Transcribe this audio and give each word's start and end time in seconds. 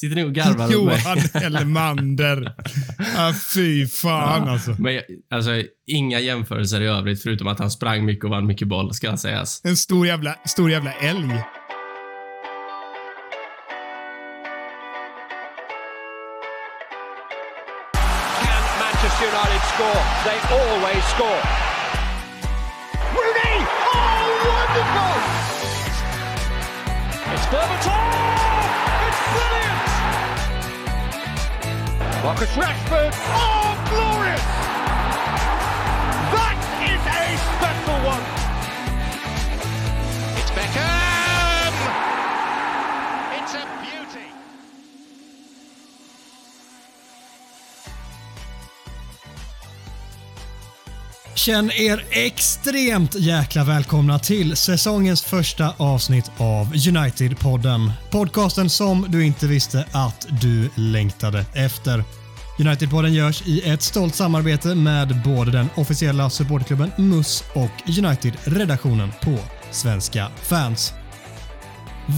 Sitter 0.00 0.16
ni 0.16 0.24
och 0.24 0.32
garvar 0.32 0.64
åt 0.64 0.84
mig? 0.84 1.02
Johan 1.04 1.18
Elmander. 1.44 2.54
ah, 3.16 3.32
fy 3.54 3.86
fan 3.86 4.48
alltså. 4.48 4.76
Men 4.78 5.00
alltså, 5.30 5.50
inga 5.86 6.20
jämförelser 6.20 6.80
i 6.80 6.86
övrigt 6.86 7.22
förutom 7.22 7.46
att 7.46 7.58
han 7.58 7.70
sprang 7.70 8.04
mycket 8.04 8.24
och 8.24 8.30
vann 8.30 8.46
mycket 8.46 8.68
boll, 8.68 8.94
ska 8.94 9.16
sägas. 9.16 9.60
En 9.64 9.76
stor 9.76 10.06
jävla, 10.06 10.34
stor 10.44 10.70
jävla 10.70 10.92
älg. 10.92 11.28
Can 18.42 18.62
Manchester 18.80 19.26
United 19.26 19.62
score? 19.74 20.02
They 20.24 20.38
always 20.58 21.04
score. 21.04 21.69
Marcus 32.22 32.50
Rashford! 32.50 33.12
Oh, 33.14 33.59
Känn 51.46 51.70
er 51.70 52.04
extremt 52.10 53.14
jäkla 53.14 53.64
välkomna 53.64 54.18
till 54.18 54.56
säsongens 54.56 55.22
första 55.22 55.74
avsnitt 55.76 56.30
av 56.36 56.72
United-podden. 56.72 57.92
Podcasten 58.10 58.70
som 58.70 59.06
du 59.08 59.26
inte 59.26 59.46
visste 59.46 59.84
att 59.92 60.26
du 60.40 60.70
längtade 60.74 61.44
efter. 61.54 62.04
United-podden 62.58 63.12
görs 63.12 63.42
i 63.46 63.70
ett 63.70 63.82
stolt 63.82 64.14
samarbete 64.14 64.74
med 64.74 65.22
både 65.24 65.50
den 65.50 65.68
officiella 65.76 66.30
supportklubben 66.30 66.90
MUS 66.98 67.44
och 67.54 67.98
United-redaktionen 67.98 69.12
på 69.22 69.38
Svenska 69.70 70.28
fans. 70.42 70.99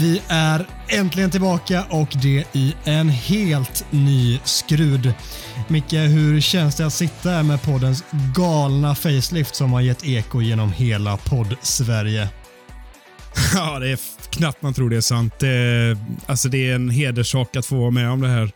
Vi 0.01 0.23
är 0.29 0.67
äntligen 0.89 1.31
tillbaka 1.31 1.85
och 1.91 2.09
det 2.23 2.45
i 2.53 2.75
en 2.85 3.09
helt 3.09 3.87
ny 3.91 4.39
skrud. 4.45 5.15
Micke, 5.69 5.93
hur 5.93 6.41
känns 6.41 6.77
det 6.77 6.87
att 6.87 6.93
sitta 6.93 7.31
här 7.31 7.43
med 7.43 7.63
poddens 7.63 8.05
galna 8.37 8.95
facelift 8.95 9.55
som 9.55 9.73
har 9.73 9.81
gett 9.81 10.05
eko 10.05 10.43
genom 10.43 10.73
hela 10.73 11.17
podd-Sverige? 11.17 12.29
Ja, 13.55 13.79
det 13.79 13.91
är 13.91 13.99
knappt 14.31 14.63
man 14.63 14.75
tror 14.75 14.91
det 14.91 14.97
är 14.97 15.01
sant. 15.01 15.35
Det 15.39 15.49
är, 15.49 15.99
alltså 16.27 16.49
det 16.49 16.71
är 16.71 16.75
en 16.75 16.91
hederssak 16.91 17.57
att 17.57 17.67
få 17.67 17.77
vara 17.77 17.91
med 17.91 18.11
om 18.11 18.21
det 18.21 18.29
här 18.29 18.53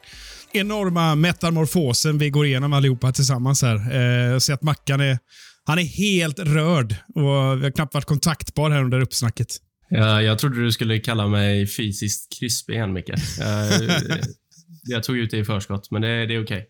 enorma 0.53 1.15
metamorfosen 1.15 2.19
vi 2.19 2.31
går 2.31 2.47
igenom 2.47 2.73
allihopa 2.73 3.13
tillsammans 3.13 3.63
här. 3.63 3.93
Eh, 3.95 4.33
jag 4.33 4.43
ser 4.43 4.55
att 4.55 4.63
Mackan 4.63 5.01
är, 5.01 5.19
han 5.65 5.79
är 5.79 5.83
helt 5.83 6.39
rörd 6.39 6.95
och 7.15 7.61
vi 7.61 7.65
har 7.65 7.71
knappt 7.71 7.95
varit 7.95 8.05
kontaktbar 8.05 8.71
här 8.71 8.83
under 8.83 9.01
uppsnacket. 9.01 9.49
Jag, 9.89 10.23
jag 10.23 10.39
trodde 10.39 10.65
du 10.65 10.73
skulle 10.73 10.99
kalla 10.99 11.29
mig 11.29 11.67
fysiskt 11.67 12.39
krispig 12.39 12.75
igen, 12.75 12.93
Micke. 12.93 13.11
Jag, 13.39 13.83
jag 14.83 15.03
tog 15.03 15.19
ut 15.19 15.31
det 15.31 15.39
i 15.39 15.45
förskott, 15.45 15.91
men 15.91 16.03
det, 16.03 16.27
det 16.27 16.35
är 16.35 16.43
okej. 16.43 16.69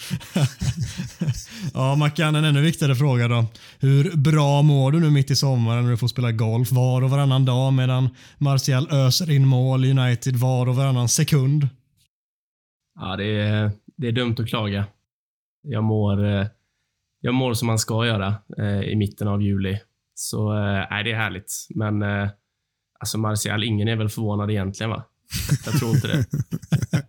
Ja, 1.74 1.94
Mackan, 1.96 2.34
en 2.34 2.44
ännu 2.44 2.60
viktigare 2.60 2.94
fråga 2.94 3.28
då. 3.28 3.44
Hur 3.80 4.16
bra 4.16 4.62
mår 4.62 4.92
du 4.92 5.00
nu 5.00 5.10
mitt 5.10 5.30
i 5.30 5.36
sommaren 5.36 5.84
när 5.84 5.90
du 5.90 5.96
får 5.96 6.08
spela 6.08 6.32
golf 6.32 6.72
var 6.72 7.02
och 7.02 7.10
varannan 7.10 7.44
dag 7.44 7.72
medan 7.72 8.08
Martial 8.38 8.88
öser 8.90 9.30
in 9.30 9.46
mål 9.46 9.84
i 9.84 9.90
United 9.90 10.36
var 10.36 10.68
och 10.68 10.76
varannan 10.76 11.08
sekund? 11.08 11.68
Ja, 13.00 13.16
det 13.16 13.24
är, 13.24 13.70
det 13.96 14.08
är 14.08 14.12
dumt 14.12 14.36
att 14.38 14.48
klaga. 14.48 14.84
Jag 15.62 15.84
mår, 15.84 16.24
eh, 16.24 16.46
jag 17.20 17.34
mår 17.34 17.54
som 17.54 17.66
man 17.66 17.78
ska 17.78 18.06
göra 18.06 18.34
eh, 18.58 18.80
i 18.80 18.96
mitten 18.96 19.28
av 19.28 19.42
juli. 19.42 19.78
Så 20.14 20.52
eh, 20.52 21.04
det 21.04 21.12
är 21.12 21.16
härligt. 21.16 21.66
Men 21.74 22.02
eh, 22.02 22.28
alltså 23.00 23.18
Martial, 23.18 23.64
ingen 23.64 23.88
är 23.88 23.96
väl 23.96 24.08
förvånad 24.08 24.50
egentligen, 24.50 24.90
va? 24.90 25.04
Jag 25.66 25.78
tror 25.78 25.90
inte 25.90 26.08
det. 26.08 26.24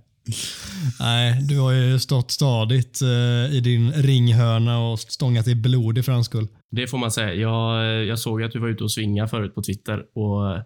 Nej, 0.99 1.41
du 1.41 1.59
har 1.59 1.71
ju 1.71 1.99
stått 1.99 2.31
stadigt 2.31 3.01
eh, 3.01 3.55
i 3.55 3.59
din 3.63 3.91
ringhörna 3.91 4.79
och 4.79 4.99
stångat 4.99 5.47
i 5.47 5.55
blod 5.55 5.97
i 5.97 6.03
för 6.03 6.11
hans 6.11 6.25
skull. 6.25 6.47
Det 6.71 6.87
får 6.87 6.97
man 6.97 7.11
säga. 7.11 7.33
Jag, 7.33 8.05
jag 8.05 8.19
såg 8.19 8.43
att 8.43 8.51
du 8.51 8.59
var 8.59 8.67
ute 8.67 8.83
och 8.83 8.91
svinga 8.91 9.27
förut 9.27 9.55
på 9.55 9.61
Twitter 9.61 10.05
och 10.17 10.63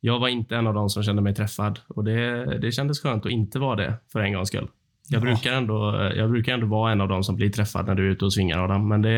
jag 0.00 0.20
var 0.20 0.28
inte 0.28 0.56
en 0.56 0.66
av 0.66 0.74
dem 0.74 0.90
som 0.90 1.02
kände 1.02 1.22
mig 1.22 1.34
träffad 1.34 1.80
och 1.88 2.04
det, 2.04 2.58
det 2.58 2.72
kändes 2.72 3.00
skönt 3.00 3.26
att 3.26 3.32
inte 3.32 3.58
vara 3.58 3.76
det 3.76 3.94
för 4.12 4.20
en 4.20 4.32
gångs 4.32 4.48
skull. 4.48 4.68
Jag, 5.08 5.22
brukar 5.22 5.52
ändå, 5.52 6.10
jag 6.16 6.30
brukar 6.30 6.54
ändå 6.54 6.66
vara 6.66 6.92
en 6.92 7.00
av 7.00 7.08
dem 7.08 7.24
som 7.24 7.36
blir 7.36 7.50
träffad 7.50 7.86
när 7.86 7.94
du 7.94 8.06
är 8.06 8.10
ute 8.10 8.24
och 8.24 8.32
svingar 8.32 8.64
Adam, 8.64 8.88
men 8.88 9.02
det, 9.02 9.10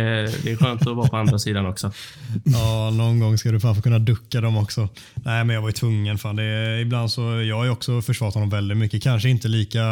det 0.44 0.52
är 0.52 0.56
skönt 0.56 0.86
att 0.86 0.96
vara 0.96 1.08
på 1.08 1.16
andra 1.16 1.38
sidan 1.38 1.66
också. 1.66 1.92
Ja, 2.44 2.90
någon 2.90 3.20
gång 3.20 3.38
ska 3.38 3.52
du 3.52 3.60
fan 3.60 3.74
få 3.74 3.82
kunna 3.82 3.98
ducka 3.98 4.40
dem 4.40 4.56
också. 4.56 4.88
Nej, 5.14 5.44
men 5.44 5.54
jag 5.54 5.62
var 5.62 5.68
ju 5.68 5.72
tvungen. 5.72 6.18
Fan. 6.18 6.36
Det 6.36 6.42
är, 6.42 6.78
ibland 6.78 7.10
så, 7.10 7.22
jag 7.22 7.56
har 7.56 7.64
ju 7.64 7.70
också 7.70 8.02
försvarat 8.02 8.34
honom 8.34 8.50
väldigt 8.50 8.78
mycket. 8.78 9.02
Kanske 9.02 9.28
inte 9.28 9.48
lika 9.48 9.82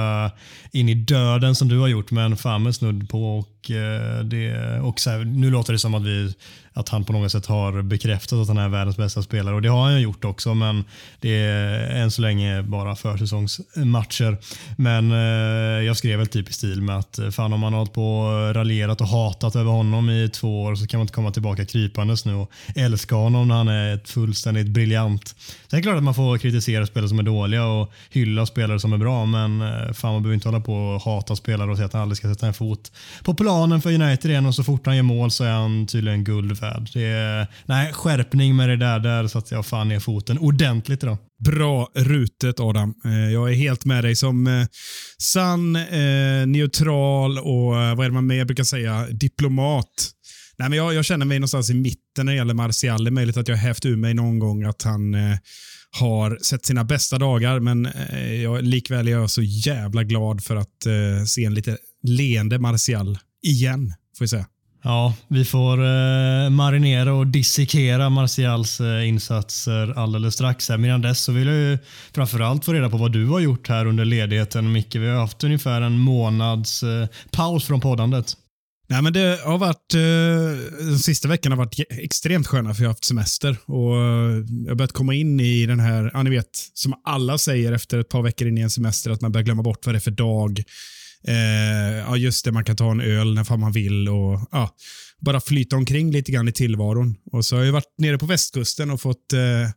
in 0.73 0.89
i 0.89 0.95
döden 0.95 1.55
som 1.55 1.69
du 1.69 1.79
har 1.79 1.89
gjort, 1.89 2.11
men 2.11 2.37
fan 2.37 2.63
med 2.63 2.75
snudd 2.75 3.09
på. 3.09 3.39
Och, 3.39 3.60
och, 3.61 3.71
eh, 3.71 4.25
det, 4.25 4.79
och 4.81 5.01
så 5.01 5.11
här, 5.11 5.19
nu 5.19 5.51
låter 5.51 5.73
det 5.73 5.79
som 5.79 5.95
att, 5.95 6.03
vi, 6.03 6.35
att 6.73 6.89
han 6.89 7.05
på 7.05 7.13
något 7.13 7.33
sätt 7.33 7.47
har 7.47 7.83
bekräftat 7.83 8.39
att 8.39 8.49
han 8.49 8.59
är 8.59 8.69
världens 8.69 8.97
bästa 8.97 9.23
spelare 9.23 9.55
och 9.55 9.63
det 9.63 9.69
har 9.69 9.83
han 9.83 9.95
ju 9.95 10.01
gjort 10.01 10.25
också, 10.25 10.55
men 10.55 10.85
det 11.21 11.29
är 11.29 12.03
än 12.03 12.11
så 12.11 12.23
länge 12.23 12.63
bara 12.63 12.97
försäsongsmatcher. 12.97 14.37
Men 14.77 15.13
eh, 15.13 15.87
jag 15.87 15.97
skrev 15.97 16.19
väl 16.19 16.27
typ 16.27 16.51
i 16.51 16.53
stil 16.53 16.83
med 16.83 16.99
att 16.99 17.19
eh, 17.19 17.31
fan 17.31 17.53
om 17.53 17.61
man 17.61 17.73
har 17.73 17.79
hållit 17.79 17.93
på 17.93 18.19
och 18.19 18.55
raljerat 18.55 19.01
och 19.01 19.09
hatat 19.09 19.57
över 19.57 19.71
honom 19.71 20.11
i 20.11 20.29
två 20.29 20.63
år 20.63 20.75
så 20.75 20.87
kan 20.87 20.99
man 20.99 21.05
inte 21.05 21.15
komma 21.15 21.31
tillbaka 21.31 21.65
krypandes 21.65 22.25
nu 22.25 22.35
och 22.35 22.51
älska 22.77 23.15
honom 23.15 23.49
när 23.49 23.55
han 23.55 23.69
är 23.69 23.95
ett 23.95 24.09
fullständigt 24.09 24.69
briljant. 24.69 25.29
Sen 25.69 25.77
är 25.77 25.77
det 25.77 25.83
klart 25.83 25.97
att 25.97 26.03
man 26.03 26.15
får 26.15 26.39
kritisera 26.39 26.87
spelare 26.87 27.09
som 27.09 27.19
är 27.19 27.23
dåliga 27.23 27.65
och 27.67 27.93
hylla 28.11 28.47
spelare 28.47 28.81
som 28.81 28.93
är 28.93 28.99
bra, 28.99 29.27
men 29.27 29.63
eh, 29.63 29.93
fan 29.93 30.13
man 30.13 30.23
behöver 30.23 30.35
inte 30.35 30.49
hålla 30.49 30.61
på 30.61 30.75
och 30.75 31.03
hata 31.03 31.37
spelare 31.37 31.71
och 31.71 31.77
säga 31.77 31.87
att 31.87 31.93
han 31.93 32.03
aldrig 32.03 32.17
ska 32.17 32.29
sätta 32.29 32.47
en 32.47 32.55
fot 32.55 32.93
på 33.23 33.35
planen 33.51 33.83
för 33.83 33.93
United 33.93 34.31
igen 34.31 34.47
och 34.47 34.55
så 34.55 34.65
fort 34.65 34.87
han 34.87 34.97
gör 34.97 35.03
mål 35.03 35.31
så 35.31 35.45
är 35.45 35.51
han 35.51 35.87
tydligen 35.87 36.25
guld 36.25 36.61
värd. 36.61 36.97
Är, 36.97 37.47
nej, 37.67 37.93
skärpning 37.93 38.57
med 38.57 38.69
det 38.69 38.77
där, 38.77 38.99
där 38.99 39.27
satte 39.27 39.55
jag 39.55 39.67
fan 39.67 39.89
ner 39.89 40.01
foten 40.01 40.39
ordentligt 40.39 41.03
idag. 41.03 41.19
Bra 41.45 41.91
rutet 41.95 42.61
Adam. 42.61 42.95
Eh, 43.05 43.33
jag 43.33 43.51
är 43.51 43.55
helt 43.55 43.85
med 43.85 44.05
dig 44.05 44.17
som 44.17 44.47
eh, 44.47 44.67
sann, 45.19 45.77
eh, 45.77 46.47
neutral 46.47 47.39
och 47.39 47.71
vad 47.75 48.01
är 48.01 48.05
det 48.05 48.11
man 48.11 48.27
mer 48.27 48.45
brukar 48.45 48.65
säga? 48.65 49.07
Diplomat. 49.11 49.87
Nej, 50.59 50.69
men 50.69 50.79
jag, 50.79 50.95
jag 50.95 51.05
känner 51.05 51.27
mig 51.27 51.39
någonstans 51.39 51.71
i 51.71 51.75
mitten 51.75 52.27
när 52.27 52.33
det 52.33 52.37
gäller 52.39 52.55
Martial. 52.55 53.05
Det 53.05 53.09
är 53.09 53.13
möjligt 53.13 53.37
att 53.37 53.49
jag 53.49 53.57
hävt 53.57 53.85
ur 53.85 53.97
mig 53.97 54.15
någon 54.15 54.39
gång 54.39 54.65
att 54.65 54.83
han 54.83 55.15
har 55.91 56.39
sett 56.43 56.67
sina 56.67 56.85
bästa 56.85 57.19
dagar, 57.19 57.61
men 57.61 57.87
eh, 57.87 58.43
jag, 58.43 58.65
likväl 58.65 59.09
är 59.09 59.13
jag 59.13 59.31
så 59.31 59.43
jävla 59.43 60.05
glad 60.05 60.45
för 60.45 60.57
att 60.57 60.87
eh, 60.87 61.25
se 61.27 61.45
en 61.45 61.55
lite 61.55 61.79
leende 62.03 62.59
Martial 62.59 63.19
igen, 63.43 63.95
får 64.19 64.23
jag 64.23 64.31
säga. 64.31 64.47
Ja, 64.83 65.15
vi 65.29 65.45
får 65.45 65.79
eh, 65.79 66.51
marinera 66.51 67.15
och 67.15 67.27
dissekera 67.27 68.11
Martials 68.11 68.81
eh, 68.81 69.09
insatser 69.09 69.99
alldeles 69.99 70.35
strax. 70.35 70.69
Här. 70.69 70.79
Medan 70.79 71.01
dess 71.03 71.21
så 71.21 71.33
vill 71.33 71.47
jag 71.47 71.57
ju 71.57 71.79
framförallt 72.15 72.65
få 72.65 72.73
reda 72.73 72.91
på 72.91 72.97
vad 72.97 73.13
du 73.13 73.27
har 73.27 73.41
gjort 73.41 73.69
här 73.69 73.87
under 73.87 74.05
ledigheten. 74.05 74.73
Micke, 74.73 74.95
vi 74.95 75.09
har 75.09 75.17
haft 75.17 75.45
ungefär 75.45 75.81
en 75.81 75.99
månads 75.99 76.83
eh, 76.83 77.09
paus 77.31 77.65
från 77.65 77.81
poddandet. 77.81 78.37
Nej, 78.89 79.03
men 79.03 79.13
det 79.13 79.41
har 79.45 79.59
varit, 79.59 79.95
eh, 79.95 80.91
de 80.91 80.99
sista 80.99 81.29
veckorna 81.29 81.57
har 81.57 81.65
varit 81.65 81.81
extremt 81.91 82.47
sköna 82.47 82.75
för 82.75 82.83
jag 82.83 82.89
har 82.89 82.95
haft 82.95 83.05
semester. 83.05 83.57
Och 83.67 83.97
eh, 83.97 84.45
jag 84.65 84.71
har 84.71 84.75
börjat 84.75 84.93
komma 84.93 85.15
in 85.15 85.41
i 85.41 85.67
den 85.67 85.81
här, 85.81 86.11
ja, 86.15 86.23
ni 86.23 86.31
vet, 86.31 86.51
som 86.75 86.95
alla 87.05 87.39
säger 87.39 87.73
efter 87.73 87.99
ett 87.99 88.09
par 88.09 88.23
veckor 88.23 88.49
in 88.49 88.59
i 88.59 88.61
en 88.61 88.71
semester, 88.71 89.11
att 89.11 89.21
man 89.21 89.33
börjar 89.33 89.45
glömma 89.45 89.63
bort 89.63 89.87
vad 89.87 89.95
det 89.95 89.99
är 89.99 90.01
för 90.01 90.11
dag. 90.11 90.63
Eh, 91.29 91.99
ja, 91.99 92.17
just 92.17 92.45
det, 92.45 92.53
man 92.53 92.65
kan 92.65 92.77
ta 92.77 92.91
en 92.91 93.01
öl 93.01 93.35
när 93.35 93.45
fan 93.45 93.61
man 93.61 93.73
vill 93.73 94.09
och 94.09 94.49
ja, 94.53 94.77
bara 95.21 95.41
flyta 95.41 95.77
omkring 95.77 96.13
lite 96.13 96.33
grann 96.33 96.49
i 96.49 96.53
tillvaron. 96.53 97.17
Och 97.33 97.45
så 97.45 97.57
har 97.57 97.65
jag 97.65 97.73
varit 97.73 97.95
nere 97.99 98.19
på 98.19 98.27
västkusten 98.27 98.91
och 98.91 99.01
fått 99.01 99.33
eh, 99.33 99.71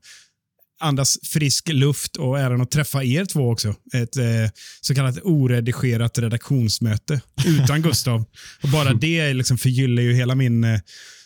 andas 0.80 1.18
frisk 1.24 1.70
luft 1.70 2.16
och 2.16 2.40
äran 2.40 2.62
att 2.62 2.72
träffa 2.72 3.04
er 3.04 3.26
två 3.26 3.52
också. 3.52 3.76
Ett 3.94 4.18
eh, 4.18 4.50
så 4.82 4.96
kallat 4.96 5.20
oredigerat 5.24 6.18
redaktionsmöte 6.18 7.22
utan 7.46 7.82
Gustav. 7.82 8.26
Och 8.64 8.70
bara 8.70 8.94
det 8.94 9.34
liksom 9.34 9.58
förgyller 9.58 10.04
ju 10.04 10.14
hela 10.14 10.36
min 10.36 10.64
eh, 10.64 10.80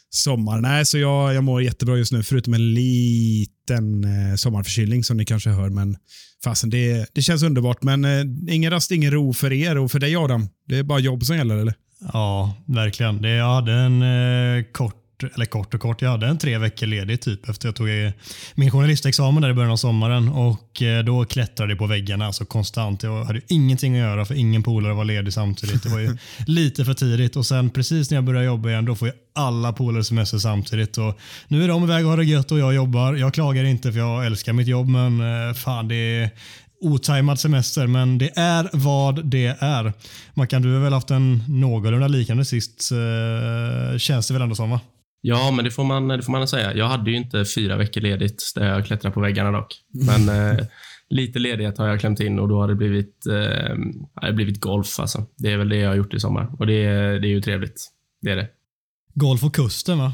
sommar. 0.09 0.61
Nej, 0.61 0.85
så 0.85 0.97
jag, 0.97 1.33
jag 1.33 1.43
mår 1.43 1.63
jättebra 1.63 1.97
just 1.97 2.11
nu, 2.11 2.23
förutom 2.23 2.53
en 2.53 2.73
liten 2.73 4.03
eh, 4.03 4.35
sommarförkylning 4.35 5.03
som 5.03 5.17
ni 5.17 5.25
kanske 5.25 5.49
hör. 5.49 5.69
Men 5.69 5.97
fasen, 6.43 6.69
det, 6.69 7.05
det 7.13 7.21
känns 7.21 7.43
underbart. 7.43 7.83
Men 7.83 8.05
eh, 8.05 8.55
ingen 8.55 8.71
rast, 8.71 8.91
ingen 8.91 9.11
ro 9.11 9.33
för 9.33 9.53
er 9.53 9.77
och 9.77 9.91
för 9.91 9.99
dig 9.99 10.15
Adam. 10.15 10.49
Det 10.67 10.77
är 10.77 10.83
bara 10.83 10.99
jobb 10.99 11.23
som 11.23 11.37
gäller, 11.37 11.57
eller? 11.57 11.73
Ja, 12.13 12.55
verkligen. 12.67 13.21
Det, 13.21 13.29
jag 13.29 13.53
hade 13.55 13.73
en 13.73 14.01
eh, 14.01 14.63
kort 14.71 14.95
kort, 14.97 15.06
eller 15.23 15.45
kort 15.45 15.73
och 15.73 15.81
kort, 15.81 16.01
jag 16.01 16.09
hade 16.09 16.27
en 16.27 16.37
tre 16.37 16.57
veckor 16.57 16.87
ledig 16.87 17.21
typ 17.21 17.49
efter 17.49 17.67
jag 17.67 17.75
tog 17.75 17.87
min 18.55 18.71
journalistexamen 18.71 19.41
där 19.41 19.49
i 19.49 19.53
början 19.53 19.71
av 19.71 19.77
sommaren 19.77 20.29
och 20.29 20.81
eh, 20.81 21.03
då 21.03 21.25
klättrade 21.25 21.71
jag 21.71 21.79
på 21.79 21.87
väggarna 21.87 22.25
alltså 22.25 22.45
konstant. 22.45 23.03
Jag 23.03 23.23
hade 23.23 23.41
ingenting 23.47 23.93
att 23.93 23.99
göra 23.99 24.25
för 24.25 24.35
ingen 24.35 24.63
polare 24.63 24.93
var 24.93 25.05
ledig 25.05 25.33
samtidigt. 25.33 25.83
Det 25.83 25.89
var 25.89 25.99
ju 25.99 26.17
lite 26.45 26.85
för 26.85 26.93
tidigt 26.93 27.35
och 27.35 27.45
sen 27.45 27.69
precis 27.69 28.09
när 28.09 28.17
jag 28.17 28.23
började 28.23 28.45
jobba 28.45 28.69
igen 28.69 28.85
då 28.85 28.95
får 28.95 29.07
jag 29.07 29.17
alla 29.35 29.73
polare 29.73 30.03
semester 30.03 30.37
samtidigt. 30.37 30.97
Och 30.97 31.19
nu 31.47 31.63
är 31.63 31.67
de 31.67 31.83
iväg 31.83 32.05
och 32.05 32.09
har 32.09 32.17
det 32.17 32.25
gött 32.25 32.51
och 32.51 32.59
jag 32.59 32.73
jobbar. 32.73 33.15
Jag 33.15 33.33
klagar 33.33 33.63
inte 33.63 33.91
för 33.91 33.99
jag 33.99 34.25
älskar 34.25 34.53
mitt 34.53 34.67
jobb 34.67 34.87
men 34.87 35.21
eh, 35.49 35.53
fan 35.53 35.87
det 35.87 35.95
är 35.95 36.29
otajmad 36.81 37.39
semester, 37.39 37.87
men 37.87 38.17
det 38.17 38.31
är 38.35 38.69
vad 38.73 39.25
det 39.25 39.55
är. 39.59 39.93
Mackan, 40.33 40.61
du 40.61 40.73
har 40.73 40.79
väl 40.79 40.93
haft 40.93 41.11
en 41.11 41.43
någorlunda 41.47 42.07
liknande 42.07 42.45
sist, 42.45 42.91
eh, 42.91 43.97
känns 43.97 44.27
det 44.27 44.33
väl 44.33 44.41
ändå 44.41 44.55
som 44.55 44.69
va? 44.69 44.79
Ja, 45.27 45.51
men 45.51 45.65
det 45.65 45.71
får, 45.71 45.83
man, 45.83 46.07
det 46.07 46.21
får 46.21 46.31
man 46.31 46.47
säga. 46.47 46.75
Jag 46.75 46.87
hade 46.87 47.11
ju 47.11 47.17
inte 47.17 47.45
fyra 47.45 47.77
veckor 47.77 48.01
ledigt 48.01 48.51
där 48.55 48.67
jag 48.67 48.85
klättrade 48.85 49.13
på 49.13 49.21
väggarna 49.21 49.51
dock. 49.51 49.75
Men 49.93 50.29
eh, 50.57 50.65
lite 51.09 51.39
ledighet 51.39 51.77
har 51.77 51.87
jag 51.87 51.99
klämt 51.99 52.19
in 52.19 52.39
och 52.39 52.47
då 52.47 52.61
har 52.61 52.67
det 52.67 52.75
blivit, 52.75 53.25
eh, 53.25 53.75
det 54.21 54.33
blivit 54.33 54.61
golf. 54.61 54.99
Alltså. 54.99 55.25
Det 55.37 55.51
är 55.51 55.57
väl 55.57 55.69
det 55.69 55.77
jag 55.77 55.89
har 55.89 55.95
gjort 55.95 56.13
i 56.13 56.19
sommar 56.19 56.55
och 56.59 56.67
det, 56.67 56.83
det 57.19 57.27
är 57.27 57.29
ju 57.29 57.41
trevligt. 57.41 57.87
Det 58.21 58.31
är 58.31 58.35
det. 58.35 58.47
Golf 59.13 59.43
och 59.43 59.55
kusten 59.55 59.97
va? 59.97 60.13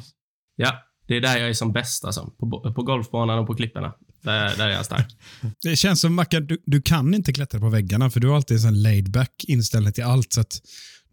Ja, 0.56 0.84
det 1.08 1.18
är 1.18 1.22
där 1.22 1.38
jag 1.38 1.50
är 1.50 1.54
som 1.54 1.74
bäst. 1.74 2.06
Alltså. 2.06 2.34
På, 2.40 2.74
på 2.76 2.84
golfbanan 2.84 3.40
och 3.40 3.48
på 3.48 3.56
klipporna. 3.56 3.94
Där, 4.22 4.58
där 4.58 4.68
är 4.68 4.72
jag 4.74 4.86
stark. 4.86 5.08
Det 5.62 5.76
känns 5.76 6.02
som, 6.02 6.16
Mackan, 6.16 6.46
du, 6.46 6.58
du 6.66 6.82
kan 6.82 7.14
inte 7.14 7.34
klättra 7.34 7.60
på 7.60 7.70
väggarna 7.70 8.10
för 8.10 8.20
du 8.20 8.28
har 8.28 8.36
alltid 8.36 8.58
en 8.58 8.62
sån 8.62 8.82
laid 8.82 9.12
back 9.12 9.44
inställning 9.48 9.94
till 9.94 10.04
allt. 10.04 10.34
Så 10.34 10.42
att 10.42 10.62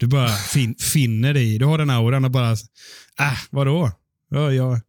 du 0.00 0.06
bara 0.06 0.28
fin, 0.28 0.74
finner 0.78 1.34
dig 1.34 1.58
Du 1.58 1.64
har 1.64 1.78
den 1.78 1.90
auran 1.90 2.24
och 2.24 2.30
bara, 2.30 2.56
äh, 3.20 3.38
vadå? 3.50 3.90
Ja, 4.30 4.52
jag, 4.52 4.80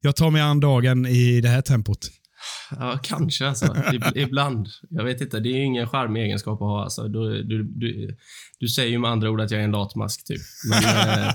jag 0.00 0.16
tar 0.16 0.30
mig 0.30 0.42
an 0.42 0.60
dagen 0.60 1.06
i 1.06 1.40
det 1.40 1.48
här 1.48 1.62
tempot. 1.62 2.10
Ja, 2.70 2.98
kanske 3.02 3.48
alltså. 3.48 3.76
Ibland. 4.14 4.68
Jag 4.90 5.04
vet 5.04 5.20
inte. 5.20 5.40
Det 5.40 5.48
är 5.48 5.56
ju 5.56 5.64
ingen 5.64 5.88
charmig 5.88 6.22
egenskap 6.22 6.62
att 6.62 6.68
ha. 6.68 6.82
Alltså. 6.82 7.08
Du, 7.08 7.42
du, 7.42 7.62
du, 7.62 8.16
du 8.58 8.68
säger 8.68 8.90
ju 8.90 8.98
med 8.98 9.10
andra 9.10 9.30
ord 9.30 9.40
att 9.40 9.50
jag 9.50 9.60
är 9.60 9.64
en 9.64 9.70
latmask, 9.70 10.24
typ. 10.24 10.40
Men, 10.70 10.84
eh, 11.24 11.34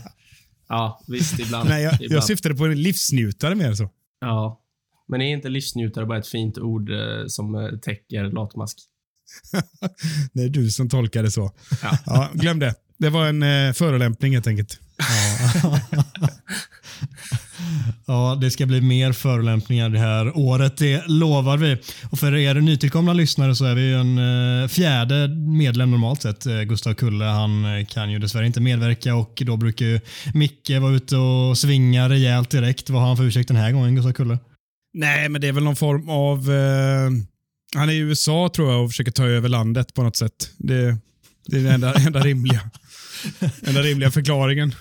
ja, 0.69 1.03
visst, 1.07 1.39
ibland. 1.39 1.69
Nej, 1.69 1.83
jag, 1.83 1.93
ibland. 1.93 2.11
jag 2.11 2.23
syftade 2.23 2.55
på 2.55 2.65
en 2.65 2.81
livsnjutare 2.81 3.55
mer 3.55 3.73
så. 3.73 3.89
Ja, 4.19 4.61
men 5.07 5.21
är 5.21 5.33
inte 5.33 5.49
livsnjutare 5.49 6.05
bara 6.05 6.17
ett 6.17 6.27
fint 6.27 6.57
ord 6.57 6.89
eh, 6.89 6.97
som 7.27 7.55
eh, 7.55 7.79
täcker 7.79 8.23
latmask? 8.23 8.77
det 10.33 10.43
är 10.43 10.49
du 10.49 10.71
som 10.71 10.89
tolkar 10.89 11.23
det 11.23 11.31
så. 11.31 11.51
Ja. 11.83 11.97
ja 12.05 12.29
glöm 12.33 12.59
det. 12.59 12.75
Det 12.97 13.09
var 13.09 13.25
en 13.25 13.43
eh, 13.43 13.73
förolämpning 13.73 14.33
helt 14.33 14.47
enkelt. 14.47 14.79
Ja. 14.97 15.79
ja, 18.05 18.37
det 18.41 18.51
ska 18.51 18.65
bli 18.65 18.81
mer 18.81 19.11
förolämpningar 19.11 19.89
det 19.89 19.99
här 19.99 20.37
året, 20.37 20.77
det 20.77 21.07
lovar 21.07 21.57
vi. 21.57 21.77
Och 22.09 22.19
för 22.19 22.35
er 22.35 22.55
nytillkomna 22.55 23.13
lyssnare 23.13 23.55
så 23.55 23.65
är 23.65 23.75
vi 23.75 23.93
en 23.93 24.17
eh, 24.17 24.67
fjärde 24.67 25.27
medlem 25.27 25.91
normalt 25.91 26.21
sett. 26.21 26.45
Eh, 26.45 26.61
Gustav 26.61 26.93
Kulle, 26.93 27.25
han 27.25 27.65
eh, 27.65 27.85
kan 27.85 28.11
ju 28.11 28.19
dessvärre 28.19 28.45
inte 28.45 28.61
medverka 28.61 29.15
och 29.15 29.41
då 29.45 29.57
brukar 29.57 29.85
ju 29.85 29.99
Micke 30.33 30.71
vara 30.81 30.95
ute 30.95 31.17
och 31.17 31.57
svinga 31.57 32.09
rejält 32.09 32.49
direkt. 32.49 32.89
Vad 32.89 33.01
har 33.01 33.07
han 33.07 33.17
för 33.17 33.23
ursäkt 33.23 33.47
den 33.47 33.57
här 33.57 33.71
gången, 33.71 33.95
Gustav 33.95 34.11
Kulle? 34.11 34.39
Nej, 34.93 35.29
men 35.29 35.41
det 35.41 35.47
är 35.47 35.51
väl 35.51 35.63
någon 35.63 35.75
form 35.75 36.09
av... 36.09 36.51
Eh, 36.51 37.11
han 37.75 37.89
är 37.89 37.93
i 37.93 37.97
USA 37.97 38.49
tror 38.55 38.71
jag 38.71 38.83
och 38.83 38.89
försöker 38.89 39.11
ta 39.11 39.25
över 39.25 39.49
landet 39.49 39.93
på 39.93 40.03
något 40.03 40.15
sätt. 40.15 40.49
Det, 40.57 40.97
det 41.45 41.57
är 41.57 41.63
den 41.63 41.71
enda, 41.71 41.93
enda, 41.93 42.19
rimliga, 42.19 42.61
enda 43.67 43.81
rimliga 43.81 44.11
förklaringen. 44.11 44.75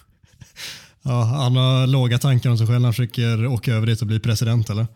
Ja, 1.02 1.22
har 1.22 1.86
låga 1.86 2.18
tankar 2.18 2.50
om 2.50 2.58
sig 2.58 2.66
själv. 2.66 2.84
Han 2.84 2.92
försöker 2.92 3.46
åka 3.46 3.74
över 3.74 3.86
dit 3.86 4.00
och 4.00 4.06
bli 4.06 4.20
president, 4.20 4.70
eller? 4.70 4.86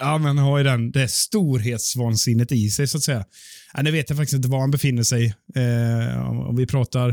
Ja, 0.00 0.18
men 0.18 0.38
har 0.38 0.58
ju 0.58 0.64
den, 0.64 0.90
det 0.90 1.10
storhetsvansinnet 1.10 2.52
i 2.52 2.70
sig, 2.70 2.86
så 2.86 2.98
att 2.98 3.02
säga. 3.02 3.24
Ja, 3.76 3.82
nu 3.82 3.90
vet 3.90 4.10
jag 4.10 4.16
faktiskt 4.16 4.36
inte 4.36 4.48
var 4.48 4.60
han 4.60 4.70
befinner 4.70 5.02
sig. 5.02 5.34
Eh, 5.54 6.30
om 6.48 6.56
vi 6.56 6.66
pratar 6.66 7.08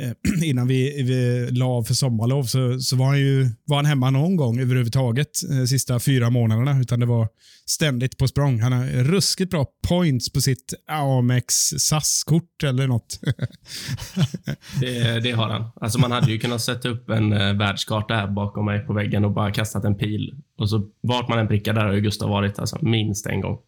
eh, 0.00 0.42
innan 0.48 0.68
vi, 0.68 1.02
vi 1.02 1.48
la 1.50 1.66
av 1.66 1.82
för 1.82 1.94
sommarlov 1.94 2.44
så, 2.44 2.80
så 2.80 2.96
var, 2.96 3.06
han 3.06 3.18
ju, 3.18 3.50
var 3.64 3.76
han 3.76 3.86
hemma 3.86 4.10
någon 4.10 4.36
gång 4.36 4.60
överhuvudtaget 4.60 5.30
eh, 5.50 5.64
sista 5.64 6.00
fyra 6.00 6.30
månaderna. 6.30 6.80
Utan 6.80 7.00
det 7.00 7.06
var 7.06 7.28
ständigt 7.66 8.18
på 8.18 8.28
språng. 8.28 8.60
Han 8.60 8.72
har 8.72 8.84
ruskigt 8.86 9.50
bra 9.50 9.66
points 9.88 10.32
på 10.32 10.40
sitt 10.40 10.74
Amex 10.88 11.54
SAS-kort 11.78 12.62
eller 12.64 12.86
något. 12.86 13.20
det, 14.80 15.20
det, 15.20 15.32
har 15.32 15.48
han. 15.48 15.70
Alltså 15.80 15.98
man 15.98 16.12
hade 16.12 16.32
ju 16.32 16.38
kunnat 16.38 16.60
sätta 16.60 16.88
upp 16.88 17.10
en 17.10 17.32
eh, 17.32 17.52
världskarta 17.52 18.14
här 18.14 18.26
bakom 18.26 18.64
mig 18.64 18.80
på 18.80 18.92
väggen 18.92 19.24
och 19.24 19.32
bara 19.32 19.52
kastat 19.52 19.84
en 19.84 19.94
pil. 19.94 20.34
Och 20.58 20.70
så 20.70 20.90
vart 21.00 21.28
man 21.28 21.38
än 21.38 21.48
prickar 21.48 21.74
där 21.74 21.84
har 21.84 21.92
ju 21.92 22.00
Gustav 22.00 22.30
varit 22.30 22.58
alltså, 22.58 22.78
minst 22.82 23.26
en 23.26 23.40
gång. 23.40 23.58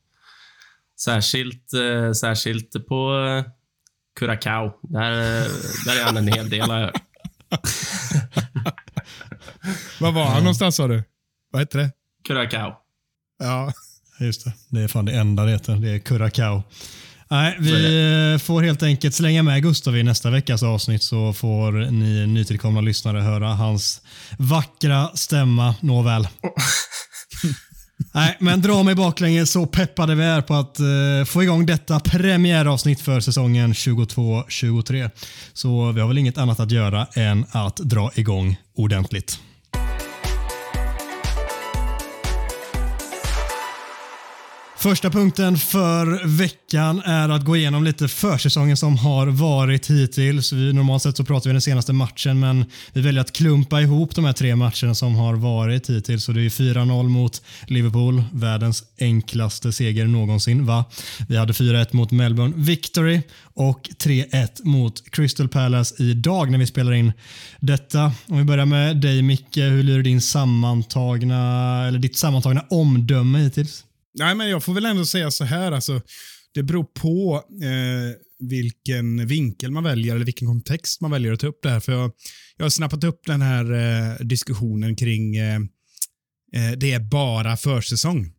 Särskilt, 1.01 1.73
eh, 1.73 2.13
särskilt 2.13 2.87
på 2.89 3.27
eh, 3.27 3.45
Curacao. 4.19 4.73
Där, 4.83 5.11
där 5.85 6.01
är 6.01 6.05
han 6.05 6.17
en 6.17 6.29
hel 6.29 6.51
del, 6.51 6.71
har 6.71 6.79
jag 6.79 6.91
Var 10.01 10.13
var 10.13 10.25
han 10.25 10.43
någonstans 10.43 10.77
sa 10.77 10.89
du? 10.89 11.03
Vad 11.51 11.63
heter 11.63 11.79
det? 11.79 11.91
Curacao. 12.29 12.75
Ja. 13.39 13.73
Just 14.21 14.45
det. 14.45 14.53
Det 14.69 14.81
är 14.81 14.89
fan 14.89 15.05
det 15.05 15.13
enda 15.13 15.45
det 15.45 15.51
heter. 15.51 15.77
Det 15.77 15.91
är 15.91 15.99
Curacao. 15.99 16.63
Nej, 17.31 17.57
vi 17.61 18.39
får 18.43 18.63
helt 18.63 18.83
enkelt 18.83 19.15
slänga 19.15 19.43
med 19.43 19.63
Gustav 19.63 19.97
i 19.97 20.03
nästa 20.03 20.31
veckas 20.31 20.63
avsnitt 20.63 21.03
så 21.03 21.33
får 21.33 21.73
ni 21.73 22.27
nytillkomna 22.27 22.81
lyssnare 22.81 23.21
höra 23.21 23.49
hans 23.49 24.03
vackra 24.39 25.09
stämma. 25.15 25.75
Nåväl. 25.81 26.29
Nej, 28.13 28.37
men 28.41 28.61
dra 28.61 28.83
mig 28.83 28.95
baklänges 28.95 29.51
så 29.51 29.67
peppade 29.67 30.15
vi 30.15 30.25
är 30.25 30.41
på 30.41 30.55
att 30.55 30.79
eh, 30.79 31.25
få 31.27 31.43
igång 31.43 31.67
detta 31.67 32.01
premiäravsnitt 32.01 33.01
för 33.01 33.21
säsongen 33.21 33.73
22-23. 33.73 35.11
Så 35.53 35.93
vi 35.93 36.01
har 36.01 36.09
väl 36.09 36.19
inget 36.19 36.39
annat 36.39 36.61
att 36.61 36.71
göra 36.71 37.07
än 37.15 37.47
att 37.51 37.77
dra 37.77 38.11
igång 38.15 38.57
ordentligt. 38.77 39.41
Första 44.81 45.11
punkten 45.11 45.59
för 45.59 46.27
veckan 46.27 47.03
är 47.05 47.29
att 47.29 47.45
gå 47.45 47.57
igenom 47.57 47.85
lite 47.85 48.09
försäsongen 48.09 48.77
som 48.77 48.97
har 48.97 49.27
varit 49.27 49.91
hittills. 49.91 50.53
Vi, 50.53 50.73
normalt 50.73 51.03
sett 51.03 51.17
så 51.17 51.25
pratar 51.25 51.51
vi 51.51 51.55
den 51.55 51.61
senaste 51.61 51.93
matchen 51.93 52.41
men 52.41 52.65
vi 52.93 53.01
väljer 53.01 53.21
att 53.21 53.33
klumpa 53.33 53.81
ihop 53.81 54.15
de 54.15 54.25
här 54.25 54.33
tre 54.33 54.57
matcherna 54.57 54.95
som 54.95 55.15
har 55.15 55.35
varit 55.35 55.91
hittills. 55.91 56.25
Så 56.25 56.33
det 56.33 56.41
är 56.41 56.49
4-0 56.49 57.09
mot 57.09 57.43
Liverpool, 57.67 58.25
världens 58.33 58.85
enklaste 59.01 59.73
seger 59.73 60.07
någonsin. 60.07 60.67
Va? 60.67 60.85
Vi 61.29 61.37
hade 61.37 61.53
4-1 61.53 61.87
mot 61.91 62.11
Melbourne 62.11 62.55
Victory 62.57 63.21
och 63.55 63.89
3-1 64.05 64.49
mot 64.65 65.11
Crystal 65.11 65.49
Palace 65.49 66.03
idag 66.03 66.51
när 66.51 66.59
vi 66.59 66.67
spelar 66.67 66.93
in 66.93 67.13
detta. 67.61 68.13
Om 68.27 68.39
vi 68.39 68.45
börjar 68.45 68.67
med 68.67 68.97
dig 68.97 69.23
Micke, 69.23 69.57
hur 69.57 69.83
lyder 69.83 70.03
din 70.03 70.21
sammantagna, 70.21 71.85
eller 71.89 71.99
ditt 71.99 72.17
sammantagna 72.17 72.65
omdöme 72.71 73.39
hittills? 73.39 73.85
Nej, 74.15 74.35
men 74.35 74.49
jag 74.49 74.65
får 74.65 74.75
väl 74.75 74.87
ändå 74.87 75.05
säga 75.05 75.31
så 75.31 75.45
här. 75.45 75.73
Alltså, 75.73 76.01
det 76.55 76.63
beror 76.63 76.85
på 76.85 77.45
eh, 77.63 78.17
vilken 78.39 79.27
vinkel 79.27 79.71
man 79.71 79.85
väljer 79.85 80.15
eller 80.15 80.25
vilken 80.25 80.49
kontext 80.49 81.01
man 81.01 81.11
väljer 81.11 81.33
att 81.33 81.41
ta 81.41 81.47
upp 81.47 81.63
det 81.63 81.71
här. 81.71 81.81
För 81.81 81.93
jag, 81.93 82.13
jag 82.57 82.65
har 82.65 82.71
snappat 82.71 83.05
upp 83.05 83.27
den 83.27 83.43
här 83.43 83.73
eh, 83.73 84.27
diskussionen 84.27 84.97
kring 84.97 85.37
eh, 85.37 85.57
eh 86.55 86.73
det 86.77 86.93
är 86.93 87.01
bara 87.01 87.57
försäsong. 87.57 88.33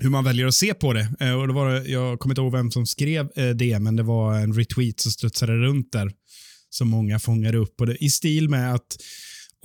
Hur 0.00 0.10
man 0.10 0.24
väljer 0.24 0.46
att 0.46 0.54
se 0.54 0.74
på 0.74 0.92
det. 0.92 1.08
Eh, 1.20 1.32
och 1.32 1.46
det 1.46 1.54
var, 1.54 1.70
jag 1.70 2.18
kommer 2.18 2.32
inte 2.32 2.40
ihåg 2.40 2.52
vem 2.52 2.70
som 2.70 2.86
skrev 2.86 3.30
eh, 3.36 3.50
det, 3.50 3.78
men 3.78 3.96
det 3.96 4.02
var 4.02 4.34
en 4.34 4.52
retweet 4.52 5.00
som 5.00 5.12
studsade 5.12 5.52
runt 5.52 5.92
där 5.92 6.12
som 6.70 6.88
många 6.88 7.18
fångade 7.18 7.58
upp. 7.58 7.80
Och 7.80 7.86
det, 7.86 8.04
I 8.04 8.10
stil 8.10 8.48
med 8.48 8.74
att 8.74 8.96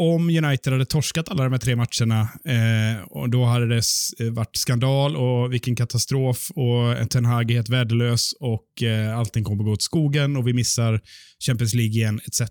om 0.02 0.30
United 0.30 0.74
hade 0.74 0.86
torskat 0.86 1.30
alla 1.30 1.44
de 1.44 1.52
här 1.52 1.60
tre 1.60 1.76
matcherna, 1.76 2.22
eh, 2.46 3.04
och 3.04 3.30
då 3.30 3.46
hade 3.46 3.68
det 3.68 3.82
eh, 4.20 4.32
varit 4.32 4.56
skandal 4.56 5.16
och 5.16 5.54
vilken 5.54 5.76
katastrof 5.76 6.52
och 6.56 7.10
Ten 7.10 7.26
Hag 7.26 7.52
är 7.52 7.56
helt 7.56 7.70
värdelös 7.70 8.34
och 8.40 8.84
eh, 8.84 9.18
allting 9.18 9.44
kommer 9.44 9.64
gå 9.64 9.72
åt 9.72 9.82
skogen 9.82 10.38
och 10.38 10.48
vi 10.48 10.54
missar 10.54 11.02
Champions 11.46 11.74
League 11.74 11.92
igen 11.92 12.22
etc. 12.28 12.42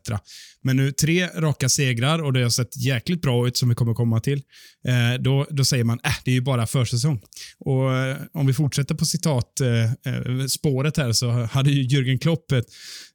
Men 0.63 0.77
nu 0.77 0.93
tre 0.93 1.27
raka 1.27 1.69
segrar 1.69 2.23
och 2.23 2.33
det 2.33 2.43
har 2.43 2.51
sett 2.51 2.77
jäkligt 2.77 3.23
bra 3.23 3.49
ut 3.49 3.57
som 3.57 3.69
vi 3.69 3.75
kommer 3.75 3.95
komma 3.95 4.21
till. 4.21 4.43
Eh, 4.89 5.21
då, 5.21 5.47
då 5.51 5.65
säger 5.65 5.85
man 5.85 6.01
äh, 6.05 6.13
det 6.25 6.31
är 6.31 6.35
ju 6.35 6.41
bara 6.41 6.67
försäsong. 6.67 7.21
Och 7.59 7.97
eh, 7.97 8.17
Om 8.33 8.47
vi 8.47 8.53
fortsätter 8.53 8.95
på 8.95 9.07
citat 9.07 9.61
eh, 9.61 9.85
eh 9.85 10.47
spåret 10.49 10.97
här 10.97 11.13
så 11.13 11.31
hade 11.31 11.71
ju 11.71 11.83
Jürgen 11.83 12.19
Klopp, 12.19 12.53
ett, 12.53 12.67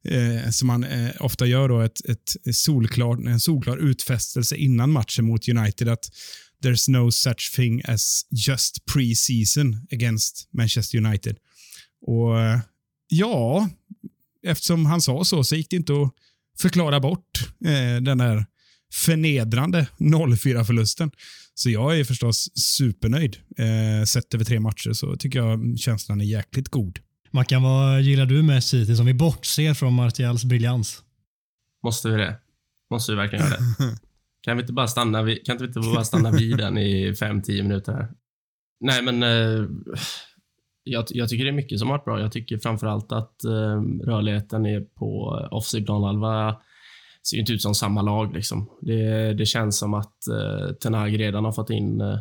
eh, 0.07 0.49
som 0.49 0.69
han 0.69 0.83
eh, 0.83 1.11
ofta 1.19 1.45
gör, 1.45 1.69
då, 1.69 1.81
ett, 1.81 2.05
ett 2.09 2.55
solklar, 2.55 3.27
en 3.27 3.39
solklar 3.39 3.77
utfästelse 3.77 4.24
innan 4.55 4.91
matchen 4.91 5.25
mot 5.25 5.49
United 5.49 5.89
att 5.89 6.09
there's 6.63 6.89
no 6.89 7.11
such 7.11 7.55
thing 7.55 7.81
as 7.85 8.21
just 8.47 8.85
pre-season 8.85 9.87
against 9.91 10.49
Manchester 10.53 10.97
United. 10.97 11.37
Och 12.07 12.35
ja, 13.07 13.69
eftersom 14.47 14.85
han 14.85 15.01
sa 15.01 15.23
så, 15.23 15.43
så 15.43 15.55
gick 15.55 15.69
det 15.69 15.75
inte 15.75 15.93
att 15.93 16.11
förklara 16.59 16.99
bort 16.99 17.49
eh, 17.65 18.01
den 18.01 18.17
där 18.17 18.45
förnedrande 18.93 19.87
0-4-förlusten. 19.97 21.11
Så 21.53 21.69
jag 21.69 21.99
är 21.99 22.03
förstås 22.03 22.49
supernöjd. 22.55 23.37
Eh, 23.57 24.05
sett 24.05 24.33
över 24.33 24.45
tre 24.45 24.59
matcher 24.59 24.93
så 24.93 25.15
tycker 25.15 25.39
jag 25.39 25.79
känslan 25.79 26.21
är 26.21 26.25
jäkligt 26.25 26.69
god. 26.69 26.99
Mackan, 27.31 27.63
vad 27.63 28.01
gillar 28.01 28.25
du 28.25 28.43
mest 28.43 28.73
hittills 28.73 28.99
om 28.99 29.05
vi 29.05 29.13
bortser 29.13 29.73
från 29.73 29.93
Martials 29.93 30.43
briljans? 30.43 31.03
Måste 31.83 32.09
vi 32.09 32.17
det? 32.17 32.39
Måste 32.91 33.11
vi 33.11 33.15
verkligen 33.15 33.45
göra 33.45 33.57
det? 33.57 33.97
Kan 34.45 34.57
vi 34.57 34.61
inte 34.61 34.73
bara 34.73 34.87
stanna 34.87 35.23
vid, 35.23 35.45
kan 35.45 35.53
inte 35.53 35.63
vi 35.63 35.67
inte 35.67 35.95
bara 35.95 36.03
stanna 36.03 36.31
vid 36.31 36.57
den 36.57 36.77
i 36.77 37.11
5-10 37.11 37.63
minuter 37.63 37.93
här? 37.93 38.07
Nej, 38.79 39.03
men 39.03 39.23
eh, 39.23 39.65
jag, 40.83 41.05
jag, 41.09 41.29
tycker 41.29 41.43
det 41.43 41.49
är 41.49 41.55
mycket 41.55 41.79
som 41.79 41.89
har 41.89 41.97
varit 41.97 42.05
bra. 42.05 42.19
Jag 42.19 42.31
tycker 42.31 42.57
framför 42.57 42.87
allt 42.87 43.11
att 43.11 43.43
eh, 43.43 43.81
rörligheten 44.05 44.65
är 44.65 44.81
på 44.81 45.39
offside 45.51 45.85
planhalva 45.85 46.55
ser 47.27 47.37
inte 47.37 47.53
ut 47.53 47.61
som 47.61 47.75
samma 47.75 48.01
lag. 48.01 48.33
Liksom. 48.33 48.69
Det, 48.81 49.33
det 49.33 49.45
känns 49.45 49.77
som 49.77 49.93
att 49.93 50.27
eh, 50.27 50.73
Tenag 50.73 51.19
redan 51.19 51.45
har 51.45 51.51
fått 51.51 51.69
in 51.69 52.01
eh, 52.01 52.19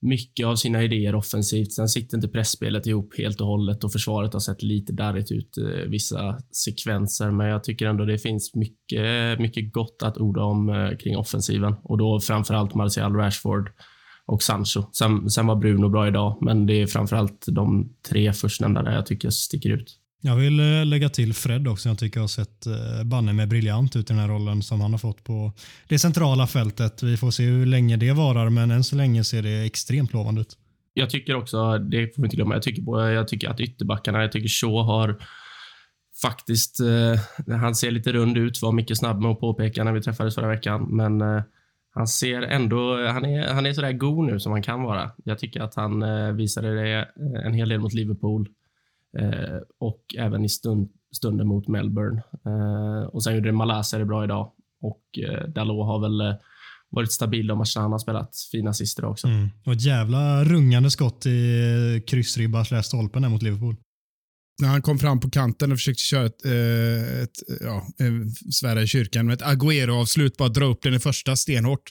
mycket 0.00 0.46
av 0.46 0.56
sina 0.56 0.82
idéer 0.82 1.14
offensivt. 1.14 1.72
Sen 1.72 1.88
sitter 1.88 2.16
inte 2.16 2.28
pressspelet 2.28 2.86
ihop 2.86 3.18
helt 3.18 3.40
och 3.40 3.46
hållet 3.46 3.84
och 3.84 3.92
försvaret 3.92 4.32
har 4.32 4.40
sett 4.40 4.62
lite 4.62 4.92
darrigt 4.92 5.32
ut 5.32 5.58
eh, 5.58 5.88
vissa 5.88 6.38
sekvenser, 6.64 7.30
men 7.30 7.46
jag 7.46 7.64
tycker 7.64 7.86
ändå 7.86 8.04
det 8.04 8.18
finns 8.18 8.54
mycket, 8.54 9.38
mycket 9.38 9.72
gott 9.72 10.02
att 10.02 10.18
orda 10.18 10.42
om 10.42 10.68
eh, 10.68 10.96
kring 10.96 11.16
offensiven 11.16 11.74
och 11.82 11.98
då 11.98 12.20
framför 12.20 12.54
allt 12.54 12.74
Martial, 12.74 13.14
Rashford 13.14 13.70
och 14.26 14.42
Sancho. 14.42 14.82
Sen, 14.92 15.30
sen 15.30 15.46
var 15.46 15.56
Bruno 15.56 15.88
bra 15.88 16.08
idag, 16.08 16.38
men 16.40 16.66
det 16.66 16.82
är 16.82 16.86
framför 16.86 17.16
allt 17.16 17.44
de 17.48 17.92
tre 18.08 18.32
förstnämnda 18.32 18.82
där 18.82 18.92
jag 18.92 19.06
tycker 19.06 19.30
sticker 19.30 19.70
ut. 19.70 19.98
Jag 20.26 20.36
vill 20.36 20.60
eh, 20.60 20.86
lägga 20.86 21.08
till 21.08 21.34
Fred 21.34 21.68
också. 21.68 21.88
Jag 21.88 21.98
tycker 21.98 22.16
jag 22.16 22.22
har 22.22 22.28
sett 22.28 22.66
eh, 22.66 23.04
banne 23.04 23.32
med 23.32 23.48
briljant 23.48 23.96
ut 23.96 24.10
i 24.10 24.12
den 24.12 24.22
här 24.22 24.28
rollen 24.28 24.62
som 24.62 24.80
han 24.80 24.90
har 24.90 24.98
fått 24.98 25.24
på 25.24 25.52
det 25.88 25.98
centrala 25.98 26.46
fältet. 26.46 27.02
Vi 27.02 27.16
får 27.16 27.30
se 27.30 27.44
hur 27.44 27.66
länge 27.66 27.96
det 27.96 28.12
varar, 28.12 28.50
men 28.50 28.70
än 28.70 28.84
så 28.84 28.96
länge 28.96 29.24
ser 29.24 29.42
det 29.42 29.66
extremt 29.66 30.12
lovande 30.12 30.40
ut. 30.40 30.58
Jag 30.94 31.10
tycker 31.10 31.34
också, 31.34 31.78
det 31.78 32.14
får 32.14 32.22
vi 32.22 32.26
inte 32.26 32.36
glömma, 32.36 32.54
jag 32.54 32.62
tycker, 32.62 32.82
på, 32.82 33.00
jag 33.00 33.28
tycker 33.28 33.48
att 33.48 33.60
ytterbackarna, 33.60 34.22
jag 34.22 34.32
tycker 34.32 34.48
Shaw 34.48 34.82
har 34.82 35.16
faktiskt, 36.22 36.80
eh, 36.80 37.56
han 37.56 37.74
ser 37.74 37.90
lite 37.90 38.12
rund 38.12 38.38
ut, 38.38 38.62
var 38.62 38.72
mycket 38.72 38.98
snabb 38.98 39.20
med 39.22 39.30
att 39.30 39.40
påpeka 39.40 39.84
när 39.84 39.92
vi 39.92 40.02
träffades 40.02 40.34
förra 40.34 40.48
veckan, 40.48 40.96
men 40.96 41.20
eh, 41.20 41.42
han 41.94 42.06
ser 42.06 42.42
ändå, 42.42 43.06
han 43.06 43.24
är, 43.24 43.48
han 43.48 43.66
är 43.66 43.72
sådär 43.72 43.92
god 43.92 44.26
nu 44.26 44.40
som 44.40 44.52
han 44.52 44.62
kan 44.62 44.82
vara. 44.82 45.10
Jag 45.24 45.38
tycker 45.38 45.60
att 45.60 45.74
han 45.74 46.02
eh, 46.02 46.32
visade 46.32 46.74
det 46.74 46.98
eh, 46.98 47.46
en 47.46 47.54
hel 47.54 47.68
del 47.68 47.80
mot 47.80 47.92
Liverpool. 47.92 48.48
Eh, 49.18 49.58
och 49.80 50.00
även 50.18 50.44
i 50.44 50.48
stund, 50.48 50.88
stunden 51.16 51.46
mot 51.46 51.68
Melbourne. 51.68 52.22
Eh, 52.46 53.08
och 53.08 53.24
Sen 53.24 53.34
gjorde 53.34 53.52
Malasia 53.52 53.98
det 53.98 54.04
bra 54.04 54.24
idag 54.24 54.52
och 54.82 55.02
eh, 55.18 55.48
Dalot 55.48 55.86
har 55.86 56.00
väl 56.00 56.38
varit 56.90 57.12
stabil 57.12 57.46
de 57.46 57.58
matcherna 57.58 57.82
han 57.82 57.92
har 57.92 57.98
spelat. 57.98 58.30
Fina 58.52 58.70
assister 58.70 59.04
också. 59.04 59.26
Mm. 59.26 59.48
Och 59.66 59.72
ett 59.72 59.82
jävla 59.82 60.44
rungande 60.44 60.90
skott 60.90 61.26
i 61.26 62.02
kryssribba 62.06 62.64
slash 62.64 62.82
stolpen 62.82 63.30
mot 63.30 63.42
Liverpool. 63.42 63.76
När 64.62 64.68
han 64.68 64.82
kom 64.82 64.98
fram 64.98 65.20
på 65.20 65.30
kanten 65.30 65.72
och 65.72 65.78
försökte 65.78 66.02
köra 66.02 66.26
ett, 66.26 66.44
ett 67.22 67.60
ja, 67.60 67.86
svära 68.52 68.82
i 68.82 68.86
kyrkan 68.86 69.26
med 69.26 69.34
ett 69.34 69.42
Agüero-avslut, 69.42 70.36
bara 70.38 70.48
dra 70.48 70.64
upp 70.64 70.82
den 70.82 70.94
i 70.94 70.98
första 70.98 71.36
stenhårt. 71.36 71.90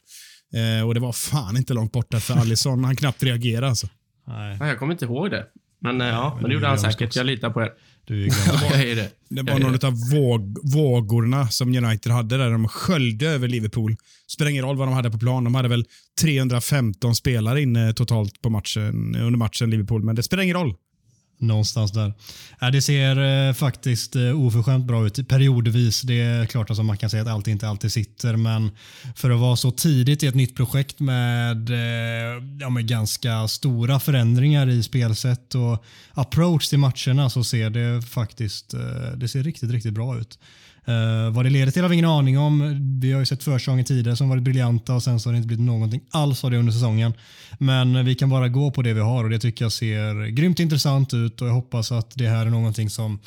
och 0.85 0.93
det 0.93 0.99
var 0.99 1.11
fan 1.11 1.57
inte 1.57 1.73
långt 1.73 1.91
borta 1.91 2.19
för 2.19 2.33
Alisson. 2.33 2.83
han 2.83 2.95
knappt 2.95 3.23
reagerade 3.23 3.67
alltså. 3.67 3.87
Nej. 4.27 4.57
Jag 4.59 4.79
kommer 4.79 4.93
inte 4.93 5.05
ihåg 5.05 5.31
det. 5.31 5.45
Men, 5.85 5.99
ja, 5.99 6.07
ja, 6.07 6.37
men 6.41 6.49
det 6.49 6.53
gjorde 6.53 6.67
han 6.67 6.79
säkert. 6.79 7.07
Också. 7.07 7.19
Jag 7.19 7.25
litar 7.25 7.49
på 7.49 7.61
er. 7.61 7.71
Du 8.05 8.23
är 8.25 8.27
ja, 8.27 8.83
jag 8.83 8.97
det. 8.97 9.11
Det 9.29 9.41
var 9.51 9.59
någon 9.59 9.85
av 9.85 9.93
våg, 10.13 10.57
vågorna 10.73 11.47
som 11.47 11.75
United 11.75 12.11
hade 12.11 12.37
där 12.37 12.51
de 12.51 12.67
sköljde 12.67 13.27
över 13.27 13.47
Liverpool. 13.47 13.95
Spelar 14.27 14.51
ingen 14.51 14.65
roll 14.65 14.77
vad 14.77 14.87
de 14.87 14.93
hade 14.93 15.11
på 15.11 15.17
plan. 15.17 15.43
De 15.43 15.55
hade 15.55 15.67
väl 15.67 15.85
315 16.21 17.15
spelare 17.15 17.61
inne 17.61 17.93
totalt 17.93 18.41
på 18.41 18.49
matchen, 18.49 19.15
under 19.15 19.37
matchen 19.37 19.69
Liverpool, 19.69 20.03
men 20.03 20.15
det 20.15 20.23
spelar 20.23 20.43
ingen 20.43 20.57
roll. 20.57 20.75
Någonstans 21.37 21.91
där. 21.91 22.13
Äh, 22.61 22.67
det 22.71 22.81
ser 22.81 23.47
eh, 23.47 23.53
faktiskt 23.53 24.15
eh, 24.15 24.41
oförskämt 24.41 24.85
bra 24.85 25.05
ut 25.05 25.27
periodvis. 25.27 26.01
Det 26.01 26.21
är 26.21 26.45
klart 26.45 26.69
att 26.69 26.85
man 26.85 26.97
kan 26.97 27.09
säga 27.09 27.21
att 27.23 27.29
allt 27.29 27.47
inte 27.47 27.67
alltid 27.67 27.91
sitter, 27.91 28.35
men 28.35 28.71
för 29.15 29.31
att 29.31 29.39
vara 29.39 29.55
så 29.55 29.71
tidigt 29.71 30.23
i 30.23 30.27
ett 30.27 30.35
nytt 30.35 30.55
projekt 30.55 30.99
med, 30.99 31.69
eh, 31.69 32.43
ja, 32.59 32.69
med 32.69 32.87
ganska 32.87 33.47
stora 33.47 33.99
förändringar 33.99 34.69
i 34.69 34.83
spelsätt 34.83 35.55
och 35.55 35.83
approach 36.13 36.67
till 36.67 36.79
matcherna 36.79 37.29
så 37.29 37.43
ser 37.43 37.69
det 37.69 38.01
faktiskt 38.01 38.73
eh, 38.73 39.11
det 39.15 39.27
ser 39.27 39.43
riktigt, 39.43 39.71
riktigt 39.71 39.93
bra 39.93 40.17
ut. 40.17 40.39
Uh, 40.89 41.29
vad 41.29 41.45
det 41.45 41.49
leder 41.49 41.71
till 41.71 41.81
har 41.81 41.89
vi 41.89 41.95
ingen 41.95 42.09
aning 42.09 42.39
om. 42.39 42.79
Vi 43.01 43.11
har 43.11 43.19
ju 43.19 43.25
sett 43.25 43.43
försäsonger 43.43 43.83
tidigare 43.83 44.17
som 44.17 44.29
varit 44.29 44.43
briljanta 44.43 44.93
och 44.93 45.03
sen 45.03 45.19
så 45.19 45.29
har 45.29 45.33
det 45.33 45.37
inte 45.37 45.47
blivit 45.47 45.65
någonting 45.65 46.01
alls 46.11 46.43
av 46.43 46.51
det 46.51 46.57
under 46.57 46.73
säsongen. 46.73 47.13
Men 47.59 48.05
vi 48.05 48.15
kan 48.15 48.29
bara 48.29 48.47
gå 48.47 48.71
på 48.71 48.81
det 48.81 48.93
vi 48.93 48.99
har 48.99 49.23
och 49.23 49.29
det 49.29 49.39
tycker 49.39 49.65
jag 49.65 49.71
ser 49.71 50.27
grymt 50.27 50.59
intressant 50.59 51.13
ut 51.13 51.41
och 51.41 51.47
jag 51.47 51.53
hoppas 51.53 51.91
att 51.91 52.11
det 52.15 52.27
här 52.27 52.45
är 52.45 52.49
någonting 52.49 52.89
som 52.89 53.19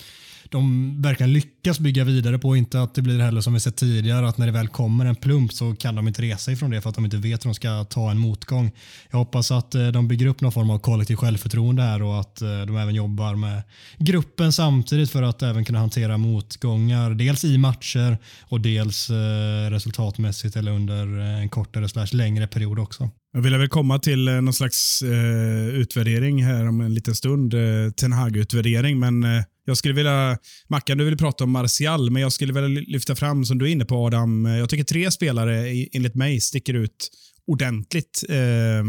de 0.50 0.94
verkligen 1.02 1.32
lyckas 1.32 1.80
bygga 1.80 2.04
vidare 2.04 2.38
på. 2.38 2.56
Inte 2.56 2.82
att 2.82 2.94
det 2.94 3.02
blir 3.02 3.18
heller 3.18 3.40
som 3.40 3.54
vi 3.54 3.60
sett 3.60 3.76
tidigare 3.76 4.28
att 4.28 4.38
när 4.38 4.46
det 4.46 4.52
väl 4.52 4.68
kommer 4.68 5.06
en 5.06 5.16
plump 5.16 5.52
så 5.52 5.74
kan 5.74 5.94
de 5.94 6.08
inte 6.08 6.22
resa 6.22 6.52
ifrån 6.52 6.70
det 6.70 6.80
för 6.80 6.88
att 6.88 6.94
de 6.94 7.04
inte 7.04 7.16
vet 7.16 7.44
hur 7.44 7.48
de 7.48 7.54
ska 7.54 7.84
ta 7.84 8.10
en 8.10 8.18
motgång. 8.18 8.70
Jag 9.10 9.18
hoppas 9.18 9.50
att 9.50 9.74
eh, 9.74 9.88
de 9.88 10.08
bygger 10.08 10.26
upp 10.26 10.40
någon 10.40 10.52
form 10.52 10.70
av 10.70 10.78
kollektiv 10.78 11.16
självförtroende 11.16 11.82
här 11.82 12.02
och 12.02 12.20
att 12.20 12.42
eh, 12.42 12.60
de 12.60 12.76
även 12.76 12.94
jobbar 12.94 13.34
med 13.34 13.62
gruppen 13.98 14.52
samtidigt 14.52 15.10
för 15.10 15.22
att 15.22 15.42
även 15.42 15.64
kunna 15.64 15.78
hantera 15.78 16.18
motgångar. 16.18 17.10
Dels 17.10 17.44
i 17.44 17.58
matcher 17.58 18.18
och 18.42 18.60
dels 18.60 19.10
eh, 19.10 19.70
resultatmässigt 19.70 20.56
eller 20.56 20.72
under 20.72 21.06
en 21.18 21.48
kortare 21.48 21.88
slash 21.88 22.08
längre 22.12 22.46
period 22.46 22.78
också. 22.78 23.10
Jag 23.32 23.42
vill 23.42 23.56
väl 23.56 23.68
komma 23.68 23.98
till 23.98 24.24
någon 24.24 24.52
slags 24.52 25.02
eh, 25.02 25.68
utvärdering 25.68 26.44
här 26.44 26.68
om 26.68 26.80
en 26.80 26.94
liten 26.94 27.14
stund. 27.14 27.54
Eh, 27.54 27.90
Ten 27.90 28.12
Hag-utvärdering, 28.12 28.98
men 28.98 29.24
eh, 29.24 29.42
jag 29.68 29.76
skulle 29.76 29.94
vilja, 29.94 30.38
Mackan, 30.68 30.98
du 30.98 31.04
vill 31.04 31.16
prata 31.16 31.44
om 31.44 31.50
Martial, 31.50 32.10
men 32.10 32.22
jag 32.22 32.32
skulle 32.32 32.52
vilja 32.52 32.82
lyfta 32.86 33.16
fram, 33.16 33.44
som 33.44 33.58
du 33.58 33.64
är 33.64 33.70
inne 33.72 33.84
på 33.84 34.06
Adam, 34.06 34.46
eh, 34.46 34.56
jag 34.56 34.68
tycker 34.68 34.84
tre 34.84 35.10
spelare 35.10 35.68
enligt 35.92 36.14
mig 36.14 36.40
sticker 36.40 36.74
ut 36.74 37.10
ordentligt 37.46 38.24
eh, 38.28 38.84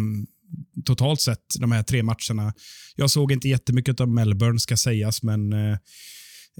totalt 0.85 1.21
sett, 1.21 1.45
de 1.59 1.71
här 1.71 1.83
tre 1.83 2.03
matcherna. 2.03 2.53
Jag 2.95 3.09
såg 3.09 3.31
inte 3.31 3.47
jättemycket 3.49 4.01
av 4.01 4.09
Melbourne, 4.09 4.59
ska 4.59 4.77
sägas, 4.77 5.23
men 5.23 5.53
eh, 5.53 5.77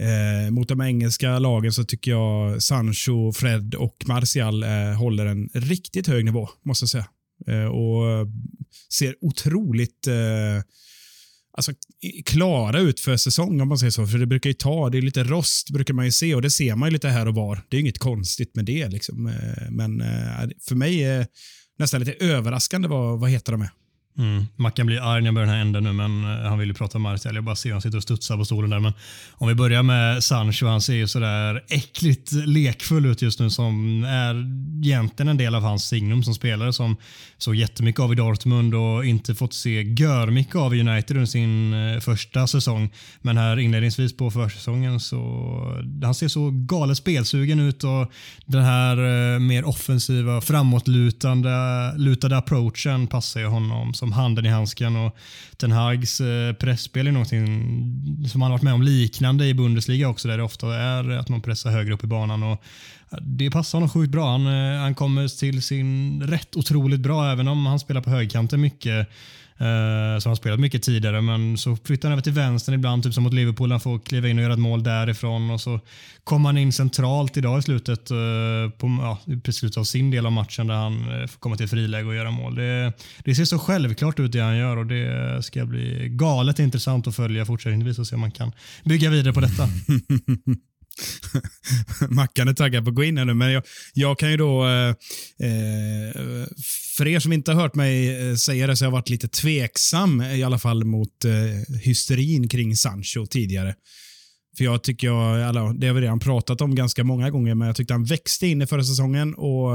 eh, 0.07 0.51
mot 0.51 0.67
de 0.67 0.81
engelska 0.81 1.39
lagen 1.39 1.73
så 1.73 1.83
tycker 1.83 2.11
jag 2.11 2.63
Sancho, 2.63 3.33
Fred 3.33 3.75
och 3.75 4.03
Martial 4.07 4.63
eh, 4.63 4.93
håller 4.97 5.25
en 5.25 5.49
riktigt 5.53 6.07
hög 6.07 6.25
nivå, 6.25 6.49
måste 6.65 6.83
jag 6.83 6.89
säga. 6.89 7.07
Eh, 7.47 7.65
och 7.65 8.11
eh, 8.11 8.27
ser 8.93 9.15
otroligt 9.21 10.07
eh, 10.07 10.63
alltså, 11.59 11.71
klara 12.25 12.79
ut 12.79 12.99
för 12.99 13.17
säsong, 13.17 13.61
om 13.61 13.67
man 13.67 13.77
säger 13.77 13.91
så. 13.91 14.07
För 14.07 14.17
det 14.17 14.25
brukar 14.25 14.49
ju 14.49 14.53
ta, 14.53 14.89
det 14.89 14.97
är 14.97 15.01
lite 15.01 15.23
rost 15.23 15.69
brukar 15.69 15.93
man 15.93 16.05
ju 16.05 16.11
se 16.11 16.35
och 16.35 16.41
det 16.41 16.49
ser 16.49 16.75
man 16.75 16.89
ju 16.89 16.93
lite 16.93 17.09
här 17.09 17.27
och 17.27 17.35
var. 17.35 17.61
Det 17.69 17.77
är 17.77 17.81
inget 17.81 17.99
konstigt 17.99 18.55
med 18.55 18.65
det. 18.65 18.87
Liksom. 18.87 19.27
Eh, 19.27 19.69
men 19.69 20.01
eh, 20.01 20.49
för 20.67 20.75
mig 20.75 21.03
är 21.03 21.27
nästan 21.79 21.99
lite 21.99 22.25
överraskande 22.25 22.87
vad, 22.87 23.19
vad 23.19 23.29
heter 23.29 23.51
de 23.51 23.61
är. 23.61 23.69
Mm. 24.19 24.47
Mackan 24.55 24.85
blir 24.85 25.01
arg 25.01 25.21
när 25.21 25.27
jag 25.27 25.33
börjar 25.33 25.45
den 25.45 25.55
här 25.55 25.61
änden 25.61 25.83
nu, 25.83 25.93
men 25.93 26.23
eh, 26.23 26.49
han 26.49 26.59
vill 26.59 26.67
ju 26.67 26.73
prata 26.73 26.97
om 26.97 27.01
Martial. 27.01 27.35
Jag 27.35 27.43
bara 27.43 27.55
ser 27.55 27.71
han 27.71 27.81
sitter 27.81 27.97
och 27.97 28.03
studsar 28.03 28.38
på 28.38 28.45
stolen 28.45 28.69
där. 28.69 28.79
Men 28.79 28.93
om 29.31 29.47
vi 29.47 29.55
börjar 29.55 29.83
med 29.83 30.23
Sancho, 30.23 30.65
han 30.65 30.81
ser 30.81 30.93
ju 30.93 31.07
sådär 31.07 31.63
äckligt 31.69 32.31
lekfull 32.31 33.05
ut 33.05 33.21
just 33.21 33.39
nu 33.39 33.49
som 33.49 34.03
är 34.03 34.45
egentligen 34.85 35.29
en 35.29 35.38
del 35.38 35.55
av 35.55 35.61
hans 35.61 35.88
signum 35.88 36.23
som 36.23 36.35
spelare 36.35 36.73
som 36.73 36.95
såg 37.38 37.55
jättemycket 37.55 38.01
av 38.01 38.13
i 38.13 38.15
Dortmund 38.15 38.75
och 38.75 39.05
inte 39.05 39.35
fått 39.35 39.53
se 39.53 39.81
gör 39.81 40.27
mycket 40.27 40.55
av 40.55 40.75
i 40.75 40.81
United 40.81 41.17
under 41.17 41.25
sin 41.25 41.73
eh, 41.73 41.99
första 41.99 42.47
säsong. 42.47 42.89
Men 43.21 43.38
här 43.38 43.59
inledningsvis 43.59 44.17
på 44.17 44.31
försäsongen 44.31 44.99
så 44.99 45.19
han 46.03 46.15
ser 46.15 46.27
så 46.27 46.51
galet 46.51 46.97
spelsugen 46.97 47.59
ut 47.59 47.83
och 47.83 48.11
den 48.45 48.63
här 48.63 48.97
eh, 48.97 49.39
mer 49.39 49.65
offensiva 49.65 50.41
framåtlutande 50.41 51.49
lutade 51.97 52.38
approachen 52.38 53.07
passar 53.07 53.39
ju 53.39 53.45
honom 53.45 53.93
som 53.93 54.08
handen 54.11 54.45
i 54.45 54.49
handsken. 54.49 54.95
Och 54.95 55.15
Ten 55.57 55.71
Hags 55.71 56.21
eh, 56.21 56.53
pressspel 56.53 57.07
är 57.07 57.11
någonting 57.11 58.29
som 58.29 58.41
han 58.41 58.51
varit 58.51 58.61
med 58.61 58.73
om 58.73 58.81
liknande 58.81 59.45
i 59.45 59.53
Bundesliga 59.53 60.09
också 60.09 60.27
där 60.27 60.37
det 60.37 60.43
ofta 60.43 60.75
är 60.75 61.09
att 61.09 61.29
man 61.29 61.41
pressar 61.41 61.71
högre 61.71 61.93
upp 61.93 62.03
i 62.03 62.07
banan. 62.07 62.43
Och 62.43 62.63
det 63.21 63.51
passar 63.51 63.77
honom 63.77 63.89
sjukt 63.89 64.11
bra. 64.11 64.31
Han, 64.31 64.47
eh, 64.47 64.79
han 64.79 64.95
kommer 64.95 65.39
till 65.39 65.61
sin 65.61 66.23
rätt 66.23 66.55
otroligt 66.55 66.99
bra 66.99 67.31
även 67.31 67.47
om 67.47 67.65
han 67.65 67.79
spelar 67.79 68.01
på 68.01 68.09
högkanten 68.09 68.61
mycket. 68.61 69.07
Eh, 69.61 70.19
som 70.19 70.29
har 70.29 70.35
spelat 70.35 70.59
mycket 70.59 70.83
tidigare, 70.83 71.21
men 71.21 71.57
så 71.57 71.75
flyttar 71.75 72.09
han 72.09 72.13
över 72.13 72.23
till 72.23 72.33
vänstern 72.33 72.75
ibland, 72.75 73.03
typ 73.03 73.13
som 73.13 73.23
mot 73.23 73.33
Liverpool. 73.33 73.71
Han 73.71 73.79
får 73.79 73.99
kliva 73.99 74.27
in 74.27 74.37
och 74.37 74.43
göra 74.43 74.53
ett 74.53 74.59
mål 74.59 74.83
därifrån 74.83 75.49
och 75.49 75.61
så 75.61 75.79
kommer 76.23 76.49
han 76.49 76.57
in 76.57 76.73
centralt 76.73 77.37
idag 77.37 77.59
i 77.59 77.61
slutet, 77.61 78.11
eh, 78.11 78.17
på, 78.77 78.97
ja, 79.01 79.19
i 79.47 79.51
slutet 79.51 79.77
av 79.77 79.83
sin 79.83 80.11
del 80.11 80.25
av 80.25 80.31
matchen 80.31 80.67
där 80.67 80.75
han 80.75 81.21
eh, 81.21 81.27
får 81.27 81.39
komma 81.39 81.55
till 81.55 81.67
friläge 81.67 82.07
och 82.07 82.15
göra 82.15 82.31
mål. 82.31 82.55
Det, 82.55 82.93
det, 83.23 83.35
ser 83.35 83.45
så 83.45 83.59
självklart 83.59 84.19
ut 84.19 84.31
det 84.31 84.39
han 84.39 84.57
gör 84.57 84.77
och 84.77 84.85
det 84.85 85.43
ska 85.43 85.65
bli 85.65 86.07
galet 86.09 86.59
intressant 86.59 87.07
att 87.07 87.15
följa 87.15 87.45
fortsättningsvis 87.45 87.99
och 87.99 88.07
se 88.07 88.15
om 88.15 88.21
man 88.21 88.31
kan 88.31 88.51
bygga 88.83 89.09
vidare 89.09 89.33
på 89.33 89.39
detta. 89.39 89.63
Mackan 92.10 92.48
är 92.48 92.53
taggad 92.53 92.84
på 92.84 92.89
att 92.89 92.96
gå 92.96 93.03
in 93.03 93.18
här 93.18 93.25
nu, 93.25 93.34
men 93.34 93.51
jag, 93.51 93.63
jag 93.94 94.20
kan 94.20 94.32
ju 94.32 94.38
då... 94.38 94.68
Eh, 94.68 94.89
eh 95.48 96.46
för 97.00 97.08
er 97.08 97.20
som 97.20 97.34
inte 97.34 97.51
har 97.51 97.62
hört 97.62 97.75
mig 97.75 98.29
eh, 98.29 98.36
säga 98.36 98.68
det 98.68 98.77
så 98.77 98.86
har 98.86 98.88
jag 98.88 98.91
varit 98.91 99.10
lite 99.10 99.27
tveksam 99.27 100.22
eh, 100.22 100.39
i 100.39 100.44
alla 100.44 100.60
fall 100.60 100.84
mot 100.84 101.25
eh, 101.25 101.75
hysterin 101.82 102.50
kring 102.50 102.75
Sancho 102.75 103.25
tidigare. 103.25 103.75
För 104.58 104.63
jag 104.63 104.84
tycker 104.84 105.08
jag, 105.08 105.41
alla, 105.41 105.74
det 105.74 105.88
har 105.88 105.94
vi 105.94 106.01
redan 106.01 106.20
pratat 106.20 106.62
om 106.62 106.75
ganska 106.75 107.03
många 107.03 107.29
gånger, 107.29 107.56
men 107.56 107.68
jag 107.68 107.75
tyckte 107.75 107.94
han 107.94 108.03
växte 108.03 108.48
in 108.48 108.62
i 108.62 108.68
förra 108.68 108.84
säsongen 108.84 109.34
och 109.34 109.72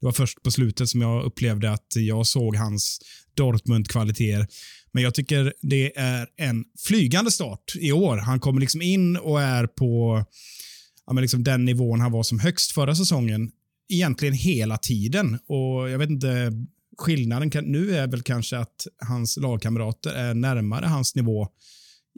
det 0.00 0.06
var 0.06 0.12
först 0.12 0.42
på 0.42 0.50
slutet 0.50 0.88
som 0.88 1.00
jag 1.00 1.24
upplevde 1.24 1.72
att 1.72 1.86
jag 1.96 2.26
såg 2.26 2.56
hans 2.56 3.00
Dortmund-kvaliteter. 3.36 4.46
Men 4.92 5.02
jag 5.02 5.14
tycker 5.14 5.52
det 5.62 5.98
är 5.98 6.26
en 6.36 6.64
flygande 6.86 7.30
start 7.30 7.74
i 7.80 7.92
år. 7.92 8.16
Han 8.16 8.40
kommer 8.40 8.60
liksom 8.60 8.82
in 8.82 9.16
och 9.16 9.42
är 9.42 9.66
på 9.66 10.24
ja, 11.06 11.12
men 11.12 11.22
liksom 11.22 11.44
den 11.44 11.64
nivån 11.64 12.00
han 12.00 12.12
var 12.12 12.22
som 12.22 12.38
högst 12.38 12.72
förra 12.72 12.94
säsongen. 12.94 13.50
Egentligen 13.88 14.34
hela 14.34 14.78
tiden. 14.78 15.38
Och 15.46 15.90
Jag 15.90 15.98
vet 15.98 16.10
inte, 16.10 16.52
skillnaden 16.98 17.50
kan, 17.50 17.64
nu 17.64 17.96
är 17.96 18.06
väl 18.06 18.22
kanske 18.22 18.58
att 18.58 18.86
hans 19.08 19.36
lagkamrater 19.36 20.10
är 20.10 20.34
närmare 20.34 20.86
hans 20.86 21.14
nivå 21.14 21.48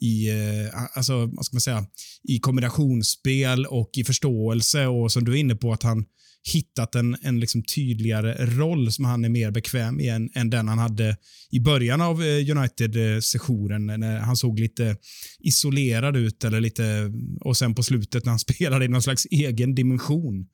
i, 0.03 0.29
eh, 0.29 0.83
alltså, 0.95 1.27
vad 1.27 1.45
ska 1.45 1.55
man 1.55 1.61
säga, 1.61 1.87
i 2.29 2.39
kombinationsspel 2.39 3.67
och 3.67 3.91
i 3.97 4.05
förståelse 4.05 4.87
och 4.87 5.13
som 5.13 5.25
du 5.25 5.33
är 5.33 5.37
inne 5.37 5.55
på 5.55 5.73
att 5.73 5.83
han 5.83 6.05
hittat 6.53 6.95
en, 6.95 7.17
en 7.23 7.41
liksom 7.41 7.63
tydligare 7.63 8.47
roll 8.47 8.93
som 8.93 9.05
han 9.05 9.25
är 9.25 9.29
mer 9.29 9.51
bekväm 9.51 10.01
i 10.01 10.09
än, 10.09 10.31
än 10.35 10.51
den 10.51 10.69
han 10.69 10.79
hade 10.79 11.17
i 11.51 11.61
början 11.61 12.01
av 12.01 12.23
eh, 12.23 12.57
United-sessionen 12.57 13.87
när 13.87 14.19
han 14.19 14.37
såg 14.37 14.61
lite 14.61 14.97
isolerad 15.41 16.17
ut 16.17 16.45
eller 16.45 16.61
lite 16.61 17.13
och 17.41 17.57
sen 17.57 17.75
på 17.75 17.83
slutet 17.83 18.25
när 18.25 18.31
han 18.31 18.39
spelade 18.49 18.85
i 18.85 18.89
någon 18.89 19.03
slags 19.03 19.27
egen 19.31 19.75
dimension. 19.75 20.47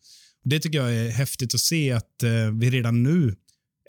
Det 0.44 0.60
tycker 0.60 0.78
jag 0.78 0.94
är 0.94 1.10
häftigt 1.10 1.54
att 1.54 1.60
se 1.60 1.92
att 1.92 2.22
eh, 2.22 2.50
vi 2.60 2.70
redan 2.70 3.02
nu, 3.02 3.34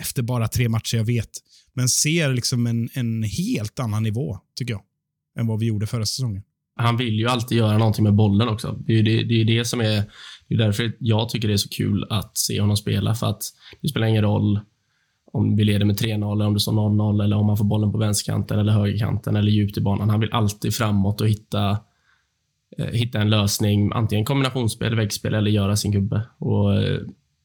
efter 0.01 0.23
bara 0.23 0.47
tre 0.47 0.69
matcher 0.69 0.97
jag 0.97 1.05
vet, 1.05 1.29
men 1.73 1.89
ser 1.89 2.33
liksom 2.33 2.67
en, 2.67 2.89
en 2.93 3.23
helt 3.23 3.79
annan 3.79 4.03
nivå, 4.03 4.39
tycker 4.55 4.73
jag, 4.73 4.81
än 5.39 5.47
vad 5.47 5.59
vi 5.59 5.65
gjorde 5.65 5.87
förra 5.87 6.05
säsongen 6.05 6.43
han 6.75 6.97
vill 6.97 7.13
ju 7.13 7.27
alltid 7.27 7.57
göra 7.57 7.77
någonting 7.77 8.03
med 8.03 8.13
bollen 8.13 8.49
också. 8.49 8.79
Det 8.87 8.99
är 8.99 9.03
det, 9.03 9.23
det, 9.23 9.41
är 9.41 9.45
det 9.45 9.65
som 9.65 9.81
är, 9.81 10.03
det 10.47 10.55
är 10.55 10.57
därför 10.57 10.91
jag 10.99 11.29
tycker 11.29 11.47
det 11.47 11.53
är 11.53 11.57
så 11.57 11.69
kul 11.69 12.07
att 12.09 12.37
se 12.37 12.61
honom 12.61 12.77
spela. 12.77 13.15
För 13.15 13.27
att 13.27 13.41
det 13.81 13.87
spelar 13.87 14.07
ingen 14.07 14.23
roll 14.23 14.59
om 15.31 15.55
vi 15.55 15.63
leder 15.63 15.85
med 15.85 15.99
3-0, 15.99 16.33
eller 16.33 16.47
om 16.47 16.53
det 16.53 16.59
står 16.59 16.71
0-0, 16.71 17.23
eller 17.23 17.37
om 17.37 17.45
man 17.45 17.57
får 17.57 17.65
bollen 17.65 17.91
på 17.91 17.97
vänsterkanten 17.97 18.59
eller 18.59 18.73
högerkanten 18.73 19.35
eller 19.35 19.51
djupt 19.51 19.77
i 19.77 19.81
banan. 19.81 20.09
Han 20.09 20.19
vill 20.19 20.33
alltid 20.33 20.75
framåt 20.75 21.21
och 21.21 21.27
hitta, 21.27 21.77
eh, 22.77 22.85
hitta 22.85 23.21
en 23.21 23.29
lösning. 23.29 23.91
Antingen 23.93 24.25
kombinationsspel, 24.25 24.95
väggspel 24.95 25.33
eller 25.33 25.51
göra 25.51 25.75
sin 25.75 25.91
gubbe. 25.91 26.21
Och, 26.37 26.75
eh, 26.75 26.99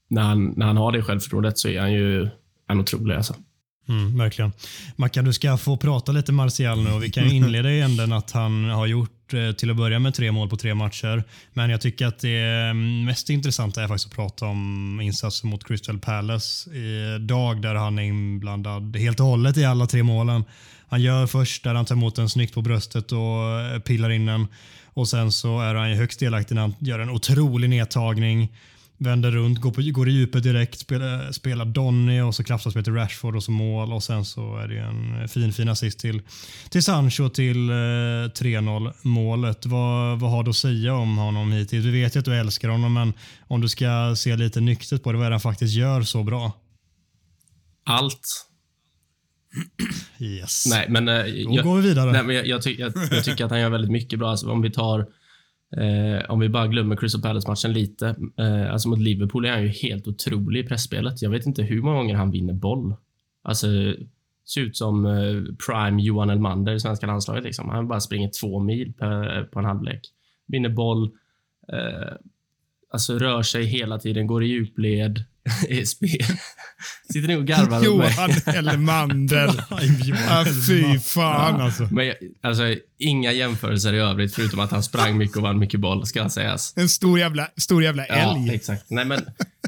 när, 0.09 0.23
han, 0.23 0.54
när 0.57 0.66
han 0.66 0.76
har 0.76 0.92
det 0.92 1.02
självförtroendet 1.02 1.59
så 1.59 1.68
är 1.68 1.80
han 1.80 1.92
ju 1.92 2.28
en 2.68 2.80
otrolig. 2.80 3.14
Alltså. 3.14 3.35
Mm, 3.88 4.18
verkligen. 4.18 4.52
Mackan, 4.97 5.25
du 5.25 5.33
ska 5.33 5.57
få 5.57 5.76
prata 5.76 6.12
lite 6.12 6.33
Martial 6.33 6.83
nu 6.83 6.90
och 6.90 7.02
vi 7.02 7.11
kan 7.11 7.30
inleda 7.30 7.71
i 7.71 7.80
änden 7.80 8.12
att 8.12 8.30
han 8.30 8.64
har 8.64 8.87
gjort 8.87 9.35
eh, 9.35 9.52
till 9.52 9.71
att 9.71 9.76
börja 9.76 9.99
med 9.99 10.14
tre 10.14 10.33
mål 10.33 10.49
på 10.49 10.57
tre 10.57 10.75
matcher. 10.75 11.25
Men 11.52 11.71
jag 11.71 11.80
tycker 11.80 12.07
att 12.07 12.18
det 12.18 12.75
mest 13.07 13.30
intressanta 13.30 13.83
är 13.83 13.88
faktiskt 13.88 14.07
att 14.07 14.16
prata 14.16 14.47
om 14.47 15.00
insatsen 15.00 15.50
mot 15.50 15.64
Crystal 15.64 15.99
Palace 15.99 16.71
idag 16.71 17.62
där 17.62 17.75
han 17.75 17.99
är 17.99 18.02
inblandad 18.02 18.97
helt 18.97 19.21
och 19.21 19.26
hållet 19.26 19.57
i 19.57 19.64
alla 19.64 19.87
tre 19.87 20.02
målen. 20.02 20.45
Han 20.88 21.02
gör 21.02 21.26
först 21.26 21.64
där 21.64 21.75
han 21.75 21.85
tar 21.85 21.95
emot 21.95 22.16
den 22.16 22.28
snyggt 22.28 22.54
på 22.54 22.62
bröstet 22.62 23.12
och 23.12 23.61
eh, 23.61 23.78
pillar 23.78 24.11
in 24.11 24.26
den. 24.26 24.47
Och 24.85 25.09
sen 25.09 25.33
så 25.33 25.61
är 25.61 25.75
han 25.75 25.92
högst 25.92 26.21
delaktig 26.21 26.54
när 26.54 26.62
han 26.62 26.75
gör 26.78 26.99
en 26.99 27.11
otrolig 27.11 27.71
nedtagning 27.71 28.49
vänder 28.99 29.31
runt, 29.31 29.61
går, 29.61 29.71
på, 29.71 29.83
går 29.83 30.09
i 30.09 30.12
djupet 30.12 30.43
direkt, 30.43 30.78
spelar, 30.78 31.33
spelar 31.33 31.64
Donny 31.64 32.21
och 32.21 32.35
så 32.35 32.45
klaffspelet 32.45 32.85
till 32.85 32.95
Rashford 32.95 33.37
och 33.37 33.43
så 33.43 33.50
mål 33.50 33.93
och 33.93 34.02
sen 34.02 34.25
så 34.25 34.57
är 34.57 34.69
det 34.69 34.78
en 34.78 35.28
fin 35.28 35.52
fin 35.52 35.69
assist 35.69 35.99
till, 35.99 36.23
till 36.71 36.83
Sancho 36.83 37.28
till 37.28 37.71
eh, 37.71 37.73
3-0 37.73 38.93
målet. 39.02 39.67
Vad, 39.67 40.21
vad 40.21 40.31
har 40.31 40.43
du 40.43 40.50
att 40.50 40.57
säga 40.57 40.95
om 40.95 41.17
honom 41.17 41.52
hittills? 41.52 41.87
Vi 41.87 41.90
vet 41.90 42.17
ju 42.17 42.19
att 42.19 42.25
du 42.25 42.35
älskar 42.35 42.69
honom 42.69 42.95
men 42.95 43.12
om 43.40 43.61
du 43.61 43.69
ska 43.69 44.14
se 44.17 44.37
lite 44.37 44.61
nyktert 44.61 45.02
på 45.02 45.13
det, 45.13 45.19
vad 45.19 45.26
är 45.26 45.30
det 45.30 45.34
han 45.34 45.41
faktiskt 45.41 45.75
gör 45.75 46.02
så 46.02 46.25
bra? 46.25 46.52
Allt. 47.84 48.49
Yes. 50.19 50.67
Nej, 50.67 50.87
men, 50.89 51.08
eh, 51.08 51.25
Då 51.25 51.56
jag, 51.56 51.65
går 51.65 51.76
vi 51.76 51.89
vidare. 51.89 52.13
Nej, 52.13 52.23
men 52.23 52.37
jag, 52.37 52.47
jag, 52.47 52.63
ty 52.63 52.76
jag, 52.78 52.93
jag, 53.11 53.25
tycker 53.25 53.45
att 53.45 53.50
han 53.50 53.61
gör 53.61 53.71
väldigt 53.71 53.91
mycket 53.91 54.19
bra. 54.19 54.30
Alltså, 54.30 54.50
om 54.50 54.63
vi 54.63 54.71
tar 54.71 55.06
Eh, 55.76 56.31
om 56.31 56.41
vi 56.41 56.49
bara 56.49 56.67
glömmer 56.67 56.97
Crystal 56.97 57.23
Palace-matchen 57.23 57.73
lite. 57.73 58.17
Eh, 58.39 58.73
alltså 58.73 58.89
mot 58.89 58.99
Liverpool 58.99 59.45
är 59.45 59.50
han 59.50 59.63
ju 59.63 59.69
helt 59.69 60.07
otrolig 60.07 60.61
i 60.65 60.69
pressspelet. 60.69 61.23
Jag 61.23 61.31
vet 61.31 61.47
inte 61.47 61.63
hur 61.63 61.83
många 61.83 61.97
gånger 61.97 62.15
han 62.15 62.31
vinner 62.31 62.54
boll. 62.54 62.95
Alltså, 63.43 63.67
ser 64.49 64.61
ut 64.61 64.76
som 64.76 65.07
eh, 65.07 65.54
prime 65.67 66.02
Johan 66.02 66.31
Elmander 66.31 66.73
i 66.73 66.81
svenska 66.81 67.07
landslaget. 67.07 67.45
Liksom. 67.45 67.69
Han 67.69 67.89
bara 67.89 68.00
springer 68.00 68.31
två 68.41 68.61
mil 68.61 68.93
på, 68.93 69.04
eh, 69.04 69.43
på 69.43 69.59
en 69.59 69.65
halvlek. 69.65 70.00
Vinner 70.47 70.69
boll. 70.69 71.11
Eh, 71.73 72.13
alltså 72.91 73.19
rör 73.19 73.43
sig 73.43 73.65
hela 73.65 73.99
tiden, 73.99 74.26
går 74.26 74.45
i 74.45 74.47
djupled. 74.47 75.25
Sitter 77.12 77.28
ni 77.28 77.36
och 77.36 77.47
garvar 77.47 77.84
Johan 77.84 78.30
Elmander. 78.47 79.49
ah, 80.30 80.44
fy 80.66 80.99
fan 80.99 81.60
alltså. 81.60 81.88
Men, 81.90 82.12
alltså. 82.40 82.62
Inga 82.99 83.32
jämförelser 83.32 83.92
i 83.92 83.99
övrigt, 83.99 84.34
förutom 84.34 84.60
att 84.60 84.71
han 84.71 84.82
sprang 84.82 85.18
mycket 85.18 85.36
och 85.36 85.42
vann 85.42 85.58
mycket 85.58 85.80
boll, 85.80 86.06
ska 86.06 86.28
sägas. 86.28 86.73
En 86.76 86.88
stor 86.88 87.18
jävla, 87.18 87.49
stor 87.56 87.82
jävla 87.82 88.04
älg. 88.04 88.47
Ja, 88.47 88.54
exakt. 88.54 88.84
Nej, 88.88 89.04
men 89.04 89.21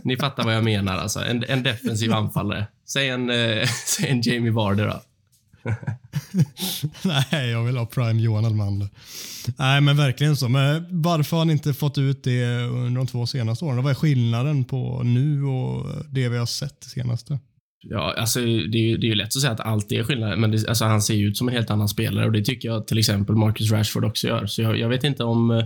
ni 0.02 0.16
fattar 0.16 0.44
vad 0.44 0.54
jag 0.54 0.64
menar. 0.64 0.98
Alltså. 0.98 1.24
En, 1.24 1.44
en 1.48 1.62
defensiv 1.62 2.12
anfallare. 2.12 2.66
Säg 2.88 3.08
en, 3.08 3.30
eh, 3.30 3.66
säg 3.86 4.10
en 4.10 4.20
Jamie 4.22 4.52
Varder 4.52 4.86
då. 4.86 5.02
Nej, 7.04 7.50
jag 7.50 7.64
vill 7.64 7.76
ha 7.76 7.86
Prime 7.86 8.22
Johan 8.22 8.44
Elmander. 8.44 8.88
Nej, 9.58 9.80
men 9.80 9.96
verkligen 9.96 10.36
så. 10.36 10.48
Men 10.48 10.86
varför 10.90 11.36
har 11.36 11.38
han 11.38 11.50
inte 11.50 11.74
fått 11.74 11.98
ut 11.98 12.24
det 12.24 12.44
under 12.64 13.00
de 13.00 13.06
två 13.06 13.26
senaste 13.26 13.64
åren? 13.64 13.82
Vad 13.82 13.90
är 13.90 13.94
skillnaden 13.94 14.64
på 14.64 15.02
nu 15.02 15.44
och 15.44 15.86
det 16.10 16.28
vi 16.28 16.38
har 16.38 16.46
sett 16.46 16.84
senaste? 16.84 17.38
Ja, 17.82 18.14
alltså, 18.18 18.40
det, 18.40 18.78
är 18.78 18.82
ju, 18.82 18.96
det 18.96 19.06
är 19.06 19.08
ju 19.08 19.14
lätt 19.14 19.26
att 19.26 19.40
säga 19.40 19.52
att 19.52 19.60
allt 19.60 19.92
är 19.92 20.02
skillnad, 20.02 20.38
men 20.38 20.50
det, 20.50 20.68
alltså, 20.68 20.84
han 20.84 21.02
ser 21.02 21.14
ju 21.14 21.28
ut 21.28 21.36
som 21.36 21.48
en 21.48 21.54
helt 21.54 21.70
annan 21.70 21.88
spelare 21.88 22.26
och 22.26 22.32
det 22.32 22.44
tycker 22.44 22.68
jag 22.68 22.86
till 22.86 22.98
exempel 22.98 23.36
Marcus 23.36 23.70
Rashford 23.70 24.04
också 24.04 24.26
gör. 24.26 24.46
Så 24.46 24.62
jag, 24.62 24.78
jag 24.78 24.88
vet 24.88 25.04
inte 25.04 25.24
om... 25.24 25.50
Eh, 25.50 25.64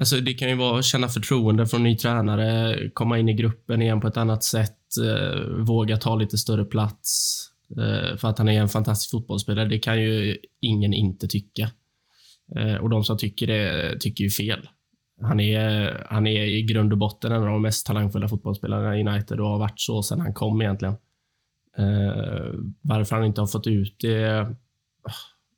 alltså, 0.00 0.20
det 0.20 0.34
kan 0.34 0.48
ju 0.48 0.54
vara 0.54 0.78
att 0.78 0.84
känna 0.84 1.08
förtroende 1.08 1.66
från 1.66 1.82
ny 1.82 1.96
tränare, 1.96 2.78
komma 2.90 3.18
in 3.18 3.28
i 3.28 3.34
gruppen 3.34 3.82
igen 3.82 4.00
på 4.00 4.08
ett 4.08 4.16
annat 4.16 4.44
sätt, 4.44 4.78
eh, 5.04 5.40
våga 5.58 5.96
ta 5.96 6.16
lite 6.16 6.38
större 6.38 6.64
plats. 6.64 7.42
Eh, 7.70 8.16
för 8.16 8.28
att 8.28 8.38
han 8.38 8.48
är 8.48 8.60
en 8.60 8.68
fantastisk 8.68 9.10
fotbollsspelare. 9.10 9.68
Det 9.68 9.78
kan 9.78 10.02
ju 10.02 10.36
ingen 10.60 10.92
inte 10.92 11.28
tycka. 11.28 11.70
Eh, 12.56 12.74
och 12.74 12.90
de 12.90 13.04
som 13.04 13.18
tycker 13.18 13.46
det 13.46 13.96
tycker 14.00 14.24
ju 14.24 14.30
fel. 14.30 14.68
Han 15.22 15.40
är, 15.40 16.06
han 16.10 16.26
är 16.26 16.44
i 16.44 16.62
grund 16.62 16.92
och 16.92 16.98
botten 16.98 17.32
en 17.32 17.42
av 17.42 17.46
de 17.46 17.62
mest 17.62 17.86
talangfulla 17.86 18.28
fotbollsspelarna 18.28 18.98
i 18.98 19.06
United 19.06 19.40
och 19.40 19.48
har 19.48 19.58
varit 19.58 19.80
så 19.80 20.02
sedan 20.02 20.20
han 20.20 20.34
kom 20.34 20.62
egentligen. 20.62 20.94
Eh, 21.78 22.54
varför 22.82 23.16
han 23.16 23.24
inte 23.24 23.40
har 23.40 23.46
fått 23.46 23.66
ut 23.66 23.96
det... 24.00 24.40
Ah, 25.02 25.12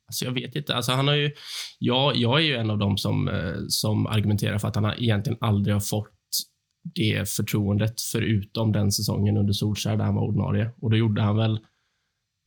alltså 0.07 0.25
jag 0.25 0.31
vet 0.31 0.55
inte. 0.55 0.75
Alltså 0.75 0.91
han 0.91 1.07
har 1.07 1.15
ju, 1.15 1.31
jag, 1.79 2.15
jag 2.15 2.39
är 2.39 2.43
ju 2.43 2.55
en 2.55 2.69
av 2.69 2.77
dem 2.77 2.97
som, 2.97 3.29
som 3.67 4.07
argumenterar 4.07 4.57
för 4.57 4.67
att 4.67 4.75
han 4.75 4.93
egentligen 4.97 5.37
aldrig 5.41 5.75
har 5.75 5.81
fått 5.81 6.09
det 6.83 7.29
förtroendet 7.29 8.01
förutom 8.01 8.71
den 8.71 8.91
säsongen 8.91 9.37
under 9.37 9.53
Solskjaer 9.53 9.97
där 9.97 10.05
han 10.05 10.15
var 10.15 10.23
ordinarie. 10.23 10.71
Och 10.81 10.89
då 10.89 10.97
gjorde 10.97 11.21
han 11.21 11.37
väl 11.37 11.59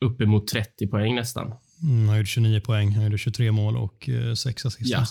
uppemot 0.03 0.47
30 0.47 0.87
poäng 0.87 1.15
nästan. 1.15 1.53
Mm, 1.83 2.07
han 2.07 2.17
gjorde 2.17 2.27
29 2.27 2.59
poäng, 2.59 2.91
han 2.91 3.03
gjorde 3.03 3.17
23 3.17 3.51
mål 3.51 3.77
och 3.77 4.09
eh, 4.09 4.33
6 4.33 4.65
assist. 4.65 4.91
Ja. 4.91 5.05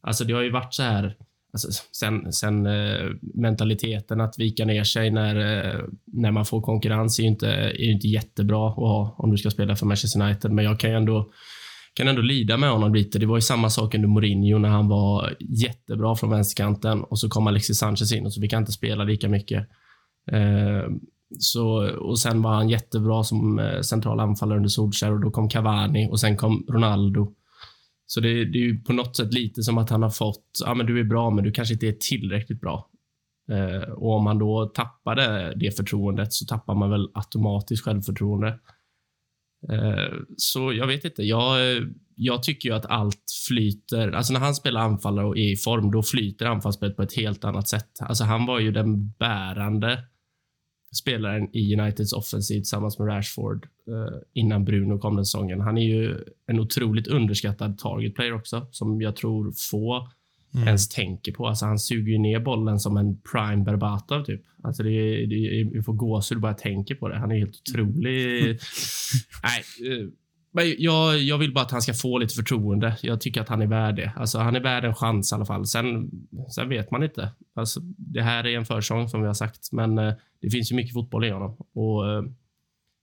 Alltså 0.00 0.24
det 0.24 0.32
har 0.32 0.42
ju 0.42 0.50
varit 0.50 0.74
så 0.74 0.82
här, 0.82 1.16
alltså, 1.52 1.68
sen, 1.92 2.32
sen 2.32 2.66
eh, 2.66 3.10
mentaliteten 3.34 4.20
att 4.20 4.38
vika 4.38 4.64
ner 4.64 4.84
sig 4.84 5.10
när, 5.10 5.36
eh, 5.36 5.80
när 6.06 6.30
man 6.30 6.44
får 6.44 6.62
konkurrens 6.62 7.18
är 7.18 7.22
ju 7.22 7.28
inte, 7.28 7.48
är 7.48 7.90
inte 7.90 8.08
jättebra 8.08 8.68
att 8.68 8.76
ha 8.76 9.14
om 9.18 9.30
du 9.30 9.36
ska 9.36 9.50
spela 9.50 9.76
för 9.76 9.86
Manchester 9.86 10.22
United, 10.22 10.50
men 10.50 10.64
jag 10.64 10.80
kan 10.80 10.90
ändå 10.90 11.30
kan 11.98 12.08
ändå 12.08 12.22
lida 12.22 12.56
med 12.56 12.70
honom 12.70 12.94
lite. 12.94 13.18
Det 13.18 13.26
var 13.26 13.36
ju 13.36 13.40
samma 13.40 13.70
sak 13.70 13.94
under 13.94 14.08
Mourinho 14.08 14.58
när 14.58 14.68
han 14.68 14.88
var 14.88 15.36
jättebra 15.40 16.16
från 16.16 16.30
vänsterkanten 16.30 17.04
och 17.04 17.18
så 17.18 17.28
kom 17.28 17.46
Alexis 17.46 17.78
Sanchez 17.78 18.12
in 18.12 18.26
och 18.26 18.32
så 18.32 18.40
fick 18.40 18.52
han 18.52 18.62
inte 18.62 18.72
spela 18.72 19.04
lika 19.04 19.28
mycket. 19.28 19.68
Eh, 20.32 20.84
så, 21.38 21.96
och 21.98 22.18
sen 22.18 22.42
var 22.42 22.54
han 22.54 22.68
jättebra 22.68 23.24
som 23.24 23.58
eh, 23.58 23.80
central 23.80 24.20
anfallare 24.20 24.56
under 24.56 24.68
Solskjaer 24.68 25.12
och 25.12 25.20
då 25.20 25.30
kom 25.30 25.48
Cavani 25.48 26.08
och 26.10 26.20
sen 26.20 26.36
kom 26.36 26.66
Ronaldo. 26.68 27.34
Så 28.06 28.20
det, 28.20 28.28
det, 28.28 28.58
är 28.58 28.62
ju 28.62 28.82
på 28.82 28.92
något 28.92 29.16
sätt 29.16 29.34
lite 29.34 29.62
som 29.62 29.78
att 29.78 29.90
han 29.90 30.02
har 30.02 30.10
fått, 30.10 30.44
ja 30.64 30.74
men 30.74 30.86
du 30.86 31.00
är 31.00 31.04
bra 31.04 31.30
men 31.30 31.44
du 31.44 31.52
kanske 31.52 31.74
inte 31.74 31.88
är 31.88 31.92
tillräckligt 31.92 32.60
bra. 32.60 32.90
Eh, 33.50 33.90
och 33.90 34.16
om 34.16 34.24
man 34.24 34.38
då 34.38 34.66
tappade 34.66 35.54
det 35.56 35.76
förtroendet 35.76 36.32
så 36.32 36.46
tappar 36.46 36.74
man 36.74 36.90
väl 36.90 37.08
automatiskt 37.14 37.84
självförtroende. 37.84 38.48
Eh, 39.72 40.14
så 40.36 40.72
jag 40.72 40.86
vet 40.86 41.04
inte, 41.04 41.22
jag, 41.22 41.58
jag 42.16 42.42
tycker 42.42 42.68
ju 42.68 42.74
att 42.74 42.86
allt 42.86 43.24
flyter. 43.48 44.12
Alltså 44.12 44.32
när 44.32 44.40
han 44.40 44.54
spelar 44.54 44.80
anfallare 44.80 45.26
och 45.26 45.38
är 45.38 45.52
i 45.52 45.56
form, 45.56 45.90
då 45.90 46.02
flyter 46.02 46.46
anfallsspelet 46.46 46.96
på 46.96 47.02
ett 47.02 47.16
helt 47.16 47.44
annat 47.44 47.68
sätt. 47.68 47.90
Alltså 48.00 48.24
han 48.24 48.46
var 48.46 48.58
ju 48.58 48.72
den 48.72 49.10
bärande 49.10 50.04
spelaren 50.94 51.56
i 51.56 51.76
Uniteds 51.76 52.12
offensiv 52.12 52.56
tillsammans 52.56 52.98
med 52.98 53.08
Rashford 53.08 53.66
eh, 53.88 54.18
innan 54.32 54.64
Bruno 54.64 54.98
kom 54.98 55.16
den 55.16 55.24
säsongen. 55.24 55.60
Han 55.60 55.78
är 55.78 55.84
ju 55.84 56.24
en 56.46 56.60
otroligt 56.60 57.06
underskattad 57.06 57.78
target 57.78 58.14
player 58.14 58.34
också, 58.34 58.66
som 58.70 59.00
jag 59.00 59.16
tror 59.16 59.52
få 59.70 60.08
mm. 60.54 60.68
ens 60.68 60.88
tänker 60.88 61.32
på. 61.32 61.46
Alltså 61.46 61.66
han 61.66 61.78
suger 61.78 62.12
ju 62.12 62.18
ner 62.18 62.40
bollen 62.40 62.78
som 62.78 62.96
en 62.96 63.20
prime 63.20 63.64
Berbatov 63.64 64.24
typ. 64.24 64.42
Alltså 64.62 64.82
det, 64.82 65.26
det, 65.26 65.70
vi 65.72 65.82
får 65.82 65.92
gåshud 65.92 66.40
bara 66.40 66.52
jag 66.52 66.58
tänker 66.58 66.94
på 66.94 67.08
det. 67.08 67.18
Han 67.18 67.32
är 67.32 67.38
helt 67.38 67.60
otrolig. 67.68 68.44
Nej, 69.42 69.90
eh, 69.92 70.08
men 70.50 70.74
jag, 70.78 71.18
jag 71.18 71.38
vill 71.38 71.54
bara 71.54 71.64
att 71.64 71.70
han 71.70 71.82
ska 71.82 71.94
få 71.94 72.18
lite 72.18 72.34
förtroende. 72.34 72.96
Jag 73.02 73.20
tycker 73.20 73.40
att 73.40 73.48
han 73.48 73.62
är 73.62 73.66
värd 73.66 73.96
det. 73.96 74.12
Alltså, 74.16 74.38
han 74.38 74.56
är 74.56 74.60
värd 74.60 74.84
en 74.84 74.94
chans 74.94 75.32
i 75.32 75.34
alla 75.34 75.46
fall. 75.46 75.66
Sen, 75.66 76.10
sen 76.54 76.68
vet 76.68 76.90
man 76.90 77.02
inte. 77.02 77.30
Alltså, 77.54 77.80
det 77.96 78.22
här 78.22 78.46
är 78.46 78.56
en 78.56 78.64
försång 78.64 79.08
som 79.08 79.20
vi 79.20 79.26
har 79.26 79.34
sagt, 79.34 79.72
men 79.72 79.98
eh, 79.98 80.14
det 80.40 80.50
finns 80.50 80.72
ju 80.72 80.76
mycket 80.76 80.92
fotboll 80.92 81.24
i 81.24 81.30
honom. 81.30 81.56
Och, 81.74 82.10
eh, 82.10 82.22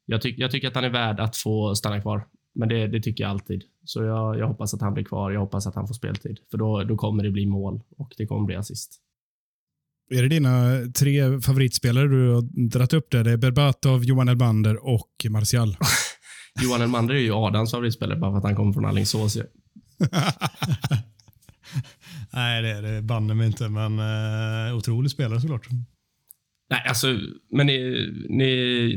jag, 0.05 0.21
ty 0.21 0.36
jag 0.38 0.51
tycker 0.51 0.67
att 0.67 0.75
han 0.75 0.84
är 0.84 0.89
värd 0.89 1.19
att 1.19 1.38
få 1.38 1.75
stanna 1.75 2.01
kvar. 2.01 2.27
Men 2.55 2.69
det, 2.69 2.88
det 2.88 3.01
tycker 3.01 3.23
jag 3.23 3.31
alltid. 3.31 3.63
Så 3.84 4.03
jag, 4.03 4.39
jag, 4.39 4.47
hoppas 4.47 4.73
att 4.73 4.81
han 4.81 4.93
blir 4.93 5.03
kvar. 5.03 5.31
Jag 5.31 5.39
hoppas 5.39 5.67
att 5.67 5.75
han 5.75 5.88
får 5.88 5.93
speltid. 5.93 6.39
För 6.51 6.58
då, 6.58 6.84
då 6.84 6.95
kommer 6.95 7.23
det 7.23 7.31
bli 7.31 7.45
mål 7.45 7.81
och 7.97 8.13
det 8.17 8.25
kommer 8.25 8.45
bli 8.45 8.55
assist. 8.55 9.01
Är 10.10 10.21
det 10.21 10.27
dina 10.27 10.79
tre 10.99 11.41
favoritspelare 11.41 12.08
du 12.08 12.34
har 12.34 12.69
dragit 12.69 12.93
upp 12.93 13.12
där? 13.12 13.23
Det 13.23 13.31
är 13.31 13.38
Berbatov, 13.38 14.05
Johan 14.05 14.27
Elmander 14.27 14.88
och 14.88 15.25
Martial. 15.29 15.77
Johan 16.63 16.82
Elmander 16.82 17.15
är 17.15 17.20
ju 17.20 17.34
Adams 17.34 17.72
favoritspelare 17.72 18.20
bara 18.20 18.32
för 18.32 18.38
att 18.38 18.44
han 18.44 18.56
kommer 18.56 18.74
från 18.74 18.86
Alingsås. 18.86 19.38
Nej, 22.34 22.62
det 22.62 22.70
är 22.70 22.82
det 22.82 23.02
banne 23.02 23.34
mig 23.34 23.48
inte, 23.48 23.70
men 23.70 24.00
uh, 24.00 24.78
otrolig 24.78 25.12
spelare 25.12 25.41
såklart. 25.41 25.68
Nej, 26.70 26.84
alltså, 26.88 27.08
men 27.52 27.68
ni, 27.68 27.78
ni, 28.30 28.46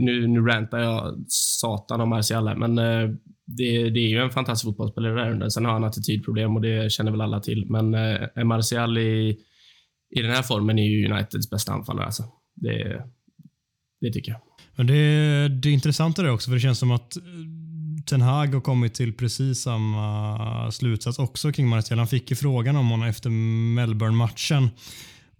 nu, 0.00 0.26
nu 0.26 0.40
rantar 0.40 0.78
jag 0.78 1.24
satan 1.28 2.00
om 2.00 2.08
Martial 2.08 2.48
här, 2.48 2.56
men 2.56 2.78
uh, 2.78 3.16
det, 3.46 3.90
det, 3.90 4.00
är 4.00 4.08
ju 4.08 4.18
en 4.18 4.30
fantastisk 4.30 4.64
fotbollsspelare 4.64 5.14
där 5.14 5.30
under. 5.30 5.48
Sen 5.48 5.64
har 5.64 5.72
han 5.72 5.84
attitydproblem 5.84 6.56
och 6.56 6.62
det 6.62 6.92
känner 6.92 7.10
väl 7.10 7.20
alla 7.20 7.40
till, 7.40 7.66
men 7.70 7.94
uh, 7.94 8.44
Martial 8.44 8.98
i, 8.98 9.38
i 10.16 10.22
den 10.22 10.30
här 10.30 10.42
formen 10.42 10.78
är 10.78 10.82
ju 10.82 11.12
Uniteds 11.12 11.50
bästa 11.50 11.72
anfallare. 11.72 12.06
Alltså. 12.06 12.24
Det, 12.54 13.04
det 14.00 14.12
tycker 14.12 14.32
jag. 14.32 14.47
Men 14.78 14.86
det, 14.86 15.48
det 15.48 15.68
är 15.68 15.72
intressant 15.72 16.16
det 16.16 16.30
också, 16.30 16.50
för 16.50 16.54
det 16.54 16.60
känns 16.60 16.78
som 16.78 16.90
att 16.90 17.16
eh, 17.16 17.22
Ten 18.06 18.20
Hag 18.20 18.54
har 18.54 18.60
kommit 18.60 18.94
till 18.94 19.12
precis 19.12 19.62
samma 19.62 20.72
slutsats 20.72 21.18
också 21.18 21.52
kring 21.52 21.68
Martial. 21.68 21.98
Han 21.98 22.08
fick 22.08 22.30
ju 22.30 22.36
frågan 22.36 22.76
om 22.76 22.90
honom 22.90 23.08
efter 23.08 23.30
Melbourne-matchen 23.74 24.70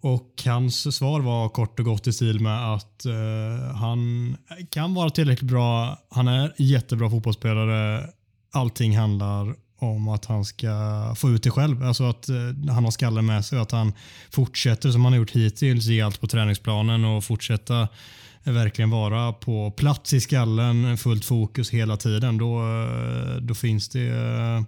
och 0.00 0.42
hans 0.44 0.96
svar 0.96 1.20
var 1.20 1.48
kort 1.48 1.78
och 1.78 1.84
gott 1.84 2.06
i 2.06 2.12
stil 2.12 2.40
med 2.40 2.74
att 2.74 3.06
uh, 3.06 3.74
han 3.74 4.36
kan 4.70 4.94
vara 4.94 5.10
tillräckligt 5.10 5.50
bra. 5.50 5.98
Han 6.10 6.28
är 6.28 6.54
jättebra 6.56 7.10
fotbollsspelare. 7.10 8.06
Allting 8.52 8.98
handlar 8.98 9.54
om 9.78 10.08
att 10.08 10.24
han 10.24 10.44
ska 10.44 10.68
få 11.16 11.30
ut 11.30 11.42
det 11.42 11.50
själv. 11.50 11.82
Alltså 11.82 12.04
att 12.04 12.28
uh, 12.30 12.70
han 12.70 12.84
har 12.84 12.90
skallen 12.90 13.26
med 13.26 13.44
sig 13.44 13.58
och 13.58 13.62
att 13.62 13.72
han 13.72 13.92
fortsätter 14.30 14.90
som 14.90 15.04
han 15.04 15.12
har 15.12 15.18
gjort 15.18 15.30
hittills, 15.30 15.84
ge 15.84 16.00
allt 16.00 16.20
på 16.20 16.26
träningsplanen 16.26 17.04
och 17.04 17.24
fortsätta 17.24 17.88
verkligen 18.52 18.90
vara 18.90 19.32
på 19.32 19.70
plats 19.70 20.12
i 20.12 20.20
skallen, 20.20 20.98
fullt 20.98 21.24
fokus 21.24 21.70
hela 21.70 21.96
tiden, 21.96 22.38
då, 22.38 22.58
eh, 22.58 23.36
då 23.36 23.54
finns 23.54 23.88
det 23.88 24.08
eh, 24.08 24.62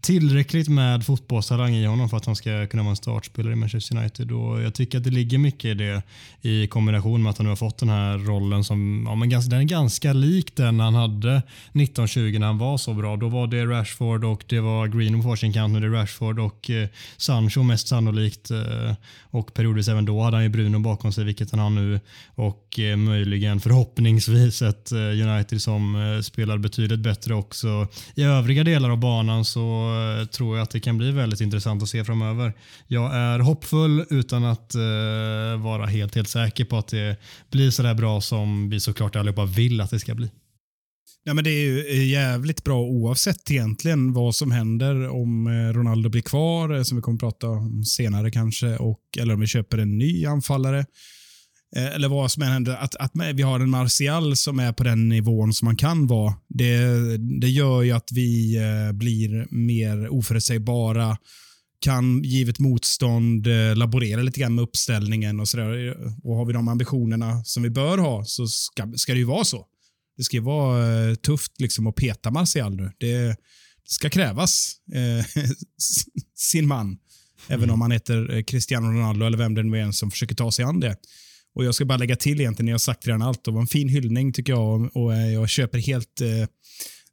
tillräckligt 0.00 0.68
med 0.68 1.06
fotbollstalang 1.06 1.74
i 1.74 1.86
honom 1.86 2.08
för 2.08 2.16
att 2.16 2.26
han 2.26 2.36
ska 2.36 2.66
kunna 2.66 2.82
vara 2.82 2.90
en 2.90 2.96
startspelare 2.96 3.52
i 3.52 3.56
Manchester 3.56 3.96
United. 3.96 4.32
Och 4.32 4.62
jag 4.62 4.74
tycker 4.74 4.98
att 4.98 5.04
det 5.04 5.10
ligger 5.10 5.38
mycket 5.38 5.64
i 5.64 5.74
det 5.74 6.02
i 6.42 6.66
kombination 6.66 7.22
med 7.22 7.30
att 7.30 7.38
han 7.38 7.44
nu 7.44 7.50
har 7.50 7.56
fått 7.56 7.78
den 7.78 7.88
här 7.88 8.18
rollen 8.18 8.64
som 8.64 9.04
ja, 9.08 9.14
men 9.14 9.28
ganska, 9.28 9.50
den 9.50 9.60
är 9.60 9.64
ganska 9.64 10.12
lik 10.12 10.56
den 10.56 10.80
han 10.80 10.94
hade 10.94 11.36
1920 11.36 12.38
när 12.38 12.46
han 12.46 12.58
var 12.58 12.76
så 12.76 12.94
bra. 12.94 13.16
Då 13.16 13.28
var 13.28 13.46
det 13.46 13.66
Rashford 13.66 14.24
och 14.24 14.44
det 14.48 14.60
var 14.60 14.86
Greenwood 14.86 15.22
på 15.22 15.28
varsin 15.28 15.52
kant. 15.52 15.72
Nu 15.72 15.78
är 15.78 15.90
det 15.90 15.96
Rashford 16.02 16.38
och 16.38 16.70
eh, 16.70 16.88
Sancho 17.16 17.62
mest 17.62 17.88
sannolikt. 17.88 18.50
Eh, 18.50 18.94
och 19.30 19.54
periodvis 19.54 19.88
även 19.88 20.04
då 20.04 20.22
hade 20.22 20.36
han 20.36 20.44
ju 20.44 20.48
Bruno 20.48 20.78
bakom 20.78 21.12
sig, 21.12 21.24
vilket 21.24 21.50
han 21.50 21.60
har 21.60 21.70
nu. 21.70 22.00
Och 22.34 22.78
eh, 22.78 22.96
möjligen 22.96 23.60
förhoppningsvis 23.60 24.62
ett 24.62 24.92
eh, 24.92 24.98
United 24.98 25.62
som 25.62 25.96
eh, 25.96 26.20
spelar 26.20 26.58
betydligt 26.58 27.00
bättre 27.00 27.34
också. 27.34 27.86
I 28.14 28.22
övriga 28.22 28.64
delar 28.64 28.90
av 28.90 28.98
banan 28.98 29.44
så 29.44 29.87
Eh, 29.88 30.26
tror 30.26 30.56
jag 30.56 30.62
att 30.62 30.70
det 30.70 30.80
kan 30.80 30.98
bli 30.98 31.10
väldigt 31.10 31.40
intressant 31.40 31.82
att 31.82 31.88
se 31.88 32.04
framöver. 32.04 32.52
Jag 32.86 33.14
är 33.14 33.38
hoppfull 33.38 34.04
utan 34.10 34.44
att 34.44 34.74
eh, 34.74 35.62
vara 35.62 35.86
helt, 35.86 36.14
helt 36.14 36.28
säker 36.28 36.64
på 36.64 36.78
att 36.78 36.88
det 36.88 37.16
blir 37.50 37.70
så 37.70 37.82
där 37.82 37.94
bra 37.94 38.20
som 38.20 38.70
vi 38.70 38.80
såklart 38.80 39.16
allihopa 39.16 39.44
vill 39.44 39.80
att 39.80 39.90
det 39.90 40.00
ska 40.00 40.14
bli. 40.14 40.30
Ja, 41.24 41.34
men 41.34 41.44
det 41.44 41.50
är 41.50 41.60
ju 41.60 41.86
eh, 41.86 42.08
jävligt 42.08 42.64
bra 42.64 42.80
oavsett 42.80 43.50
egentligen 43.50 44.12
vad 44.12 44.34
som 44.34 44.50
händer 44.50 45.08
om 45.08 45.46
eh, 45.46 45.72
Ronaldo 45.72 46.08
blir 46.08 46.22
kvar, 46.22 46.82
som 46.82 46.96
vi 46.96 47.02
kommer 47.02 47.16
att 47.16 47.20
prata 47.20 47.48
om 47.48 47.84
senare 47.84 48.30
kanske, 48.30 48.76
och, 48.76 49.00
eller 49.18 49.34
om 49.34 49.40
vi 49.40 49.46
köper 49.46 49.78
en 49.78 49.98
ny 49.98 50.26
anfallare. 50.26 50.86
Eh, 51.76 51.94
eller 51.94 52.08
vad 52.08 52.32
som 52.32 52.42
än 52.42 52.48
händer, 52.48 52.76
att, 52.76 52.96
att 52.96 53.12
vi 53.34 53.42
har 53.42 53.60
en 53.60 53.70
Martial 53.70 54.36
som 54.36 54.58
är 54.58 54.72
på 54.72 54.84
den 54.84 55.08
nivån 55.08 55.52
som 55.52 55.66
man 55.66 55.76
kan 55.76 56.06
vara, 56.06 56.34
det, 56.48 56.86
det 57.40 57.48
gör 57.48 57.82
ju 57.82 57.92
att 57.92 58.12
vi 58.12 58.56
eh, 58.56 58.92
blir 58.92 59.46
mer 59.50 60.08
oförutsägbara, 60.08 61.16
kan 61.80 62.22
givet 62.22 62.58
motstånd 62.58 63.46
eh, 63.46 63.76
laborera 63.76 64.22
lite 64.22 64.40
grann 64.40 64.54
med 64.54 64.62
uppställningen 64.62 65.40
och 65.40 65.48
sådär. 65.48 65.96
Och 66.24 66.36
har 66.36 66.44
vi 66.44 66.52
de 66.52 66.68
ambitionerna 66.68 67.44
som 67.44 67.62
vi 67.62 67.70
bör 67.70 67.98
ha 67.98 68.24
så 68.24 68.46
ska, 68.46 68.92
ska 68.96 69.12
det 69.12 69.18
ju 69.18 69.24
vara 69.24 69.44
så. 69.44 69.66
Det 70.16 70.22
ska 70.22 70.36
ju 70.36 70.42
vara 70.42 71.16
tufft 71.16 71.60
liksom 71.60 71.86
att 71.86 71.94
peta 71.94 72.30
Martial 72.30 72.76
nu. 72.76 72.90
Det, 72.98 73.14
det 73.18 73.36
ska 73.84 74.10
krävas 74.10 74.72
eh, 74.94 75.42
sin 76.34 76.66
man. 76.66 76.86
Mm. 76.86 76.98
Även 77.48 77.70
om 77.70 77.80
han 77.80 77.90
heter 77.90 78.42
Cristiano 78.42 78.86
Ronaldo 78.86 79.26
eller 79.26 79.38
vem 79.38 79.54
det 79.54 79.62
nu 79.62 79.78
är 79.78 79.92
som 79.92 80.10
försöker 80.10 80.34
ta 80.34 80.52
sig 80.52 80.64
an 80.64 80.80
det. 80.80 80.96
Och 81.54 81.64
Jag 81.64 81.74
ska 81.74 81.84
bara 81.84 81.98
lägga 81.98 82.16
till 82.16 82.40
egentligen, 82.40 82.66
ni 82.66 82.72
har 82.72 82.78
sagt 82.78 83.06
redan 83.06 83.22
allt. 83.22 83.44
Det 83.44 83.50
var 83.50 83.60
en 83.60 83.66
fin 83.66 83.88
hyllning 83.88 84.32
tycker 84.32 84.52
jag 84.52 84.96
och 84.96 85.14
eh, 85.14 85.32
jag 85.32 85.48
köper 85.48 85.78
helt 85.78 86.20
eh, 86.20 86.48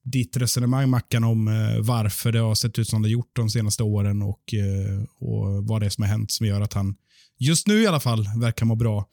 ditt 0.04 0.38
resonemang 0.38 0.90
Mackan 0.90 1.24
om 1.24 1.48
eh, 1.48 1.80
varför 1.82 2.32
det 2.32 2.40
har 2.40 2.56
sett 2.56 2.80
ut 2.80 2.88
som 2.88 3.02
det 3.02 3.10
gjort 3.10 3.36
de 3.36 3.50
senaste 3.50 3.84
åren 3.84 4.22
och, 4.22 4.54
eh, 4.54 5.04
och 5.20 5.68
vad 5.68 5.82
det 5.82 5.86
är 5.86 5.90
som 5.90 6.02
har 6.02 6.10
hänt 6.10 6.32
som 6.32 6.48
gör 6.48 6.62
att 6.62 6.74
han 6.74 6.96
just 7.40 7.68
nu 7.68 7.82
i 7.82 7.88
alla 7.88 8.00
fall 8.00 8.28
verkar 8.42 8.66
må 8.66 8.76
bra. 8.76 9.06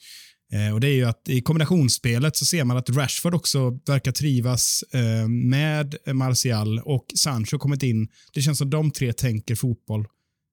Eh, 0.53 0.75
och 0.75 0.81
det 0.81 0.89
är 0.89 0.95
ju 0.95 1.05
att 1.05 1.29
I 1.29 1.41
kombinationsspelet 1.41 2.37
så 2.37 2.45
ser 2.45 2.65
man 2.65 2.77
att 2.77 2.91
Rashford 2.91 3.35
också 3.35 3.71
verkar 3.71 4.13
trivas 4.13 4.85
eh, 4.93 5.29
med 5.29 5.97
Martial 6.07 6.79
och 6.79 7.07
Sancho 7.15 7.59
kommit 7.59 7.83
in. 7.83 8.09
Det 8.35 8.43
känns 8.43 8.59
som 8.59 8.71
de 8.71 8.91
tre 8.91 9.13
tänker 9.13 9.55
fotboll 9.55 10.07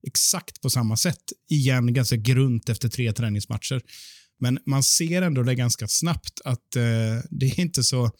exakt 0.08 0.62
på 0.62 0.70
samma 0.70 0.98
sätt. 0.98 1.24
Igen 1.50 1.94
ganska 1.94 2.16
grunt 2.16 2.70
efter 2.70 2.90
tre 2.90 3.14
träningsmatcher. 3.14 3.82
Men 4.40 4.60
man 4.66 4.84
ser 4.84 5.22
ändå 5.22 5.44
det 5.44 5.56
ganska 5.56 5.88
snabbt 5.88 6.42
att 6.46 6.76
eh, 6.76 6.84
det 7.30 7.46
är 7.46 7.60
inte 7.60 7.84
så... 7.84 8.12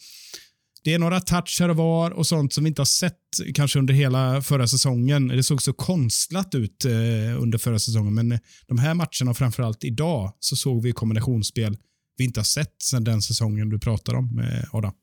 Det 0.84 0.94
är 0.94 1.00
några 1.00 1.22
touch 1.22 1.58
här 1.60 1.70
och 1.70 1.76
var 1.76 2.12
och 2.12 2.28
sånt 2.28 2.54
som 2.54 2.64
vi 2.64 2.68
inte 2.68 2.82
har 2.82 2.86
sett 2.86 3.16
kanske 3.56 3.80
under 3.80 3.94
hela 3.94 4.42
förra 4.42 4.68
säsongen. 4.68 5.28
Det 5.28 5.44
såg 5.44 5.62
så 5.62 5.74
konstlat 5.74 6.56
ut 6.56 6.86
eh, 6.86 7.42
under 7.42 7.58
förra 7.58 7.80
säsongen, 7.80 8.14
men 8.14 8.40
de 8.68 8.78
här 8.78 8.94
matcherna 8.94 9.32
och 9.32 9.38
framförallt 9.38 9.84
idag 9.84 10.34
så 10.40 10.56
såg 10.56 10.84
vi 10.84 10.92
kombinationsspel 10.92 11.78
vi 12.20 12.26
inte 12.26 12.40
har 12.40 12.46
sett 12.46 12.82
sedan 12.82 13.04
den 13.04 13.22
säsongen 13.22 13.70
du 13.70 13.80
pratar 13.80 14.14
om, 14.14 14.40
eh, 14.40 14.76
Adam. 14.76 14.94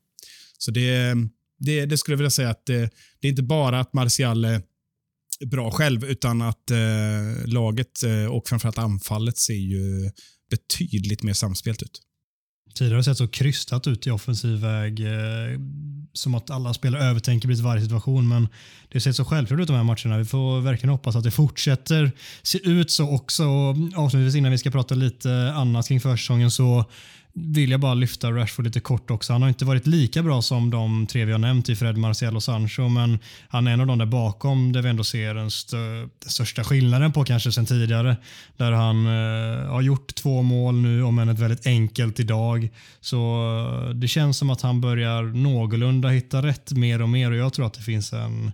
Så 0.57 0.71
det, 0.71 1.15
det, 1.59 1.85
det, 1.85 1.97
skulle 1.97 2.13
jag 2.13 2.17
vilja 2.17 2.29
säga 2.29 2.49
att 2.49 2.65
det, 2.65 2.89
det 3.19 3.27
är 3.27 3.29
inte 3.29 3.43
bara 3.43 3.79
att 3.79 3.93
Martial 3.93 4.45
är 4.45 4.61
bra 5.45 5.71
själv, 5.71 6.05
utan 6.05 6.41
att 6.41 6.71
eh, 6.71 7.45
laget 7.45 8.03
eh, 8.03 8.25
och 8.25 8.47
framförallt 8.47 8.77
anfallet 8.77 9.37
ser 9.37 9.53
ju 9.53 10.11
betydligt 10.49 11.23
mer 11.23 11.33
samspelt 11.33 11.83
ut. 11.83 12.01
Tidigare 12.75 12.93
har 12.93 12.97
det 12.97 13.03
sett 13.03 13.17
så 13.17 13.27
krystat 13.27 13.87
ut 13.87 14.07
i 14.07 14.11
offensiv 14.11 14.59
väg. 14.59 14.99
Eh, 14.99 15.59
som 16.13 16.35
att 16.35 16.49
alla 16.49 16.73
spelare 16.73 17.03
övertänker 17.03 17.47
precis 17.47 17.63
varje 17.63 17.81
situation. 17.81 18.27
Men 18.27 18.43
det 18.89 18.95
har 18.95 18.99
sett 18.99 19.15
så 19.15 19.25
självklart 19.25 19.59
ut 19.59 19.67
de 19.67 19.75
här 19.75 19.83
matcherna. 19.83 20.17
Vi 20.17 20.25
får 20.25 20.61
verkligen 20.61 20.91
hoppas 20.91 21.15
att 21.15 21.23
det 21.23 21.31
fortsätter 21.31 22.11
se 22.43 22.69
ut 22.69 22.91
så 22.91 23.09
också. 23.09 23.43
Och 23.45 23.75
avslutningsvis 23.95 24.35
innan 24.35 24.51
vi 24.51 24.57
ska 24.57 24.71
prata 24.71 24.95
lite 24.95 25.53
annat 25.55 25.87
kring 25.87 26.01
försäsongen 26.01 26.51
så 26.51 26.85
vill 27.39 27.71
jag 27.71 27.79
bara 27.79 27.93
lyfta 27.93 28.31
Rashford 28.31 28.65
lite 28.65 28.79
kort 28.79 29.11
också. 29.11 29.33
Han 29.33 29.41
har 29.41 29.49
inte 29.49 29.65
varit 29.65 29.87
lika 29.87 30.23
bra 30.23 30.41
som 30.41 30.69
de 30.69 31.07
tre 31.07 31.25
vi 31.25 31.31
har 31.31 31.39
nämnt 31.39 31.69
i 31.69 31.75
Fred, 31.75 31.97
Marcial 31.97 32.35
och 32.35 32.43
Sancho, 32.43 32.89
men 32.89 33.19
han 33.49 33.67
är 33.67 33.71
en 33.71 33.81
av 33.81 33.87
de 33.87 33.97
där 33.97 34.05
bakom 34.05 34.71
där 34.71 34.81
vi 34.81 34.89
ändå 34.89 35.03
ser 35.03 35.33
den, 35.33 35.51
stö 35.51 35.77
den 35.77 36.09
största 36.29 36.63
skillnaden 36.63 37.11
på 37.11 37.23
kanske 37.23 37.51
sen 37.51 37.65
tidigare. 37.65 38.17
Där 38.57 38.71
han 38.71 39.05
eh, 39.05 39.69
har 39.69 39.81
gjort 39.81 40.15
två 40.15 40.41
mål 40.41 40.75
nu, 40.75 41.03
om 41.03 41.19
än 41.19 41.29
ett 41.29 41.39
väldigt 41.39 41.67
enkelt 41.67 42.19
idag. 42.19 42.69
Så 43.01 43.17
eh, 43.87 43.89
det 43.89 44.07
känns 44.07 44.37
som 44.37 44.49
att 44.49 44.61
han 44.61 44.81
börjar 44.81 45.23
någorlunda 45.23 46.09
hitta 46.09 46.41
rätt 46.41 46.71
mer 46.71 47.01
och 47.01 47.09
mer 47.09 47.31
och 47.31 47.37
jag 47.37 47.53
tror 47.53 47.65
att 47.65 47.73
det 47.73 47.81
finns 47.81 48.13
en 48.13 48.45
eh, 48.45 48.51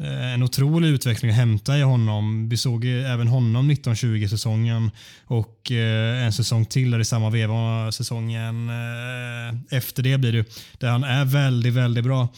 Eh, 0.00 0.34
en 0.34 0.42
otrolig 0.42 0.88
utveckling 0.88 1.30
att 1.30 1.36
hämta 1.36 1.78
i 1.78 1.82
honom. 1.82 2.48
Vi 2.48 2.56
såg 2.56 2.84
även 2.84 3.28
honom 3.28 3.70
1920 3.70 4.26
säsongen 4.28 4.90
och 5.24 5.72
eh, 5.72 6.24
en 6.24 6.32
säsong 6.32 6.66
till 6.66 6.90
där 6.90 7.00
i 7.00 7.04
samma 7.04 7.30
veva 7.30 7.92
säsongen 7.92 8.68
eh, 8.68 9.76
efter 9.78 10.02
det 10.02 10.18
blir 10.18 10.32
det 10.32 10.44
där 10.78 10.88
han 10.88 11.04
är 11.04 11.24
väldigt, 11.24 11.74
väldigt 11.74 12.04
bra. 12.04 12.28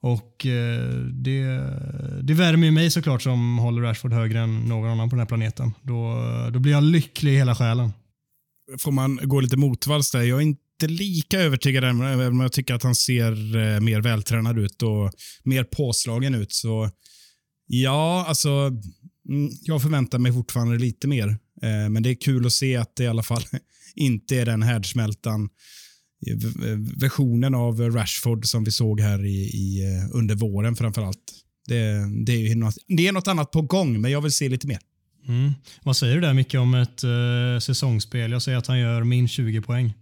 Och 0.00 0.46
det, 1.12 1.60
det 2.22 2.34
värmer 2.34 2.64
ju 2.66 2.70
mig 2.70 2.90
såklart 2.90 3.22
som 3.22 3.58
håller 3.58 3.82
Rashford 3.82 4.12
högre 4.12 4.40
än 4.40 4.60
någon 4.60 4.90
annan 4.90 5.10
på 5.10 5.16
den 5.16 5.20
här 5.20 5.26
planeten. 5.26 5.72
Då, 5.82 6.16
då 6.50 6.58
blir 6.58 6.72
jag 6.72 6.82
lycklig 6.82 7.32
i 7.32 7.36
hela 7.36 7.54
själen. 7.54 7.92
Får 8.78 8.92
man 8.92 9.18
gå 9.22 9.40
lite 9.40 9.56
motvalls 9.56 10.10
där. 10.10 10.22
Jag 10.22 10.38
är 10.38 10.42
inte 10.42 10.60
inte 10.82 10.94
lika 10.94 11.40
övertygad 11.40 11.84
även 11.84 12.26
om 12.26 12.40
jag 12.40 12.52
tycker 12.52 12.74
att 12.74 12.82
han 12.82 12.94
ser 12.94 13.56
eh, 13.56 13.80
mer 13.80 14.00
vältränad 14.00 14.58
ut 14.58 14.82
och 14.82 15.12
mer 15.42 15.64
påslagen 15.64 16.34
ut. 16.34 16.52
Så 16.52 16.90
ja, 17.66 18.24
alltså 18.28 18.50
mm, 19.28 19.50
jag 19.62 19.82
förväntar 19.82 20.18
mig 20.18 20.32
fortfarande 20.32 20.78
lite 20.78 21.08
mer. 21.08 21.28
Eh, 21.62 21.88
men 21.90 22.02
det 22.02 22.10
är 22.10 22.14
kul 22.14 22.46
att 22.46 22.52
se 22.52 22.76
att 22.76 22.96
det 22.96 23.04
i 23.04 23.06
alla 23.06 23.22
fall 23.22 23.42
inte 23.94 24.36
är 24.36 24.46
den 24.46 24.62
härdsmältan 24.62 25.48
eh, 26.26 26.36
versionen 27.00 27.54
av 27.54 27.80
Rashford 27.80 28.46
som 28.46 28.64
vi 28.64 28.70
såg 28.70 29.00
här 29.00 29.24
i, 29.24 29.42
i 29.44 29.82
under 30.12 30.34
våren 30.34 30.76
framför 30.76 31.02
allt. 31.02 31.32
Det, 31.68 32.08
det, 32.26 32.32
är 32.32 32.54
något, 32.56 32.74
det 32.88 33.08
är 33.08 33.12
något 33.12 33.28
annat 33.28 33.50
på 33.50 33.62
gång, 33.62 34.00
men 34.00 34.10
jag 34.10 34.20
vill 34.20 34.32
se 34.32 34.48
lite 34.48 34.66
mer. 34.66 34.78
Mm. 35.28 35.52
Vad 35.82 35.96
säger 35.96 36.14
du 36.14 36.20
där 36.20 36.34
Micke 36.34 36.54
om 36.54 36.74
ett 36.74 37.04
uh, 37.04 37.58
säsongsspel? 37.58 38.32
Jag 38.32 38.42
säger 38.42 38.58
att 38.58 38.66
han 38.66 38.78
gör 38.78 39.04
minst 39.04 39.34
20 39.34 39.60
poäng. 39.60 39.94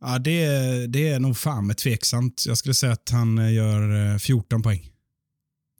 Ja, 0.00 0.18
det, 0.18 0.46
det 0.86 1.08
är 1.08 1.20
nog 1.20 1.36
fan 1.36 1.66
med 1.66 1.76
tveksamt. 1.76 2.44
Jag 2.46 2.58
skulle 2.58 2.74
säga 2.74 2.92
att 2.92 3.10
han 3.10 3.38
eh, 3.38 3.54
gör 3.54 4.18
14 4.18 4.58
eh, 4.58 4.62
poäng. 4.62 4.90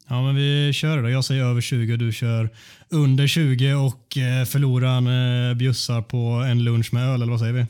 Ja, 0.08 0.22
men 0.22 0.34
vi 0.34 0.72
kör 0.72 1.02
då. 1.02 1.10
Jag 1.10 1.24
säger 1.24 1.44
över 1.44 1.60
20 1.60 1.92
och 1.92 1.98
du 1.98 2.12
kör 2.12 2.50
under 2.90 3.26
20 3.26 3.74
och 3.74 4.18
eh, 4.18 4.44
förloraren 4.44 5.58
bjussar 5.58 6.02
på 6.02 6.18
en 6.18 6.64
lunch 6.64 6.94
med 6.94 7.08
öl, 7.08 7.22
eller 7.22 7.30
vad 7.30 7.40
säger 7.40 7.52
vi? 7.52 7.66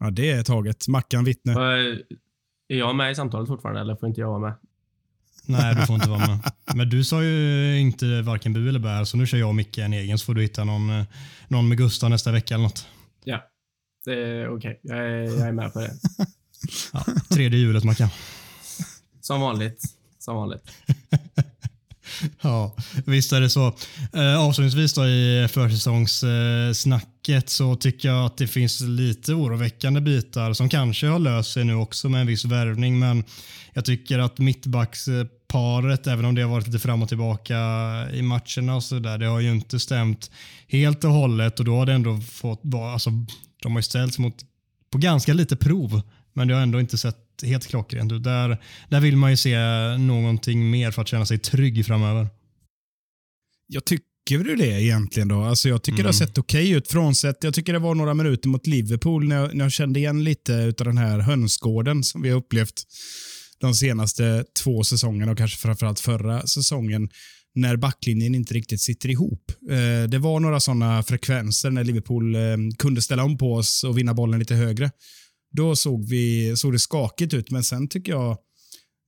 Ja, 0.00 0.10
det 0.10 0.30
är 0.30 0.42
taget. 0.42 0.88
Mackan 0.88 1.24
vittne. 1.24 1.52
Är 2.68 2.76
jag 2.76 2.96
med 2.96 3.12
i 3.12 3.14
samtalet 3.14 3.48
fortfarande, 3.48 3.80
eller 3.80 3.96
får 3.96 4.08
inte 4.08 4.20
jag 4.20 4.28
vara 4.28 4.38
med? 4.38 4.54
Nej, 5.46 5.74
du 5.74 5.86
får 5.86 5.94
inte 5.94 6.10
vara 6.10 6.26
med. 6.26 6.52
Men 6.74 6.90
du 6.90 7.04
sa 7.04 7.22
ju 7.22 7.78
inte 7.80 8.22
varken 8.22 8.52
bu 8.52 8.68
eller 8.68 8.78
bär, 8.78 9.04
så 9.04 9.16
nu 9.16 9.26
kör 9.26 9.38
jag 9.38 9.48
och 9.48 9.54
Micke 9.54 9.78
en 9.78 9.92
egen, 9.92 10.18
så 10.18 10.24
får 10.24 10.34
du 10.34 10.42
hitta 10.42 10.64
någon, 10.64 11.04
någon 11.48 11.68
med 11.68 11.78
Gustav 11.78 12.10
nästa 12.10 12.32
vecka 12.32 12.54
eller 12.54 12.64
något. 12.64 12.88
Ja. 13.24 13.42
Det 14.04 14.12
är 14.12 14.48
okej. 14.48 14.80
Okay. 14.84 14.96
Jag, 14.96 15.06
är, 15.06 15.38
jag 15.38 15.48
är 15.48 15.52
med 15.52 15.72
på 15.72 15.78
det. 15.80 15.94
ja, 16.92 17.04
tredje 17.30 17.58
hjulet, 17.58 17.84
Mackan. 17.84 18.08
Som 19.20 19.40
vanligt. 19.40 19.82
Som 20.18 20.36
vanligt. 20.36 20.62
ja, 22.40 22.76
visst 23.06 23.32
är 23.32 23.40
det 23.40 23.50
så. 23.50 23.66
Eh, 24.12 24.40
avslutningsvis 24.40 24.94
då 24.94 25.06
i 25.06 25.48
försäsongssnacket 25.50 27.48
så 27.50 27.76
tycker 27.76 28.08
jag 28.08 28.26
att 28.26 28.36
det 28.36 28.46
finns 28.46 28.80
lite 28.80 29.32
oroväckande 29.32 30.00
bitar 30.00 30.52
som 30.52 30.68
kanske 30.68 31.06
har 31.06 31.18
löst 31.18 31.52
sig 31.52 31.64
nu 31.64 31.74
också 31.74 32.08
med 32.08 32.20
en 32.20 32.26
viss 32.26 32.44
värvning, 32.44 32.98
men 32.98 33.24
jag 33.72 33.84
tycker 33.84 34.18
att 34.18 34.38
mittbacksparet, 35.54 36.06
även 36.06 36.24
om 36.24 36.34
det 36.34 36.42
har 36.42 36.50
varit 36.50 36.66
lite 36.66 36.78
fram 36.78 37.02
och 37.02 37.08
tillbaka 37.08 37.56
i 38.12 38.22
matcherna 38.22 38.76
och 38.76 38.82
så 38.82 38.98
där, 38.98 39.18
det 39.18 39.26
har 39.26 39.40
ju 39.40 39.50
inte 39.50 39.80
stämt 39.80 40.30
helt 40.68 41.04
och 41.04 41.10
hållet 41.10 41.58
och 41.58 41.64
då 41.64 41.76
har 41.76 41.86
det 41.86 41.92
ändå 41.92 42.20
fått 42.20 42.60
vara, 42.62 42.92
alltså 42.92 43.10
de 43.62 43.72
har 43.72 43.78
ju 43.78 43.82
ställts 43.82 44.18
mot, 44.18 44.34
på 44.90 44.98
ganska 44.98 45.32
lite 45.32 45.56
prov, 45.56 46.02
men 46.32 46.48
det 46.48 46.54
har 46.54 46.62
ändå 46.62 46.80
inte 46.80 46.98
sett 46.98 47.16
helt 47.42 47.66
klockrent 47.66 48.12
ut. 48.12 48.22
Där, 48.22 48.58
där 48.88 49.00
vill 49.00 49.16
man 49.16 49.30
ju 49.30 49.36
se 49.36 49.58
någonting 49.98 50.70
mer 50.70 50.90
för 50.90 51.02
att 51.02 51.08
känna 51.08 51.26
sig 51.26 51.38
trygg 51.38 51.86
framöver. 51.86 52.28
Jag 53.66 53.84
tycker 53.84 54.44
du 54.44 54.56
det 54.56 54.82
egentligen 54.82 55.28
då? 55.28 55.42
Alltså 55.42 55.68
jag 55.68 55.82
tycker 55.82 56.00
mm. 56.00 56.02
det 56.02 56.08
har 56.08 56.22
mm. 56.22 56.28
sett 56.28 56.38
okej 56.38 56.64
okay 56.64 56.76
ut 56.76 56.88
frånsett, 56.88 57.44
jag 57.44 57.54
tycker 57.54 57.72
det 57.72 57.78
var 57.78 57.94
några 57.94 58.14
minuter 58.14 58.48
mot 58.48 58.66
Liverpool 58.66 59.28
när 59.28 59.36
jag, 59.36 59.54
när 59.54 59.64
jag 59.64 59.72
kände 59.72 59.98
igen 59.98 60.24
lite 60.24 60.74
av 60.78 60.84
den 60.84 60.98
här 60.98 61.18
hönsgården 61.18 62.04
som 62.04 62.22
vi 62.22 62.30
har 62.30 62.36
upplevt 62.36 62.82
de 63.64 63.74
senaste 63.74 64.44
två 64.62 64.84
säsongerna 64.84 65.32
och 65.32 65.38
kanske 65.38 65.58
framförallt 65.58 66.00
förra 66.00 66.46
säsongen 66.46 67.08
när 67.54 67.76
backlinjen 67.76 68.34
inte 68.34 68.54
riktigt 68.54 68.80
sitter 68.80 69.08
ihop. 69.08 69.52
Eh, 69.70 70.08
det 70.08 70.18
var 70.18 70.40
några 70.40 70.60
sådana 70.60 71.02
frekvenser 71.02 71.70
när 71.70 71.84
Liverpool 71.84 72.34
eh, 72.34 72.40
kunde 72.78 73.02
ställa 73.02 73.24
om 73.24 73.38
på 73.38 73.54
oss 73.54 73.84
och 73.84 73.98
vinna 73.98 74.14
bollen 74.14 74.38
lite 74.38 74.54
högre. 74.54 74.90
Då 75.52 75.76
såg, 75.76 76.08
vi, 76.08 76.56
såg 76.56 76.72
det 76.72 76.78
skakigt 76.78 77.34
ut, 77.34 77.50
men 77.50 77.64
sen 77.64 77.88
tycker 77.88 78.12
jag, 78.12 78.30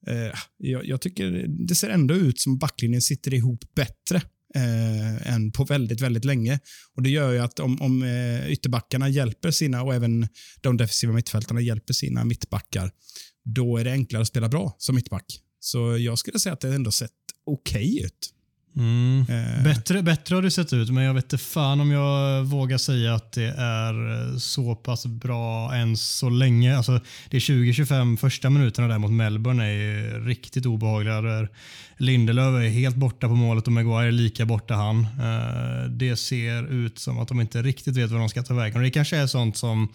eh, 0.06 0.38
jag, 0.56 0.86
jag 0.86 1.00
tycker 1.00 1.46
det 1.48 1.74
ser 1.74 1.90
ändå 1.90 2.14
ut 2.14 2.40
som 2.40 2.58
backlinjen 2.58 3.02
sitter 3.02 3.34
ihop 3.34 3.64
bättre 3.74 4.22
eh, 4.54 5.32
än 5.34 5.52
på 5.52 5.64
väldigt, 5.64 6.00
väldigt 6.00 6.24
länge. 6.24 6.60
Och 6.94 7.02
Det 7.02 7.10
gör 7.10 7.32
ju 7.32 7.38
att 7.38 7.60
om, 7.60 7.82
om 7.82 8.04
ytterbackarna 8.48 9.08
hjälper 9.08 9.50
sina 9.50 9.82
och 9.82 9.94
även 9.94 10.28
de 10.60 10.76
defensiva 10.76 11.12
mittfältarna 11.12 11.60
hjälper 11.60 11.92
sina 11.92 12.24
mittbackar, 12.24 12.90
då 13.46 13.76
är 13.76 13.84
det 13.84 13.92
enklare 13.92 14.22
att 14.22 14.28
spela 14.28 14.48
bra 14.48 14.76
som 14.78 14.94
mittback. 14.94 15.40
Så 15.60 15.98
jag 15.98 16.18
skulle 16.18 16.38
säga 16.38 16.52
att 16.52 16.60
det 16.60 16.74
ändå 16.74 16.90
sett 16.90 17.10
okej 17.46 17.92
okay 17.92 18.04
ut. 18.06 18.32
Mm. 18.76 19.20
Eh. 19.20 19.64
Bättre, 19.64 20.02
bättre 20.02 20.34
har 20.34 20.42
det 20.42 20.50
sett 20.50 20.72
ut, 20.72 20.90
men 20.90 21.04
jag 21.04 21.14
vet 21.14 21.24
inte 21.24 21.38
fan 21.38 21.80
om 21.80 21.90
jag 21.90 22.44
vågar 22.44 22.78
säga 22.78 23.14
att 23.14 23.32
det 23.32 23.54
är 23.58 24.38
så 24.38 24.74
pass 24.74 25.06
bra 25.06 25.74
än 25.74 25.96
så 25.96 26.28
länge. 26.28 26.76
Alltså, 26.76 27.00
det 27.30 27.36
är 27.36 27.40
20-25 27.40 28.16
första 28.16 28.50
minuterna 28.50 28.88
där 28.88 28.98
mot 28.98 29.10
Melbourne 29.10 29.64
är 29.64 30.20
riktigt 30.20 30.66
obehagliga. 30.66 31.20
Där 31.20 31.48
Lindelöf 31.96 32.54
är 32.62 32.68
helt 32.68 32.96
borta 32.96 33.28
på 33.28 33.34
målet 33.34 33.66
och 33.66 33.72
Maguire 33.72 34.08
är 34.08 34.12
lika 34.12 34.46
borta 34.46 34.74
han. 34.74 35.00
Eh, 35.00 35.90
det 35.90 36.16
ser 36.16 36.72
ut 36.72 36.98
som 36.98 37.18
att 37.18 37.28
de 37.28 37.40
inte 37.40 37.62
riktigt 37.62 37.96
vet 37.96 38.10
vad 38.10 38.20
de 38.20 38.28
ska 38.28 38.42
ta 38.42 38.54
vägen. 38.54 38.76
Och 38.76 38.82
det 38.82 38.90
kanske 38.90 39.16
är 39.16 39.26
sånt 39.26 39.56
som 39.56 39.88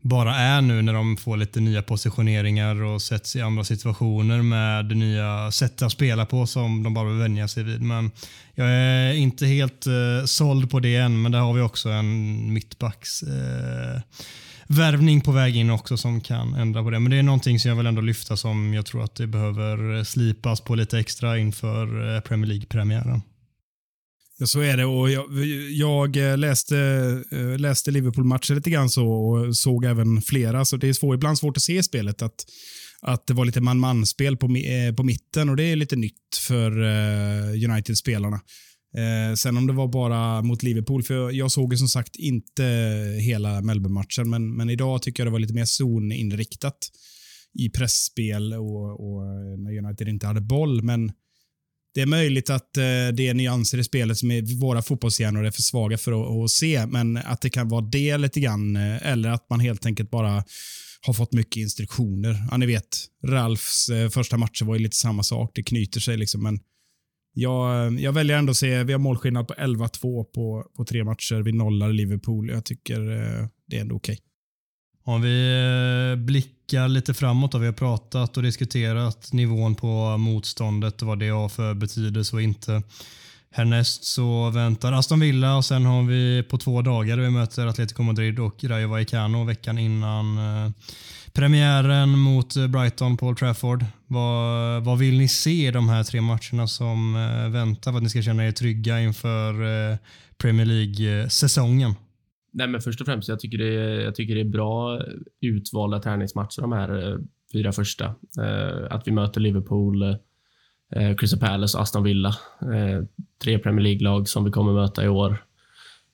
bara 0.00 0.36
är 0.36 0.60
nu 0.60 0.82
när 0.82 0.92
de 0.92 1.16
får 1.16 1.36
lite 1.36 1.60
nya 1.60 1.82
positioneringar 1.82 2.82
och 2.82 3.02
sätts 3.02 3.36
i 3.36 3.40
andra 3.40 3.64
situationer 3.64 4.42
med 4.42 4.96
nya 4.96 5.50
sätt 5.52 5.82
att 5.82 5.92
spela 5.92 6.26
på 6.26 6.46
som 6.46 6.82
de 6.82 6.94
bara 6.94 7.04
behöver 7.04 7.22
vänja 7.22 7.48
sig 7.48 7.62
vid. 7.62 7.82
Men 7.82 8.10
jag 8.54 8.68
är 8.70 9.12
inte 9.12 9.46
helt 9.46 9.86
eh, 9.86 10.24
såld 10.24 10.70
på 10.70 10.80
det 10.80 10.96
än, 10.96 11.22
men 11.22 11.32
där 11.32 11.38
har 11.38 11.52
vi 11.52 11.60
också 11.60 11.88
en 11.88 12.52
mittbacks 12.52 13.22
eh, 13.22 14.00
värvning 14.66 15.20
på 15.20 15.32
väg 15.32 15.56
in 15.56 15.70
också 15.70 15.96
som 15.96 16.20
kan 16.20 16.54
ändra 16.54 16.82
på 16.82 16.90
det. 16.90 16.98
Men 16.98 17.10
det 17.10 17.16
är 17.16 17.22
någonting 17.22 17.58
som 17.58 17.68
jag 17.68 17.76
vill 17.76 17.86
ändå 17.86 18.00
lyfta 18.00 18.36
som 18.36 18.74
jag 18.74 18.86
tror 18.86 19.04
att 19.04 19.14
det 19.14 19.26
behöver 19.26 20.04
slipas 20.04 20.60
på 20.60 20.74
lite 20.74 20.98
extra 20.98 21.38
inför 21.38 22.14
eh, 22.14 22.20
Premier 22.20 22.48
League-premiären. 22.48 23.22
Ja, 24.40 24.46
så 24.46 24.60
är 24.60 24.76
det. 24.76 24.84
Och 24.84 25.10
jag, 25.10 25.44
jag 25.70 26.16
eh, 26.16 26.38
läste, 26.38 26.78
eh, 27.32 27.58
läste 27.58 27.90
Liverpool-matcher 27.90 28.54
lite 28.54 28.70
grann 28.70 28.90
så 28.90 29.08
och 29.08 29.56
såg 29.56 29.84
även 29.84 30.22
flera. 30.22 30.64
Så 30.64 30.76
det 30.76 30.88
är 30.88 30.92
svår, 30.92 31.14
ibland 31.14 31.38
svårt 31.38 31.56
att 31.56 31.62
se 31.62 31.82
spelet. 31.82 32.22
Att, 32.22 32.46
att 33.00 33.26
det 33.26 33.34
var 33.34 33.44
lite 33.44 33.60
man-man-spel 33.60 34.36
på, 34.36 34.46
eh, 34.46 34.94
på 34.94 35.02
mitten 35.02 35.48
och 35.48 35.56
det 35.56 35.64
är 35.64 35.76
lite 35.76 35.96
nytt 35.96 36.36
för 36.48 36.70
United-spelarna. 37.70 38.40
Eh, 38.96 39.34
sen 39.34 39.56
om 39.56 39.66
det 39.66 39.72
var 39.72 39.88
bara 39.88 40.42
mot 40.42 40.62
Liverpool, 40.62 41.02
för 41.02 41.14
jag, 41.14 41.32
jag 41.32 41.52
såg 41.52 41.72
ju 41.72 41.76
som 41.78 41.88
sagt 41.88 42.16
inte 42.16 42.64
hela 43.20 43.60
Melbourne-matchen, 43.60 44.30
men, 44.30 44.56
men 44.56 44.70
idag 44.70 45.02
tycker 45.02 45.22
jag 45.22 45.26
det 45.26 45.32
var 45.32 45.38
lite 45.38 45.54
mer 45.54 45.64
zoninriktat 45.64 46.78
i 47.58 47.70
pressspel 47.70 48.54
och, 48.54 48.90
och 48.90 49.24
när 49.58 49.78
United 49.78 50.08
inte 50.08 50.26
hade 50.26 50.40
boll. 50.40 50.82
Men 50.82 51.12
det 51.98 52.02
är 52.02 52.06
möjligt 52.06 52.50
att 52.50 52.76
eh, 52.76 52.82
det 53.12 53.28
är 53.28 53.34
nyanser 53.34 53.78
i 53.78 53.84
spelet 53.84 54.18
som 54.18 54.30
är, 54.30 54.60
våra 54.60 54.82
fotbollshjärnor 54.82 55.46
är 55.46 55.50
för 55.50 55.62
svaga 55.62 55.98
för 55.98 56.12
att, 56.12 56.44
att, 56.44 56.50
se, 56.50 56.86
men 56.86 57.16
att 57.16 57.40
det 57.40 57.50
kan 57.50 57.68
vara 57.68 57.80
det 57.80 58.18
lite 58.18 58.40
grann, 58.40 58.76
eh, 58.76 59.06
eller 59.06 59.28
att 59.28 59.50
man 59.50 59.60
helt 59.60 59.86
enkelt 59.86 60.10
bara 60.10 60.44
har 61.00 61.12
fått 61.14 61.32
mycket 61.32 61.56
instruktioner. 61.56 62.36
Ja, 62.50 62.56
ni 62.56 62.66
vet, 62.66 63.06
Ralfs 63.26 63.88
eh, 63.88 64.08
första 64.08 64.36
matcher 64.36 64.64
var 64.64 64.74
ju 64.74 64.82
lite 64.82 64.96
samma 64.96 65.22
sak. 65.22 65.50
Det 65.54 65.62
knyter 65.62 66.00
sig 66.00 66.16
liksom, 66.16 66.42
men 66.42 66.60
jag, 67.34 67.86
eh, 67.86 68.02
jag 68.02 68.12
väljer 68.12 68.38
ändå 68.38 68.50
att 68.50 68.56
se, 68.56 68.84
vi 68.84 68.92
har 68.92 69.00
målskillnad 69.00 69.48
på 69.48 69.54
11-2 69.54 70.24
på, 70.24 70.64
på 70.76 70.84
tre 70.84 71.04
matcher. 71.04 71.42
Vi 71.42 71.52
nollar 71.52 71.92
Liverpool. 71.92 72.50
Jag 72.50 72.64
tycker 72.64 73.10
eh, 73.10 73.46
det 73.66 73.76
är 73.76 73.80
ändå 73.80 73.96
okej. 73.96 74.12
Okay. 74.12 74.27
Om 75.08 75.22
vi 75.22 75.62
eh, 76.12 76.24
blickar 76.24 76.88
lite 76.88 77.14
framåt, 77.14 77.52
då, 77.52 77.58
vi 77.58 77.66
har 77.66 77.72
pratat 77.72 78.36
och 78.36 78.42
diskuterat 78.42 79.32
nivån 79.32 79.74
på 79.74 80.16
motståndet 80.16 81.02
och 81.02 81.08
vad 81.08 81.18
det 81.18 81.28
har 81.28 81.48
för 81.48 81.74
betydelse 81.74 82.36
och 82.36 82.42
inte. 82.42 82.82
Härnäst 83.50 84.04
så 84.04 84.50
väntar 84.50 84.92
Aston 84.92 85.20
Villa 85.20 85.56
och 85.56 85.64
sen 85.64 85.84
har 85.84 86.02
vi 86.02 86.42
på 86.42 86.58
två 86.58 86.82
dagar 86.82 87.16
vi 87.16 87.30
möter 87.30 87.66
Atletico 87.66 88.02
Madrid 88.02 88.38
och 88.38 88.64
Rayo 88.64 88.88
Vallecano 88.88 89.44
veckan 89.44 89.78
innan 89.78 90.38
eh, 90.38 90.70
premiären 91.32 92.18
mot 92.18 92.54
Brighton 92.54 93.16
på 93.16 93.26
Old 93.26 93.38
Trafford. 93.38 93.84
Vad, 94.06 94.84
vad 94.84 94.98
vill 94.98 95.18
ni 95.18 95.28
se 95.28 95.68
i 95.68 95.70
de 95.70 95.88
här 95.88 96.04
tre 96.04 96.20
matcherna 96.20 96.66
som 96.66 97.16
eh, 97.16 97.48
väntar 97.48 97.92
för 97.92 97.96
att 97.96 98.02
ni 98.02 98.10
ska 98.10 98.22
känna 98.22 98.46
er 98.46 98.52
trygga 98.52 99.00
inför 99.00 99.98
Premier 100.38 100.66
League-säsongen? 100.66 101.94
Nej, 102.58 102.68
men 102.68 102.80
först 102.80 103.00
och 103.00 103.06
främst, 103.06 103.28
jag 103.28 103.40
tycker 103.40 103.58
det 103.58 103.74
är, 103.74 104.00
jag 104.00 104.14
tycker 104.14 104.34
det 104.34 104.40
är 104.40 104.44
bra 104.44 105.02
utvalda 105.40 106.00
träningsmatcher 106.00 106.60
de 106.60 106.72
här 106.72 107.12
eh, 107.12 107.18
fyra 107.52 107.72
första. 107.72 108.04
Eh, 108.40 108.86
att 108.90 109.08
vi 109.08 109.12
möter 109.12 109.40
Liverpool, 109.40 110.02
eh, 110.02 111.16
Crystal 111.16 111.40
Palace 111.40 111.78
och 111.78 111.82
Aston 111.82 112.02
Villa. 112.02 112.28
Eh, 112.60 113.04
tre 113.42 113.58
Premier 113.58 113.84
League-lag 113.84 114.28
som 114.28 114.44
vi 114.44 114.50
kommer 114.50 114.72
möta 114.72 115.04
i 115.04 115.08
år. 115.08 115.44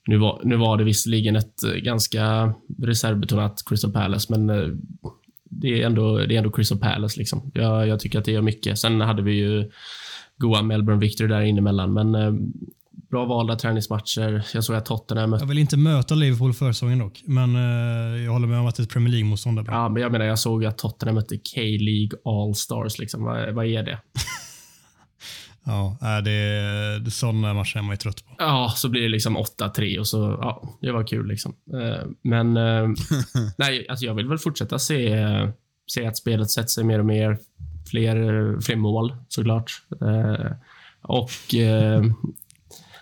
Nu 0.07 0.17
var, 0.17 0.41
nu 0.43 0.55
var 0.55 0.77
det 0.77 0.83
visserligen 0.83 1.35
ett 1.35 1.63
eh, 1.63 1.73
ganska 1.73 2.53
reservbetonat 2.81 3.63
Crystal 3.65 3.91
Palace, 3.91 4.37
men 4.37 4.49
eh, 4.49 4.69
det 5.43 5.81
är 5.81 5.85
ändå, 5.85 6.17
det 6.17 6.35
är 6.35 6.37
ändå 6.37 6.51
Crystal 6.51 6.79
Palace. 6.79 7.19
Liksom. 7.19 7.51
Jag, 7.53 7.87
jag 7.87 7.99
tycker 7.99 8.19
att 8.19 8.25
det 8.25 8.31
gör 8.31 8.41
mycket. 8.41 8.79
Sen 8.79 9.01
hade 9.01 9.21
vi 9.21 9.33
ju 9.33 9.71
goa 10.37 10.61
Melbourne 10.61 11.01
Victory 11.01 11.29
där 11.29 11.41
inne 11.41 11.59
emellan, 11.59 11.93
men 11.93 12.15
eh, 12.15 12.33
bra 13.09 13.25
valda 13.25 13.55
träningsmatcher. 13.55 14.45
Jag 14.53 14.63
såg 14.63 14.75
att 14.75 14.85
Tottenham 14.85 15.29
mötte... 15.29 15.41
Jag 15.43 15.47
vill 15.49 15.57
inte 15.57 15.77
möta 15.77 16.15
Liverpool 16.15 16.53
försäsongen 16.53 16.99
dock, 16.99 17.21
men 17.25 17.55
eh, 17.55 18.23
jag 18.23 18.31
håller 18.31 18.47
med 18.47 18.59
om 18.59 18.67
att 18.67 18.75
det 18.75 18.81
är 18.81 18.85
ett 18.85 18.89
Premier 18.93 19.11
League-motstånd. 19.11 19.65
där. 19.65 19.73
Ja, 19.73 19.89
men 19.89 20.01
jag 20.01 20.11
menar, 20.11 20.25
jag 20.25 20.39
såg 20.39 20.65
att 20.65 20.77
Tottenham 20.77 21.15
mötte 21.15 21.35
K-League 21.37 22.19
All-Stars. 22.25 22.99
Liksom. 22.99 23.23
Vad, 23.23 23.53
vad 23.53 23.65
är 23.65 23.83
det? 23.83 23.99
Ja, 25.67 25.97
det, 26.23 26.99
det, 26.99 27.11
sådana 27.11 27.53
matcher 27.53 27.77
är 27.77 27.81
man 27.81 27.91
ju 27.91 27.97
trött 27.97 28.25
på. 28.25 28.35
Ja, 28.37 28.73
så 28.75 28.89
blir 28.89 29.01
det 29.01 29.09
liksom 29.09 29.37
8-3 29.37 29.99
och 29.99 30.07
så, 30.07 30.17
ja, 30.41 30.77
det 30.81 30.91
var 30.91 31.07
kul 31.07 31.27
liksom. 31.27 31.55
Eh, 31.73 32.07
Men, 32.21 32.57
eh, 32.57 32.87
nej, 33.57 33.85
alltså 33.89 34.05
jag 34.05 34.13
vill 34.13 34.27
väl 34.27 34.37
fortsätta 34.37 34.79
se, 34.79 35.17
se 35.87 36.05
att 36.05 36.17
spelet 36.17 36.51
sätter 36.51 36.67
sig 36.67 36.83
mer 36.83 36.99
och 36.99 37.05
mer. 37.05 37.37
Fler, 37.89 38.15
fler 38.61 38.75
mål, 38.75 39.15
såklart. 39.27 39.71
Och 41.01 41.55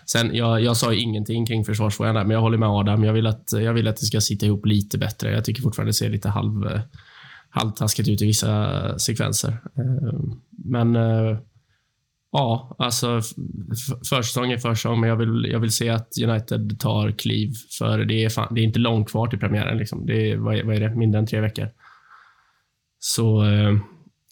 sen, 0.06 0.34
jag, 0.34 0.60
jag 0.62 0.76
sa 0.76 0.92
ju 0.92 1.00
ingenting 1.00 1.46
kring 1.46 1.64
försvarsfrågan 1.64 2.14
där, 2.14 2.22
men 2.24 2.30
jag 2.30 2.40
håller 2.40 2.58
med 2.58 2.68
Adam. 2.68 3.04
Jag 3.04 3.12
vill 3.12 3.26
att, 3.26 3.52
jag 3.52 3.72
vill 3.74 3.88
att 3.88 3.96
det 3.96 4.06
ska 4.06 4.20
sitta 4.20 4.46
ihop 4.46 4.66
lite 4.66 4.98
bättre. 4.98 5.30
Jag 5.32 5.44
tycker 5.44 5.62
fortfarande 5.62 5.88
det 5.88 5.94
ser 5.94 6.10
lite 6.10 6.28
halv, 6.28 6.66
eh, 6.66 6.80
halvtaskigt 7.50 8.08
ut 8.08 8.22
i 8.22 8.26
vissa 8.26 8.98
sekvenser. 8.98 9.50
Eh, 9.50 10.20
men 10.64 10.96
eh, 10.96 11.38
Ja, 12.36 12.76
alltså 12.78 13.20
försäsong 14.08 14.52
är 14.52 14.58
försäsong, 14.58 15.00
men 15.00 15.08
jag 15.08 15.16
vill, 15.16 15.46
jag 15.52 15.60
vill 15.60 15.70
se 15.70 15.88
att 15.88 16.08
United 16.24 16.78
tar 16.80 17.10
kliv. 17.10 17.52
För 17.78 17.98
det 17.98 18.24
är, 18.24 18.28
fan, 18.28 18.54
det 18.54 18.60
är 18.60 18.64
inte 18.64 18.78
långt 18.78 19.10
kvar 19.10 19.26
till 19.26 19.38
premiären. 19.38 19.78
Liksom. 19.78 20.06
Det 20.06 20.30
är, 20.30 20.36
vad, 20.36 20.56
är, 20.56 20.64
vad 20.64 20.76
är 20.76 20.80
det? 20.80 20.94
Mindre 20.96 21.18
än 21.18 21.26
tre 21.26 21.40
veckor. 21.40 21.68
Så 22.98 23.42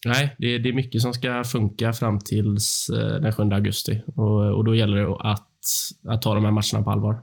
nej, 0.05 0.35
det, 0.37 0.47
är- 0.55 0.59
det 0.59 0.69
är 0.69 0.73
mycket 0.73 1.01
som 1.01 1.13
ska 1.13 1.43
funka 1.43 1.93
fram 1.93 2.19
tills 2.19 2.87
den 3.21 3.31
7 3.33 3.43
augusti. 3.43 4.01
Och, 4.15 4.57
och 4.57 4.65
då 4.65 4.75
gäller 4.75 4.97
det 4.97 5.15
att, 5.19 5.47
att 6.07 6.21
ta 6.21 6.33
de 6.35 6.43
här 6.45 6.51
matcherna 6.51 6.83
på 6.83 6.91
allvar. 6.91 7.21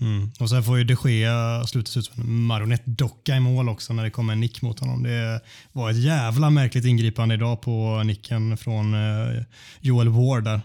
Mm. 0.00 0.30
Och 0.40 0.50
sen 0.50 0.62
får 0.62 0.78
ju 0.78 0.84
de 0.84 0.96
Gea 1.10 1.64
sluta 1.66 1.98
ut 1.98 2.04
som 2.06 2.22
en 2.22 2.42
marionettdocka 2.46 3.36
i 3.36 3.40
mål 3.40 3.68
också 3.68 3.92
när 3.92 4.04
det 4.04 4.10
kommer 4.10 4.32
en 4.32 4.40
nick 4.40 4.62
mot 4.62 4.80
honom. 4.80 5.02
Det 5.02 5.40
var 5.72 5.90
ett 5.90 5.96
jävla 6.04 6.50
märkligt 6.50 6.84
ingripande 6.84 7.34
idag 7.34 7.60
på 7.62 8.02
nicken 8.04 8.56
från 8.56 8.94
eh, 8.94 9.42
Joel 9.80 10.08
Ward 10.08 10.44
där. 10.44 10.60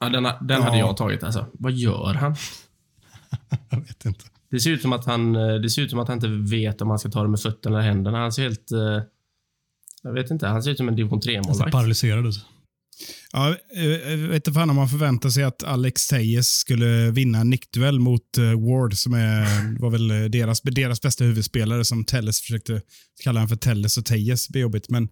Ja, 0.00 0.08
den 0.08 0.22
den 0.22 0.62
hade 0.62 0.78
Ja. 0.78 0.86
jag 0.86 0.96
tagit. 0.96 1.22
Alltså. 1.22 1.46
Vad 1.52 1.72
gör 1.72 2.14
han? 2.14 2.36
Jag 3.70 3.80
vet 3.80 4.04
inte. 4.04 4.24
Det 4.50 4.60
ser, 4.60 4.70
ut 4.70 4.82
som 4.82 4.92
att 4.92 5.04
han, 5.04 5.36
eh, 5.36 5.54
det 5.54 5.70
ser 5.70 5.82
ut 5.82 5.90
som 5.90 5.98
att 5.98 6.08
han 6.08 6.16
inte 6.16 6.28
vet 6.56 6.80
om 6.82 6.88
han 6.90 6.98
ska 6.98 7.08
ta 7.10 7.22
det 7.22 7.28
med 7.28 7.40
fötterna 7.40 7.78
eller 7.78 7.88
händerna. 7.88 8.18
Han 8.18 8.32
ser 8.32 8.42
helt... 8.42 8.72
eh, 8.72 8.78
Jag 10.02 10.12
vet 10.12 10.30
inte. 10.30 10.46
Han 10.46 10.62
ser 10.62 10.70
ut 10.70 10.76
som 10.76 10.88
en 10.88 10.96
division 10.96 11.12
Han 11.16 11.22
ser 11.22 11.30
3-målvakt. 11.30 11.72
paralyserad 11.72 12.26
ut. 12.26 12.46
Ja, 13.32 13.56
eh, 13.76 13.86
jag 13.86 14.16
vet 14.16 14.34
inte 14.34 14.52
fan 14.52 14.70
om 14.70 14.76
man 14.76 14.88
förväntar 14.88 15.28
sig 15.28 15.44
att 15.44 15.62
Alex 15.62 16.06
Tejes 16.06 16.48
skulle 16.48 17.10
vinna 17.10 17.38
en 17.38 17.50
nickduell 17.50 18.00
mot 18.00 18.38
eh, 18.38 18.44
Ward, 18.44 18.94
som 18.94 19.14
är, 19.14 19.80
var 19.80 19.90
väl 19.90 20.10
eh, 20.10 20.24
deras, 20.24 20.60
deras 20.62 21.00
bästa 21.00 21.24
huvudspelare, 21.24 21.84
som 21.84 22.04
Telles 22.04 22.40
försökte 22.40 22.82
kalla 23.22 23.40
han 23.40 23.48
för 23.48 23.56
Telles 23.56 23.98
och 23.98 24.04
Tejes. 24.04 24.46
Det 24.46 24.52
blir 24.52 24.62
jobbigt, 24.62 24.88
men 24.88 25.08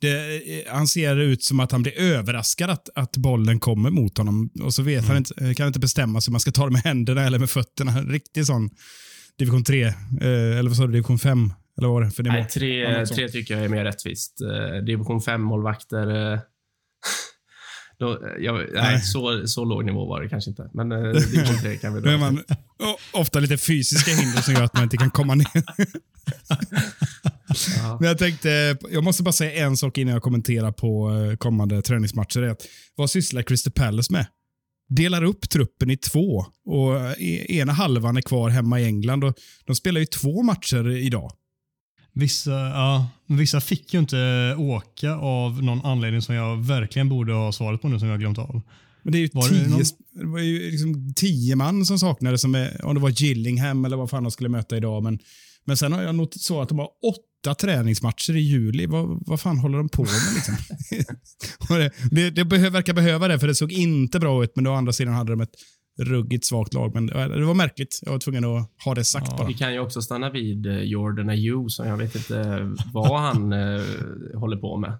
det, 0.00 0.36
eh, 0.36 0.72
han 0.72 0.88
ser 0.88 1.16
ut 1.16 1.44
som 1.44 1.60
att 1.60 1.72
han 1.72 1.82
blir 1.82 1.98
överraskad 1.98 2.70
att, 2.70 2.88
att 2.94 3.16
bollen 3.16 3.60
kommer 3.60 3.90
mot 3.90 4.18
honom 4.18 4.50
och 4.62 4.74
så 4.74 4.82
vet 4.82 5.04
han 5.04 5.16
inte, 5.16 5.44
eh, 5.44 5.54
kan 5.54 5.66
inte 5.66 5.80
bestämma 5.80 6.20
sig 6.20 6.30
om 6.30 6.32
man 6.32 6.40
ska 6.40 6.50
ta 6.50 6.64
det 6.64 6.72
med 6.72 6.82
händerna 6.82 7.22
eller 7.22 7.38
med 7.38 7.50
fötterna. 7.50 8.02
Riktig 8.02 8.46
sån 8.46 8.70
division 9.38 9.64
3, 9.64 9.84
eh, 9.84 9.92
eller 10.20 10.68
vad 10.68 10.76
sa 10.76 10.86
du, 10.86 10.92
division 10.92 11.18
5? 11.18 11.52
Eller 11.78 11.88
vad 11.88 11.94
var 11.94 12.02
det 12.02 12.10
för 12.10 12.22
nivå? 12.22 12.32
Nej, 12.32 12.48
tre, 12.48 13.06
tre 13.06 13.28
tycker 13.28 13.54
jag 13.54 13.64
är 13.64 13.68
mer 13.68 13.84
rättvist. 13.84 14.40
Eh, 14.40 14.84
division 14.84 15.20
5-målvakter. 15.20 16.32
Eh, 16.32 16.40
då, 17.98 18.20
jag, 18.38 18.54
nej, 18.54 18.68
Nej. 18.72 19.00
så, 19.00 19.48
så 19.48 19.64
låg 19.64 19.84
nivå 19.84 20.06
var 20.06 20.22
det 20.22 20.28
kanske 20.28 20.50
inte. 20.50 20.70
Men 20.74 20.92
eh, 20.92 21.12
3 21.62 21.76
kan 21.76 21.94
vi 21.94 22.00
dra. 22.00 22.18
man 22.18 22.44
ofta 23.12 23.40
lite 23.40 23.58
fysiska 23.58 24.10
hinder 24.10 24.42
som 24.42 24.54
gör 24.54 24.62
att 24.62 24.74
man 24.74 24.82
inte 24.82 24.96
kan 24.96 25.10
komma 25.10 25.34
ner. 25.34 25.46
Ja. 27.76 27.96
Men 28.00 28.08
jag 28.08 28.18
tänkte, 28.18 28.76
jag 28.90 29.04
måste 29.04 29.22
bara 29.22 29.32
säga 29.32 29.66
en 29.66 29.76
sak 29.76 29.98
innan 29.98 30.12
jag 30.14 30.22
kommenterar 30.22 30.72
på 30.72 31.10
eh, 31.10 31.36
kommande 31.36 31.82
träningsmatcher. 31.82 32.40
Det 32.40 32.46
är 32.46 32.50
att, 32.50 32.62
vad 32.94 33.10
sysslar 33.10 33.42
Crystal 33.42 33.72
Palace 33.72 34.12
med? 34.12 34.26
Delar 34.88 35.24
upp 35.24 35.50
truppen 35.50 35.90
i 35.90 35.96
två 35.96 36.46
och 36.66 36.96
eh, 37.00 37.50
ena 37.50 37.72
halvan 37.72 38.16
är 38.16 38.20
kvar 38.20 38.48
hemma 38.50 38.80
i 38.80 38.84
England. 38.84 39.24
Och 39.24 39.34
de 39.66 39.76
spelar 39.76 40.00
ju 40.00 40.06
två 40.06 40.42
matcher 40.42 40.90
idag. 40.90 41.32
Vissa, 42.14 42.50
ja, 42.50 43.06
vissa 43.26 43.60
fick 43.60 43.94
ju 43.94 44.00
inte 44.00 44.54
åka 44.58 45.14
av 45.14 45.62
någon 45.62 45.84
anledning 45.86 46.22
som 46.22 46.34
jag 46.34 46.56
verkligen 46.56 47.08
borde 47.08 47.32
ha 47.32 47.52
svaret 47.52 47.82
på 47.82 47.88
nu 47.88 47.98
som 47.98 48.08
jag 48.08 48.14
har 48.14 48.18
glömt 48.20 48.38
av. 48.38 48.62
Men 49.02 49.12
det 49.12 49.18
är 49.18 49.20
ju 49.20 49.28
Var 49.32 49.48
det 49.48 49.54
tio, 49.54 49.68
någon- 49.68 49.82
det 50.12 50.26
var 50.26 50.38
ju 50.38 50.70
liksom 50.70 51.12
tio 51.16 51.56
man 51.56 51.86
som 51.86 51.98
saknades, 51.98 52.40
som 52.40 52.54
är, 52.54 52.84
om 52.84 52.94
det 52.94 53.00
var 53.00 53.10
Gillingham 53.10 53.84
eller 53.84 53.96
vad 53.96 54.10
fan 54.10 54.22
de 54.22 54.30
skulle 54.32 54.48
möta 54.48 54.76
idag. 54.76 55.02
Men, 55.02 55.18
men 55.64 55.76
sen 55.76 55.92
har 55.92 56.02
jag 56.02 56.14
noterat 56.14 56.42
så 56.42 56.60
att 56.62 56.68
de 56.68 56.78
har 56.78 56.88
åtta 57.04 57.54
träningsmatcher 57.54 58.36
i 58.36 58.40
juli. 58.40 58.86
Vad, 58.86 59.22
vad 59.26 59.40
fan 59.40 59.58
håller 59.58 59.78
de 59.78 59.88
på 59.88 60.02
med? 60.02 60.12
Liksom? 60.34 60.54
Det 61.68 61.90
det, 62.10 62.30
det 62.30 62.44
behö, 62.44 62.70
verkar 62.70 62.92
behöva 62.92 63.28
det, 63.28 63.38
för 63.38 63.46
det 63.46 63.54
såg 63.54 63.72
inte 63.72 64.20
bra 64.20 64.44
ut, 64.44 64.52
men 64.56 64.66
å 64.66 64.74
andra 64.74 64.92
sidan 64.92 65.14
hade 65.14 65.32
de 65.32 65.40
ett 65.40 65.54
ruggigt 65.98 66.44
svagt 66.44 66.74
lag. 66.74 66.94
Men 66.94 67.06
det 67.06 67.44
var 67.44 67.54
märkligt. 67.54 68.00
Jag 68.02 68.12
var 68.12 68.18
tvungen 68.18 68.44
att 68.44 68.70
ha 68.84 68.94
det 68.94 69.04
sagt 69.04 69.36
bara. 69.36 69.46
Vi 69.46 69.54
kan 69.54 69.72
ju 69.72 69.78
också 69.78 70.02
stanna 70.02 70.30
vid 70.30 70.66
eh, 70.66 70.78
Jordan 70.78 71.28
Ayew, 71.28 71.68
som 71.68 71.86
jag 71.88 71.96
vet 71.96 72.14
inte 72.14 72.60
vad 72.92 73.20
han 73.20 73.52
eh, 73.52 73.82
håller 74.34 74.56
på 74.56 74.76
med. 74.76 74.98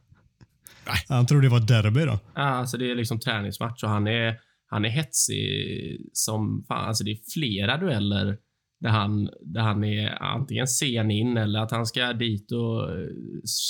Han 1.09 1.27
trodde 1.27 1.47
det 1.47 1.51
var 1.51 1.61
derby 1.61 2.05
då. 2.05 2.19
Ja, 2.35 2.43
Alltså 2.43 2.77
det 2.77 2.91
är 2.91 2.95
liksom 2.95 3.21
träningsmatch 3.21 3.83
och 3.83 3.91
han 3.91 4.07
är, 4.07 4.39
han 4.67 4.85
är 4.85 4.89
hetsig 4.89 6.01
som 6.13 6.65
fan. 6.69 6.89
Alltså 6.89 7.05
det 7.05 7.11
är 7.11 7.19
flera 7.35 7.77
dueller 7.77 8.39
där 8.85 8.91
han, 8.91 9.31
där 9.41 9.61
han 9.61 9.85
är 9.85 10.23
antingen 10.23 10.67
sen 10.67 11.11
in 11.11 11.37
eller 11.37 11.59
att 11.59 11.71
han 11.71 11.87
ska 11.87 12.13
dit 12.13 12.53
och 12.53 12.91
eh, 12.91 13.07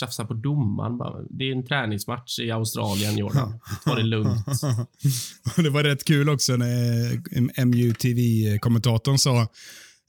tjafsa 0.00 0.24
på 0.24 0.35
domaren. 0.35 1.27
Det 1.31 1.44
är 1.44 1.53
en 1.53 1.66
träningsmatch 1.66 2.38
i 2.38 2.50
Australien, 2.50 3.16
Jordan. 3.18 3.61
Ta 3.85 3.94
det 3.94 4.03
lugnt. 4.03 4.46
Det 5.57 5.70
var 5.70 5.83
rätt 5.83 6.05
kul 6.05 6.29
också 6.29 6.57
när 6.57 7.12
eh, 7.12 7.64
MUTV-kommentatorn 7.64 9.18
sa 9.18 9.48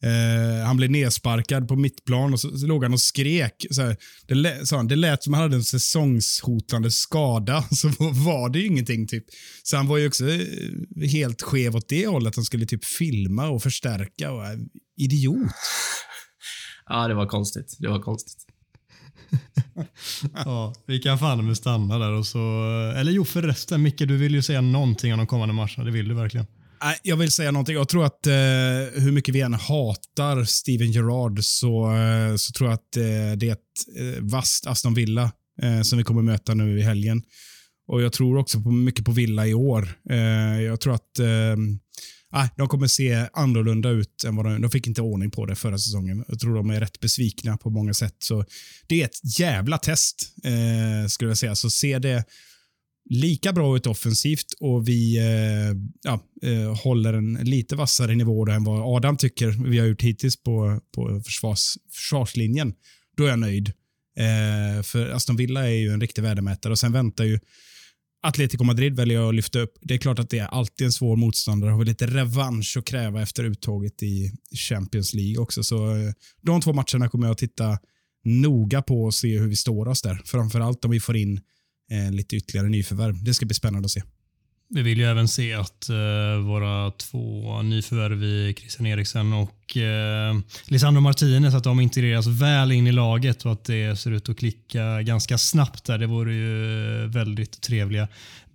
eh, 0.06 0.66
han 0.66 0.78
blev 0.78 0.92
nedsparkad 0.92 1.68
på 1.68 1.76
mittplan 1.76 2.34
och 2.34 2.40
så, 2.40 2.58
så 2.58 2.68
låg 2.68 2.84
han 2.84 2.94
och 2.94 3.02
skrek. 3.02 3.66
Så 3.72 3.82
här, 3.82 3.98
det, 4.28 4.36
lät, 4.36 4.68
sa 4.68 4.76
han, 4.78 4.88
det 4.88 4.96
lät 4.96 5.24
som 5.24 5.34
han 5.34 5.44
hade 5.44 5.56
en 5.56 5.64
säsongshotande 5.64 6.92
skada, 6.92 7.62
så 7.72 7.88
var 8.00 8.50
det 8.50 8.60
ju 8.60 8.66
ingenting. 8.66 9.08
typ. 9.08 9.26
Så 9.64 9.78
han 9.78 9.88
var 9.88 9.98
ju 9.98 10.08
också 10.08 10.30
eh, 10.30 11.10
helt 11.12 11.42
skev 11.42 11.76
åt 11.76 11.90
det 11.90 12.08
hållet. 12.08 12.36
Han 12.36 12.46
skulle 12.46 12.66
typ 12.66 12.86
filma 12.86 13.48
och 13.48 13.64
förstärka. 13.64 14.32
Och, 14.32 14.46
eh, 14.46 14.58
idiot. 14.98 15.52
Ja, 16.88 17.08
det 17.08 17.14
var 17.14 17.28
konstigt. 17.28 17.78
Det 17.80 17.88
var 17.88 18.00
konstigt. 18.00 18.46
Ja, 20.46 20.74
vi 20.88 21.00
kan 21.00 21.20
fan 21.20 21.46
med 21.48 21.58
stanna 21.58 22.00
där 22.00 22.12
och 22.12 22.28
så... 22.28 22.40
Eller 22.96 23.12
jo 23.12 23.26
förresten 23.26 23.82
Micke, 23.82 23.98
du 23.98 24.18
vill 24.18 24.34
ju 24.34 24.42
säga 24.42 24.62
någonting 24.62 25.14
om 25.14 25.18
de 25.18 25.28
kommande 25.28 25.54
matcherna. 25.54 25.84
Det 25.84 25.92
vill 25.92 26.08
du 26.08 26.16
verkligen. 26.16 26.46
Jag 27.04 27.18
vill 27.18 27.32
säga 27.32 27.52
någonting. 27.52 27.76
Jag 27.76 27.90
tror 27.90 28.06
att 28.06 28.28
eh, 28.28 28.34
hur 29.04 29.12
mycket 29.12 29.36
vi 29.36 29.42
än 29.42 29.54
hatar 29.54 30.44
Steven 30.44 30.92
Gerrard 30.92 31.44
så, 31.44 31.96
eh, 31.96 32.36
så 32.36 32.52
tror 32.52 32.70
jag 32.70 32.74
att 32.74 32.98
eh, 32.98 33.38
det 33.38 33.50
är 33.50 33.54
ett 33.54 33.60
eh, 34.00 34.24
vasst 34.24 34.68
Aston 34.68 34.94
Villa 34.94 35.32
eh, 35.62 35.82
som 35.82 35.98
vi 35.98 36.04
kommer 36.04 36.22
möta 36.22 36.54
nu 36.54 36.80
i 36.80 36.82
helgen. 36.82 37.24
Och 37.88 38.02
Jag 38.02 38.14
tror 38.14 38.38
också 38.38 38.62
på, 38.62 38.72
mycket 38.72 39.06
på 39.06 39.12
Villa 39.12 39.48
i 39.48 39.54
år. 39.54 39.90
Eh, 40.10 40.62
jag 40.62 40.80
tror 40.80 40.94
att 40.94 41.20
eh, 41.20 41.56
de 42.58 42.68
kommer 42.68 42.88
se 42.88 43.28
annorlunda 43.34 43.90
ut 43.90 44.24
än 44.24 44.36
vad 44.36 44.46
de, 44.46 44.62
de 44.62 44.72
fick 44.72 44.88
inte 44.88 45.02
ordning 45.02 45.32
på 45.32 45.46
det 45.46 45.56
förra 45.56 45.78
säsongen. 45.78 46.26
Jag 46.28 46.40
tror 46.40 46.56
de 46.56 46.70
är 46.70 46.80
rätt 46.80 47.00
besvikna 47.00 47.58
på 47.58 47.70
många 47.70 47.94
sätt. 47.94 48.16
Så 48.20 48.46
Det 48.88 49.02
är 49.02 49.06
ett 49.06 49.40
jävla 49.40 49.78
test, 49.78 50.16
eh, 50.44 51.08
skulle 51.08 51.30
jag 51.30 51.38
säga. 51.38 51.56
Så 51.56 51.70
se 51.70 52.00
det 52.00 52.24
lika 53.10 53.54
bra 53.54 53.76
ut 53.76 53.88
offensivt 53.88 54.54
och 54.60 54.88
vi 54.88 55.18
eh, 55.18 55.78
ja, 56.04 56.20
eh, 56.42 56.76
håller 56.84 57.14
en 57.14 57.34
lite 57.34 57.76
vassare 57.76 58.16
nivå 58.16 58.46
då 58.46 58.52
än 58.52 58.64
vad 58.64 58.96
Adam 58.96 59.18
tycker 59.18 59.70
vi 59.70 59.80
har 59.80 59.88
gjort 59.88 60.02
hittills 60.02 60.44
på, 60.44 60.82
på 60.96 61.22
försvars, 61.26 61.78
försvarslinjen, 61.92 62.74
då 63.18 63.26
är 63.26 63.30
jag 63.30 63.40
nöjd. 63.40 63.74
Eh, 64.18 64.84
för 64.84 65.10
Aston 65.10 65.36
Villa 65.36 65.70
är 65.70 65.76
ju 65.76 65.90
en 65.90 66.02
riktig 66.02 66.22
värdemätare 66.22 66.72
och 66.72 66.80
sen 66.80 66.92
väntar 66.92 67.24
ju 67.24 67.40
Atletico 68.24 68.64
Madrid 68.64 68.96
väljer 68.96 69.20
jag 69.20 69.30
att 69.30 69.36
lyfta 69.36 69.60
upp. 69.60 69.74
Det 69.82 69.94
är 69.94 69.98
klart 69.98 70.20
att 70.20 70.30
det 70.30 70.40
är 70.40 70.48
alltid 70.48 70.86
en 70.86 70.92
svår 70.92 71.16
motståndare. 71.16 71.72
Har 71.72 71.80
vi 71.80 71.86
lite 71.86 72.08
revansch 72.08 72.78
att 72.78 72.86
kräva 72.86 73.22
efter 73.22 73.44
uttåget 73.44 74.04
i 74.04 74.32
Champions 74.70 75.14
League 75.14 75.38
också. 75.38 75.64
Så 75.64 75.96
eh, 75.96 76.12
de 76.42 76.62
två 76.62 76.74
matcherna 76.74 77.10
kommer 77.10 77.28
jag 77.28 77.32
att 77.32 77.38
titta 77.38 77.78
noga 78.24 78.82
på 78.82 79.04
och 79.04 79.14
se 79.14 79.40
hur 79.40 79.48
vi 79.48 79.56
står 79.56 79.88
oss 79.88 80.02
där. 80.02 80.22
Framförallt 80.26 80.86
om 80.86 80.92
vi 80.92 81.00
får 81.00 81.18
in 81.18 81.42
eh, 81.92 82.12
lite 82.12 82.36
ytterligare 82.36 82.70
nyförvärv. 82.70 83.24
Det 83.24 83.34
ska 83.34 83.46
bli 83.46 83.56
spännande 83.56 83.86
att 83.86 83.92
se. 83.92 84.02
Vi 84.70 84.82
vill 84.82 84.98
ju 84.98 85.06
även 85.06 85.28
se 85.28 85.54
att 85.54 85.90
eh, 85.90 86.46
våra 86.46 86.92
två 86.92 87.62
nyförvärv 87.62 88.24
i 88.24 88.56
Christian 88.60 88.86
Eriksen 88.86 89.34
och 89.34 89.78
eh, 89.78 90.36
Lisandro 90.66 91.02
Martinez, 91.02 91.54
att 91.56 91.64
de 91.64 91.80
integreras 91.80 92.28
väl 92.28 92.72
in 92.72 92.88
i 92.88 92.92
laget 92.92 93.46
och 93.46 93.52
att 93.52 93.66
det 93.66 94.00
ser 94.00 94.12
ut 94.12 94.30
att 94.30 94.38
klicka 94.38 95.02
ganska 95.02 95.38
snabbt 95.38 95.86
där. 95.86 95.98
Det 95.98 96.08
vore 96.08 96.34
ju 96.34 97.04
eh, 97.04 97.10
väldigt 97.10 97.62
trevliga 97.62 98.08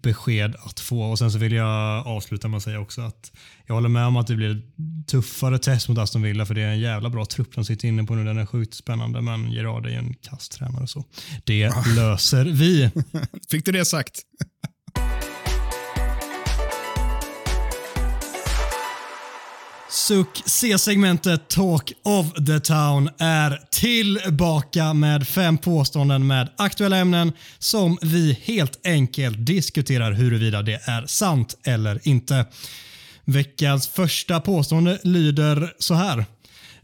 besked 0.02 0.56
att 0.58 0.80
få. 0.80 1.02
Och 1.02 1.18
Sen 1.18 1.30
så 1.30 1.38
vill 1.38 1.52
jag 1.52 2.06
avsluta 2.06 2.48
med 2.48 2.56
att 2.56 2.62
säga 2.62 2.80
också 2.80 3.00
att 3.00 3.32
jag 3.66 3.74
håller 3.74 3.88
med 3.88 4.06
om 4.06 4.16
att 4.16 4.26
det 4.26 4.36
blir 4.36 4.62
tuffare 5.06 5.58
test 5.58 5.88
mot 5.88 5.98
Aston 5.98 6.22
Villa 6.22 6.46
för 6.46 6.54
det 6.54 6.62
är 6.62 6.70
en 6.70 6.80
jävla 6.80 7.10
bra 7.10 7.24
trupp 7.24 7.54
de 7.54 7.64
sitter 7.64 7.88
inne 7.88 8.04
på 8.04 8.14
nu. 8.14 8.24
Den 8.24 8.38
är 8.38 8.46
sjukt 8.46 8.74
spännande 8.74 9.20
men 9.20 9.52
Gerard 9.52 9.86
är 9.86 9.90
ju 9.90 9.96
en 9.96 10.14
kasttränare 10.14 10.86
så 10.86 11.04
det 11.44 11.72
löser 11.96 12.44
vi. 12.44 12.90
Fick 13.50 13.64
du 13.64 13.72
det 13.72 13.84
sagt? 13.84 14.20
Suck 19.92 20.42
C-segmentet 20.46 21.48
Talk 21.48 21.92
of 22.02 22.32
the 22.32 22.60
Town 22.60 23.10
är 23.18 23.60
tillbaka 23.70 24.94
med 24.94 25.28
fem 25.28 25.58
påståenden 25.58 26.26
med 26.26 26.48
aktuella 26.56 26.96
ämnen 26.96 27.32
som 27.58 27.98
vi 28.02 28.38
helt 28.42 28.86
enkelt 28.86 29.46
diskuterar 29.46 30.12
huruvida 30.12 30.62
det 30.62 30.80
är 30.88 31.06
sant 31.06 31.56
eller 31.64 32.08
inte. 32.08 32.46
Veckans 33.24 33.88
första 33.88 34.40
påstående 34.40 34.98
lyder 35.02 35.72
så 35.78 35.94
här. 35.94 36.24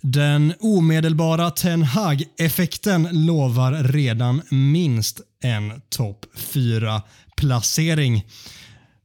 Den 0.01 0.55
omedelbara 0.61 1.51
Ten 1.51 1.83
Hag-effekten 1.83 3.09
lovar 3.27 3.73
redan 3.73 4.43
minst 4.51 5.21
en 5.43 5.83
topp 5.89 6.27
4-placering. 6.37 8.25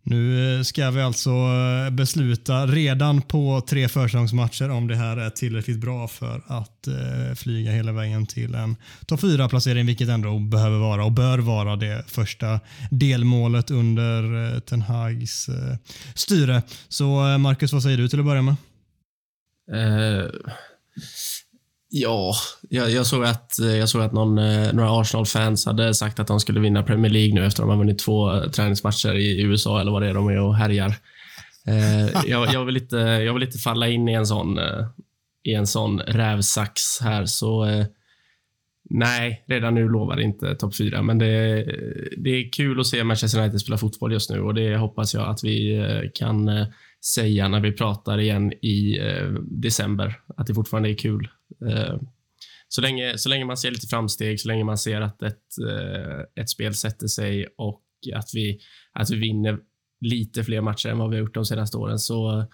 Nu 0.04 0.56
eh, 0.58 0.64
ska 0.64 0.91
vi 0.91 1.02
alltså 1.02 1.30
eh, 1.30 1.89
besluta 1.89 2.68
redan 2.68 3.22
på 3.22 3.62
tre 3.68 3.89
försäsongsmatcher 3.89 4.70
om 4.70 4.88
det 4.88 4.95
här 4.95 5.18
är 5.18 5.30
tillräckligt 5.30 5.80
bra 5.80 6.08
för 6.08 6.41
att 6.47 6.88
eh, 6.88 7.36
flyga 7.36 7.72
hela 7.72 7.91
vägen 7.91 8.26
till 8.26 8.56
en 8.56 8.76
topp 9.06 9.20
4-placering, 9.22 9.86
vilket 9.86 10.10
ändå 10.10 10.39
behöver 10.39 10.78
vara 10.78 11.06
och 11.06 11.12
bör 11.12 11.39
vara 11.39 11.76
det 11.76 12.04
första 12.08 12.60
delmålet 12.91 13.72
under 13.72 14.60
Ten 14.60 14.82
Hags 14.82 15.49
styre. 16.16 16.62
Så 16.88 17.38
Marcus, 17.38 17.74
vad 17.74 17.84
säger 17.84 17.97
du 17.97 18.08
till 18.08 18.20
att 18.20 18.26
börja 18.26 18.41
med? 18.41 18.56
Uh, 19.74 20.32
Ja, 21.94 22.34
jag, 22.70 22.92
jag, 22.92 23.06
såg 23.06 23.24
att, 23.24 23.60
eh, 23.60 23.78
jag 23.78 23.89
såg 23.89 24.02
att 24.02 24.14
någon, 24.14 24.38
eh, 24.38 24.74
några 24.74 25.02
Arsenal-fans 25.02 25.66
hade 25.66 25.94
sagt 25.94 26.20
att 26.20 26.28
de 26.28 26.39
skulle 26.39 26.60
vinna 26.60 26.84
Premier 26.84 27.12
League 27.12 27.34
nu 27.34 27.46
efter 27.46 27.64
att 27.64 27.68
de 27.68 27.70
har 27.70 27.78
vunnit 27.78 28.00
två 28.00 28.34
eh, 28.34 28.50
träningsmatcher 28.50 29.16
i 29.16 29.42
USA 29.42 29.82
eller 29.82 29.92
vad 29.92 30.02
det 30.02 30.10
är 30.10 30.14
de 30.14 30.28
är 30.28 30.39
och 30.39 30.56
härjar. 30.56 30.96
Jag, 32.26 32.54
jag, 32.54 32.66
vill 32.66 32.78
inte, 32.78 32.98
jag 32.98 33.34
vill 33.34 33.44
inte 33.44 33.58
falla 33.58 33.88
in 33.88 34.10
i 34.10 34.14
en 34.14 34.26
sån, 34.26 34.60
i 35.44 35.54
en 35.54 35.68
sån 35.68 36.00
rävsax 36.00 36.82
här, 37.02 37.26
så 37.26 37.86
nej, 38.89 39.44
redan 39.48 39.76
nu 39.76 39.89
lovar 39.89 40.20
inte 40.20 40.56
topp 40.56 40.76
fyra. 40.76 41.02
Men 41.02 41.18
det, 41.18 41.64
det 42.18 42.30
är 42.30 42.52
kul 42.52 42.80
att 42.80 42.88
se 42.88 43.04
Manchester 43.04 43.39
United 43.39 43.62
spela 43.62 43.78
fotboll 43.78 44.14
just 44.14 44.30
nu 44.30 44.42
och 44.42 44.54
det 44.54 44.78
hoppas 44.78 45.14
jag 45.14 45.30
att 45.30 45.44
vi 45.44 45.82
kan 46.14 46.50
säga 47.16 47.48
när 47.48 47.60
vi 47.60 47.72
pratar 47.72 48.18
igen 48.20 48.54
i 48.54 49.00
december, 49.42 50.20
att 50.38 50.48
det 50.48 50.54
fortfarande 50.54 50.89
är 50.89 50.96
kul. 50.96 51.30
Eh, 51.70 51.99
så 52.68 52.82
länge, 52.82 53.18
så 53.18 53.30
länge 53.30 53.45
man 53.45 53.57
ser 53.57 53.72
lite 53.72 53.88
framsteg, 53.88 54.39
så 54.39 54.47
länge 54.47 54.64
man 54.64 54.78
ser 54.78 55.01
att 55.01 55.22
ett, 55.22 55.57
eh, 55.70 56.41
ett 56.43 56.49
spel 56.49 56.74
sätter 56.74 57.07
sig 57.07 57.47
och 57.57 57.84
att 58.16 58.30
vi, 58.34 58.59
att 58.93 59.09
vi 59.09 59.16
vinner 59.16 59.59
lite 60.01 60.43
fler 60.43 60.62
matcher 60.62 60.89
än 60.89 60.97
vad 60.97 61.09
vi 61.09 61.16
har 61.16 61.22
gjort 61.22 61.34
de 61.34 61.45
senaste 61.45 61.78
åren 61.78 61.99
så, 61.99 62.45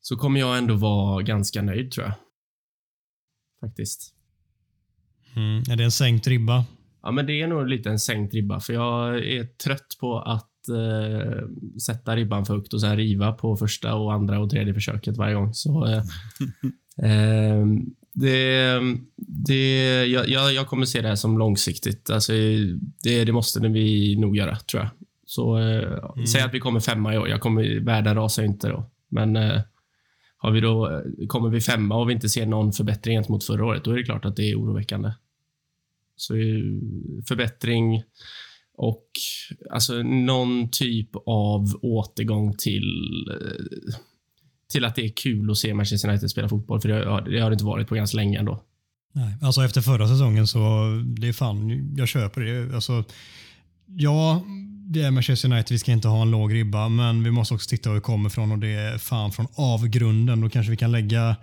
så 0.00 0.16
kommer 0.16 0.40
jag 0.40 0.58
ändå 0.58 0.74
vara 0.74 1.22
ganska 1.22 1.62
nöjd 1.62 1.90
tror 1.90 2.06
jag. 2.06 2.14
Faktiskt. 3.60 4.14
Mm. 5.36 5.62
Är 5.70 5.76
det 5.76 5.84
en 5.84 5.90
sänkt 5.90 6.26
ribba? 6.26 6.64
Ja, 7.02 7.10
men 7.10 7.26
det 7.26 7.42
är 7.42 7.46
nog 7.46 7.68
lite 7.68 7.90
en 7.90 7.98
sänkt 7.98 8.34
ribba, 8.34 8.60
för 8.60 8.72
jag 8.72 9.18
är 9.18 9.44
trött 9.44 9.96
på 10.00 10.18
att 10.18 10.68
eh, 10.68 11.48
sätta 11.86 12.16
ribban 12.16 12.46
för 12.46 12.54
högt 12.54 12.72
och 12.72 12.80
sen 12.80 12.96
riva 12.96 13.32
på 13.32 13.56
första 13.56 13.94
och 13.94 14.12
andra 14.12 14.40
och 14.40 14.50
tredje 14.50 14.74
försöket 14.74 15.16
varje 15.16 15.34
gång. 15.34 15.54
Så 15.54 15.86
eh, 15.86 16.02
eh, 17.10 17.66
det, 18.14 18.80
det, 19.16 20.06
jag, 20.06 20.52
jag 20.52 20.66
kommer 20.66 20.86
se 20.86 21.00
det 21.00 21.08
här 21.08 21.16
som 21.16 21.38
långsiktigt. 21.38 22.10
Alltså, 22.10 22.32
det, 23.02 23.24
det 23.24 23.32
måste 23.32 23.60
vi 23.60 24.16
nog 24.16 24.36
göra, 24.36 24.56
tror 24.56 24.82
jag. 24.82 24.90
Så 25.26 25.58
eh, 25.58 26.10
mm. 26.16 26.26
säg 26.26 26.42
att 26.42 26.54
vi 26.54 26.60
kommer 26.60 26.80
femma 26.80 27.14
i 27.14 27.18
år. 27.18 27.28
Jag 27.28 27.40
kommer, 27.40 27.80
världen 27.80 28.14
rasar 28.14 28.42
inte 28.42 28.68
då. 28.68 28.90
Men 29.08 29.36
eh, 29.36 29.60
har 30.36 30.50
vi 30.50 30.60
då, 30.60 31.02
kommer 31.28 31.48
vi 31.48 31.60
femma 31.60 31.96
och 31.96 32.08
vi 32.08 32.12
inte 32.12 32.28
ser 32.28 32.46
någon 32.46 32.72
förbättring 32.72 33.16
gentemot 33.16 33.44
förra 33.44 33.66
året, 33.66 33.84
då 33.84 33.90
är 33.90 33.96
det 33.96 34.02
klart 34.02 34.24
att 34.24 34.36
det 34.36 34.50
är 34.50 34.60
oroväckande. 34.60 35.12
Så 36.16 36.34
förbättring 37.28 38.02
och 38.76 39.08
alltså 39.70 40.02
någon 40.02 40.70
typ 40.70 41.10
av 41.26 41.78
återgång 41.82 42.56
till 42.56 42.90
eh, 43.30 43.94
till 44.68 44.84
att 44.84 44.94
det 44.94 45.04
är 45.04 45.12
kul 45.16 45.50
att 45.50 45.58
se 45.58 45.74
Manchester 45.74 46.08
United 46.08 46.30
spela 46.30 46.48
fotboll, 46.48 46.80
för 46.80 46.88
det 46.88 47.10
har 47.10 47.20
det, 47.20 47.40
har 47.40 47.50
det 47.50 47.54
inte 47.54 47.64
varit 47.64 47.88
på 47.88 47.94
ganska 47.94 48.16
länge 48.16 48.38
ändå. 48.38 48.62
Nej, 49.12 49.34
alltså 49.42 49.64
efter 49.64 49.80
förra 49.80 50.08
säsongen 50.08 50.46
så 50.46 50.60
det 51.18 51.28
är 51.28 51.32
fan, 51.32 51.90
jag 51.96 52.08
köper 52.08 52.40
det. 52.40 52.74
Alltså, 52.74 53.04
ja, 53.86 54.42
det 54.86 55.02
är 55.02 55.10
Manchester 55.10 55.52
United, 55.52 55.70
vi 55.70 55.78
ska 55.78 55.92
inte 55.92 56.08
ha 56.08 56.22
en 56.22 56.30
låg 56.30 56.54
ribba, 56.54 56.88
men 56.88 57.24
vi 57.24 57.30
måste 57.30 57.54
också 57.54 57.68
titta 57.68 57.88
var 57.88 57.94
vi 57.94 58.00
kommer 58.00 58.28
ifrån 58.28 58.52
och 58.52 58.58
det 58.58 58.72
är 58.72 58.98
fan 58.98 59.32
från 59.32 59.46
avgrunden. 59.54 60.40
Då 60.40 60.48
kanske 60.48 60.70
vi 60.70 60.76
kan 60.76 60.92
lägga 60.92 61.36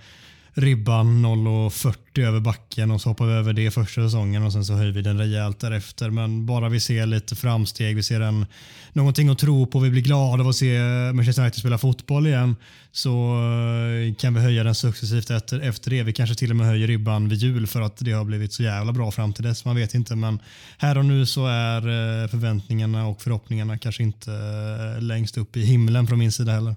ribban 0.53 1.25
0,40 1.25 2.27
över 2.27 2.39
backen 2.39 2.91
och 2.91 3.01
så 3.01 3.09
hoppar 3.09 3.25
vi 3.25 3.33
över 3.33 3.53
det 3.53 3.71
första 3.71 4.01
säsongen 4.01 4.43
och 4.43 4.53
sen 4.53 4.65
så 4.65 4.73
höjer 4.73 4.91
vi 4.91 5.01
den 5.01 5.17
rejält 5.17 5.59
därefter. 5.59 6.09
Men 6.09 6.45
bara 6.45 6.69
vi 6.69 6.79
ser 6.79 7.05
lite 7.05 7.35
framsteg, 7.35 7.95
vi 7.95 8.03
ser 8.03 8.21
en, 8.21 8.45
någonting 8.93 9.29
att 9.29 9.39
tro 9.39 9.65
på, 9.65 9.79
vi 9.79 9.89
blir 9.89 10.01
glada 10.01 10.43
av 10.43 10.49
att 10.49 10.55
se 10.55 10.79
Manchester 11.13 11.41
United 11.41 11.59
spela 11.59 11.77
fotboll 11.77 12.27
igen 12.27 12.55
så 12.91 13.35
eh, 13.35 14.15
kan 14.15 14.33
vi 14.33 14.39
höja 14.39 14.63
den 14.63 14.75
successivt 14.75 15.29
efter, 15.29 15.59
efter 15.59 15.89
det. 15.89 16.03
Vi 16.03 16.13
kanske 16.13 16.35
till 16.35 16.49
och 16.49 16.55
med 16.55 16.67
höjer 16.67 16.87
ribban 16.87 17.29
vid 17.29 17.39
jul 17.39 17.67
för 17.67 17.81
att 17.81 17.97
det 17.97 18.11
har 18.11 18.25
blivit 18.25 18.53
så 18.53 18.63
jävla 18.63 18.93
bra 18.93 19.11
fram 19.11 19.33
till 19.33 19.43
dess. 19.43 19.65
Man 19.65 19.75
vet 19.75 19.93
inte, 19.93 20.15
men 20.15 20.39
här 20.77 20.97
och 20.97 21.05
nu 21.05 21.25
så 21.25 21.47
är 21.47 21.77
eh, 21.77 22.27
förväntningarna 22.27 23.07
och 23.07 23.21
förhoppningarna 23.21 23.77
kanske 23.77 24.03
inte 24.03 24.31
eh, 24.31 25.01
längst 25.01 25.37
upp 25.37 25.57
i 25.57 25.61
himlen 25.61 26.07
från 26.07 26.19
min 26.19 26.31
sida 26.31 26.51
heller. 26.51 26.75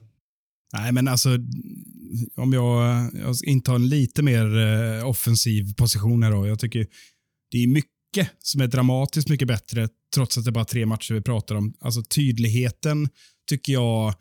Nej, 0.74 0.92
men 0.92 1.08
alltså 1.08 1.38
om 2.36 2.52
jag, 2.52 3.10
jag 3.14 3.36
intar 3.44 3.74
en 3.74 3.88
lite 3.88 4.22
mer 4.22 4.58
eh, 4.58 5.08
offensiv 5.08 5.74
position 5.74 6.22
här 6.22 6.30
då. 6.30 6.46
Jag 6.46 6.58
tycker 6.58 6.86
det 7.50 7.62
är 7.62 7.66
mycket 7.66 8.30
som 8.38 8.60
är 8.60 8.66
dramatiskt 8.66 9.28
mycket 9.28 9.48
bättre 9.48 9.88
trots 10.14 10.38
att 10.38 10.44
det 10.44 10.50
är 10.50 10.52
bara 10.52 10.64
tre 10.64 10.86
matcher 10.86 11.14
vi 11.14 11.20
pratar 11.20 11.54
om. 11.54 11.74
Alltså 11.80 12.02
tydligheten 12.02 13.08
tycker 13.48 13.72
jag 13.72 14.14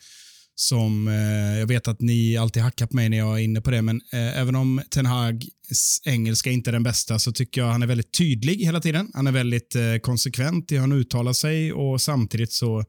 som, 0.55 1.07
eh, 1.07 1.59
jag 1.59 1.67
vet 1.67 1.87
att 1.87 2.01
ni 2.01 2.37
alltid 2.37 2.63
hackar 2.63 2.85
på 2.85 2.95
mig 2.95 3.09
när 3.09 3.17
jag 3.17 3.39
är 3.39 3.43
inne 3.43 3.61
på 3.61 3.71
det, 3.71 3.81
men 3.81 4.01
eh, 4.11 4.39
även 4.39 4.55
om 4.55 4.81
Ten 4.89 5.05
Hags 5.05 6.01
engelska 6.05 6.51
inte 6.51 6.69
är 6.69 6.71
den 6.71 6.83
bästa 6.83 7.19
så 7.19 7.31
tycker 7.31 7.61
jag 7.61 7.67
han 7.67 7.83
är 7.83 7.87
väldigt 7.87 8.13
tydlig 8.13 8.55
hela 8.55 8.81
tiden. 8.81 9.11
Han 9.13 9.27
är 9.27 9.31
väldigt 9.31 9.75
eh, 9.75 9.97
konsekvent 10.01 10.71
i 10.71 10.75
hur 10.75 10.81
han 10.81 10.91
uttalar 10.91 11.33
sig 11.33 11.73
och 11.73 12.01
samtidigt 12.01 12.51
så 12.51 12.83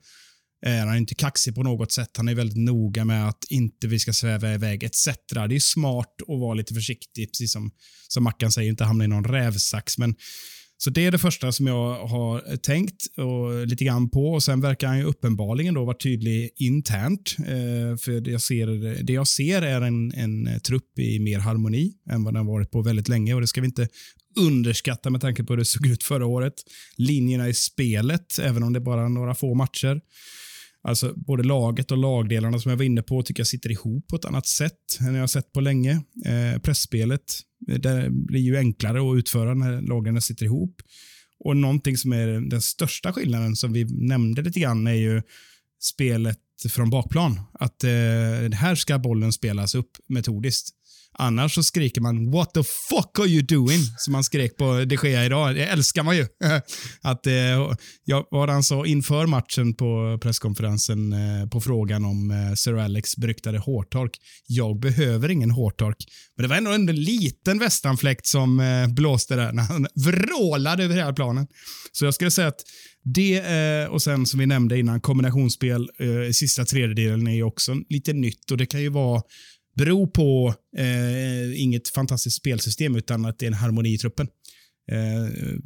Eh, 0.67 0.79
han 0.79 0.89
är 0.89 0.97
inte 0.97 1.15
kaxig 1.15 1.55
på 1.55 1.63
något 1.63 1.93
sätt. 1.93 2.11
Han 2.17 2.29
är 2.29 2.35
väldigt 2.35 2.59
noga 2.59 3.05
med 3.05 3.29
att 3.29 3.45
inte 3.51 3.87
vi 3.87 3.99
ska 3.99 4.13
sväva 4.13 4.55
iväg 4.55 4.83
etc. 4.83 5.09
Det 5.49 5.55
är 5.55 5.61
smart 5.61 6.15
att 6.29 6.41
vara 6.41 6.55
lite 6.55 6.75
försiktig, 6.75 7.29
precis 7.29 7.53
som, 7.53 7.71
som 8.09 8.25
Mackan 8.25 8.53
säger, 8.53 8.71
inte 8.71 8.85
hamna 8.85 9.05
i 9.05 9.09
någon 9.09 9.25
rävsax. 9.25 9.99
Men, 9.99 10.15
så 10.77 10.91
det 10.91 11.07
är 11.07 11.11
det 11.11 11.19
första 11.19 11.53
som 11.53 11.67
jag 11.67 12.07
har 12.07 12.57
tänkt 12.57 13.07
och 13.17 13.67
lite 13.67 13.85
grann 13.85 14.11
på. 14.11 14.33
Och 14.33 14.43
Sen 14.43 14.61
verkar 14.61 14.89
han 14.89 14.99
ju 14.99 15.05
uppenbarligen 15.05 15.75
då 15.75 15.85
vara 15.85 15.97
tydlig 15.97 16.51
internt. 16.57 17.37
Eh, 17.39 17.97
för 17.97 18.21
det 18.21 18.31
jag, 18.31 18.41
ser, 18.41 19.03
det 19.03 19.13
jag 19.13 19.29
ser 19.29 19.63
är 19.63 19.81
en, 19.81 20.13
en 20.13 20.61
trupp 20.61 20.99
i 20.99 21.19
mer 21.19 21.39
harmoni 21.39 21.93
än 22.11 22.25
vad 22.25 22.35
den 22.35 22.47
varit 22.47 22.71
på 22.71 22.83
väldigt 22.83 23.09
länge. 23.09 23.35
och 23.35 23.41
Det 23.41 23.47
ska 23.47 23.61
vi 23.61 23.67
inte 23.67 23.89
underskatta 24.37 25.11
med 25.11 25.21
tanke 25.21 25.45
på 25.45 25.53
hur 25.53 25.59
det 25.59 25.65
såg 25.65 25.87
ut 25.87 26.03
förra 26.03 26.27
året. 26.27 26.55
Linjerna 26.97 27.49
i 27.49 27.55
spelet, 27.55 28.39
även 28.39 28.63
om 28.63 28.73
det 28.73 28.79
är 28.79 28.85
bara 28.85 29.09
några 29.09 29.35
få 29.35 29.55
matcher. 29.55 30.01
Alltså 30.85 31.13
både 31.17 31.43
laget 31.43 31.91
och 31.91 31.99
lagdelarna 31.99 32.59
som 32.59 32.71
jag 32.71 32.77
var 32.77 32.85
inne 32.85 33.03
på 33.03 33.23
tycker 33.23 33.41
jag 33.41 33.47
sitter 33.47 33.71
ihop 33.71 34.09
på 34.09 34.17
ett 34.17 34.25
annat 34.25 34.47
sätt 34.47 34.99
än 35.01 35.15
jag 35.15 35.23
har 35.23 35.27
sett 35.27 35.53
på 35.53 35.61
länge. 35.61 36.03
Eh, 36.27 36.61
pressspelet 36.61 37.41
eh, 37.69 37.79
det 37.79 38.09
blir 38.11 38.41
ju 38.41 38.57
enklare 38.57 39.11
att 39.11 39.19
utföra 39.19 39.55
när 39.55 39.83
lagarna 39.83 40.21
sitter 40.21 40.45
ihop. 40.45 40.83
Och 41.39 41.57
Någonting 41.57 41.97
som 41.97 42.13
är 42.13 42.27
den 42.27 42.63
största 42.63 43.13
skillnaden 43.13 43.57
som 43.57 43.73
vi 43.73 43.85
nämnde 43.85 44.43
lite 44.43 44.61
grann 44.61 44.87
är 44.87 44.95
ju 44.95 45.23
spelet 45.81 46.41
från 46.69 46.91
bakplan. 46.91 47.41
Att 47.53 47.85
eh, 47.85 47.91
här 48.53 48.75
ska 48.75 48.99
bollen 48.99 49.33
spelas 49.33 49.75
upp 49.75 49.91
metodiskt. 50.09 50.69
Annars 51.19 51.55
så 51.55 51.63
skriker 51.63 52.01
man 52.01 52.31
“What 52.31 52.55
the 52.55 52.63
fuck 52.63 53.19
are 53.19 53.29
you 53.29 53.43
doing?” 53.43 53.81
som 53.99 54.13
man 54.13 54.25
skrek 54.25 54.57
på 54.57 54.85
de 54.85 54.97
Gea 55.03 55.25
idag. 55.25 55.55
Det 55.55 55.65
älskar 55.65 56.03
man 56.03 56.17
ju. 56.17 56.27
att, 57.03 57.27
eh, 57.27 57.35
ja, 58.05 58.29
vad 58.31 58.51
han 58.51 58.63
sa 58.63 58.87
inför 58.87 59.27
matchen 59.27 59.75
på 59.75 60.19
presskonferensen 60.23 61.13
eh, 61.13 61.49
på 61.49 61.61
frågan 61.61 62.05
om 62.05 62.31
eh, 62.31 62.55
Sir 62.55 62.79
Alex 62.79 63.17
beryktade 63.17 63.59
hårtork. 63.59 64.17
“Jag 64.47 64.81
behöver 64.81 65.31
ingen 65.31 65.51
hårtork.” 65.51 65.97
Men 66.37 66.43
det 66.43 66.49
var 66.49 66.57
ändå 66.57 66.71
en 66.71 66.87
liten 66.87 67.59
västanfläkt 67.59 68.27
som 68.27 68.61
eh, 68.61 68.87
blåste 68.89 69.37
där 69.37 69.53
när 69.53 69.63
han 69.63 69.87
vrålade 69.95 70.85
över 70.85 70.95
hela 70.95 71.13
planen. 71.13 71.47
Så 71.93 72.05
jag 72.05 72.15
skulle 72.15 72.31
säga 72.31 72.49
att 72.49 72.61
det 73.05 73.37
eh, 73.39 73.91
och 73.91 74.03
sen 74.03 74.27
som 74.27 74.41
vi 74.41 74.47
nämnde 74.47 74.79
innan, 74.79 75.01
kombinationsspel 75.01 75.89
eh, 75.99 76.23
i 76.23 76.33
sista 76.35 76.65
tredjedelen 76.65 77.27
är 77.27 77.35
ju 77.35 77.43
också 77.43 77.75
lite 77.89 78.13
nytt 78.13 78.51
och 78.51 78.57
det 78.57 78.67
kan 78.67 78.83
ju 78.83 78.89
vara 78.89 79.23
beror 79.75 80.07
på 80.07 80.55
eh, 80.77 81.63
inget 81.63 81.89
fantastiskt 81.89 82.37
spelsystem 82.37 82.97
utan 82.97 83.25
att 83.25 83.39
det 83.39 83.47
är 83.47 83.49
en 83.49 83.55
harmoni 83.55 83.95
i 83.95 83.99
truppen. 83.99 84.29
Eh, 84.91 85.59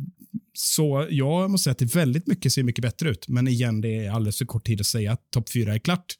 så 0.53 1.07
jag 1.11 1.51
måste 1.51 1.65
säga 1.65 1.73
att 1.73 1.79
det 1.79 1.95
väldigt 1.95 2.27
mycket 2.27 2.53
ser 2.53 2.63
mycket 2.63 2.83
bättre 2.83 3.11
ut. 3.11 3.29
Men 3.29 3.49
igen, 3.49 3.81
det 3.81 4.07
är 4.07 4.11
alldeles 4.11 4.39
för 4.39 4.45
kort 4.45 4.67
tid 4.67 4.81
att 4.81 4.87
säga 4.87 5.13
att 5.13 5.31
topp 5.31 5.51
fyra 5.53 5.75
är 5.75 5.79
klart. 5.79 6.15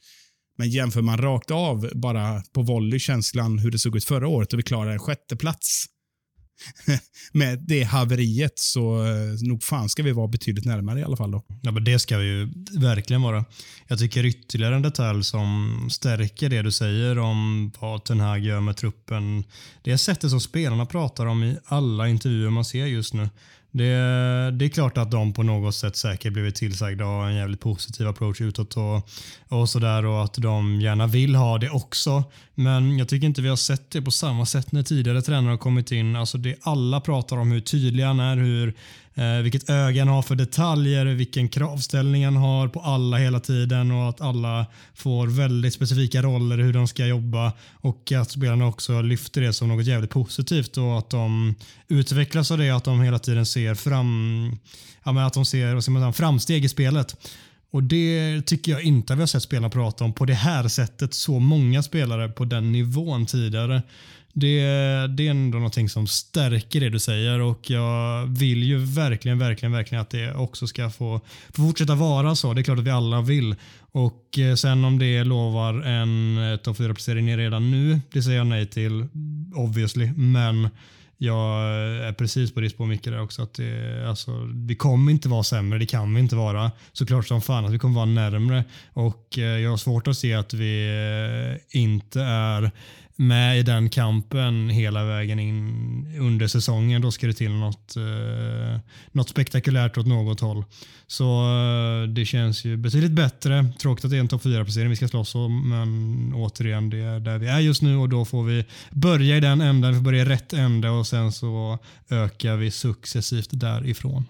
Men 0.59 0.71
jämför 0.71 1.03
man 1.03 1.19
rakt 1.19 1.51
av 1.51 1.91
bara 1.95 2.43
på 2.53 2.63
volley 2.63 2.99
känslan 2.99 3.59
hur 3.59 3.71
det 3.71 3.79
såg 3.79 3.97
ut 3.97 4.05
förra 4.05 4.29
året 4.29 4.53
och 4.53 4.59
vi 4.59 4.63
klarar 4.63 4.93
en 4.93 4.99
sjätte 4.99 5.37
plats 5.37 5.87
med 7.33 7.59
det 7.59 7.83
haveriet 7.83 8.59
så 8.59 9.05
eh, 9.07 9.49
nog 9.49 9.63
fan 9.63 9.89
ska 9.89 10.03
vi 10.03 10.13
vara 10.13 10.29
betydligt 10.29 10.65
närmare 10.65 11.01
i 11.01 11.03
alla 11.03 11.17
fall. 11.17 11.31
Då. 11.31 11.43
Ja, 11.63 11.71
men 11.71 11.85
det 11.85 11.99
ska 11.99 12.19
vi 12.19 12.27
ju 12.27 12.49
verkligen 12.81 13.23
vara. 13.23 13.45
Jag 13.87 13.99
tycker 13.99 14.25
ytterligare 14.25 14.77
en 14.77 14.83
detalj 14.83 15.25
som 15.25 15.89
stärker 15.93 16.49
det 16.49 16.63
du 16.63 16.73
säger 16.73 17.19
om 17.19 17.73
vad 17.81 18.05
Ten 18.05 18.21
Hag 18.21 18.39
gör 18.39 18.61
med 18.61 18.77
truppen. 18.77 19.45
Det 19.83 19.93
är 19.93 19.97
sättet 19.97 20.31
som 20.31 20.41
spelarna 20.41 20.87
pratar 20.87 21.27
om 21.27 21.45
i 21.45 21.57
alla 21.65 22.09
intervjuer 22.09 22.51
man 22.51 22.65
ser 22.65 22.87
just 22.87 23.15
nu. 23.15 23.29
Det, 23.79 24.51
det, 24.51 24.65
är 24.65 24.69
klart 24.69 24.99
att 24.99 25.11
de 25.11 25.33
på 25.33 25.43
något 25.43 25.75
sätt 25.75 25.97
säkert 25.97 26.33
blivit 26.33 26.55
tillsagda 26.55 27.07
och 27.07 27.27
en 27.27 27.35
jävligt 27.35 27.61
positiv 27.61 28.09
approach 28.09 28.41
utåt 28.41 28.77
och, 28.77 29.09
och 29.49 29.69
sådär 29.69 30.05
och 30.05 30.25
att 30.25 30.35
de 30.35 30.81
gärna 30.81 31.07
vill 31.07 31.35
ha 31.35 31.59
det 31.59 31.71
också. 31.71 32.25
Men 32.55 32.99
jag 32.99 33.09
tycker 33.09 33.27
inte 33.27 33.43
vi 33.43 33.49
har 33.49 33.57
sett 33.57 33.91
det 33.91 34.03
på 34.03 34.11
samma 34.11 34.47
sätt 34.47 34.73
när 34.73 34.83
tidigare 34.83 35.23
tränare 35.23 35.51
har 35.51 35.59
kommit 35.59 35.93
in. 35.93 36.17
Alltså 36.17 36.39
det, 36.39 36.57
alla 36.61 37.01
pratar 37.01 37.37
om 37.37 37.53
hur 37.53 37.61
tydlig 37.61 38.05
han 38.05 38.21
är, 38.21 38.37
hur 38.37 38.75
Eh, 39.19 39.43
vilket 39.43 39.71
öga 39.71 40.01
han 40.01 40.09
har 40.15 40.23
för 40.23 40.35
detaljer, 40.35 41.07
vilken 41.07 41.49
kravställning 41.49 42.25
han 42.25 42.37
har 42.37 42.69
på 42.69 42.81
alla 42.81 43.17
hela 43.17 43.41
tiden 43.41 43.91
och 43.91 44.09
att 44.09 44.21
alla 44.21 44.67
får 44.95 45.27
väldigt 45.27 45.75
specifika 45.75 46.23
roller 46.23 46.59
hur 46.59 46.73
de 46.73 46.89
ska 46.89 47.07
jobba 47.07 47.53
och 47.73 48.13
att 48.13 48.31
spelarna 48.31 48.67
också 48.67 49.03
lyfter 49.03 49.41
det 49.41 49.53
som 49.53 49.69
något 49.69 49.87
jävligt 49.87 50.11
positivt 50.11 50.77
och 50.77 50.99
att 50.99 51.11
de 51.11 51.55
utvecklas 51.89 52.51
av 52.51 52.59
det 52.59 52.71
att 52.71 52.85
de 52.85 53.01
hela 53.01 53.19
tiden 53.19 53.47
ser 53.47 53.75
fram, 53.75 54.57
ja, 55.05 55.27
att 55.27 55.35
de 55.35 55.45
ser 55.45 55.75
vad 55.75 55.83
ska 55.83 55.93
man 55.93 56.03
säga, 56.03 56.13
framsteg 56.13 56.65
i 56.65 56.69
spelet. 56.69 57.17
Och 57.71 57.83
Det 57.83 58.43
tycker 58.47 58.73
jag 58.73 58.83
inte 58.83 59.15
vi 59.15 59.21
har 59.21 59.27
sett 59.27 59.43
spelarna 59.43 59.71
prata 59.71 60.05
om 60.05 60.13
på 60.13 60.25
det 60.25 60.35
här 60.35 60.69
sättet. 60.69 61.15
Så 61.15 61.39
många 61.39 61.83
spelare 61.83 62.29
på 62.29 62.45
den 62.45 62.73
nivån 62.73 63.27
tidigare. 63.27 63.83
Det, 64.41 64.61
det 65.07 65.27
är 65.27 65.31
ändå 65.31 65.59
någonting 65.59 65.89
som 65.89 66.07
stärker 66.07 66.81
det 66.81 66.89
du 66.91 66.99
säger 66.99 67.41
och 67.41 67.71
jag 67.71 68.27
vill 68.27 68.63
ju 68.63 68.79
verkligen, 68.79 69.39
verkligen, 69.39 69.73
verkligen 69.73 70.03
att 70.03 70.11
det 70.11 70.35
också 70.35 70.67
ska 70.67 70.91
få, 70.91 71.21
få 71.51 71.63
fortsätta 71.63 71.95
vara 71.95 72.35
så. 72.35 72.55
Det 72.55 72.61
är 72.61 72.63
klart 72.63 72.79
att 72.79 72.85
vi 72.85 72.91
alla 72.91 73.21
vill. 73.21 73.57
Och 73.93 74.39
eh, 74.39 74.55
sen 74.55 74.85
om 74.85 74.99
det 74.99 75.25
lovar 75.25 75.75
en 75.75 76.39
eh, 76.39 76.57
topp 76.57 76.79
4-placering 76.79 77.37
redan 77.37 77.71
nu, 77.71 78.01
det 78.13 78.23
säger 78.23 78.39
jag 78.39 78.47
nej 78.47 78.67
till 78.67 79.07
obviously. 79.55 80.13
Men 80.17 80.69
jag 81.17 81.61
eh, 81.61 82.09
är 82.09 82.13
precis 82.13 82.55
på 82.55 82.61
ditt 82.61 82.73
spår 82.73 82.87
Micke 82.87 83.05
där 83.05 83.23
också. 83.23 83.43
Att 83.43 83.55
det, 83.55 84.05
alltså, 84.09 84.49
vi 84.55 84.75
kommer 84.75 85.13
inte 85.13 85.29
vara 85.29 85.43
sämre, 85.43 85.79
det 85.79 85.87
kan 85.87 86.15
vi 86.15 86.21
inte 86.21 86.37
vara. 86.37 86.71
Såklart 86.93 87.27
som 87.27 87.41
fan 87.41 87.65
att 87.65 87.73
vi 87.73 87.79
kommer 87.79 87.95
vara 87.95 88.07
närmre. 88.07 88.65
Och 88.93 89.39
jag 89.39 89.71
har 89.71 89.77
svårt 89.77 90.09
att 90.09 90.17
se 90.17 90.35
att 90.35 90.55
vi 90.55 90.89
inte 91.71 92.21
är 92.23 92.71
med 93.21 93.59
i 93.59 93.63
den 93.63 93.91
kampen 93.91 94.69
hela 94.69 95.05
vägen 95.05 95.39
in 95.39 96.17
under 96.21 96.47
säsongen. 96.47 97.03
Då 97.03 97.11
ska 97.11 97.27
det 97.27 97.33
till 97.33 97.51
något, 97.51 97.97
eh, 97.97 98.81
något 99.13 99.29
spektakulärt 99.29 99.99
åt 99.99 100.07
något 100.07 100.41
håll. 100.41 100.65
Så 101.07 101.25
eh, 101.25 102.09
det 102.09 102.25
känns 102.25 102.65
ju 102.65 102.77
betydligt 102.77 103.13
bättre. 103.13 103.67
Tråkigt 103.79 104.05
att 104.05 104.11
det 104.11 104.17
är 104.17 104.21
en 104.21 104.29
topp 104.29 104.45
4-placering 104.45 104.91
vi 104.91 104.97
ska 104.97 105.09
slåss 105.09 105.35
om, 105.35 105.69
men 105.69 106.33
återigen, 106.35 106.91
det 106.91 106.99
är 106.99 107.21
där 107.21 107.39
vi 107.39 107.47
är 107.47 107.61
just 107.61 107.83
nu 107.83 107.97
och 107.97 108.09
då 108.09 108.25
får 108.25 108.45
vi 108.45 108.65
börja 108.91 109.37
i 109.37 109.41
den 109.41 109.61
änden, 109.61 109.91
vi 109.91 109.97
får 109.97 110.05
börja 110.05 110.23
i 110.23 110.25
rätt 110.25 110.53
ände 110.53 110.91
och 110.91 111.07
sen 111.07 111.33
så 111.33 111.79
ökar 112.11 112.57
vi 112.57 112.71
successivt 112.71 113.51
därifrån. 113.53 114.25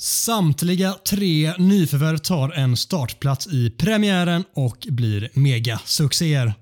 Samtliga 0.00 0.94
tre 1.08 1.54
nyförvärv 1.58 2.18
tar 2.18 2.50
en 2.50 2.76
startplats 2.76 3.46
i 3.46 3.70
premiären 3.70 4.44
och 4.54 4.86
blir 4.90 5.30
megasuccéer. 5.34 6.54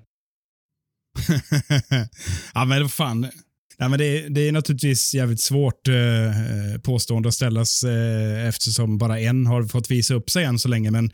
ja 2.53 2.65
men 2.65 2.89
fan. 2.89 3.29
Ja, 3.77 3.89
men 3.89 3.99
det, 3.99 4.29
det, 4.29 4.47
är 4.47 4.51
naturligtvis 4.51 5.13
jävligt 5.13 5.41
svårt 5.41 5.87
eh, 5.87 5.95
eh, 5.95 6.79
påstående 6.83 7.29
att 7.29 7.35
ställas 7.35 7.83
eh, 7.83 8.47
eftersom 8.47 8.97
bara 8.97 9.19
en 9.19 9.45
har 9.45 9.63
fått 9.63 9.91
visa 9.91 10.13
upp 10.13 10.29
sig 10.29 10.43
än 10.43 10.59
så 10.59 10.67
länge. 10.67 10.91
Men 10.91 11.11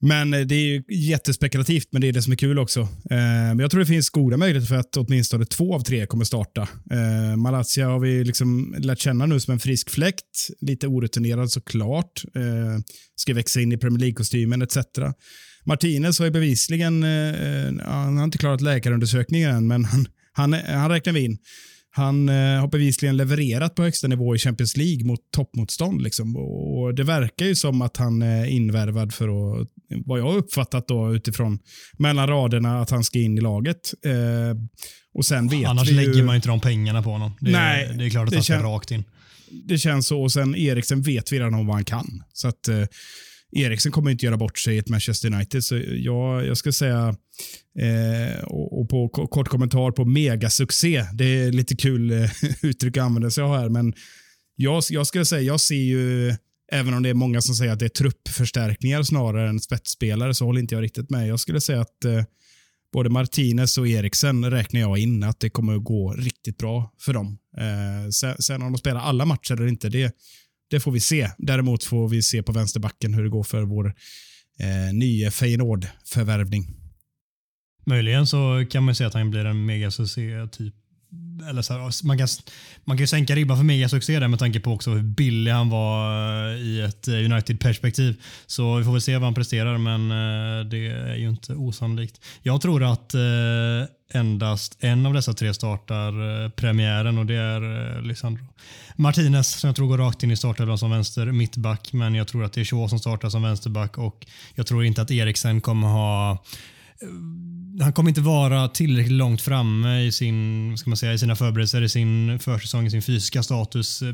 men 0.00 0.34
eh, 0.34 0.40
det 0.40 0.54
är 0.54 0.66
ju 0.66 0.82
jättespekulativt, 0.88 1.88
men 1.92 2.00
det 2.00 2.08
är 2.08 2.12
det 2.12 2.22
som 2.22 2.32
är 2.32 2.36
kul 2.36 2.58
också. 2.58 2.80
Eh, 2.80 2.88
men 3.10 3.58
jag 3.58 3.70
tror 3.70 3.80
det 3.80 3.86
finns 3.86 4.10
goda 4.10 4.36
möjligheter 4.36 4.68
för 4.68 4.76
att 4.76 4.96
åtminstone 4.96 5.44
två 5.44 5.74
av 5.74 5.80
tre 5.80 6.06
kommer 6.06 6.24
starta. 6.24 6.68
Eh, 6.90 7.36
Malaysia 7.36 7.88
har 7.88 7.98
vi 7.98 8.24
liksom 8.24 8.74
lärt 8.78 8.98
känna 8.98 9.26
nu 9.26 9.40
som 9.40 9.52
en 9.52 9.60
frisk 9.60 9.90
fläkt. 9.90 10.48
Lite 10.60 10.86
orutinerad 10.86 11.50
såklart. 11.50 12.22
Eh, 12.34 12.82
ska 13.16 13.34
växa 13.34 13.60
in 13.60 13.72
i 13.72 13.76
Premier 13.76 14.00
League-kostymen 14.00 14.62
etc. 14.62 14.76
Martinez 15.64 16.18
har 16.18 16.26
ju 16.26 16.32
bevisligen, 16.32 17.02
eh, 17.02 17.28
eh 17.28 17.72
han 17.84 18.16
har 18.16 18.24
inte 18.24 18.38
klarat 18.38 18.60
läkarundersökningen 18.60 19.50
än, 19.50 19.66
men 19.66 19.84
han, 19.84 20.06
han, 20.32 20.52
han 20.52 20.90
räknar 20.90 21.12
vi 21.12 21.24
in. 21.24 21.38
Han 21.92 22.28
eh, 22.28 22.60
har 22.60 22.68
bevisligen 22.68 23.16
levererat 23.16 23.74
på 23.74 23.82
högsta 23.82 24.08
nivå 24.08 24.34
i 24.34 24.38
Champions 24.38 24.76
League 24.76 25.04
mot 25.04 25.20
toppmotstånd. 25.30 26.02
Liksom. 26.02 26.36
Och 26.36 26.94
det 26.94 27.04
verkar 27.04 27.46
ju 27.46 27.54
som 27.54 27.82
att 27.82 27.96
han 27.96 28.22
är 28.22 28.44
invärvad 28.44 29.14
för 29.14 29.28
att, 29.28 29.68
vad 30.06 30.20
jag 30.20 30.36
uppfattat 30.36 30.88
då 30.88 31.14
utifrån 31.14 31.58
mellan 31.98 32.28
raderna, 32.28 32.80
att 32.80 32.90
han 32.90 33.04
ska 33.04 33.18
in 33.18 33.38
i 33.38 33.40
laget. 33.40 33.94
Eh, 34.04 34.12
och 35.14 35.24
sen 35.24 35.48
vet 35.48 35.68
Annars 35.68 35.88
vi 35.88 35.92
lägger 35.92 36.14
ju, 36.14 36.22
man 36.22 36.36
inte 36.36 36.48
de 36.48 36.60
pengarna 36.60 37.02
på 37.02 37.10
honom. 37.10 37.32
Det, 37.40 37.50
Nej, 37.50 37.94
det 37.98 38.04
är 38.04 38.10
klart 38.10 38.28
att 38.28 38.34
han 38.34 38.42
ska 38.42 38.62
rakt 38.62 38.90
in. 38.90 39.04
Det 39.68 39.78
känns 39.78 40.06
så. 40.06 40.22
Och 40.22 40.32
sen 40.32 40.56
Eriksen 40.56 41.02
vet 41.02 41.32
vi 41.32 41.38
redan 41.38 41.54
om 41.54 41.66
vad 41.66 41.76
han 41.76 41.84
kan. 41.84 42.22
Så 42.32 42.48
att 42.48 42.68
eh, 42.68 42.84
Eriksen 43.52 43.92
kommer 43.92 44.10
inte 44.10 44.26
göra 44.26 44.36
bort 44.36 44.58
sig 44.58 44.74
i 44.74 44.78
ett 44.78 44.88
Manchester 44.88 45.34
United. 45.34 45.64
Så 45.64 45.82
jag, 45.86 46.46
jag 46.46 46.56
ska 46.56 46.72
säga, 46.72 47.16
eh, 47.78 48.44
och, 48.44 48.80
och 48.80 48.88
på 48.88 49.08
kort 49.08 49.48
kommentar 49.48 49.90
på 49.90 50.04
megasuccé. 50.04 51.04
Det 51.14 51.24
är 51.24 51.52
lite 51.52 51.76
kul 51.76 52.10
eh, 52.10 52.30
uttryck 52.62 52.96
att 52.96 53.04
använda 53.04 53.30
sig 53.30 53.44
av 53.44 53.58
här, 53.58 53.68
men 53.68 53.92
jag, 54.56 54.82
jag 54.90 55.06
skulle 55.06 55.24
säga, 55.24 55.42
jag 55.42 55.60
ser 55.60 55.74
ju, 55.74 56.36
även 56.72 56.94
om 56.94 57.02
det 57.02 57.08
är 57.08 57.14
många 57.14 57.40
som 57.40 57.54
säger 57.54 57.72
att 57.72 57.78
det 57.78 57.84
är 57.84 57.88
truppförstärkningar 57.88 59.02
snarare 59.02 59.48
än 59.48 59.60
spetsspelare, 59.60 60.34
så 60.34 60.44
håller 60.44 60.60
inte 60.60 60.74
jag 60.74 60.82
riktigt 60.82 61.10
med. 61.10 61.28
Jag 61.28 61.40
skulle 61.40 61.60
säga 61.60 61.80
att 61.80 62.04
eh, 62.04 62.24
både 62.92 63.10
Martinez 63.10 63.78
och 63.78 63.88
Eriksen 63.88 64.50
räknar 64.50 64.80
jag 64.80 64.98
in 64.98 65.22
att 65.22 65.40
det 65.40 65.50
kommer 65.50 65.76
att 65.76 65.84
gå 65.84 66.12
riktigt 66.12 66.58
bra 66.58 66.92
för 67.00 67.12
dem. 67.12 67.38
Eh, 67.56 68.10
sen, 68.10 68.34
sen 68.38 68.62
om 68.62 68.72
de 68.72 68.78
spelar 68.78 69.00
alla 69.00 69.24
matcher 69.24 69.54
eller 69.54 69.66
inte, 69.66 69.88
det, 69.88 70.16
det 70.70 70.80
får 70.80 70.92
vi 70.92 71.00
se. 71.00 71.30
Däremot 71.38 71.84
får 71.84 72.08
vi 72.08 72.22
se 72.22 72.42
på 72.42 72.52
vänsterbacken 72.52 73.14
hur 73.14 73.22
det 73.22 73.30
går 73.30 73.44
för 73.44 73.62
vår 73.62 73.94
eh, 74.60 74.94
nya 74.94 75.30
Feyenoord-förvärvning. 75.30 76.76
Möjligen 77.86 78.26
så 78.26 78.66
kan 78.70 78.82
man 78.82 78.94
säga 78.94 79.08
att 79.08 79.14
han 79.14 79.30
blir 79.30 79.44
en 79.44 79.66
megasuccé 79.66 80.46
typ. 80.52 80.74
Eller 81.48 81.62
så 81.62 81.72
här, 81.72 82.06
man, 82.06 82.18
kan, 82.18 82.28
man 82.84 82.96
kan 82.96 83.02
ju 83.02 83.06
sänka 83.06 83.34
ribban 83.34 83.56
för 83.56 83.64
megasuccé 83.64 84.20
där 84.20 84.28
med 84.28 84.38
tanke 84.38 84.60
på 84.60 84.72
också 84.72 84.90
hur 84.90 85.02
billig 85.02 85.52
han 85.52 85.70
var 85.70 86.08
eh, 86.48 86.56
i 86.56 86.80
ett 86.80 87.08
eh, 87.08 87.14
United-perspektiv. 87.14 88.22
Så 88.46 88.76
vi 88.76 88.84
får 88.84 88.92
väl 88.92 89.00
se 89.00 89.14
vad 89.14 89.24
han 89.24 89.34
presterar 89.34 89.78
men 89.78 90.10
eh, 90.10 90.66
det 90.66 90.86
är 90.86 91.16
ju 91.16 91.28
inte 91.28 91.54
osannolikt. 91.54 92.20
Jag 92.42 92.60
tror 92.60 92.92
att 92.92 93.14
endast 94.12 94.76
en 94.80 95.06
av 95.06 95.14
dessa 95.14 95.32
tre 95.32 95.54
startar 95.54 96.48
premiären 96.48 97.18
och 97.18 97.26
det 97.26 97.34
är 97.34 98.02
Lisandro 98.02 98.44
Martinez 98.96 99.48
som 99.48 99.68
jag 99.68 99.76
tror 99.76 99.88
går 99.88 99.98
rakt 99.98 100.22
in 100.22 100.30
i 100.30 100.36
startelvan 100.36 100.78
som 100.78 100.90
vänster 100.90 101.26
mittback. 101.26 101.92
Men 101.92 102.14
jag 102.14 102.28
tror 102.28 102.44
att 102.44 102.52
det 102.52 102.60
är 102.60 102.64
Shaw 102.64 102.88
som 102.88 102.98
startar 102.98 103.28
som 103.28 103.42
vänsterback 103.42 103.98
och 103.98 104.26
jag 104.54 104.66
tror 104.66 104.84
inte 104.84 105.02
att 105.02 105.10
Eriksen 105.10 105.60
kommer 105.60 105.88
ha 105.88 106.44
Eh, 107.02 107.08
han 107.82 107.92
kommer 107.92 108.08
inte 108.08 108.20
vara 108.20 108.68
tillräckligt 108.68 109.16
långt 109.16 109.42
framme 109.42 110.00
i, 110.00 110.12
sin, 110.12 110.78
ska 110.78 110.90
man 110.90 110.96
säga, 110.96 111.12
i 111.12 111.18
sina 111.18 111.36
förberedelser, 111.36 111.82
i 111.82 111.88
sin 111.88 112.38
försäsong, 112.38 112.86
i 112.86 112.90
sin 112.90 113.02
fysiska 113.02 113.42
status 113.42 114.02
eh, 114.02 114.08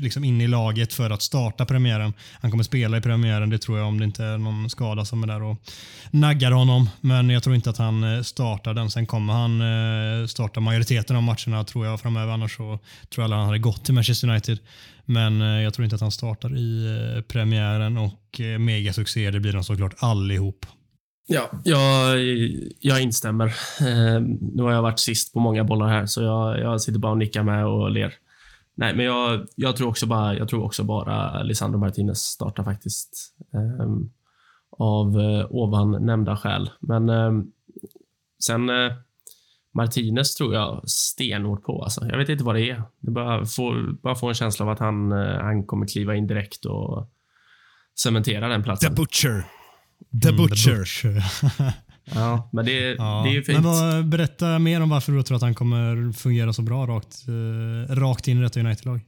liksom 0.00 0.24
inne 0.24 0.44
i 0.44 0.48
laget 0.48 0.92
för 0.92 1.10
att 1.10 1.22
starta 1.22 1.66
premiären. 1.66 2.12
Han 2.40 2.50
kommer 2.50 2.64
spela 2.64 2.96
i 2.96 3.00
premiären, 3.00 3.50
det 3.50 3.58
tror 3.58 3.78
jag, 3.78 3.88
om 3.88 3.98
det 3.98 4.04
inte 4.04 4.24
är 4.24 4.38
någon 4.38 4.70
skada 4.70 5.04
som 5.04 5.22
är 5.22 5.26
där 5.26 5.42
och 5.42 5.56
naggar 6.10 6.52
honom. 6.52 6.90
Men 7.00 7.30
jag 7.30 7.42
tror 7.42 7.54
inte 7.54 7.70
att 7.70 7.78
han 7.78 8.16
eh, 8.16 8.22
startar 8.22 8.74
den. 8.74 8.90
Sen 8.90 9.06
kommer 9.06 9.32
han 9.32 9.60
starta 10.28 10.60
majoriteten 10.60 11.16
av 11.16 11.22
matcherna 11.22 11.64
tror 11.64 11.86
jag 11.86 12.00
framöver. 12.00 12.32
Annars 12.32 12.56
så 12.56 12.78
tror 13.14 13.24
jag 13.24 13.24
att 13.24 13.38
han 13.38 13.46
hade 13.46 13.58
gått 13.58 13.84
till 13.84 13.94
Manchester 13.94 14.28
United. 14.28 14.58
Men 15.04 15.40
jag 15.40 15.74
tror 15.74 15.84
inte 15.84 15.96
att 15.96 16.02
han 16.02 16.12
startar 16.12 16.58
i 16.58 17.22
premiären 17.28 17.98
och 17.98 18.40
megasuccé, 18.58 19.30
det 19.30 19.40
blir 19.40 19.52
de 19.52 19.64
såklart 19.64 19.94
allihop. 19.98 20.66
Ja, 21.32 21.50
jag, 21.64 22.18
jag 22.80 23.02
instämmer. 23.02 23.46
Eh, 23.80 24.20
nu 24.40 24.62
har 24.62 24.72
jag 24.72 24.82
varit 24.82 24.98
sist 24.98 25.32
på 25.32 25.40
många 25.40 25.64
bollar 25.64 25.88
här, 25.88 26.06
så 26.06 26.22
jag, 26.22 26.60
jag 26.60 26.80
sitter 26.80 26.98
bara 26.98 27.12
och 27.12 27.18
nickar 27.18 27.42
med 27.42 27.66
och 27.66 27.90
ler. 27.90 28.14
Nej, 28.74 28.96
men 28.96 29.04
jag, 29.04 29.46
jag, 29.54 29.76
tror, 29.76 29.88
också 29.88 30.06
bara, 30.06 30.34
jag 30.34 30.48
tror 30.48 30.64
också 30.64 30.84
bara 30.84 31.42
Lisandro 31.42 31.78
Martinez 31.78 32.18
startar 32.18 32.64
faktiskt. 32.64 33.34
Eh, 33.54 33.86
av 34.70 35.20
eh, 35.20 35.46
ovan 35.50 36.06
nämnda 36.06 36.36
skäl. 36.36 36.70
Men 36.80 37.08
eh, 37.08 37.32
sen 38.44 38.70
eh, 38.70 38.92
Martinez 39.74 40.34
tror 40.34 40.54
jag 40.54 40.90
stenhårt 40.90 41.64
på. 41.64 41.82
Alltså. 41.82 42.06
Jag 42.06 42.18
vet 42.18 42.28
inte 42.28 42.44
vad 42.44 42.54
det 42.54 42.70
är. 42.70 42.82
Det 43.00 43.10
bara 43.10 43.46
får, 43.46 44.02
bara 44.02 44.14
får 44.14 44.28
en 44.28 44.34
känsla 44.34 44.64
av 44.64 44.72
att 44.72 44.78
han, 44.78 45.12
eh, 45.12 45.40
han 45.40 45.66
kommer 45.66 45.86
kliva 45.86 46.14
in 46.14 46.26
direkt 46.26 46.64
och 46.64 47.10
cementera 47.98 48.48
den 48.48 48.62
platsen. 48.62 48.94
The 48.94 49.02
Butcher. 49.02 49.59
The 50.22 50.28
mm, 50.28 50.36
Butcher. 50.36 50.70
The 50.70 50.78
Butcher. 50.78 51.24
ja, 52.14 52.50
men 52.52 52.64
det, 52.64 52.94
ja. 52.94 53.22
det 53.24 53.30
är 53.30 53.32
ju 53.32 53.42
fint. 53.42 53.62
Men 53.62 53.72
vad, 53.72 54.08
berätta 54.08 54.58
mer 54.58 54.80
om 54.80 54.88
varför 54.88 55.12
du 55.12 55.22
tror 55.22 55.36
att 55.36 55.42
han 55.42 55.54
kommer 55.54 56.12
fungera 56.12 56.52
så 56.52 56.62
bra 56.62 56.86
rakt, 56.86 57.28
uh, 57.28 57.94
rakt 57.94 58.28
in 58.28 58.38
i 58.38 58.42
detta 58.42 58.60
United-lag. 58.60 59.00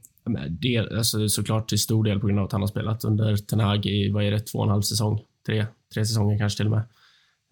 Det, 0.49 0.77
alltså, 0.77 1.29
såklart 1.29 1.69
till 1.69 1.79
stor 1.79 2.03
del 2.03 2.19
på 2.19 2.27
grund 2.27 2.39
av 2.39 2.45
att 2.45 2.51
han 2.51 2.61
har 2.61 2.67
spelat 2.67 3.03
under 3.03 3.37
Ten 3.37 3.59
Hag 3.59 3.85
i, 3.85 4.11
vad 4.11 4.23
är 4.23 4.31
det, 4.31 4.39
två 4.39 4.59
och 4.59 4.65
en 4.65 4.71
halv 4.71 4.81
säsong? 4.81 5.19
Tre, 5.45 5.65
tre 5.93 6.05
säsonger 6.05 6.37
kanske 6.37 6.57
till 6.57 6.67
och 6.67 6.71
med. 6.71 6.85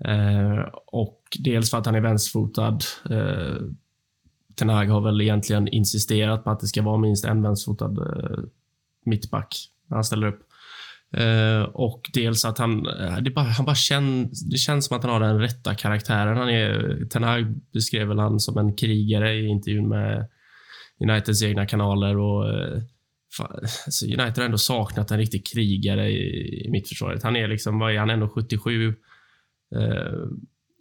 Uh, 0.07 0.65
och 0.85 1.21
dels 1.39 1.71
för 1.71 1.77
att 1.77 1.85
han 1.85 1.95
är 1.95 2.01
vänsterfotad. 2.01 2.79
Uh, 3.11 3.57
Ten 4.55 4.69
Hag 4.69 4.85
har 4.85 5.01
väl 5.01 5.21
egentligen 5.21 5.67
insisterat 5.67 6.43
på 6.43 6.49
att 6.49 6.59
det 6.59 6.67
ska 6.67 6.81
vara 6.81 6.97
minst 6.97 7.25
en 7.25 7.41
vänsterfotad 7.41 7.91
uh, 7.91 8.43
mittback 9.05 9.55
när 9.87 9.97
han 9.97 10.03
ställer 10.03 10.27
upp. 10.27 10.47
Uh, 11.17 11.61
och 11.63 12.09
dels 12.13 12.45
att 12.45 12.57
han, 12.57 12.87
eh, 12.87 13.17
det, 13.17 13.31
bara, 13.31 13.45
han 13.45 13.65
bara 13.65 13.75
känn, 13.75 14.29
det 14.51 14.57
känns 14.57 14.85
som 14.85 14.97
att 14.97 15.03
han 15.03 15.11
har 15.11 15.19
den 15.19 15.39
rätta 15.39 15.75
karaktären. 15.75 16.37
Han 16.37 16.49
är, 16.49 17.05
Ten 17.09 17.23
Hag 17.23 17.55
beskrev 17.73 18.07
väl 18.07 18.19
han 18.19 18.39
som 18.39 18.57
en 18.57 18.75
krigare 18.75 19.33
i 19.33 19.47
intervjun 19.47 19.89
med 19.89 20.27
Uniteds 20.99 21.43
egna 21.43 21.65
kanaler. 21.65 22.17
Och, 22.17 22.49
eh, 22.49 22.73
uh, 22.73 22.81
fan, 23.37 23.59
alltså 23.85 24.05
United 24.05 24.37
har 24.37 24.45
ändå 24.45 24.57
saknat 24.57 25.11
en 25.11 25.17
riktig 25.17 25.45
krigare 25.45 26.09
i, 26.09 26.65
i 26.65 26.69
mittförsvaret. 26.71 27.23
Han 27.23 27.35
är 27.35 27.47
liksom, 27.47 27.79
vad 27.79 27.93
är 27.93 27.99
han, 27.99 28.09
ändå 28.09 28.29
77? 28.29 28.87
Uh, 28.87 28.93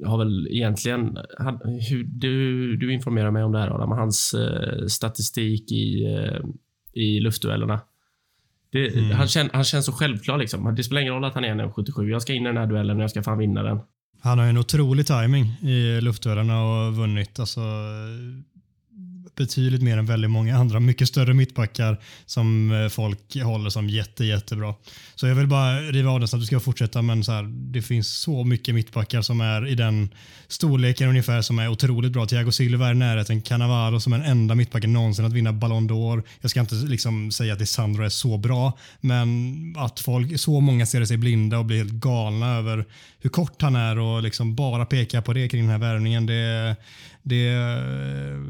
har 0.07 0.19
väl 0.19 0.49
egentligen, 0.51 1.19
han, 1.39 1.61
hur, 1.91 2.05
du, 2.05 2.77
du 2.77 2.93
informerar 2.93 3.31
mig 3.31 3.43
om 3.45 3.53
det 3.53 3.59
här 3.59 3.75
Adam, 3.75 3.91
hans 3.91 4.35
statistik 4.89 5.73
i, 5.73 6.07
i 6.93 7.21
luftduellerna. 7.21 7.81
Det, 8.73 8.89
mm. 8.89 9.11
han, 9.11 9.29
känn, 9.29 9.51
han 9.53 9.65
känns 9.65 9.87
så 9.87 9.93
självklar. 9.93 10.39
Liksom. 10.39 10.75
Det 10.75 10.85
spelar 10.85 11.01
ingen 11.01 11.15
roll 11.15 11.25
att 11.25 11.35
han 11.35 11.45
är 11.45 11.49
en 11.49 11.73
77. 11.73 12.11
Jag 12.11 12.23
ska 12.23 12.33
in 12.33 12.43
i 12.43 12.47
den 12.47 12.57
här 12.57 12.67
duellen 12.67 12.97
och 12.97 13.03
jag 13.03 13.11
ska 13.11 13.23
fan 13.23 13.39
vinna 13.39 13.63
den. 13.63 13.81
Han 14.23 14.39
har 14.39 14.47
en 14.47 14.59
otrolig 14.59 15.07
timing 15.07 15.47
i 15.47 16.01
luftduellerna 16.01 16.63
och 16.63 16.97
vunnit. 16.97 17.39
Alltså, 17.41 17.61
betydligt 19.41 19.83
mer 19.83 19.99
än 19.99 20.07
väldigt 20.07 20.31
många 20.31 20.57
andra 20.57 20.81
mycket 20.81 21.09
större 21.09 21.35
mittbackar 21.35 22.01
som 22.27 22.73
eh, 22.73 22.89
folk 22.89 23.43
håller 23.43 23.71
som 23.71 23.89
jätte, 23.89 24.25
jättebra. 24.25 24.75
Så 25.15 25.27
jag 25.27 25.35
vill 25.35 25.47
bara 25.47 25.81
riva 25.81 26.11
av 26.11 26.21
den 26.21 26.29
så 26.29 26.37
att 26.37 26.43
du 26.43 26.47
ska 26.47 26.61
fortsätta 26.61 27.03
men 27.03 27.25
så 27.25 27.33
här, 27.33 27.43
det 27.73 27.83
finns 27.83 28.09
så 28.09 28.45
mycket 28.45 28.75
mittbackar 28.75 29.23
som 29.23 29.41
är 29.41 29.67
i 29.67 29.75
den 29.75 30.09
storleken 30.49 31.09
ungefär 31.09 31.43
som 31.43 31.59
är 31.59 31.69
otroligt 31.69 32.13
bra. 32.13 32.27
Thiago 32.27 32.53
Silva 32.53 32.89
är 32.89 32.93
i 32.93 32.95
närheten, 32.95 33.43
Cannavaro 33.43 34.01
som 34.01 34.13
är 34.13 34.19
den 34.19 34.27
enda 34.27 34.55
mittbacken 34.55 34.93
någonsin 34.93 35.25
att 35.25 35.33
vinna 35.33 35.53
Ballon 35.53 35.91
d'Or. 35.91 36.23
Jag 36.41 36.51
ska 36.51 36.61
inte 36.61 36.75
liksom 36.75 37.31
säga 37.31 37.53
att 37.53 37.69
Sandro 37.69 38.05
är 38.05 38.09
så 38.09 38.39
bra 38.39 38.79
men 39.01 39.75
att 39.79 40.01
folk, 40.01 40.41
så 40.41 40.61
många 40.61 40.87
ser 40.87 41.05
sig 41.05 41.17
blinda 41.17 41.59
och 41.59 41.65
blir 41.65 41.79
helt 41.79 41.93
galna 41.93 42.57
över 42.57 42.85
hur 43.21 43.31
kort 43.31 43.63
han 43.63 43.77
är 43.77 43.99
och 43.99 44.23
liksom 44.23 44.55
bara 44.55 44.87
pekar 44.87 45.21
på 45.21 45.33
det 45.33 45.49
kring 45.49 45.63
den 45.63 45.71
här 45.71 45.79
värvningen. 45.79 46.27
Det, 46.27 46.77
det, 47.23 47.45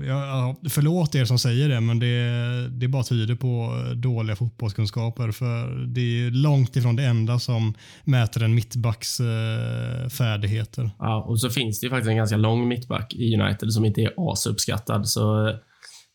ja, 0.07 0.57
förlåt 0.69 1.15
er 1.15 1.25
som 1.25 1.39
säger 1.39 1.69
det, 1.69 1.81
men 1.81 1.99
det, 1.99 2.69
det 2.69 2.89
bara 2.89 3.03
tyder 3.03 3.35
på 3.35 3.83
dåliga 3.95 4.37
fotbollskunskaper. 4.37 5.31
För 5.31 5.87
det 5.87 6.01
är 6.01 6.31
långt 6.31 6.77
ifrån 6.77 6.97
det 6.97 7.05
enda 7.05 7.39
som 7.39 7.75
mäter 8.05 8.43
en 8.43 8.55
mittbacks 8.55 9.21
eh, 9.21 10.09
färdigheter. 10.09 10.91
Ja, 10.99 11.25
och 11.29 11.41
så 11.41 11.51
finns 11.51 11.81
det 11.81 11.87
ju 11.87 11.91
faktiskt 11.91 12.11
en 12.11 12.17
ganska 12.17 12.37
lång 12.37 12.69
mittback 12.69 13.15
i 13.15 13.41
United 13.41 13.73
som 13.73 13.85
inte 13.85 14.01
är 14.01 14.13
asuppskattad. 14.17 15.09
Så 15.09 15.55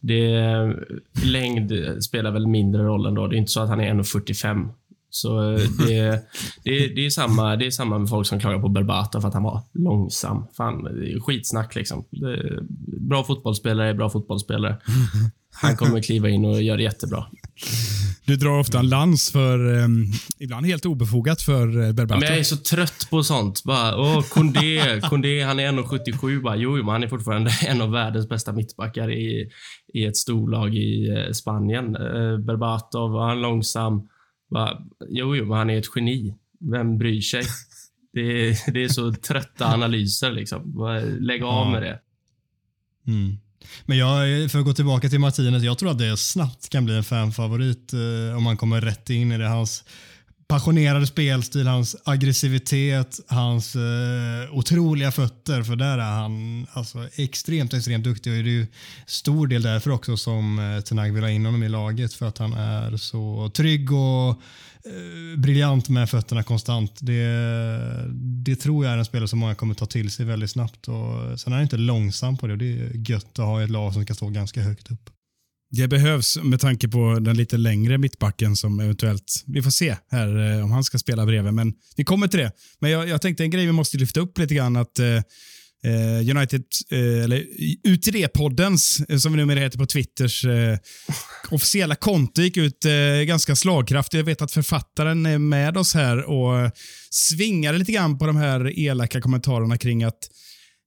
det, 0.02 0.74
längd 1.24 1.74
spelar 2.04 2.32
väl 2.32 2.48
mindre 2.48 2.84
roll 2.84 3.06
ändå. 3.06 3.28
Det 3.28 3.36
är 3.36 3.38
inte 3.38 3.52
så 3.52 3.62
att 3.62 3.70
han 3.70 3.80
är 3.80 3.94
1,45 3.94 4.70
så 5.16 5.52
eh, 5.52 5.60
det, 5.88 6.26
det, 6.64 6.88
det, 6.96 7.06
är 7.06 7.10
samma, 7.10 7.56
det 7.56 7.66
är 7.66 7.72
samma 7.72 8.00
med 8.00 8.10
folk 8.10 8.28
som 8.28 8.40
klagar 8.40 8.60
på 8.60 8.70
Berbata 8.70 9.22
för 9.22 9.28
att 9.28 9.34
han 9.34 9.44
var 9.44 9.62
långsam. 9.74 10.48
Fan, 10.58 10.88
skitsnack 11.22 11.76
liksom. 11.76 12.06
bra 13.10 13.24
fotbollsspelare 13.24 13.90
är 13.90 13.94
bra 13.94 14.10
fotbollsspelare. 14.10 14.78
Han 15.62 15.76
kommer 15.78 16.02
kliva 16.02 16.30
in 16.30 16.46
och 16.46 16.62
göra 16.62 16.78
det 16.78 16.84
jättebra. 16.84 17.26
Du 18.26 18.36
drar 18.36 18.60
ofta 18.60 18.80
en 18.80 18.90
lans 18.90 19.32
för, 19.32 19.84
um, 19.84 20.06
ibland 20.40 20.66
helt 20.66 20.86
obefogat 20.86 21.42
för 21.42 21.78
uh, 21.78 21.92
Berbata. 21.92 22.20
Men 22.20 22.30
jag 22.30 22.38
är 22.38 22.44
så 22.44 22.58
trött 22.58 23.08
på 23.10 23.24
sånt. 23.24 23.64
Bara, 23.64 23.98
åh, 23.98 24.22
Kondé, 24.22 25.02
Kondé, 25.10 25.44
han 25.44 25.60
är 25.60 25.72
1,77 25.72 26.42
bara. 26.42 26.56
Jo, 26.56 26.76
men 26.76 26.88
han 26.88 27.04
är 27.04 27.08
fortfarande 27.08 27.52
en 27.68 27.82
av 27.82 27.92
världens 27.92 28.30
bästa 28.30 28.54
mittbackar 28.54 29.12
i, 29.12 29.50
i 29.94 30.06
ett 30.06 30.18
storlag 30.18 30.76
i 30.76 31.12
uh, 31.12 31.32
Spanien. 31.32 31.96
Uh, 31.96 32.40
Berbatov, 32.40 33.20
han 33.20 33.42
långsam. 33.42 34.08
Va? 34.50 34.82
Jo, 35.10 35.36
jo, 35.36 35.54
han 35.54 35.70
är 35.70 35.78
ett 35.78 35.86
geni. 35.96 36.36
Vem 36.60 36.98
bryr 36.98 37.22
sig? 37.22 37.44
Det 38.14 38.22
är, 38.22 38.72
det 38.72 38.84
är 38.84 38.90
så 38.90 39.14
trötta 39.14 39.66
analyser. 39.66 40.32
Liksom. 40.32 40.88
Lägg 41.20 41.44
av 41.44 41.72
med 41.72 41.82
det. 41.82 42.00
Mm. 43.08 43.38
Men 43.86 43.98
jag, 43.98 44.52
för 44.52 44.60
att 44.60 44.66
gå 44.66 44.74
tillbaka 44.74 45.10
till 45.10 45.20
Martinez, 45.20 45.64
jag 45.64 45.78
tror 45.78 45.92
att 45.92 45.98
det 45.98 46.18
snabbt 46.18 46.70
kan 46.70 46.86
bli 46.86 46.98
en 46.98 47.04
fanfavorit 47.04 47.94
eh, 47.94 48.38
om 48.38 48.44
man 48.44 48.58
kommer 48.58 48.82
rätt 48.82 49.10
in 49.10 49.32
i 49.32 49.38
det. 49.38 49.48
Hans 49.48 49.84
passionerade 50.48 51.08
spelstil, 51.08 51.68
hans 51.68 51.96
aggressivitet, 52.04 53.20
hans 53.28 53.76
eh, 53.76 54.58
otroliga 54.58 55.12
fötter. 55.12 55.64
För 55.64 55.76
där 55.76 55.98
är 55.98 56.12
han 56.12 56.68
alltså, 56.74 57.08
extremt, 57.16 57.74
extremt 57.74 58.04
duktig 58.04 58.38
och 58.38 58.44
det 58.44 58.50
är 58.50 58.52
ju 58.52 58.68
stor 59.06 59.48
del 59.48 59.62
därför 59.62 59.92
också 59.92 60.18
som 60.18 60.60
eh, 60.60 60.82
Tenag 60.82 61.14
vill 61.14 61.24
ha 61.24 61.30
in 61.30 61.46
honom 61.46 61.64
i 61.64 61.70
laget 61.70 62.14
för 62.14 62.26
att 62.26 62.38
han 62.38 62.54
är 62.54 62.98
så 62.98 63.52
trygg 63.54 63.92
och 63.92 64.30
eh, 64.30 65.38
briljant 65.38 65.90
med 65.90 66.10
fötterna 66.10 66.44
konstant. 66.44 66.98
Det, 67.00 67.26
det 68.46 68.56
tror 68.56 68.86
jag 68.86 68.94
är 68.94 68.98
en 68.98 69.06
spelare 69.06 69.28
som 69.28 69.40
många 69.40 69.56
kommer 69.56 69.74
ta 69.74 69.86
till 69.86 70.12
sig 70.12 70.26
väldigt 70.26 70.52
snabbt. 70.52 70.88
Och 70.88 71.40
sen 71.40 71.54
är 71.54 71.58
han 71.58 71.64
inte 71.64 71.78
långsam 71.78 72.38
på 72.38 72.48
det 72.48 72.54
och 72.54 72.60
det 72.60 72.80
är 72.80 73.10
gött 73.10 73.40
att 73.40 73.46
ha 73.46 73.64
ett 73.64 73.70
lag 73.70 73.94
som 73.94 74.06
kan 74.06 74.16
stå 74.16 74.30
ganska 74.30 74.62
högt 74.62 74.92
upp. 74.92 75.10
Det 75.76 75.88
behövs 75.88 76.38
med 76.44 76.60
tanke 76.60 76.88
på 76.88 77.20
den 77.20 77.38
lite 77.38 77.58
längre 77.58 77.98
mittbacken 77.98 78.56
som 78.56 78.80
eventuellt, 78.80 79.44
vi 79.46 79.62
får 79.62 79.72
se 79.72 79.96
här 80.12 80.58
eh, 80.58 80.64
om 80.64 80.72
han 80.72 80.84
ska 80.84 80.98
spela 80.98 81.26
bredvid, 81.26 81.54
men 81.54 81.74
vi 81.96 82.04
kommer 82.04 82.28
till 82.28 82.40
det. 82.40 82.52
Men 82.80 82.92
jag, 82.92 83.10
jag 83.10 83.22
tänkte 83.22 83.44
en 83.44 83.50
grej 83.50 83.66
vi 83.66 83.72
måste 83.72 83.98
lyfta 83.98 84.20
upp 84.20 84.38
lite 84.38 84.56
grann 84.56 84.76
att 84.76 85.00
eh, 85.00 85.16
eh 85.86 86.36
United, 86.36 86.64
eh, 86.92 87.24
eller 87.24 87.46
UTD-poddens, 87.84 89.06
eh, 89.10 89.18
som 89.18 89.32
vi 89.32 89.38
numera 89.38 89.60
heter 89.60 89.78
på 89.78 89.86
Twitters 89.86 90.46
eh, 90.46 90.78
officiella 91.52 91.96
konto, 91.96 92.42
gick 92.42 92.58
ut 92.58 92.86
eh, 92.86 93.24
ganska 93.26 93.56
slagkraftigt. 93.56 94.14
Jag 94.14 94.24
vet 94.24 94.42
att 94.42 94.52
författaren 94.52 95.26
är 95.26 95.38
med 95.38 95.78
oss 95.78 95.94
här 95.94 96.24
och 96.24 96.72
svingade 97.10 97.78
lite 97.78 97.92
grann 97.92 98.18
på 98.18 98.28
de 98.28 98.36
här 98.36 98.80
elaka 98.80 99.22
kommentarerna 99.22 99.78
kring 99.78 100.04
att 100.04 100.30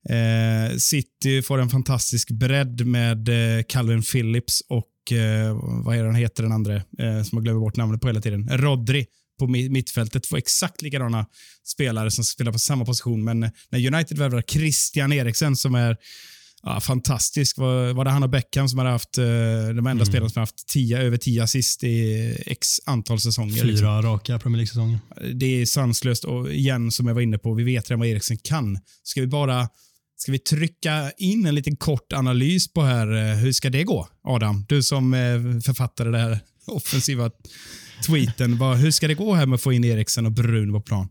Eh, 0.09 0.77
City 0.77 1.43
får 1.43 1.59
en 1.59 1.69
fantastisk 1.69 2.31
bredd 2.31 2.87
med 2.87 3.29
eh, 3.29 3.63
Calvin 3.69 4.03
Phillips 4.03 4.63
och 4.69 5.13
eh, 5.13 5.59
vad 5.85 5.97
är 5.97 6.01
det 6.01 6.09
han 6.09 6.15
heter 6.15 6.43
den 6.43 6.53
andra 6.53 6.83
som 6.99 7.29
jag 7.33 7.45
glömmer 7.45 7.61
bort 7.61 7.77
namnet 7.77 8.01
på 8.01 8.07
hela 8.07 8.21
tiden. 8.21 8.49
Rodri 8.59 9.07
på 9.39 9.47
mittfältet 9.47 10.27
får 10.27 10.37
exakt 10.37 10.83
likadana 10.83 11.27
spelare 11.67 12.11
som 12.11 12.25
spelar 12.25 12.53
på 12.53 12.59
samma 12.59 12.85
position. 12.85 13.25
Men 13.25 13.41
när 13.69 13.95
United 13.95 14.19
värvar 14.19 14.43
Christian 14.43 15.13
Eriksen 15.13 15.57
som 15.57 15.75
är 15.75 15.97
ja, 16.63 16.81
fantastisk. 16.81 17.59
Var, 17.59 17.93
var 17.93 18.05
det 18.05 18.11
han 18.11 18.23
och 18.23 18.31
Beckham 18.31 18.69
som 18.69 18.79
hade 18.79 18.91
haft, 18.91 19.13
de 19.13 19.79
enda 19.79 19.91
mm. 19.91 20.07
spelarna 20.07 20.29
som 20.29 20.41
har 20.41 20.43
haft 20.43 20.69
tio, 20.69 20.99
över 20.99 21.17
tio 21.17 21.43
assist 21.43 21.85
i 21.85 22.43
x 22.47 22.69
antal 22.87 23.21
säsonger. 23.21 23.63
Fyra 23.63 23.65
liksom. 23.67 24.03
raka 24.03 24.39
Premier 24.39 24.57
League-säsonger. 24.57 24.99
Det 25.35 25.63
är 25.63 25.67
sanslöst 25.67 26.25
och 26.25 26.53
igen, 26.53 26.91
som 26.91 27.07
jag 27.07 27.15
var 27.15 27.23
inne 27.23 27.39
på, 27.39 27.55
vi 27.55 27.65
vet 27.65 27.91
redan 27.91 27.99
vad 27.99 28.09
Eriksen 28.09 28.39
kan. 28.39 28.79
Ska 29.03 29.21
vi 29.21 29.27
bara 29.27 29.69
Ska 30.19 30.33
vi 30.33 30.39
trycka 30.39 31.11
in 31.11 31.47
en 31.47 31.55
liten 31.55 31.77
kort 31.77 32.13
analys 32.13 32.73
på 32.73 32.83
här, 32.83 33.13
eh, 33.13 33.37
hur 33.37 33.53
ska 33.53 33.71
det 33.71 33.85
gå? 33.85 34.09
Adam, 34.23 34.65
du 34.69 34.83
som 34.83 35.15
eh, 35.15 35.21
författade 35.65 36.11
den 36.11 36.21
här 36.21 36.41
offensiva 36.67 37.31
tweeten. 38.07 38.61
Hur 38.61 38.91
ska 38.91 39.09
det 39.09 39.15
gå 39.15 39.35
här 39.35 39.47
med 39.47 39.55
att 39.55 39.63
få 39.63 39.73
in 39.73 39.85
Eriksen 39.85 40.27
och 40.27 40.33
Brun 40.33 40.73
på 40.73 40.81
plan? 40.81 41.09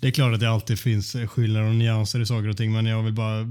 Det 0.00 0.08
är 0.08 0.12
klart 0.12 0.34
att 0.34 0.40
det 0.40 0.50
alltid 0.50 0.78
finns 0.78 1.14
eh, 1.14 1.26
skillnader 1.26 1.66
och 1.66 1.74
nyanser 1.74 2.20
i 2.20 2.26
saker 2.26 2.48
och 2.48 2.56
ting, 2.56 2.72
men 2.72 2.86
jag 2.86 3.02
vill 3.02 3.14
bara 3.14 3.46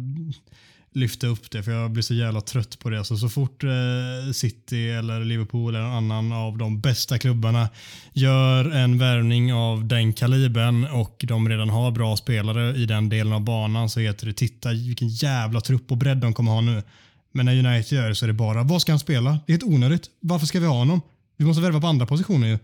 lyfta 0.98 1.28
upp 1.28 1.52
det 1.52 1.64
för 1.64 1.72
jag 1.72 1.92
blir 1.92 2.04
så 2.04 2.14
jävla 2.14 2.42
trött 2.42 2.80
på 2.80 2.90
det. 2.90 2.98
Alltså, 2.98 3.18
så 3.18 3.30
fort 3.30 3.64
eh, 3.64 4.32
City 4.34 4.90
eller 4.90 5.26
Liverpool 5.26 5.76
eller 5.76 5.86
någon 5.86 6.12
annan 6.12 6.32
av 6.32 6.58
de 6.58 6.82
bästa 6.82 7.18
klubbarna 7.18 7.70
gör 8.14 8.72
en 8.72 8.98
värvning 8.98 9.54
av 9.54 9.86
den 9.86 10.14
kalibern 10.14 10.86
och 10.86 11.26
de 11.28 11.50
redan 11.50 11.70
har 11.70 11.92
bra 11.92 12.18
spelare 12.18 12.76
i 12.76 12.86
den 12.86 13.10
delen 13.10 13.34
av 13.34 13.42
banan 13.42 13.90
så 13.90 14.00
heter 14.00 14.28
det 14.28 14.34
titta 14.34 14.70
vilken 14.70 15.08
jävla 15.08 15.62
trupp 15.62 15.92
och 15.92 15.98
bredd 15.98 16.18
de 16.18 16.34
kommer 16.34 16.52
ha 16.52 16.62
nu. 16.62 16.84
Men 17.32 17.46
när 17.46 17.68
United 17.68 17.98
gör 17.98 18.10
det 18.10 18.16
så 18.16 18.26
är 18.26 18.28
det 18.28 18.34
bara, 18.34 18.64
vad 18.64 18.82
ska 18.82 18.92
han 18.92 19.00
spela? 19.00 19.30
Det 19.30 19.52
är 19.52 19.54
helt 19.54 19.64
onödigt. 19.64 20.10
Varför 20.20 20.46
ska 20.46 20.60
vi 20.60 20.66
ha 20.66 20.78
honom? 20.78 21.02
Vi 21.38 21.46
måste 21.46 21.62
värva 21.62 21.82
på 21.82 21.88
andra 21.88 22.06
positioner 22.06 22.48
ju. 22.48 22.60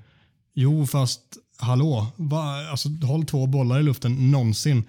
Jo, 0.53 0.87
fast 0.87 1.21
hallå, 1.57 2.07
va, 2.15 2.69
alltså, 2.71 2.89
håll 2.89 3.25
två 3.25 3.47
bollar 3.47 3.79
i 3.79 3.83
luften 3.83 4.31
någonsin. 4.31 4.83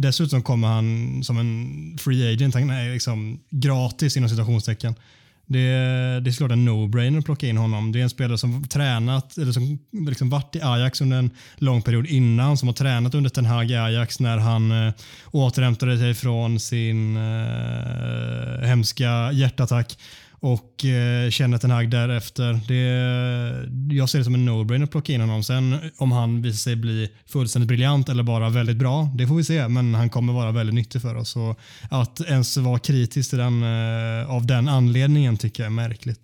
Dessutom 0.00 0.42
kommer 0.42 0.68
han 0.68 1.20
som 1.24 1.38
en 1.38 1.98
free 1.98 2.32
agent. 2.32 2.54
Han 2.54 2.70
är 2.70 2.92
liksom 2.92 3.40
gratis 3.50 4.16
inom 4.16 4.28
citationstecken. 4.28 4.94
Det, 5.46 5.58
det 6.20 6.30
är 6.30 6.32
såklart 6.32 6.52
en 6.52 6.68
no-brainer 6.68 7.18
att 7.18 7.24
plocka 7.24 7.46
in 7.46 7.56
honom. 7.56 7.92
Det 7.92 7.98
är 7.98 8.02
en 8.02 8.10
spelare 8.10 8.38
som 8.38 8.68
tränat, 8.68 9.38
eller 9.38 9.52
som 9.52 9.78
liksom 9.92 10.30
varit 10.30 10.56
i 10.56 10.60
Ajax 10.62 11.00
under 11.00 11.18
en 11.18 11.30
lång 11.56 11.82
period 11.82 12.06
innan, 12.06 12.56
som 12.56 12.68
har 12.68 12.74
tränat 12.74 13.14
under 13.14 13.30
Ten 13.30 13.46
Hag 13.46 13.70
i 13.70 13.76
Ajax 13.76 14.20
när 14.20 14.38
han 14.38 14.86
eh, 14.86 14.92
återhämtade 15.30 15.98
sig 15.98 16.14
från 16.14 16.60
sin 16.60 17.16
eh, 17.16 18.66
hemska 18.66 19.32
hjärtattack 19.32 19.98
och 20.40 20.84
eh, 20.84 21.30
känner 21.30 21.58
Ten 21.58 21.70
Hag 21.70 21.90
därefter. 21.90 22.60
Det, 22.68 23.94
jag 23.94 24.08
ser 24.08 24.18
det 24.18 24.24
som 24.24 24.34
en 24.34 24.48
no-brainer 24.48 24.84
att 24.84 24.90
plocka 24.90 25.12
in 25.12 25.20
honom. 25.20 25.42
Sen 25.42 25.78
om 25.96 26.12
han 26.12 26.42
visar 26.42 26.56
sig 26.56 26.76
bli 26.76 27.08
fullständigt 27.26 27.68
briljant 27.68 28.08
eller 28.08 28.22
bara 28.22 28.48
väldigt 28.48 28.76
bra, 28.76 29.12
det 29.18 29.26
får 29.26 29.34
vi 29.34 29.44
se. 29.44 29.68
Men 29.68 29.94
han 29.94 30.10
kommer 30.10 30.32
vara 30.32 30.52
väldigt 30.52 30.74
nyttig 30.74 31.02
för 31.02 31.14
oss. 31.14 31.36
Och 31.36 31.58
att 31.90 32.20
ens 32.20 32.56
vara 32.56 32.78
kritisk 32.78 33.30
till 33.30 33.38
den, 33.38 33.62
eh, 33.62 34.30
av 34.30 34.46
den 34.46 34.68
anledningen 34.68 35.36
tycker 35.36 35.62
jag 35.62 35.70
är 35.70 35.74
märkligt. 35.74 36.20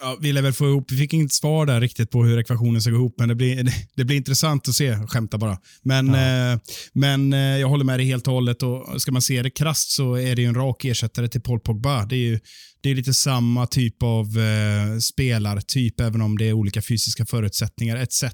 Ja, 0.00 0.16
vi 0.20 0.32
lär 0.32 0.42
väl 0.42 0.52
få 0.52 0.64
ihop, 0.68 0.92
vi 0.92 0.96
fick 0.96 1.12
inget 1.12 1.32
svar 1.32 1.66
där 1.66 1.80
riktigt 1.80 2.10
på 2.10 2.24
hur 2.24 2.38
ekvationen 2.38 2.82
ska 2.82 2.90
gå 2.90 2.96
ihop, 2.96 3.14
men 3.18 3.28
det 3.28 3.34
blir, 3.34 3.68
det 3.96 4.04
blir 4.04 4.16
intressant 4.16 4.68
att 4.68 4.74
se, 4.74 4.96
skämta 5.06 5.38
bara. 5.38 5.58
Men, 5.82 6.06
ja. 6.08 6.52
eh, 6.52 6.58
men 6.92 7.32
eh, 7.32 7.38
jag 7.38 7.68
håller 7.68 7.84
med 7.84 7.98
dig 7.98 8.06
helt 8.06 8.26
och 8.26 8.34
hållet 8.34 8.62
och 8.62 9.02
ska 9.02 9.12
man 9.12 9.22
se 9.22 9.42
det 9.42 9.50
krast 9.50 9.90
så 9.90 10.14
är 10.14 10.36
det 10.36 10.44
en 10.44 10.54
rak 10.54 10.84
ersättare 10.84 11.28
till 11.28 11.40
Paul 11.40 11.60
Pogba. 11.60 12.06
Det 12.06 12.16
är 12.16 12.18
ju 12.18 12.40
det 12.84 12.90
är 12.90 12.94
lite 12.94 13.14
samma 13.14 13.66
typ 13.66 14.02
av 14.02 14.38
eh, 14.38 14.98
spelartyp, 14.98 16.00
även 16.00 16.20
om 16.20 16.38
det 16.38 16.44
är 16.44 16.52
olika 16.52 16.82
fysiska 16.82 17.26
förutsättningar 17.26 17.96
etc. 17.96 18.24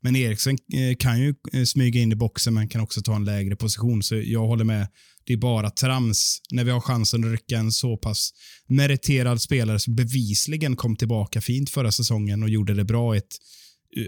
Men 0.00 0.16
Eriksen 0.16 0.58
eh, 0.74 0.96
kan 0.98 1.20
ju 1.20 1.34
eh, 1.52 1.64
smyga 1.64 2.00
in 2.00 2.12
i 2.12 2.14
boxen, 2.14 2.54
men 2.54 2.68
kan 2.68 2.80
också 2.80 3.02
ta 3.02 3.16
en 3.16 3.24
lägre 3.24 3.56
position. 3.56 4.02
Så 4.02 4.14
jag 4.16 4.46
håller 4.46 4.64
med. 4.64 4.88
Det 5.24 5.32
är 5.32 5.36
bara 5.36 5.70
trams 5.70 6.40
när 6.50 6.64
vi 6.64 6.70
har 6.70 6.80
chansen 6.80 7.24
att 7.24 7.30
rycka 7.30 7.58
en 7.58 7.72
så 7.72 7.96
pass 7.96 8.30
meriterad 8.66 9.40
spelare 9.40 9.78
som 9.78 9.94
bevisligen 9.94 10.76
kom 10.76 10.96
tillbaka 10.96 11.40
fint 11.40 11.70
förra 11.70 11.92
säsongen 11.92 12.42
och 12.42 12.48
gjorde 12.48 12.74
det 12.74 12.84
bra 12.84 13.14
i 13.14 13.18
ett 13.18 13.36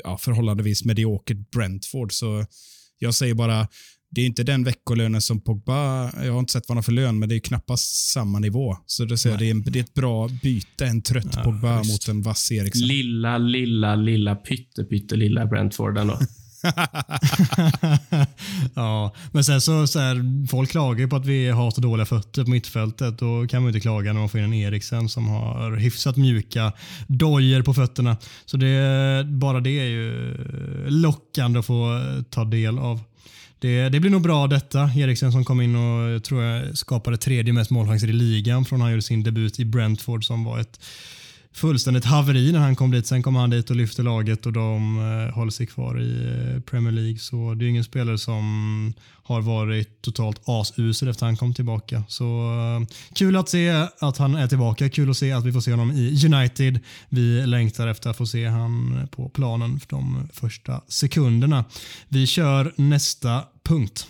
ja, 0.04 0.18
förhållandevis 0.18 0.84
mediokert 0.84 1.50
Brentford. 1.50 2.12
Så 2.12 2.46
jag 2.98 3.14
säger 3.14 3.34
bara 3.34 3.68
det 4.14 4.20
är 4.20 4.26
inte 4.26 4.42
den 4.42 4.64
veckolönen 4.64 5.20
som 5.20 5.40
Pogba, 5.40 6.10
jag 6.24 6.32
har 6.32 6.38
inte 6.38 6.52
sett 6.52 6.68
vad 6.68 6.70
han 6.70 6.76
har 6.76 6.82
för 6.82 6.92
lön, 6.92 7.18
men 7.18 7.28
det 7.28 7.34
är 7.34 7.38
knappast 7.38 8.12
samma 8.12 8.38
nivå. 8.38 8.76
Så 8.86 9.04
det, 9.04 9.18
säger, 9.18 9.38
det, 9.38 9.50
är, 9.50 9.70
det 9.70 9.78
är 9.78 9.82
ett 9.82 9.94
bra 9.94 10.28
byte, 10.42 10.86
en 10.86 11.02
trött 11.02 11.28
ja, 11.32 11.42
Pogba 11.42 11.78
just. 11.78 11.90
mot 11.90 12.08
en 12.08 12.22
vass 12.22 12.52
Eriksson. 12.52 12.88
Lilla, 12.88 13.38
lilla, 13.38 13.96
lilla, 13.96 14.34
pytte, 14.34 14.84
pytte 14.84 15.16
lilla 15.16 15.46
Brentford 15.46 15.98
ändå. 15.98 16.18
ja, 18.74 19.14
men 19.32 19.44
sen 19.44 19.60
så, 19.60 19.86
så 19.86 19.98
här, 19.98 20.46
folk 20.46 20.70
klagar 20.70 21.00
ju 21.00 21.08
på 21.08 21.16
att 21.16 21.26
vi 21.26 21.50
har 21.50 21.70
så 21.70 21.80
dåliga 21.80 22.06
fötter 22.06 22.44
på 22.44 22.50
mittfältet. 22.50 23.18
Då 23.18 23.46
kan 23.46 23.62
man 23.62 23.68
inte 23.68 23.80
klaga 23.80 24.12
när 24.12 24.20
man 24.20 24.28
får 24.28 24.40
in 24.40 24.46
en 24.46 24.54
Eriksen 24.54 25.08
som 25.08 25.28
har 25.28 25.76
hyfsat 25.76 26.16
mjuka 26.16 26.72
dojor 27.06 27.62
på 27.62 27.74
fötterna. 27.74 28.16
Så 28.44 28.56
det, 28.56 29.26
bara 29.28 29.60
det 29.60 29.80
är 29.80 29.84
ju 29.84 30.36
lockande 30.88 31.58
att 31.58 31.66
få 31.66 32.00
ta 32.30 32.44
del 32.44 32.78
av. 32.78 33.00
Det, 33.64 33.88
det, 33.88 34.00
blir 34.00 34.10
nog 34.10 34.22
bra 34.22 34.46
detta. 34.46 34.90
Eriksen 34.96 35.32
som 35.32 35.44
kom 35.44 35.60
in 35.60 35.76
och 35.76 36.24
tror 36.24 36.42
jag 36.42 36.78
skapade 36.78 37.16
tredje 37.16 37.52
mest 37.52 37.70
målchanser 37.70 38.08
i 38.08 38.12
ligan 38.12 38.64
från 38.64 38.80
han 38.80 38.90
gjorde 38.90 39.02
sin 39.02 39.22
debut 39.22 39.60
i 39.60 39.64
Brentford 39.64 40.24
som 40.24 40.44
var 40.44 40.58
ett 40.58 40.80
fullständigt 41.52 42.04
haveri 42.04 42.52
när 42.52 42.58
han 42.58 42.76
kom 42.76 42.90
dit. 42.90 43.06
Sen 43.06 43.22
kom 43.22 43.36
han 43.36 43.50
dit 43.50 43.70
och 43.70 43.76
lyfte 43.76 44.02
laget 44.02 44.46
och 44.46 44.52
de 44.52 44.98
eh, 44.98 45.34
håller 45.34 45.50
sig 45.50 45.66
kvar 45.66 46.00
i 46.00 46.26
eh, 46.54 46.60
Premier 46.60 46.92
League. 46.92 47.18
Så 47.18 47.54
det 47.54 47.64
är 47.64 47.68
ingen 47.68 47.84
spelare 47.84 48.18
som 48.18 48.94
har 49.22 49.40
varit 49.40 50.02
totalt 50.02 50.40
asusel 50.44 51.08
efter 51.08 51.26
han 51.26 51.36
kom 51.36 51.54
tillbaka. 51.54 52.04
Så 52.08 52.24
eh, 52.24 52.96
kul 53.14 53.36
att 53.36 53.48
se 53.48 53.86
att 53.98 54.18
han 54.18 54.34
är 54.34 54.46
tillbaka. 54.46 54.88
Kul 54.88 55.10
att 55.10 55.16
se 55.16 55.32
att 55.32 55.44
vi 55.44 55.52
får 55.52 55.60
se 55.60 55.70
honom 55.70 55.90
i 55.90 56.26
United. 56.26 56.80
Vi 57.08 57.46
längtar 57.46 57.86
efter 57.86 58.10
att 58.10 58.16
få 58.16 58.26
se 58.26 58.48
honom 58.48 59.08
på 59.10 59.28
planen 59.28 59.80
för 59.80 59.88
de 59.88 60.28
första 60.32 60.80
sekunderna. 60.88 61.64
Vi 62.08 62.26
kör 62.26 62.72
nästa 62.76 63.42
punkt. 63.68 64.06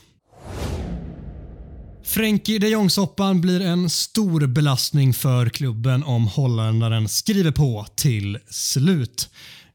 Frenkie 2.05 2.59
de 2.59 2.68
Jong-soppan 2.68 3.40
blir 3.40 3.61
en 3.61 3.90
stor 3.90 4.46
belastning 4.46 5.14
för 5.14 5.48
klubben 5.48 6.05
om 6.05 6.26
holländaren 6.26 7.09
skriver 7.09 7.50
på 7.50 7.86
till 7.96 8.38
slut. 8.50 9.30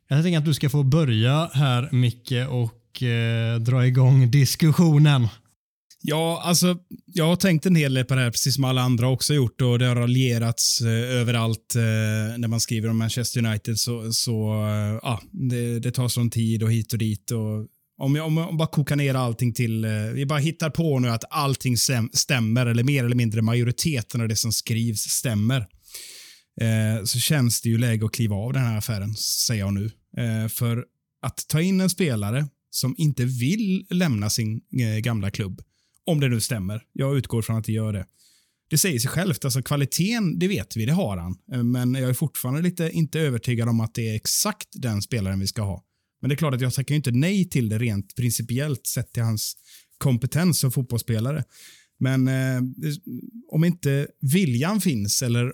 Jag 0.09 0.23
tänker 0.23 0.37
att 0.37 0.45
du 0.45 0.53
ska 0.53 0.69
få 0.69 0.83
börja 0.83 1.49
här 1.53 1.89
Micke 1.91 2.47
och 2.49 3.03
eh, 3.03 3.59
dra 3.59 3.87
igång 3.87 4.31
diskussionen. 4.31 5.27
Ja, 6.01 6.41
alltså 6.45 6.77
jag 7.05 7.25
har 7.25 7.35
tänkt 7.35 7.65
en 7.65 7.75
hel 7.75 7.93
del 7.93 8.05
på 8.05 8.15
det 8.15 8.21
här, 8.21 8.31
precis 8.31 8.55
som 8.55 8.63
alla 8.63 8.81
andra 8.81 9.09
också 9.09 9.33
gjort 9.33 9.61
och 9.61 9.79
det 9.79 9.85
har 9.85 9.95
raljerats 9.95 10.81
eh, 10.81 11.19
överallt 11.21 11.75
eh, 11.75 12.37
när 12.37 12.47
man 12.47 12.59
skriver 12.59 12.89
om 12.89 12.97
Manchester 12.97 13.45
United 13.45 13.79
så, 13.79 14.13
så 14.13 14.53
eh, 14.53 14.99
ja, 15.03 15.21
det, 15.31 15.79
det 15.79 15.91
tar 15.91 16.07
sån 16.07 16.29
tid 16.29 16.63
och 16.63 16.71
hit 16.71 16.93
och 16.93 16.99
dit 16.99 17.31
och 17.31 17.67
om 17.99 18.15
jag, 18.15 18.25
om 18.25 18.37
jag 18.37 18.57
bara 18.57 18.67
kokar 18.67 18.95
ner 18.95 19.13
allting 19.13 19.53
till, 19.53 19.85
eh, 19.85 19.91
vi 20.13 20.25
bara 20.25 20.39
hittar 20.39 20.69
på 20.69 20.99
nu 20.99 21.09
att 21.09 21.23
allting 21.29 21.77
stämmer, 22.13 22.65
eller 22.65 22.83
mer 22.83 23.03
eller 23.03 23.15
mindre 23.15 23.41
majoriteten 23.41 24.21
av 24.21 24.27
det 24.27 24.35
som 24.35 24.51
skrivs 24.51 25.01
stämmer. 25.01 25.67
Eh, 26.61 27.03
så 27.03 27.19
känns 27.19 27.61
det 27.61 27.69
ju 27.69 27.77
läge 27.77 28.05
att 28.05 28.11
kliva 28.11 28.35
av 28.35 28.53
den 28.53 28.63
här 28.63 28.77
affären, 28.77 29.15
säger 29.15 29.61
jag 29.61 29.73
nu. 29.73 29.85
Eh, 30.17 30.47
för 30.47 30.85
att 31.21 31.47
ta 31.47 31.61
in 31.61 31.81
en 31.81 31.89
spelare 31.89 32.47
som 32.69 32.95
inte 32.97 33.25
vill 33.25 33.85
lämna 33.89 34.29
sin 34.29 34.61
eh, 34.81 34.99
gamla 34.99 35.31
klubb, 35.31 35.61
om 36.05 36.19
det 36.19 36.27
nu 36.29 36.41
stämmer. 36.41 36.81
Jag 36.93 37.17
utgår 37.17 37.41
från 37.41 37.57
att 37.57 37.65
det 37.65 37.71
gör 37.71 37.93
det. 37.93 38.05
Det 38.69 38.77
säger 38.77 38.99
sig 38.99 39.09
självt. 39.09 39.45
Alltså 39.45 39.61
kvaliteten, 39.61 40.39
det 40.39 40.47
vet 40.47 40.77
vi, 40.77 40.85
det 40.85 40.91
har 40.91 41.17
han. 41.17 41.37
Eh, 41.53 41.63
men 41.63 41.93
jag 41.93 42.09
är 42.09 42.13
fortfarande 42.13 42.61
lite 42.61 42.89
inte 42.89 43.19
övertygad 43.19 43.69
om 43.69 43.79
att 43.79 43.93
det 43.93 44.09
är 44.09 44.15
exakt 44.15 44.67
den 44.71 45.01
spelaren 45.01 45.39
vi 45.39 45.47
ska 45.47 45.61
ha. 45.61 45.83
Men 46.21 46.29
det 46.29 46.33
är 46.33 46.37
klart 46.37 46.53
att 46.53 46.61
jag 46.61 46.73
tackar 46.73 46.95
inte 46.95 47.11
nej 47.11 47.49
till 47.49 47.69
det 47.69 47.77
rent 47.77 48.15
principiellt 48.15 48.87
sett 48.87 49.13
till 49.13 49.23
hans 49.23 49.55
kompetens 49.97 50.59
som 50.59 50.71
fotbollsspelare. 50.71 51.43
Men 51.99 52.27
eh, 52.27 52.61
om 53.51 53.63
inte 53.63 54.07
viljan 54.21 54.81
finns 54.81 55.21
eller 55.21 55.53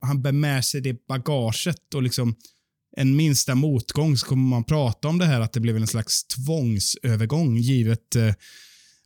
han 0.00 0.22
bär 0.22 0.32
med 0.32 0.64
sig 0.64 0.80
det 0.80 1.06
bagaget 1.06 1.94
och 1.94 2.02
liksom 2.02 2.34
en 2.96 3.16
minsta 3.16 3.54
motgång 3.54 4.16
så 4.16 4.26
kommer 4.26 4.48
man 4.48 4.64
prata 4.64 5.08
om 5.08 5.18
det 5.18 5.24
här 5.24 5.40
att 5.40 5.52
det 5.52 5.60
blev 5.60 5.76
en 5.76 5.86
slags 5.86 6.24
tvångsövergång 6.24 7.56
givet 7.56 8.16
eh, 8.16 8.34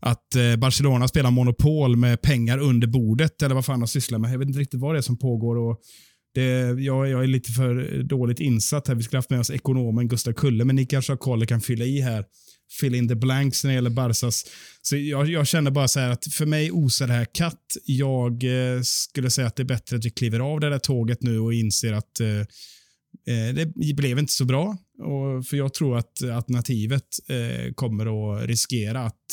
att 0.01 0.35
eh, 0.35 0.57
Barcelona 0.57 1.09
spelar 1.09 1.31
monopol 1.31 1.97
med 1.97 2.23
pengar 2.23 2.59
under 2.59 2.87
bordet 2.87 3.43
eller 3.43 3.55
vad 3.55 3.65
fan 3.65 3.81
de 3.81 3.89
sysslar 3.89 4.19
med. 4.19 4.33
Jag 4.33 4.39
vet 4.39 4.49
inte 4.49 4.61
riktigt 4.61 4.81
vad 4.81 4.95
det 4.95 4.99
är 4.99 5.03
som 5.03 5.19
pågår 5.19 5.57
och 5.57 5.81
det, 6.37 6.81
jag, 6.83 7.09
jag, 7.09 7.23
är 7.23 7.27
lite 7.27 7.53
för 7.53 8.03
dåligt 8.03 8.41
insatt 8.41 8.89
här. 8.89 8.95
Vi 8.95 9.03
skulle 9.03 9.19
haft 9.19 9.31
med 9.31 9.41
oss 9.41 9.51
ekonomen 9.51 10.09
Gustav 10.09 10.33
Kulle, 10.33 10.65
men 10.65 10.77
ni 10.77 10.87
kanske 10.87 11.13
har 11.13 11.17
koll 11.17 11.43
och 11.43 11.49
kan 11.49 11.61
fylla 11.61 11.85
i 11.85 12.01
här. 12.01 12.25
Fill 12.81 12.95
in 12.95 13.09
the 13.09 13.15
blanks 13.15 13.65
när 13.65 13.71
det 13.71 13.75
gäller 13.75 13.91
Barsas. 13.91 14.45
Så 14.83 14.97
jag, 14.97 15.29
jag 15.29 15.47
känner 15.47 15.71
bara 15.71 15.89
så 15.89 16.01
här 16.01 16.11
att 16.11 16.27
för 16.33 16.47
mig 16.47 16.71
osar 16.73 17.07
det 17.07 17.13
här 17.13 17.27
katt. 17.33 17.77
Jag 17.85 18.45
eh, 18.45 18.81
skulle 18.83 19.31
säga 19.31 19.47
att 19.47 19.57
det 19.57 19.63
är 19.63 19.65
bättre 19.65 19.97
att 19.97 20.05
vi 20.05 20.11
kliver 20.11 20.41
av 20.41 20.61
det 20.61 20.71
där 20.71 20.79
tåget 20.79 21.23
nu 21.23 21.39
och 21.39 21.55
inser 21.55 21.93
att 21.93 22.21
eh, 22.21 22.41
eh 23.35 23.55
det 23.55 23.95
blev 23.97 24.19
inte 24.19 24.33
så 24.33 24.45
bra. 24.45 24.77
Och, 24.99 25.47
för 25.47 25.57
jag 25.57 25.75
tror 25.75 25.99
att 25.99 26.23
alternativet 26.23 27.07
eh, 27.29 27.73
kommer 27.75 28.07
att 28.07 28.47
riskera 28.49 29.01
att 29.01 29.25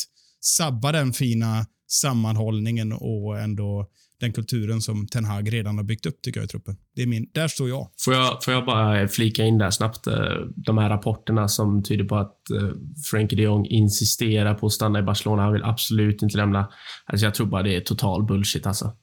sabba 0.41 0.91
den 0.91 1.13
fina 1.13 1.65
sammanhållningen 1.87 2.93
och 2.93 3.39
ändå 3.39 3.89
den 4.23 4.33
kulturen 4.33 4.81
som 4.81 5.07
Ten 5.07 5.25
Hag 5.25 5.53
redan 5.53 5.77
har 5.77 5.83
byggt 5.83 6.05
upp 6.05 6.21
tycker 6.21 6.39
jag 6.39 6.45
i 6.45 6.47
truppen. 6.47 6.75
Det 6.95 7.01
är 7.01 7.07
min, 7.07 7.29
där 7.33 7.47
står 7.47 7.69
jag. 7.69 7.89
Får 8.05 8.13
jag, 8.13 8.43
får 8.43 8.53
jag 8.53 8.65
bara 8.65 9.07
flika 9.07 9.43
in 9.45 9.57
där 9.57 9.71
snabbt? 9.71 10.07
eh, 10.07 10.13
De 10.55 10.77
här 10.77 10.89
rapporterna 10.89 11.47
som 11.47 11.83
tyder 11.83 12.05
på 12.05 12.15
att 12.15 12.51
eh, 12.51 12.69
Frenkie 13.11 13.37
de 13.37 13.43
Jong 13.43 13.65
insisterar 13.65 14.53
på 14.53 14.65
att 14.65 14.71
stanna 14.73 14.99
i 14.99 15.01
Barcelona. 15.01 15.41
Han 15.43 15.53
vill 15.53 15.63
absolut 15.63 16.21
inte 16.21 16.37
lämna. 16.37 16.69
Alltså 17.05 17.25
jag 17.25 17.35
tror 17.35 17.47
bara 17.47 17.63
det 17.63 17.75
är 17.75 17.81
total 17.81 18.23
bullshit 18.23 18.67
alltså. 18.67 18.95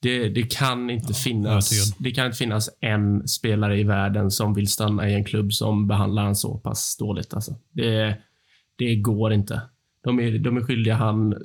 Det, 0.00 0.28
det, 0.28 0.42
kan 0.42 0.90
inte 0.90 1.14
finnas, 1.14 1.72
övertygad. 1.72 2.04
det 2.04 2.10
kan 2.10 2.26
inte 2.26 2.38
finnas 2.38 2.70
en 2.80 3.28
spelare 3.28 3.80
i 3.80 3.84
världen 3.84 4.30
som 4.30 4.54
vill 4.54 4.68
stanna 4.68 5.08
i 5.10 5.14
en 5.14 5.24
klubb 5.24 5.52
som 5.52 5.86
behandlar 5.86 6.24
han 6.24 6.36
så 6.36 6.58
pass 6.58 6.96
dåligt. 6.96 7.34
Alltså. 7.34 7.56
Det, 7.72 8.16
det 8.76 8.96
går 8.96 9.32
inte. 9.32 9.62
De 10.04 10.20
är, 10.20 10.38
de 10.38 10.56
är 10.56 10.60
skyldiga 10.60 10.94
han 10.94 11.32
eh, 11.32 11.38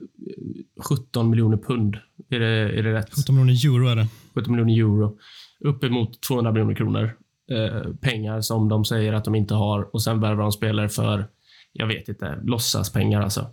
17 0.83 1.29
miljoner 1.29 1.57
pund. 1.57 1.97
Är 2.29 2.39
det, 2.39 2.79
är 2.79 2.83
det 2.83 2.93
rätt? 2.93 3.09
17 3.15 3.35
miljoner 3.35 3.75
euro 3.75 3.87
är 3.87 3.95
det. 3.95 4.07
70 4.35 4.49
miljoner 4.49 4.73
euro. 4.73 5.17
Uppemot 5.59 6.21
200 6.21 6.51
miljoner 6.51 6.75
kronor. 6.75 7.17
Eh, 7.51 7.93
pengar 8.01 8.41
som 8.41 8.69
de 8.69 8.85
säger 8.85 9.13
att 9.13 9.25
de 9.25 9.35
inte 9.35 9.53
har 9.53 9.95
och 9.95 10.03
sen 10.03 10.19
värvar 10.19 10.41
de 10.43 10.51
spelare 10.51 10.89
för, 10.89 11.27
jag 11.73 11.87
vet 11.87 12.09
inte, 12.09 12.39
låtsaspengar 12.43 13.21
alltså. 13.21 13.49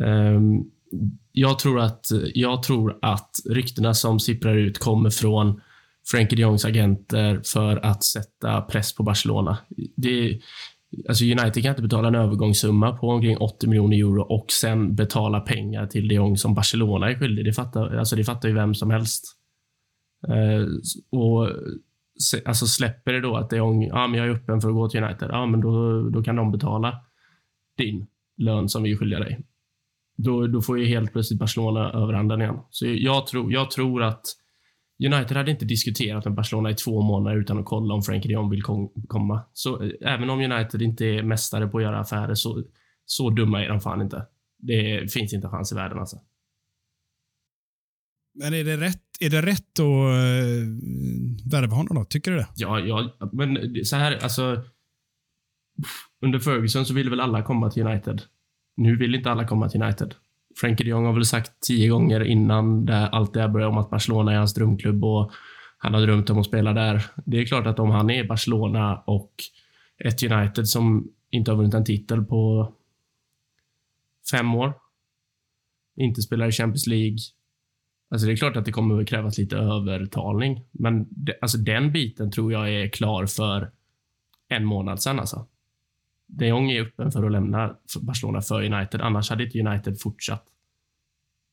Ehm, 0.00 0.64
jag, 1.32 1.58
tror 1.58 1.80
att, 1.80 2.06
jag 2.34 2.62
tror 2.62 2.98
att 3.02 3.30
ryktena 3.50 3.94
som 3.94 4.20
sipprar 4.20 4.56
ut 4.56 4.78
kommer 4.78 5.10
från 5.10 5.60
Frenkie 6.10 6.36
de 6.36 6.42
Jongs 6.42 6.64
agenter 6.64 7.40
för 7.52 7.76
att 7.76 8.04
sätta 8.04 8.60
press 8.60 8.94
på 8.94 9.02
Barcelona. 9.02 9.58
Det, 9.96 10.40
alltså 11.08 11.24
United 11.24 11.62
kan 11.62 11.70
inte 11.70 11.82
betala 11.82 12.08
en 12.08 12.14
övergångssumma 12.14 12.96
på 12.96 13.08
omkring 13.08 13.36
80 13.38 13.66
miljoner 13.68 13.96
euro 13.96 14.22
och 14.22 14.46
sen 14.50 14.94
betala 14.94 15.40
pengar 15.40 15.86
till 15.86 16.08
de 16.08 16.14
Jong 16.14 16.36
som 16.36 16.54
Barcelona 16.54 17.10
är 17.10 17.14
skyldig. 17.18 17.44
Det 17.44 17.52
fattar, 17.52 17.96
alltså 17.96 18.16
det 18.16 18.24
fattar 18.24 18.48
ju 18.48 18.54
vem 18.54 18.74
som 18.74 18.90
helst. 18.90 19.24
Eh, 20.28 20.66
och 21.18 21.48
se- 22.30 22.42
alltså 22.44 22.66
släpper 22.66 23.12
det 23.12 23.20
då 23.20 23.36
att 23.36 23.50
de 23.50 23.56
Jong, 23.56 23.86
ja 23.86 24.06
men 24.06 24.18
jag 24.20 24.28
är 24.28 24.32
öppen 24.32 24.60
för 24.60 24.68
att 24.68 24.74
gå 24.74 24.88
till 24.88 25.02
United, 25.04 25.28
ja 25.32 25.46
men 25.46 25.60
då, 25.60 26.02
då 26.10 26.22
kan 26.22 26.36
de 26.36 26.52
betala 26.52 27.00
din 27.78 28.06
lön 28.36 28.68
som 28.68 28.82
vi 28.82 28.92
är 28.92 28.96
skyldiga 28.96 29.20
dig. 29.20 29.40
Då, 30.16 30.46
då 30.46 30.62
får 30.62 30.78
ju 30.78 30.86
helt 30.86 31.12
plötsligt 31.12 31.40
Barcelona 31.40 31.90
överhanden 31.92 32.40
igen. 32.42 32.58
Så 32.70 32.86
jag 32.86 33.26
tror, 33.26 33.52
jag 33.52 33.70
tror 33.70 34.02
att 34.02 34.22
United 34.98 35.36
hade 35.36 35.50
inte 35.50 35.64
diskuterat 35.64 36.24
med 36.24 36.34
Barcelona 36.34 36.70
i 36.70 36.74
två 36.74 37.02
månader 37.02 37.36
utan 37.36 37.58
att 37.58 37.64
kolla 37.64 37.94
om 37.94 38.02
Frenkie 38.02 38.28
de 38.28 38.34
Jong 38.34 38.50
vill 38.50 38.62
kom, 38.62 38.92
komma. 39.08 39.42
Så 39.52 39.82
eh, 39.82 39.90
även 40.00 40.30
om 40.30 40.40
United 40.40 40.82
inte 40.82 41.06
är 41.06 41.22
mästare 41.22 41.66
på 41.66 41.78
att 41.78 41.84
göra 41.84 42.00
affärer 42.00 42.34
så, 42.34 42.64
så 43.04 43.30
dumma 43.30 43.64
är 43.64 43.68
de 43.68 43.80
fan 43.80 44.02
inte. 44.02 44.26
Det 44.58 45.12
finns 45.12 45.32
inte 45.32 45.48
chans 45.48 45.72
i 45.72 45.74
världen 45.74 45.98
alltså. 45.98 46.16
Men 48.34 48.54
är 48.54 48.64
det 48.64 48.76
rätt, 48.76 49.02
är 49.20 49.30
det 49.30 49.42
rätt 49.42 49.78
att 49.78 49.80
uh, 49.80 51.50
värva 51.50 51.76
honom 51.76 51.94
då? 51.94 52.04
Tycker 52.04 52.30
du 52.30 52.36
det? 52.36 52.48
Ja, 52.56 52.80
ja, 52.80 53.30
men 53.32 53.84
så 53.84 53.96
här, 53.96 54.22
alltså. 54.22 54.64
Under 56.22 56.38
Ferguson 56.38 56.86
så 56.86 56.94
ville 56.94 57.10
väl 57.10 57.20
alla 57.20 57.42
komma 57.42 57.70
till 57.70 57.86
United. 57.86 58.22
Nu 58.76 58.96
vill 58.96 59.14
inte 59.14 59.30
alla 59.30 59.46
komma 59.46 59.68
till 59.68 59.82
United. 59.82 60.14
Frankie 60.56 60.84
de 60.84 60.90
Jong 60.90 61.06
har 61.06 61.12
väl 61.12 61.24
sagt 61.24 61.52
tio 61.60 61.88
gånger 61.88 62.24
innan 62.24 62.86
det, 62.86 63.08
allt 63.08 63.34
det 63.34 63.40
här 63.40 63.48
började 63.48 63.72
om 63.72 63.78
att 63.78 63.90
Barcelona 63.90 64.32
är 64.32 64.36
hans 64.36 64.54
drömklubb 64.54 65.04
och 65.04 65.32
han 65.78 65.94
har 65.94 66.00
drömt 66.00 66.30
om 66.30 66.38
att 66.38 66.46
spela 66.46 66.72
där. 66.72 67.04
Det 67.24 67.38
är 67.38 67.44
klart 67.44 67.66
att 67.66 67.78
om 67.78 67.90
han 67.90 68.10
är 68.10 68.24
i 68.24 68.28
Barcelona 68.28 68.96
och 69.06 69.32
ett 69.98 70.22
United 70.22 70.68
som 70.68 71.08
inte 71.30 71.50
har 71.50 71.56
vunnit 71.56 71.74
en 71.74 71.84
titel 71.84 72.24
på 72.24 72.72
fem 74.30 74.54
år, 74.54 74.72
inte 75.96 76.22
spelar 76.22 76.48
i 76.48 76.52
Champions 76.52 76.86
League, 76.86 77.18
Alltså 78.14 78.26
det 78.26 78.32
är 78.32 78.36
klart 78.36 78.56
att 78.56 78.64
det 78.64 78.72
kommer 78.72 79.00
att 79.00 79.08
krävas 79.08 79.38
lite 79.38 79.56
övertalning, 79.56 80.64
men 80.72 81.06
det, 81.10 81.38
alltså 81.40 81.58
den 81.58 81.92
biten 81.92 82.30
tror 82.30 82.52
jag 82.52 82.72
är 82.72 82.88
klar 82.88 83.26
för 83.26 83.70
en 84.48 84.64
månad 84.64 85.02
sedan. 85.02 85.20
Alltså. 85.20 85.46
De 86.38 86.46
Jong 86.46 86.70
är 86.70 86.82
öppen 86.82 87.12
för 87.12 87.24
att 87.24 87.32
lämna 87.32 87.76
Barcelona 88.00 88.42
för 88.42 88.72
United, 88.72 89.00
annars 89.00 89.30
hade 89.30 89.44
inte 89.44 89.60
United 89.60 90.00
fortsatt. 90.00 90.44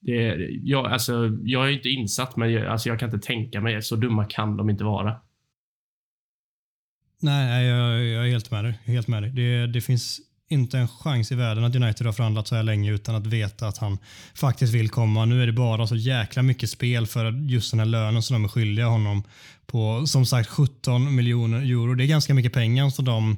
Det, 0.01 0.47
jag, 0.63 0.85
alltså, 0.85 1.37
jag 1.43 1.67
är 1.67 1.71
inte 1.71 1.89
insatt, 1.89 2.35
men 2.35 2.51
jag, 2.51 2.65
alltså, 2.65 2.89
jag 2.89 2.99
kan 2.99 3.13
inte 3.13 3.27
tänka 3.27 3.61
mig, 3.61 3.81
så 3.81 3.95
dumma 3.95 4.25
kan 4.25 4.57
de 4.57 4.69
inte 4.69 4.83
vara. 4.83 5.15
Nej, 7.21 7.45
nej, 7.45 7.65
jag, 7.65 8.05
jag 8.05 8.27
är 8.27 8.31
helt 8.31 8.51
med 8.51 8.63
dig. 8.63 8.79
Helt 8.85 9.07
med 9.07 9.23
dig. 9.23 9.31
Det, 9.31 9.67
det 9.67 9.81
finns 9.81 10.21
inte 10.51 10.77
en 10.77 10.87
chans 10.87 11.31
i 11.31 11.35
världen 11.35 11.63
att 11.63 11.75
United 11.75 12.05
har 12.05 12.13
förhandlat 12.13 12.47
så 12.47 12.55
här 12.55 12.63
länge 12.63 12.91
utan 12.91 13.15
att 13.15 13.27
veta 13.27 13.67
att 13.67 13.77
han 13.77 13.97
faktiskt 14.35 14.73
vill 14.73 14.89
komma. 14.89 15.25
Nu 15.25 15.43
är 15.43 15.47
det 15.47 15.53
bara 15.53 15.87
så 15.87 15.95
jäkla 15.95 16.41
mycket 16.41 16.69
spel 16.69 17.07
för 17.07 17.31
just 17.31 17.71
den 17.71 17.79
här 17.79 17.87
lönen 17.87 18.21
som 18.21 18.33
de 18.33 18.43
är 18.43 18.49
skyldiga 18.49 18.85
honom 18.85 19.23
på 19.65 20.07
som 20.07 20.25
sagt 20.25 20.49
17 20.49 21.15
miljoner 21.15 21.61
euro. 21.61 21.93
Det 21.93 22.03
är 22.03 22.07
ganska 22.07 22.33
mycket 22.33 22.53
pengar 22.53 22.89
som 22.89 23.05
de 23.05 23.37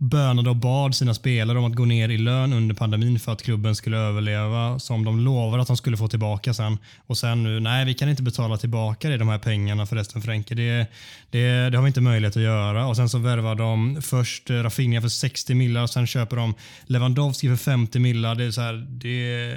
bönade 0.00 0.50
och 0.50 0.56
bad 0.56 0.94
sina 0.94 1.14
spelare 1.14 1.58
om 1.58 1.64
att 1.64 1.74
gå 1.74 1.84
ner 1.84 2.08
i 2.08 2.18
lön 2.18 2.52
under 2.52 2.74
pandemin 2.74 3.20
för 3.20 3.32
att 3.32 3.42
klubben 3.42 3.76
skulle 3.76 3.96
överleva 3.96 4.78
som 4.78 5.04
de 5.04 5.20
lovade 5.20 5.62
att 5.62 5.68
de 5.68 5.76
skulle 5.76 5.96
få 5.96 6.08
tillbaka 6.08 6.54
sen. 6.54 6.78
Och 7.06 7.18
sen 7.18 7.42
nu, 7.42 7.60
nej 7.60 7.84
vi 7.84 7.94
kan 7.94 8.08
inte 8.08 8.22
betala 8.22 8.56
tillbaka 8.56 9.08
det, 9.08 9.16
de 9.16 9.28
här 9.28 9.38
pengarna 9.38 9.86
förresten 9.86 10.22
Frenke. 10.22 10.54
Det, 10.54 10.86
det, 11.30 11.70
det 11.70 11.78
har 11.78 11.82
vi 11.82 11.86
inte 11.86 12.00
möjlighet 12.00 12.36
att 12.36 12.42
göra. 12.42 12.86
Och 12.86 12.96
sen 12.96 13.08
så 13.08 13.18
värvar 13.18 13.54
de 13.54 14.02
först 14.02 14.50
Rafinha 14.50 15.00
för 15.00 15.08
60 15.08 15.54
millar 15.54 15.86
sen 15.86 16.06
köper 16.06 16.36
de 16.36 16.54
Lewandowski 16.86 17.48
för 17.48 17.56
50 17.56 17.98
millar. 17.98 18.34
Det, 18.34 18.44
är 18.44 18.50
så 18.50 18.60
här, 18.60 18.86
det, 18.90 19.54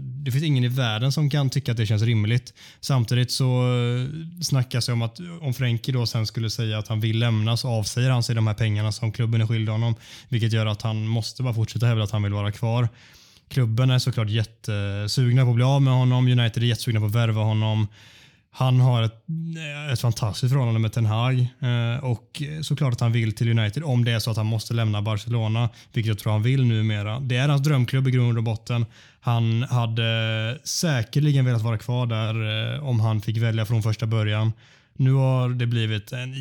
det 0.00 0.30
finns 0.30 0.44
ingen 0.44 0.64
i 0.64 0.68
världen 0.68 1.12
som 1.12 1.30
kan 1.30 1.50
tycka 1.50 1.72
att 1.72 1.78
det 1.78 1.86
känns 1.86 2.02
rimligt. 2.02 2.54
Samtidigt 2.80 3.30
så 3.30 3.64
snackas 4.42 4.86
det 4.86 4.92
om 4.92 5.02
att 5.02 5.18
om 5.40 5.54
Frenke 5.54 5.92
då 5.92 6.06
sen 6.06 6.26
skulle 6.26 6.50
säga 6.50 6.78
att 6.78 6.88
han 6.88 7.00
vill 7.00 7.18
lämna 7.18 7.56
så 7.56 7.68
avsäger 7.68 8.10
han 8.10 8.22
sig 8.22 8.34
de 8.34 8.46
här 8.46 8.54
pengarna 8.54 8.92
som 8.92 9.12
klubben 9.12 9.40
är 9.40 9.46
skyldig 9.46 9.71
honom. 9.72 9.94
Vilket 10.28 10.52
gör 10.52 10.66
att 10.66 10.82
han 10.82 11.06
måste 11.06 11.42
bara 11.42 11.54
fortsätta 11.54 11.86
hävda 11.86 12.04
att 12.04 12.10
han 12.10 12.22
vill 12.22 12.32
vara 12.32 12.52
kvar. 12.52 12.88
Klubben 13.48 13.90
är 13.90 13.98
såklart 13.98 14.30
jättesugna 14.30 15.44
på 15.44 15.50
att 15.50 15.56
bli 15.56 15.64
av 15.64 15.82
med 15.82 15.94
honom. 15.94 16.28
United 16.28 16.62
är 16.62 16.66
jättesugna 16.66 17.00
på 17.00 17.06
att 17.06 17.14
värva 17.14 17.42
honom. 17.42 17.88
Han 18.54 18.80
har 18.80 19.02
ett, 19.02 19.24
ett 19.92 20.00
fantastiskt 20.00 20.52
förhållande 20.52 20.80
med 20.80 20.92
Ten 20.92 21.06
Hag 21.06 21.40
eh, 21.40 22.04
och 22.04 22.42
såklart 22.62 22.92
att 22.92 23.00
han 23.00 23.12
vill 23.12 23.32
till 23.32 23.58
United 23.58 23.84
om 23.84 24.04
det 24.04 24.12
är 24.12 24.18
så 24.18 24.30
att 24.30 24.36
han 24.36 24.46
måste 24.46 24.74
lämna 24.74 25.02
Barcelona, 25.02 25.68
vilket 25.92 26.08
jag 26.08 26.18
tror 26.18 26.32
han 26.32 26.42
vill 26.42 26.64
numera. 26.64 27.20
Det 27.20 27.36
är 27.36 27.48
hans 27.48 27.62
drömklubb 27.62 28.08
i 28.08 28.10
grund 28.10 28.38
och 28.38 28.44
botten. 28.44 28.86
Han 29.20 29.62
hade 29.62 30.58
säkerligen 30.64 31.44
velat 31.44 31.62
vara 31.62 31.78
kvar 31.78 32.06
där 32.06 32.74
eh, 32.74 32.88
om 32.88 33.00
han 33.00 33.20
fick 33.20 33.36
välja 33.36 33.66
från 33.66 33.82
första 33.82 34.06
början. 34.06 34.52
Nu 34.96 35.12
har 35.12 35.48
det 35.48 35.66
blivit 35.66 36.12
en 36.12 36.34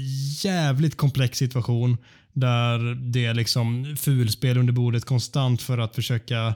jävligt 0.44 0.98
komplex 0.98 1.38
situation 1.38 1.98
där 2.34 2.96
det 2.96 3.26
är 3.26 3.34
liksom 3.34 3.96
fulspel 4.00 4.58
under 4.58 4.74
bordet 4.74 5.06
konstant 5.06 5.62
för 5.62 5.78
att 5.78 5.96
försöka, 5.96 6.56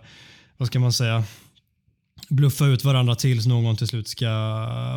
vad 0.58 0.68
ska 0.68 0.80
man 0.80 0.94
säga, 0.94 1.24
bluffa 2.30 2.66
ut 2.66 2.84
varandra 2.84 3.16
tills 3.16 3.46
någon 3.46 3.78
till 3.78 3.88
slut 3.88 4.08
ska 4.08 4.28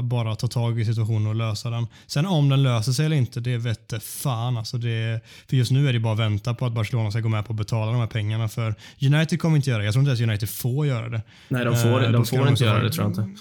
bara 0.03 0.37
ta 0.37 0.49
tag 0.49 0.81
i 0.81 0.85
situationen 0.85 1.27
och 1.27 1.35
lösa 1.35 1.71
den. 1.71 1.87
Sen 2.07 2.27
om 2.27 2.49
den 2.49 2.63
löser 2.63 2.93
sig 2.93 3.07
eller 3.07 3.17
inte, 3.17 3.41
det 3.41 3.57
vette 3.57 4.01
fan. 4.01 4.57
Alltså 4.57 4.79
det, 4.79 5.21
för 5.49 5.57
just 5.57 5.71
nu 5.71 5.89
är 5.89 5.93
det 5.93 6.01
bara 6.01 6.13
att 6.13 6.19
vänta 6.19 6.55
på 6.55 6.67
att 6.67 6.73
Barcelona 6.73 7.11
ska 7.11 7.21
gå 7.21 7.29
med 7.29 7.47
på 7.47 7.53
att 7.53 7.57
betala 7.57 7.93
de 7.93 8.01
här 8.01 8.07
pengarna. 8.07 8.49
För 8.49 8.75
United 9.03 9.41
kommer 9.41 9.57
inte 9.57 9.71
göra 9.71 9.79
det. 9.79 9.85
Jag 9.85 9.95
tror 9.95 10.01
inte 10.03 10.11
ens 10.11 10.21
United 10.21 10.49
får 10.49 10.87
göra 10.87 11.09
det. 11.09 11.23
Nej, 11.49 11.65
de 11.65 11.77
får, 11.77 12.05
Eh, 12.05 12.11
de 12.13 12.27
får 12.27 12.39
de 12.39 12.49
inte 12.49 12.65
göra 12.65 12.83
det 12.83 12.91
tror 12.91 13.05
jag 13.05 13.11
inte. 13.11 13.41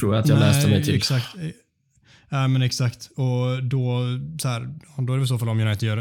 Tror 0.00 0.14
jag 0.14 0.22
att 0.22 0.28
jag 0.28 0.38
läste 0.38 0.70
mig 0.70 0.84
till. 0.84 0.94
Exakt. 0.94 1.26
Ja, 2.34 2.48
men 2.48 2.62
exakt. 2.62 3.10
Och 3.16 3.64
då, 3.64 4.00
så 4.38 4.48
här, 4.48 4.74
då 4.98 5.12
är 5.12 5.16
det 5.16 5.24
i 5.24 5.26
så 5.26 5.38
fall 5.38 5.48
om 5.48 5.60
United 5.60 5.86
gör 5.88 5.98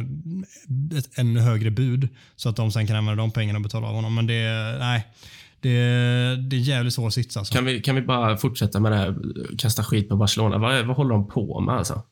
ett 0.98 1.20
ännu 1.20 1.40
högre 1.40 1.72
bud 1.72 2.08
så 2.36 2.50
att 2.50 2.56
de 2.56 2.72
sen 2.72 2.88
kan 2.88 2.96
använda 2.96 3.24
de 3.24 3.32
pengarna 3.32 3.58
och 3.58 3.64
betala 3.64 3.88
av 3.88 3.96
honom. 3.96 4.16
Men 4.16 4.28
det, 4.28 4.76
nej, 4.80 5.08
det, 5.60 5.70
det 6.50 6.56
är 6.56 6.60
en 6.60 6.64
jävligt 6.64 6.94
svår 6.94 7.10
sits 7.10 7.38
alltså. 7.38 7.54
Kan 7.54 7.66
vi, 7.66 7.82
kan 7.82 7.96
vi 7.96 8.02
bara 8.02 8.38
fortsätta 8.38 8.80
med 8.80 8.92
det 8.92 8.96
här, 8.96 9.16
kasta 9.58 9.84
skit 9.84 10.10
på 10.10 10.16
Barcelona? 10.16 10.58
Vad, 10.58 10.86
vad 10.86 10.98
håller 10.98 11.14
de 11.14 11.28
på 11.28 11.62
med 11.62 11.76
alltså? 11.76 12.04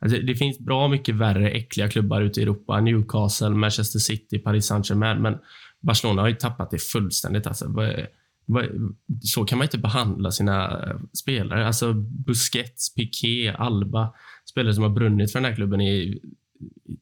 alltså? 0.00 0.18
Det 0.18 0.34
finns 0.34 0.58
bra 0.58 0.88
mycket 0.88 1.14
värre 1.14 1.50
äckliga 1.50 1.88
klubbar 1.88 2.20
ute 2.20 2.40
i 2.40 2.42
Europa. 2.42 2.80
Newcastle, 2.80 3.50
Manchester 3.50 3.98
City, 3.98 4.38
Paris 4.38 4.66
Saint-Germain. 4.66 5.22
Men 5.22 5.38
Barcelona 5.80 6.22
har 6.22 6.28
ju 6.28 6.34
tappat 6.34 6.70
det 6.70 6.78
fullständigt. 6.78 7.46
Alltså. 7.46 7.66
Så 9.22 9.44
kan 9.44 9.58
man 9.58 9.64
inte 9.64 9.78
behandla 9.78 10.30
sina 10.30 10.84
eh, 10.86 10.96
spelare. 11.12 11.66
Alltså 11.66 11.92
Busquets, 11.94 12.94
Piqué, 12.94 13.54
Alba. 13.58 14.14
Spelare 14.50 14.74
som 14.74 14.82
har 14.82 14.90
brunnit 14.90 15.32
för 15.32 15.38
den 15.38 15.48
här 15.48 15.56
klubben 15.56 15.80
i, 15.80 16.20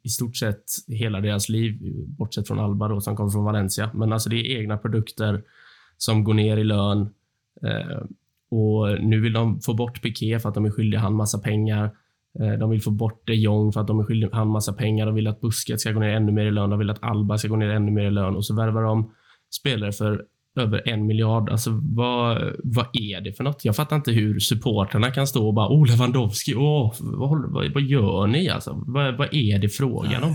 i 0.02 0.08
stort 0.08 0.36
sett 0.36 0.64
hela 0.86 1.20
deras 1.20 1.48
liv. 1.48 1.78
Bortsett 2.06 2.48
från 2.48 2.58
Alba 2.60 2.88
då, 2.88 3.00
som 3.00 3.16
kommer 3.16 3.30
från 3.30 3.44
Valencia. 3.44 3.90
Men 3.94 4.12
alltså 4.12 4.30
det 4.30 4.36
är 4.36 4.60
egna 4.60 4.78
produkter 4.78 5.42
som 5.96 6.24
går 6.24 6.34
ner 6.34 6.56
i 6.56 6.64
lön. 6.64 7.00
Eh, 7.62 8.02
och 8.50 9.02
Nu 9.02 9.20
vill 9.20 9.32
de 9.32 9.60
få 9.60 9.74
bort 9.74 10.02
Piqué 10.02 10.38
för 10.38 10.48
att 10.48 10.54
de 10.54 10.64
är 10.64 10.70
skyldiga 10.70 11.00
han 11.00 11.14
massa 11.14 11.38
pengar. 11.38 11.90
Eh, 12.40 12.52
de 12.52 12.70
vill 12.70 12.82
få 12.82 12.90
bort 12.90 13.22
de 13.26 13.34
Jong 13.34 13.72
för 13.72 13.80
att 13.80 13.86
de 13.86 14.00
är 14.00 14.04
skyldiga 14.04 14.30
han 14.32 14.48
massa 14.48 14.72
pengar. 14.72 15.06
De 15.06 15.14
vill 15.14 15.26
att 15.26 15.40
Busquets 15.40 15.82
ska 15.82 15.92
gå 15.92 16.00
ner 16.00 16.16
ännu 16.16 16.32
mer 16.32 16.46
i 16.46 16.50
lön. 16.50 16.70
De 16.70 16.78
vill 16.78 16.90
att 16.90 17.02
Alba 17.02 17.38
ska 17.38 17.48
gå 17.48 17.56
ner 17.56 17.68
ännu 17.68 17.90
mer 17.90 18.04
i 18.04 18.10
lön. 18.10 18.36
Och 18.36 18.46
så 18.46 18.54
värvar 18.54 18.82
de 18.82 19.12
spelare 19.50 19.92
för 19.92 20.24
över 20.58 20.88
en 20.88 21.06
miljard. 21.06 21.50
Alltså, 21.50 21.80
vad, 21.82 22.52
vad 22.64 22.86
är 22.92 23.20
det 23.20 23.32
för 23.32 23.44
något? 23.44 23.64
Jag 23.64 23.76
fattar 23.76 23.96
inte 23.96 24.12
hur 24.12 24.40
supporterna 24.40 25.10
kan 25.10 25.26
stå 25.26 25.46
och 25.46 25.54
bara 25.54 25.68
“Oh, 25.68 25.86
Lewandowski, 25.86 26.54
oh, 26.54 26.94
vad, 27.00 27.52
vad, 27.52 27.72
vad 27.72 27.82
gör 27.82 28.26
ni?” 28.26 28.48
alltså, 28.48 28.84
vad, 28.86 29.16
vad 29.16 29.34
är 29.34 29.58
det 29.58 29.68
frågan 29.68 30.22
om? 30.22 30.34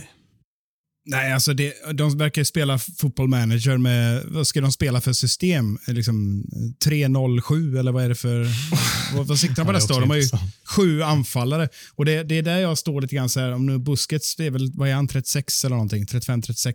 Nej, 1.06 1.34
alltså 1.34 1.54
det, 1.54 1.74
de 1.94 2.18
verkar 2.18 2.42
ju 2.42 2.46
spela 2.46 2.80
fotboll 2.80 3.28
manager 3.28 3.78
med, 3.78 4.24
vad 4.26 4.48
ska 4.48 4.62
de 4.62 4.72
spela 4.72 5.02
för 5.02 5.14
system? 5.14 5.78
Liksom 5.88 6.44
3-0-7 6.86 7.80
eller 7.80 7.92
vad 7.92 8.04
är 8.04 8.10
det 8.10 8.16
för, 8.16 8.48
vad, 9.16 9.28
vad 9.28 9.40
siktar 9.40 9.56
de 9.56 9.66
på 9.66 9.72
nästa 9.72 9.96
år? 9.96 10.02
De 10.02 10.10
har 10.10 10.18
ju 10.18 10.28
sju 10.76 11.02
anfallare. 11.02 11.70
Och 11.96 12.06
det, 12.06 12.24
det 12.24 12.38
är 12.38 12.42
där 12.42 12.58
jag 12.58 12.78
står 12.78 13.02
lite 13.02 13.16
grann 13.16 13.30
så 13.30 13.40
här, 13.40 13.52
om 13.52 13.66
nu 13.66 13.80
Busquets, 13.80 14.36
det 14.36 14.46
är 14.46 14.52
väl, 14.52 14.72
vad 14.74 14.90
är 14.90 14.94
han, 14.94 15.08
36 15.08 15.66
eller 15.66 15.76
någonting? 15.76 16.06
35-36. 16.06 16.74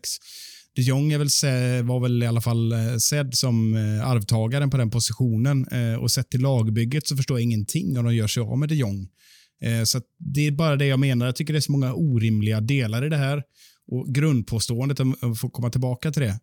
De 0.78 0.82
Jong 0.82 1.12
är 1.12 1.18
väl, 1.18 1.28
var 1.84 2.00
väl 2.00 2.22
i 2.22 2.26
alla 2.26 2.40
fall 2.40 2.72
eh, 2.72 2.96
sedd 2.96 3.34
som 3.34 3.74
eh, 3.74 4.08
arvtagaren 4.08 4.70
på 4.70 4.76
den 4.76 4.90
positionen. 4.90 5.66
Eh, 5.68 5.94
och 5.94 6.10
sett 6.10 6.30
till 6.30 6.40
lagbygget 6.40 7.06
så 7.06 7.16
förstår 7.16 7.38
jag 7.38 7.42
ingenting 7.42 7.98
om 7.98 8.04
de 8.04 8.14
gör 8.14 8.26
sig 8.26 8.40
av 8.40 8.58
med 8.58 8.68
de 8.68 8.74
Jong. 8.74 9.08
Så 9.84 10.00
Det 10.18 10.46
är 10.46 10.50
bara 10.50 10.76
det 10.76 10.86
jag 10.86 10.98
menar. 10.98 11.26
Jag 11.26 11.36
tycker 11.36 11.52
det 11.52 11.58
är 11.58 11.60
så 11.60 11.72
många 11.72 11.94
orimliga 11.94 12.60
delar 12.60 13.06
i 13.06 13.08
det 13.08 13.16
här. 13.16 13.42
Och 13.86 14.14
Grundpåståendet, 14.14 15.00
om 15.00 15.16
jag 15.20 15.38
får 15.38 15.50
komma 15.50 15.70
tillbaka 15.70 16.12
till 16.12 16.22
det. 16.22 16.38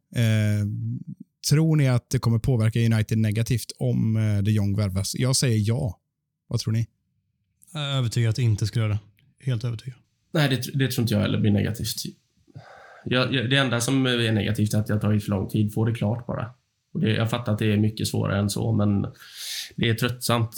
Tror 1.50 1.76
ni 1.76 1.88
att 1.88 2.10
det 2.10 2.20
kommer 2.20 2.40
påverka 2.40 2.80
United 2.80 3.18
negativt 3.18 3.72
om 3.80 4.14
de 4.44 4.52
Jong 4.52 4.78
värvas? 4.78 5.16
Jag 5.16 5.36
säger 5.36 5.68
ja. 5.68 6.00
Vad 6.48 6.60
tror 6.60 6.74
ni? 6.74 6.88
Jag 7.74 7.84
är 7.84 7.98
övertygad 7.98 8.30
att 8.30 8.36
det 8.36 8.42
inte 8.42 8.68
skulle 8.68 8.86
göra 8.86 8.94
det. 8.94 9.00
Helt 9.46 9.64
övertygad. 9.64 10.00
Nej, 10.34 10.50
det, 10.50 10.56
det 10.56 10.92
tror 10.92 11.04
inte 11.04 11.14
jag 11.14 11.22
heller 11.22 11.40
blir 11.40 11.52
negativt. 11.52 12.04
Jag, 13.06 13.34
jag, 13.34 13.50
det 13.50 13.58
enda 13.58 13.82
som 13.82 14.06
är 14.06 14.32
negativt 14.32 14.74
är 14.74 14.78
att 14.78 14.88
det 14.88 14.94
har 14.94 15.02
tagit 15.02 15.24
för 15.24 15.30
lång 15.30 15.50
tid. 15.50 15.74
Få 15.74 15.86
det 15.86 15.94
klart 15.94 16.28
bara. 16.28 16.50
Och 16.94 17.02
det, 17.02 17.12
jag 17.12 17.30
fattar 17.30 17.54
att 17.54 17.60
det 17.60 17.74
är 17.74 17.78
mycket 17.78 18.08
svårare 18.08 18.40
än 18.40 18.50
så, 18.50 18.72
men 18.72 19.02
det 19.76 19.90
är 19.90 19.94
tröttsamt. 19.94 20.56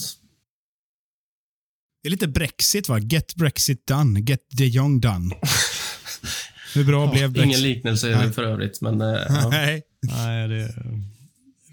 Det 2.04 2.10
är 2.10 2.12
lite 2.12 2.28
Brexit, 2.28 2.89
va? 2.89 3.00
Get 3.00 3.36
Brexit 3.36 3.88
done. 3.88 4.20
Get 4.20 4.39
de 4.58 4.68
Jong 4.68 5.00
done. 5.00 5.36
Hur 6.76 6.84
bra 6.84 7.06
ja, 7.06 7.12
blev 7.12 7.32
Brexit? 7.32 7.45
Ingen 7.45 7.62
liknelse 7.62 8.08
Nej. 8.08 8.32
för 8.32 8.43
övrigt, 8.43 8.82
men... 8.82 9.02
Äh, 9.02 9.08
ja. 9.08 9.50
Nej. 9.50 9.82
Nej, 10.02 10.48
det 10.48 10.74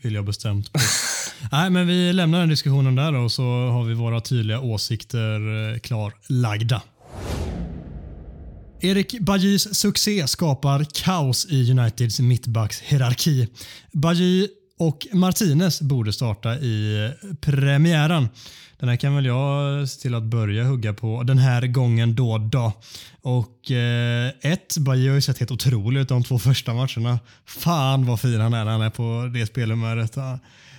vill 0.03 0.15
jag 0.15 0.25
bestämt 0.25 0.73
på. 0.73 0.79
Nej, 1.53 1.71
men 1.71 1.87
vi 1.87 2.13
lämnar 2.13 2.41
den 2.41 2.49
diskussionen 2.49 2.95
där 2.95 3.15
och 3.15 3.33
så 3.33 3.43
har 3.43 3.85
vi 3.85 3.95
våra 3.95 4.21
tydliga 4.21 4.61
åsikter 4.61 5.73
eh, 5.73 5.79
klarlagda. 5.79 6.83
Erik 8.85 9.21
Bajis 9.21 9.75
succé 9.75 10.29
skapar 10.29 10.85
kaos 10.93 11.47
i 11.51 11.71
Uniteds 11.71 12.21
mittbackshierarki. 12.21 13.49
Bajy 13.93 14.49
och 14.79 15.07
Martinez 15.13 15.81
borde 15.81 16.13
starta 16.13 16.55
i 16.55 17.11
premiären. 17.41 18.29
Den 18.79 18.89
här 18.89 18.97
kan 18.97 19.15
väl 19.15 19.25
jag 19.25 19.89
se 19.89 20.01
till 20.01 20.15
att 20.15 20.23
börja 20.23 20.65
hugga 20.65 20.95
på 20.95 21.23
den 21.23 21.39
här 21.39 21.67
gången 21.67 22.15
då. 22.15 22.39
då. 22.39 22.73
Och 23.23 23.71
eh, 23.71 24.33
ett, 24.41 24.77
Bajy 24.79 25.09
har 25.09 25.15
ju 25.15 25.21
sett 25.21 25.39
helt 25.39 25.51
otrolig 25.51 26.01
ut 26.01 26.09
de 26.09 26.25
två 26.25 26.39
första 26.39 26.75
matcherna. 26.75 27.19
Fan 27.47 28.07
vad 28.07 28.21
fin 28.21 28.41
han 28.41 28.55
är 28.55 28.65
när 28.65 28.73
han 28.73 28.83
är 28.83 28.91
på 28.91 29.31
det 29.35 29.47
spelhumöret. 29.47 30.17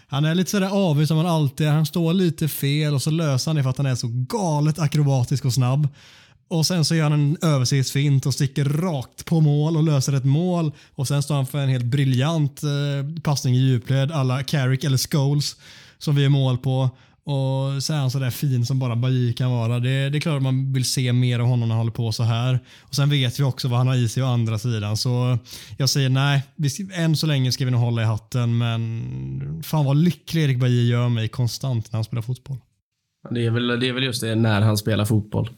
Han 0.07 0.25
är 0.25 0.35
lite 0.35 0.51
sådär 0.51 0.89
avig 0.89 1.07
som 1.07 1.17
han 1.17 1.25
alltid 1.27 1.67
är. 1.67 1.71
Han 1.71 1.85
står 1.85 2.13
lite 2.13 2.47
fel 2.47 2.93
och 2.93 3.01
så 3.01 3.11
löser 3.11 3.49
han 3.49 3.55
det 3.55 3.63
för 3.63 3.69
att 3.69 3.77
han 3.77 3.85
är 3.85 3.95
så 3.95 4.07
galet 4.11 4.79
akrobatisk 4.79 5.45
och 5.45 5.53
snabb. 5.53 5.87
Och 6.47 6.65
sen 6.65 6.85
så 6.85 6.95
gör 6.95 7.03
han 7.03 7.13
en 7.13 7.37
översiktsfint 7.41 8.25
och 8.25 8.33
sticker 8.33 8.65
rakt 8.65 9.25
på 9.25 9.41
mål 9.41 9.77
och 9.77 9.83
löser 9.83 10.13
ett 10.13 10.25
mål. 10.25 10.71
Och 10.95 11.07
sen 11.07 11.23
står 11.23 11.35
han 11.35 11.45
för 11.45 11.57
en 11.57 11.69
helt 11.69 11.85
briljant 11.85 12.63
eh, 12.63 13.21
passning 13.23 13.55
i 13.55 13.59
djupled 13.59 14.11
alla 14.11 14.43
Carrick 14.43 14.83
eller 14.83 14.97
Scholes 14.97 15.55
som 15.97 16.15
vi 16.15 16.25
är 16.25 16.29
mål 16.29 16.57
på. 16.57 16.89
Och 17.25 17.83
så 17.83 17.93
är 17.93 17.97
han 17.97 18.11
sådär 18.11 18.29
fin 18.29 18.65
som 18.65 18.79
bara 18.79 18.95
Bailly 18.95 19.33
kan 19.33 19.51
vara. 19.51 19.79
Det, 19.79 20.09
det 20.09 20.17
är 20.17 20.19
klart 20.19 20.37
att 20.37 20.43
man 20.43 20.73
vill 20.73 20.85
se 20.85 21.13
mer 21.13 21.39
av 21.39 21.47
honom 21.47 21.69
när 21.69 21.75
han 21.75 21.79
håller 21.79 21.91
på 21.91 22.11
så 22.11 22.23
här. 22.23 22.59
Och 22.81 22.95
Sen 22.95 23.09
vet 23.09 23.39
vi 23.39 23.43
också 23.43 23.67
vad 23.67 23.77
han 23.77 23.87
har 23.87 23.95
i 23.95 24.09
sig 24.09 24.23
å 24.23 24.25
andra 24.25 24.59
sidan. 24.59 24.97
Så 24.97 25.37
jag 25.77 25.89
säger 25.89 26.09
nej, 26.09 26.41
vi, 26.55 26.69
än 26.93 27.17
så 27.17 27.27
länge 27.27 27.51
ska 27.51 27.65
vi 27.65 27.71
nog 27.71 27.81
hålla 27.81 28.01
i 28.01 28.05
hatten. 28.05 28.57
Men 28.57 29.63
fan 29.63 29.85
vad 29.85 29.97
lycklig 29.97 30.43
Erik 30.43 30.59
Bailly 30.59 30.87
gör 30.87 31.09
mig 31.09 31.27
konstant 31.27 31.91
när 31.91 31.97
han 31.97 32.03
spelar 32.03 32.21
fotboll. 32.21 32.57
Det 33.29 33.45
är, 33.45 33.51
väl, 33.51 33.67
det 33.79 33.89
är 33.89 33.93
väl 33.93 34.03
just 34.03 34.21
det, 34.21 34.35
när 34.35 34.61
han 34.61 34.77
spelar 34.77 35.05
fotboll. 35.05 35.49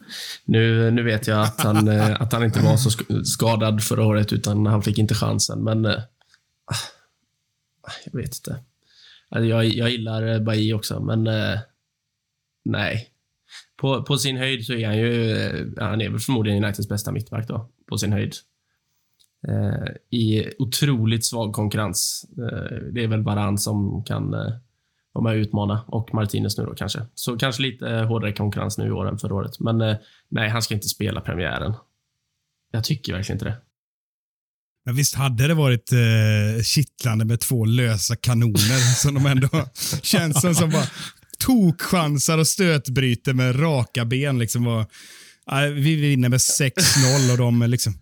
Nu, 0.46 0.92
nu 0.92 1.04
vet 1.04 1.28
jag 1.28 1.42
att 1.42 1.62
han, 1.62 1.88
eh, 1.98 2.22
att 2.22 2.34
han 2.34 2.44
inte 2.44 2.60
var 2.60 2.78
så 2.78 2.90
skadad 3.24 3.84
förra 3.84 4.06
året, 4.06 4.34
utan 4.34 4.66
han 4.66 4.84
fick 4.84 4.98
inte 4.98 5.16
chansen. 5.16 5.64
Men 5.64 5.86
äh, 5.86 6.00
jag 8.06 8.20
vet 8.20 8.36
inte. 8.36 8.60
Alltså, 9.30 9.46
jag, 9.46 9.66
jag 9.66 9.90
gillar 9.90 10.28
eh, 10.28 10.40
Bailly 10.40 10.74
också, 10.74 11.00
men 11.00 11.28
äh, 11.28 11.60
nej. 12.66 13.10
På, 13.76 14.04
på 14.04 14.18
sin 14.18 14.38
höjd 14.38 14.66
så 14.66 14.74
är 14.74 14.88
han 14.88 14.98
ju, 14.98 15.76
han 15.78 16.02
är 16.02 16.10
väl 16.10 16.20
förmodligen 16.20 16.64
Uniteds 16.64 16.90
bästa 16.90 17.12
mittback 17.12 17.48
då, 17.48 17.70
på 17.90 17.98
sin 17.98 18.14
höjd. 18.14 18.34
Äh, 19.48 20.18
I 20.20 20.52
otroligt 20.60 21.26
svag 21.26 21.54
konkurrens. 21.54 22.26
det 22.92 23.04
är 23.04 23.08
väl 23.08 23.24
bara 23.24 23.40
han 23.40 23.58
som 23.58 24.04
kan 24.04 24.36
vara 25.18 25.34
med 25.34 25.40
och 25.40 25.42
utmana. 25.42 25.84
Och 25.88 26.14
Martinez 26.14 26.58
nu 26.58 26.66
då 26.66 26.76
kanske. 26.76 27.00
Så 27.16 27.38
kanske 27.38 27.62
lite 27.62 27.90
eh, 27.90 28.08
hårdare 28.08 28.34
konkurrens 28.34 28.78
nu 28.78 28.88
i 28.88 28.92
år 28.92 29.10
än 29.10 29.18
förra 29.18 29.36
året. 29.36 29.60
Men 29.60 29.82
eh, 29.82 29.96
nej, 30.30 30.50
han 30.50 30.62
ska 30.62 30.74
inte 30.74 30.88
spela 30.88 31.22
premiären. 31.22 31.74
Jag 32.72 32.84
tycker 32.84 33.14
verkligen 33.14 33.36
inte 33.36 33.46
det. 33.46 33.58
Ja, 34.86 34.92
visst 34.92 35.16
hade 35.16 35.48
det 35.48 35.54
varit 35.54 35.92
eh, 35.92 36.64
kittlande 36.64 37.26
med 37.26 37.40
två 37.40 37.66
lösa 37.66 38.16
kanoner 38.16 38.96
som 38.96 39.14
de 39.14 39.26
ändå 39.26 39.50
känns 40.02 40.42
som, 40.42 40.56
som 40.56 40.70
bara 40.70 40.86
tokchansar 41.40 42.38
och 42.38 42.48
stötbryter 42.48 43.34
med 43.34 43.62
raka 43.62 44.06
ben. 44.06 44.40
Liksom 44.40 44.68
och, 44.68 44.92
vi 45.74 45.96
vinner 45.96 46.30
med 46.30 46.38
6-0 46.40 47.32
och 47.32 47.38
de, 47.38 47.64
liksom, 47.70 47.94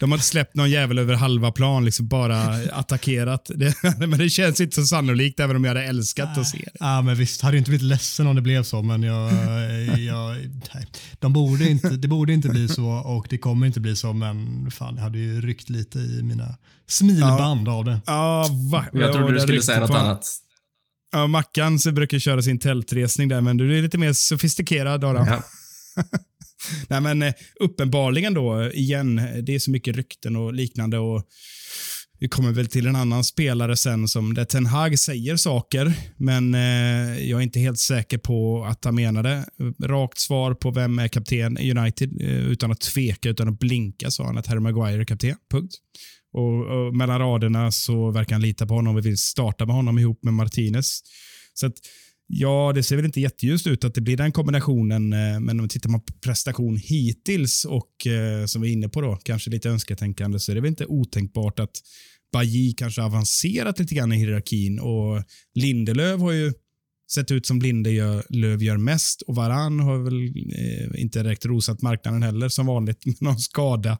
de 0.00 0.10
har 0.10 0.18
inte 0.18 0.26
släppt 0.26 0.56
någon 0.56 0.70
jävel 0.70 0.98
över 0.98 1.14
halva 1.14 1.52
plan, 1.52 1.84
liksom 1.84 2.08
bara 2.08 2.42
attackerat. 2.72 3.50
Det, 3.54 3.74
men 3.98 4.18
det 4.18 4.30
känns 4.30 4.60
inte 4.60 4.74
så 4.74 4.84
sannolikt, 4.86 5.40
även 5.40 5.56
om 5.56 5.64
jag 5.64 5.70
hade 5.70 5.84
älskat 5.86 6.28
nej. 6.32 6.40
att 6.40 6.48
se 6.48 6.58
det. 6.58 6.70
Ja, 6.80 7.02
men 7.02 7.16
visst, 7.16 7.42
hade 7.42 7.58
inte 7.58 7.70
blivit 7.70 7.86
ledsen 7.86 8.26
om 8.26 8.36
det 8.36 8.42
blev 8.42 8.62
så, 8.62 8.82
men 8.82 9.02
jag, 9.02 9.32
jag, 9.98 10.36
nej. 10.74 10.86
De 11.18 11.32
borde 11.32 11.68
inte, 11.68 11.88
det 11.88 12.08
borde 12.08 12.32
inte 12.32 12.48
bli 12.48 12.68
så 12.68 12.86
och 12.86 13.26
det 13.30 13.38
kommer 13.38 13.66
inte 13.66 13.80
bli 13.80 13.96
så, 13.96 14.12
men 14.12 14.70
fan, 14.70 14.94
det 14.94 15.00
hade 15.00 15.18
ju 15.18 15.40
ryckt 15.40 15.70
lite 15.70 15.98
i 15.98 16.22
mina 16.22 16.56
smilband 16.88 17.68
ja. 17.68 17.72
av 17.72 17.84
det. 17.84 18.00
Ja, 18.06 18.48
va? 18.72 18.86
Jag 18.92 19.12
trodde 19.12 19.34
du 19.34 19.40
skulle 19.40 19.62
säga 19.62 19.80
något 19.80 19.90
på. 19.90 19.96
annat. 19.96 20.26
Ja, 21.12 21.26
Mackan 21.26 21.78
brukar 21.92 22.18
köra 22.18 22.42
sin 22.42 22.58
tältresning 22.58 23.28
där, 23.28 23.40
men 23.40 23.56
du 23.56 23.78
är 23.78 23.82
lite 23.82 23.98
mer 23.98 24.12
sofistikerad 24.12 25.04
Adam. 25.04 25.26
Ja. 25.26 25.42
Nej, 26.88 27.00
men 27.00 27.22
eh, 27.22 27.32
uppenbarligen 27.60 28.34
då, 28.34 28.60
eh, 28.60 28.68
igen, 28.68 29.16
det 29.42 29.54
är 29.54 29.58
så 29.58 29.70
mycket 29.70 29.96
rykten 29.96 30.36
och 30.36 30.54
liknande. 30.54 30.98
och 30.98 31.28
vi 32.22 32.28
kommer 32.28 32.52
väl 32.52 32.66
till 32.66 32.86
en 32.86 32.96
annan 32.96 33.24
spelare 33.24 33.76
sen 33.76 34.08
som 34.08 34.34
där 34.34 34.44
Ten 34.44 34.66
Hag 34.66 34.98
säger 34.98 35.36
saker, 35.36 35.92
men 36.16 36.54
eh, 36.54 37.30
jag 37.30 37.38
är 37.38 37.42
inte 37.42 37.60
helt 37.60 37.78
säker 37.78 38.18
på 38.18 38.64
att 38.64 38.84
han 38.84 38.94
menar 38.94 39.22
det. 39.22 39.44
Rakt 39.82 40.18
svar 40.18 40.54
på 40.54 40.70
vem 40.70 40.98
är 40.98 41.08
kapten 41.08 41.58
i 41.58 41.70
United, 41.70 42.20
eh, 42.20 42.28
utan 42.28 42.72
att 42.72 42.80
tveka, 42.80 43.28
utan 43.28 43.48
att 43.48 43.58
blinka, 43.58 44.10
sa 44.10 44.24
han 44.24 44.38
att 44.38 44.46
Harry 44.46 44.60
Maguire 44.60 45.00
är 45.00 45.04
kapten. 45.04 45.36
Punkt. 45.50 45.74
Och, 46.32 46.66
och 46.66 46.96
mellan 46.96 47.18
raderna 47.18 47.72
så 47.72 48.10
verkar 48.10 48.34
han 48.34 48.42
lita 48.42 48.66
på 48.66 48.74
honom 48.74 48.96
och 48.96 49.06
vill 49.06 49.18
starta 49.18 49.66
med 49.66 49.74
honom 49.74 49.98
ihop 49.98 50.24
med 50.24 50.34
Martinez. 50.34 51.00
Så 51.54 51.66
att 51.66 51.74
Ja, 52.34 52.72
det 52.74 52.82
ser 52.82 52.96
väl 52.96 53.04
inte 53.04 53.20
jätteljust 53.20 53.66
ut 53.66 53.84
att 53.84 53.94
det 53.94 54.00
blir 54.00 54.16
den 54.16 54.32
kombinationen, 54.32 55.12
eh, 55.12 55.40
men 55.40 55.60
om 55.60 55.68
tittar 55.68 55.90
man 55.90 56.00
på 56.00 56.12
prestation 56.12 56.76
hittills 56.76 57.64
och 57.64 58.06
eh, 58.06 58.46
som 58.46 58.62
vi 58.62 58.68
är 58.68 58.72
inne 58.72 58.88
på 58.88 59.00
då, 59.00 59.16
kanske 59.22 59.50
lite 59.50 59.68
önsketänkande, 59.68 60.38
så 60.38 60.52
är 60.52 60.54
det 60.54 60.60
väl 60.60 60.68
inte 60.70 60.86
otänkbart 60.86 61.60
att 61.60 61.70
Baji 62.32 62.74
kanske 62.76 63.02
avancerat 63.02 63.78
lite 63.78 63.94
grann 63.94 64.12
i 64.12 64.16
hierarkin 64.16 64.80
och 64.80 65.24
Lindelöv 65.54 66.20
har 66.20 66.32
ju 66.32 66.52
sett 67.14 67.30
ut 67.30 67.46
som 67.46 67.60
Lindelöv 67.60 68.62
gör 68.62 68.76
mest 68.76 69.22
och 69.22 69.34
Varann 69.34 69.80
har 69.80 69.98
väl 69.98 70.22
eh, 70.24 71.02
inte 71.02 71.22
direkt 71.22 71.46
rosat 71.46 71.82
marknaden 71.82 72.22
heller 72.22 72.48
som 72.48 72.66
vanligt 72.66 73.06
med 73.06 73.16
någon 73.20 73.38
skada. 73.38 73.98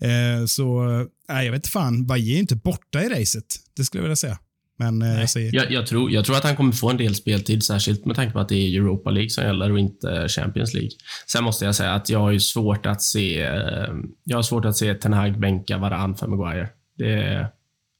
Eh, 0.00 0.46
så 0.46 0.84
nej, 1.28 1.44
jag 1.44 1.52
vet 1.52 1.58
inte 1.58 1.70
fan, 1.70 2.06
Baji 2.06 2.34
är 2.34 2.38
inte 2.38 2.56
borta 2.56 3.04
i 3.04 3.08
racet. 3.08 3.44
Det 3.76 3.84
skulle 3.84 3.98
jag 3.98 4.04
vilja 4.04 4.16
säga. 4.16 4.38
Men 4.78 5.02
eh, 5.02 5.20
jag, 5.20 5.30
säger... 5.30 5.54
jag, 5.54 5.70
jag, 5.70 5.86
tror, 5.86 6.10
jag 6.10 6.24
tror 6.24 6.36
att 6.36 6.44
han 6.44 6.56
kommer 6.56 6.72
få 6.72 6.90
en 6.90 6.96
del 6.96 7.14
speltid, 7.14 7.64
särskilt 7.64 8.04
med 8.04 8.16
tanke 8.16 8.32
på 8.32 8.38
att 8.38 8.48
det 8.48 8.54
är 8.54 8.80
Europa 8.80 9.10
League 9.10 9.30
som 9.30 9.44
gäller 9.44 9.72
och 9.72 9.78
inte 9.78 10.28
Champions 10.28 10.74
League. 10.74 10.90
Sen 11.26 11.44
måste 11.44 11.64
jag 11.64 11.74
säga 11.74 11.92
att 11.94 12.08
jag 12.08 12.18
har 12.18 12.38
svårt 12.38 12.86
att 12.86 13.02
se 13.02 13.42
eh, 13.42 13.88
jag 14.24 14.38
har 14.38 14.42
svårt 14.42 14.64
att 14.64 14.76
se 14.76 14.94
Ten 14.94 15.12
Hag 15.12 15.40
bänka 15.40 15.78
Varann 15.78 16.16
för 16.16 16.26
Maguire. 16.26 16.68
Det, 16.98 17.46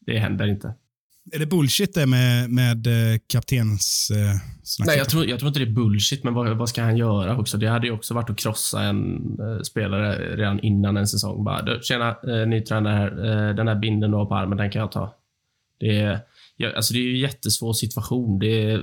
det 0.07 0.19
händer 0.19 0.47
inte. 0.47 0.75
Är 1.33 1.39
det 1.39 1.47
bullshit 1.47 1.95
det 1.95 2.07
med, 2.07 2.51
med 2.51 2.87
eh, 2.87 3.19
kaptens 3.27 4.11
eh, 4.11 4.87
Nej, 4.87 4.99
jag 4.99 5.09
tror, 5.09 5.27
jag 5.27 5.39
tror 5.39 5.49
inte 5.49 5.61
det 5.61 5.67
är 5.67 5.75
bullshit, 5.75 6.25
men 6.25 6.35
vad, 6.35 6.57
vad 6.57 6.69
ska 6.69 6.83
han 6.83 6.97
göra 6.97 7.39
också? 7.39 7.57
Det 7.59 7.67
hade 7.67 7.87
ju 7.87 7.93
också 7.93 8.15
varit 8.15 8.31
att 8.31 8.39
krossa 8.39 8.83
en 8.83 9.17
eh, 9.41 9.63
spelare 9.63 10.37
redan 10.37 10.61
innan 10.61 10.97
en 10.97 11.07
säsong. 11.07 11.45
Bara, 11.45 11.83
tjena, 11.83 12.09
eh, 12.09 12.47
ny 12.49 12.61
tränare 12.61 12.95
här. 12.95 13.49
Eh, 13.49 13.55
den 13.55 13.69
här 13.69 13.75
binden 13.75 14.11
du 14.11 14.17
har 14.17 14.27
på 14.27 14.35
armen, 14.35 14.59
den 14.59 14.71
kan 14.71 14.81
jag 14.81 14.93
ta. 14.93 15.15
Det, 15.81 16.21
jag, 16.61 16.75
alltså 16.75 16.95
det 16.95 17.01
är 17.01 17.03
ju 17.03 17.15
en 17.15 17.21
jättesvår 17.21 17.73
situation. 17.73 18.39
Det, 18.39 18.81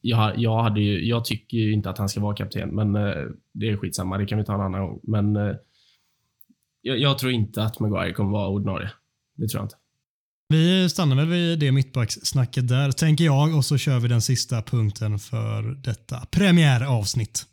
jag, 0.00 0.38
jag, 0.38 0.62
hade 0.62 0.80
ju, 0.80 1.08
jag 1.08 1.24
tycker 1.24 1.56
ju 1.56 1.72
inte 1.72 1.90
att 1.90 1.98
han 1.98 2.08
ska 2.08 2.20
vara 2.20 2.36
kapten, 2.36 2.74
men 2.74 2.94
eh, 2.94 3.24
det 3.54 3.68
är 3.68 3.76
skitsamma. 3.76 4.18
Det 4.18 4.26
kan 4.26 4.38
vi 4.38 4.44
ta 4.44 4.54
en 4.54 4.60
annan 4.60 4.80
gång. 4.80 5.00
Men 5.02 5.36
eh, 5.36 5.54
jag, 6.82 6.98
jag 6.98 7.18
tror 7.18 7.32
inte 7.32 7.62
att 7.64 7.80
Maguire 7.80 8.12
kommer 8.12 8.30
vara 8.30 8.48
ordinarie. 8.48 8.90
Det 9.36 9.48
tror 9.48 9.60
jag 9.60 9.64
inte. 9.64 9.76
Vi 10.48 10.88
stannar 10.88 11.16
väl 11.16 11.28
vid 11.28 11.58
det 11.58 11.72
mittbackssnacket 11.72 12.68
där, 12.68 12.92
tänker 12.92 13.24
jag, 13.24 13.56
och 13.56 13.64
så 13.64 13.78
kör 13.78 13.98
vi 13.98 14.08
den 14.08 14.22
sista 14.22 14.62
punkten 14.62 15.18
för 15.18 15.62
detta 15.62 16.26
premiäravsnitt. 16.30 17.46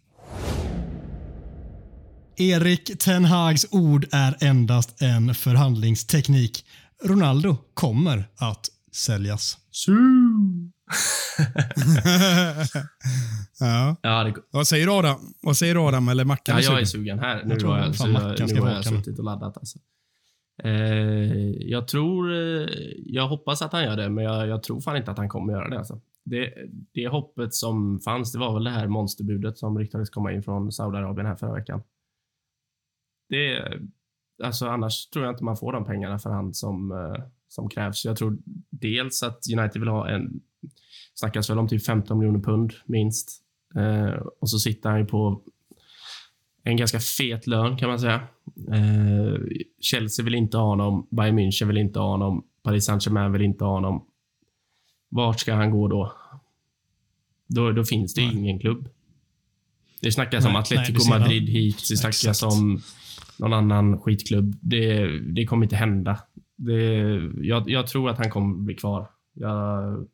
Erik 2.37 2.99
Ten 2.99 3.25
Hags 3.25 3.67
ord 3.71 4.07
är 4.11 4.35
endast 4.39 5.01
en 5.01 5.35
förhandlingsteknik. 5.35 6.65
Ronaldo 7.03 7.57
kommer 7.73 8.23
att 8.37 8.69
säljas. 8.91 9.57
ja. 13.59 13.95
Ja, 14.01 14.23
det, 14.23 14.33
Vad 14.51 14.67
säger 14.67 14.99
Adam? 14.99 15.33
Vad 15.41 15.57
säger 15.57 15.87
Adam 15.87 16.09
eller 16.09 16.25
Mackan? 16.25 16.55
ja, 16.55 16.61
är 16.61 16.63
jag 16.63 16.81
är 16.81 16.85
sugen? 16.85 16.87
sugen 16.87 17.19
här. 17.19 17.43
Nu 17.43 17.49
Jag 17.49 17.59
tror 17.59 17.77
jag, 17.77 17.95
fan 17.95 18.13
jag, 18.13 18.35
ska 18.35 18.45
nu 18.45 18.61
har 18.61 18.69
jag 18.69 18.85
suttit 18.85 19.19
och 19.19 19.25
laddat. 19.25 19.57
Alltså. 19.57 19.79
Eh, 20.63 21.51
jag 21.69 21.87
tror... 21.87 22.33
Eh, 22.33 22.67
jag 23.05 23.27
hoppas 23.27 23.61
att 23.61 23.73
han 23.73 23.83
gör 23.83 23.97
det, 23.97 24.09
men 24.09 24.23
jag, 24.23 24.47
jag 24.47 24.63
tror 24.63 24.81
fan 24.81 24.97
inte 24.97 25.11
att 25.11 25.17
han 25.17 25.29
kommer 25.29 25.53
göra 25.53 25.69
det. 25.69 25.77
Alltså. 25.77 26.01
Det, 26.23 26.53
det 26.93 27.07
hoppet 27.07 27.53
som 27.53 27.99
fanns, 27.99 28.31
det 28.31 28.39
var 28.39 28.53
väl 28.53 28.63
det 28.63 28.69
här 28.69 28.87
monsterbudet 28.87 29.57
som 29.57 29.79
ryktades 29.79 30.09
komma 30.09 30.31
in 30.31 30.43
från 30.43 30.71
Saudiarabien 30.71 31.27
här 31.27 31.35
förra 31.35 31.53
veckan. 31.53 31.81
Det, 33.29 33.63
alltså 34.43 34.67
annars 34.67 35.09
tror 35.09 35.25
jag 35.25 35.33
inte 35.33 35.43
man 35.43 35.57
får 35.57 35.73
de 35.73 35.85
pengarna 35.85 36.19
för 36.19 36.29
han 36.29 36.53
som, 36.53 36.91
eh, 36.91 37.23
som 37.49 37.69
krävs. 37.69 38.05
Jag 38.05 38.17
tror 38.17 38.37
dels 38.69 39.23
att 39.23 39.39
United 39.57 39.79
vill 39.79 39.89
ha 39.89 40.09
en, 40.09 40.41
snackas 41.13 41.49
väl 41.49 41.59
om 41.59 41.67
typ 41.67 41.85
15 41.85 42.19
miljoner 42.19 42.39
pund 42.39 42.73
minst. 42.85 43.41
Eh, 43.75 44.21
och 44.41 44.49
så 44.49 44.59
sitter 44.59 44.89
han 44.89 44.99
ju 44.99 45.05
på 45.05 45.41
en 46.63 46.77
ganska 46.77 46.99
fet 46.99 47.47
lön 47.47 47.77
kan 47.77 47.89
man 47.89 47.99
säga. 47.99 48.27
Eh, 48.71 49.33
Chelsea 49.81 50.25
vill 50.25 50.35
inte 50.35 50.57
ha 50.57 50.65
honom, 50.65 51.07
Bayern 51.11 51.39
München 51.39 51.67
vill 51.67 51.77
inte 51.77 51.99
ha 51.99 52.07
honom, 52.07 52.45
Paris 52.63 52.85
Saint-Germain 52.85 53.31
vill 53.31 53.41
inte 53.41 53.63
ha 53.63 53.71
honom. 53.71 54.05
Vart 55.09 55.39
ska 55.39 55.53
han 55.53 55.71
gå 55.71 55.87
då? 55.87 56.13
Då, 57.47 57.71
då 57.71 57.83
finns 57.83 58.13
det 58.13 58.21
ju 58.21 58.31
ingen 58.31 58.59
klubb. 58.59 58.89
Det 60.01 60.11
snackas 60.11 60.45
om 60.45 60.53
Nej, 60.53 60.63
nej, 60.69 60.79
Atletico 60.79 60.99
ser 60.99 61.19
Madrid 61.19 61.49
hit, 61.49 61.85
det 61.89 61.97
snackas 61.97 62.25
Exakt. 62.25 62.53
om 62.53 62.81
någon 63.37 63.53
annan 63.53 63.99
skitklubb. 63.99 64.55
Det, 64.61 65.07
det 65.19 65.45
kommer 65.45 65.65
inte 65.65 65.75
hända. 65.75 66.19
Det, 66.59 66.83
jag, 67.41 67.69
jag 67.69 67.87
tror 67.87 68.09
att 68.09 68.17
han 68.17 68.29
kommer 68.29 68.55
bli 68.55 68.75
kvar. 68.75 69.09
Jag, 69.33 70.07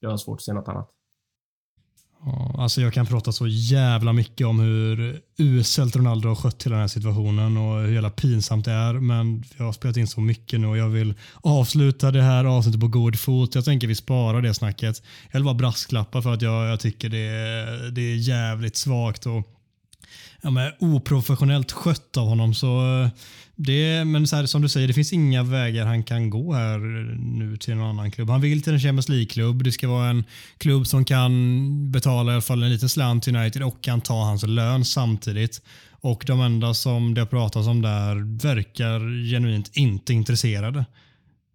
jag 0.00 0.10
har 0.10 0.16
svårt 0.16 0.38
att 0.38 0.42
se 0.42 0.52
något 0.52 0.68
annat. 0.68 0.88
Ja, 2.24 2.54
alltså 2.58 2.80
jag 2.80 2.92
kan 2.92 3.06
prata 3.06 3.32
så 3.32 3.46
jävla 3.46 4.12
mycket 4.12 4.46
om 4.46 4.60
hur 4.60 5.20
uselt 5.38 5.96
Ronaldo 5.96 6.28
har 6.28 6.36
skött 6.36 6.66
hela 6.66 6.74
den 6.74 6.80
här 6.80 6.88
situationen 6.88 7.56
och 7.56 7.80
hur 7.80 7.92
jävla 7.92 8.10
pinsamt 8.10 8.64
det 8.64 8.72
är. 8.72 8.94
Men 8.94 9.44
jag 9.56 9.64
har 9.64 9.72
spelat 9.72 9.96
in 9.96 10.06
så 10.06 10.20
mycket 10.20 10.60
nu 10.60 10.66
och 10.66 10.76
jag 10.76 10.88
vill 10.88 11.14
avsluta 11.40 12.10
det 12.10 12.22
här 12.22 12.44
avsnittet 12.44 12.80
på 12.80 12.88
god 12.88 13.20
fot. 13.20 13.54
Jag 13.54 13.64
tänker 13.64 13.86
vi 13.86 13.94
sparar 13.94 14.42
det 14.42 14.54
snacket. 14.54 15.02
Jag 15.30 15.38
vill 15.38 15.44
bara 15.44 15.54
brasklappa 15.54 16.22
för 16.22 16.34
att 16.34 16.42
jag, 16.42 16.68
jag 16.68 16.80
tycker 16.80 17.08
det 17.08 17.26
är, 17.26 17.90
det 17.90 18.00
är 18.00 18.16
jävligt 18.16 18.76
svagt 18.76 19.26
och 19.26 19.48
ja, 20.42 20.50
men 20.50 20.72
oprofessionellt 20.80 21.72
skött 21.72 22.16
av 22.16 22.26
honom. 22.26 22.54
Så 22.54 23.08
det, 23.56 24.04
men 24.04 24.26
så 24.26 24.36
här, 24.36 24.46
som 24.46 24.62
du 24.62 24.68
säger, 24.68 24.88
det 24.88 24.94
finns 24.94 25.12
inga 25.12 25.42
vägar 25.42 25.86
han 25.86 26.04
kan 26.04 26.30
gå 26.30 26.52
här 26.52 26.78
nu 27.38 27.56
till 27.56 27.74
någon 27.74 27.88
annan 27.90 28.10
klubb. 28.10 28.30
Han 28.30 28.40
vill 28.40 28.62
till 28.62 28.72
en 28.72 28.80
Champions 28.80 29.08
League-klubb. 29.08 29.64
Det 29.64 29.72
ska 29.72 29.88
vara 29.88 30.08
en 30.08 30.24
klubb 30.58 30.86
som 30.86 31.04
kan 31.04 31.92
betala 31.92 32.32
i 32.32 32.34
alla 32.34 32.42
fall 32.42 32.62
en 32.62 32.70
liten 32.70 32.88
slant 32.88 33.24
till 33.24 33.36
United 33.36 33.62
och 33.62 33.82
kan 33.82 34.00
ta 34.00 34.24
hans 34.24 34.46
lön 34.46 34.84
samtidigt. 34.84 35.62
Och 35.90 36.24
de 36.26 36.40
enda 36.40 36.74
som 36.74 37.14
det 37.14 37.20
har 37.20 37.26
pratats 37.26 37.68
om 37.68 37.82
där 37.82 38.38
verkar 38.48 39.30
genuint 39.30 39.70
inte 39.76 40.12
intresserade. 40.12 40.84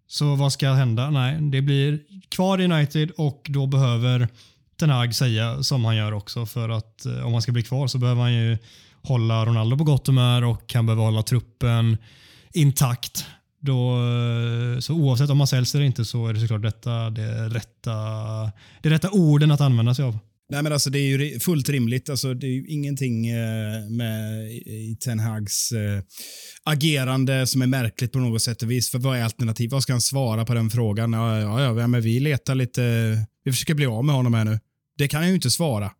Så 0.06 0.34
vad 0.34 0.52
ska 0.52 0.72
hända? 0.72 1.10
Nej, 1.10 1.38
det 1.40 1.62
blir 1.62 1.98
kvar 2.28 2.60
i 2.60 2.64
United 2.64 3.10
och 3.10 3.46
då 3.48 3.66
behöver 3.66 4.28
Ten 4.80 4.90
Hag 4.90 5.14
säga 5.14 5.62
som 5.62 5.84
han 5.84 5.96
gör 5.96 6.12
också 6.12 6.46
för 6.46 6.68
att 6.68 7.06
eh, 7.06 7.26
om 7.26 7.32
han 7.32 7.42
ska 7.42 7.52
bli 7.52 7.62
kvar 7.62 7.86
så 7.86 7.98
behöver 7.98 8.22
han 8.22 8.34
ju 8.34 8.58
hålla 9.08 9.46
Ronaldo 9.46 9.78
på 9.78 9.84
gott 9.84 10.06
humör 10.06 10.44
och 10.44 10.72
han 10.74 10.86
behöver 10.86 11.02
hålla 11.02 11.22
truppen 11.22 11.96
intakt. 12.52 13.26
Då, 13.60 13.96
eh, 13.96 14.80
så 14.80 14.94
oavsett 14.94 15.30
om 15.30 15.38
man 15.38 15.46
säljs 15.46 15.74
eller 15.74 15.84
inte 15.84 16.04
så 16.04 16.26
är 16.26 16.32
det 16.32 16.40
såklart 16.40 16.62
detta 16.62 17.10
det 17.10 17.48
rätta, 17.48 17.92
det 18.82 18.90
rätta 18.90 19.10
orden 19.10 19.50
att 19.50 19.60
använda 19.60 19.94
sig 19.94 20.04
av. 20.04 20.18
Nej, 20.50 20.62
men 20.62 20.72
alltså, 20.72 20.90
det 20.90 20.98
är 20.98 21.18
ju 21.18 21.40
fullt 21.40 21.68
rimligt. 21.68 22.10
Alltså, 22.10 22.34
det 22.34 22.46
är 22.46 22.50
ju 22.50 22.66
ingenting 22.66 23.28
eh, 23.28 23.90
med 23.90 24.50
Ten 25.00 25.20
Hags 25.20 25.72
eh, 25.72 26.02
agerande 26.64 27.46
som 27.46 27.62
är 27.62 27.66
märkligt 27.66 28.12
på 28.12 28.18
något 28.18 28.42
sätt 28.42 28.62
och 28.62 28.70
vis. 28.70 28.90
För 28.90 28.98
vad 28.98 29.18
är 29.18 29.22
alternativet? 29.22 29.72
Vad 29.72 29.82
ska 29.82 29.92
han 29.92 30.00
svara 30.00 30.44
på 30.44 30.54
den 30.54 30.70
frågan? 30.70 31.12
Ja, 31.12 31.40
ja, 31.40 31.80
ja, 31.80 31.86
men 31.86 32.00
vi 32.02 32.20
letar 32.20 32.54
lite. 32.54 32.82
Vi 33.44 33.52
försöker 33.52 33.74
bli 33.74 33.86
av 33.86 34.04
med 34.04 34.14
honom 34.14 34.34
här 34.34 34.44
nu. 34.44 34.58
Det 34.98 35.08
kan 35.08 35.20
han 35.20 35.28
ju 35.28 35.34
inte 35.34 35.50
svara. 35.50 35.90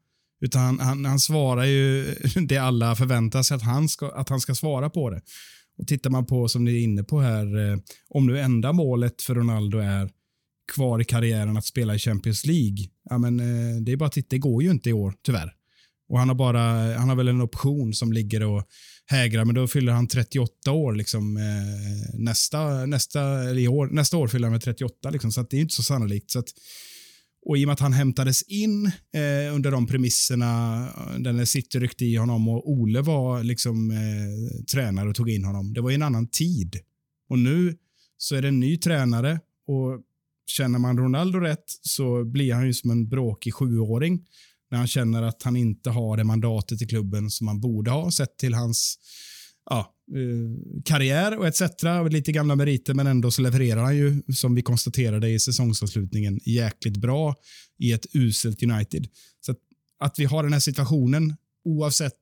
Utan 0.41 0.63
han, 0.63 0.81
han, 0.81 1.05
han 1.05 1.21
svarar 1.21 1.65
ju 1.65 2.15
det 2.49 2.59
alla 2.59 2.95
förväntar 2.95 3.43
sig 3.43 3.55
att 3.55 3.63
han, 3.63 3.89
ska, 3.89 4.11
att 4.11 4.29
han 4.29 4.41
ska 4.41 4.55
svara 4.55 4.91
på 4.91 5.11
det. 5.11 5.21
Och 5.79 5.87
Tittar 5.87 6.11
man 6.11 6.27
på, 6.27 6.49
som 6.49 6.65
ni 6.65 6.73
är 6.77 6.81
inne 6.81 7.05
på 7.05 7.21
här, 7.21 7.73
eh, 7.73 7.79
om 8.09 8.27
nu 8.27 8.41
enda 8.41 8.73
målet 8.73 9.23
för 9.23 9.35
Ronaldo 9.35 9.79
är 9.79 10.11
kvar 10.75 11.01
i 11.01 11.05
karriären 11.05 11.57
att 11.57 11.67
spela 11.67 11.95
i 11.95 11.99
Champions 11.99 12.47
League. 12.47 12.79
Ja, 13.11 13.19
men, 13.19 13.41
eh, 13.41 13.83
det 13.83 13.93
är 13.93 13.97
bara 13.97 14.07
att 14.07 14.13
titta, 14.13 14.29
det 14.31 14.39
går 14.39 14.63
ju 14.63 14.71
inte 14.71 14.91
i 14.91 14.93
år, 14.93 15.15
tyvärr. 15.23 15.55
Och 16.09 16.19
han 16.19 16.29
har, 16.29 16.35
bara, 16.35 16.61
han 16.99 17.09
har 17.09 17.17
väl 17.17 17.29
en 17.29 17.41
option 17.41 17.95
som 17.95 18.13
ligger 18.13 18.43
och 18.43 18.65
hägrar, 19.07 19.45
men 19.45 19.55
då 19.55 19.67
fyller 19.67 19.93
han 19.93 20.09
38 20.09 20.73
år. 20.73 20.95
Liksom, 20.95 21.37
eh, 21.37 22.19
nästa, 22.19 22.87
nästa, 22.87 23.21
eller 23.21 23.61
i 23.61 23.69
år, 23.69 23.87
nästa 23.87 24.17
år 24.17 24.29
fyller 24.29 24.47
han 24.47 24.53
med 24.53 24.63
38, 24.63 25.11
liksom, 25.11 25.33
så 25.33 25.41
att 25.41 25.51
det 25.51 25.57
är 25.57 25.61
inte 25.61 25.75
så 25.75 25.83
sannolikt. 25.83 26.31
Så 26.31 26.39
att, 26.39 26.49
och 27.49 27.59
I 27.59 27.65
och 27.65 27.67
med 27.67 27.73
att 27.73 27.81
han 27.81 27.93
hämtades 27.93 28.43
in 28.43 28.87
eh, 28.87 29.55
under 29.55 29.71
de 29.71 29.87
premisserna, 29.87 30.83
eh, 30.87 31.19
den 31.19 31.47
City 31.47 31.79
ryckte 31.79 32.05
i 32.05 32.17
honom 32.17 32.49
och 32.49 32.71
Ole 32.71 33.01
var 33.01 33.43
liksom, 33.43 33.91
eh, 33.91 34.65
tränare 34.65 35.09
och 35.09 35.15
tog 35.15 35.31
in 35.31 35.45
honom. 35.45 35.75
Det 35.75 35.81
var 35.81 35.91
ju 35.91 35.95
en 35.95 36.03
annan 36.03 36.27
tid. 36.27 36.77
Och 37.29 37.39
nu 37.39 37.77
så 38.17 38.35
är 38.35 38.43
det 38.43 38.49
en 38.49 38.61
ny 38.61 38.77
tränare 38.77 39.41
och 39.67 40.01
känner 40.47 40.79
man 40.79 40.99
Ronaldo 40.99 41.39
rätt 41.39 41.65
så 41.83 42.25
blir 42.25 42.55
han 42.55 42.67
ju 42.67 42.75
som 42.75 42.91
en 42.91 43.09
bråkig 43.09 43.55
sjuåring 43.55 44.27
när 44.71 44.79
han 44.79 44.87
känner 44.87 45.23
att 45.23 45.43
han 45.43 45.57
inte 45.57 45.91
har 45.91 46.17
det 46.17 46.25
mandatet 46.25 46.83
i 46.83 46.87
klubben 46.87 47.31
som 47.31 47.49
han 47.49 47.61
borde 47.61 47.91
ha 47.91 48.11
sett 48.11 48.39
till 48.39 48.55
hans 48.55 48.99
ja, 49.71 49.95
eh, 50.15 50.83
karriär 50.85 51.39
och 51.39 51.47
etc. 51.47 51.63
Lite 52.11 52.33
gamla 52.33 52.57
meriter, 52.57 52.95
men 52.95 53.07
ändå 53.07 53.31
så 53.31 53.43
levererar 53.43 53.83
han 53.83 53.97
ju, 53.97 54.23
som 54.35 54.55
vi 54.55 54.63
konstaterade 54.63 55.29
i 55.29 55.39
säsongsavslutningen, 55.39 56.41
jäkligt 56.45 56.97
bra 56.97 57.35
i 57.79 57.93
ett 57.93 58.07
uselt 58.15 58.63
United. 58.63 59.09
Så 59.41 59.53
att, 59.53 59.59
att 59.99 60.19
vi 60.19 60.25
har 60.25 60.43
den 60.43 60.53
här 60.53 60.61
situationen, 60.61 61.37
oavsett 61.65 62.21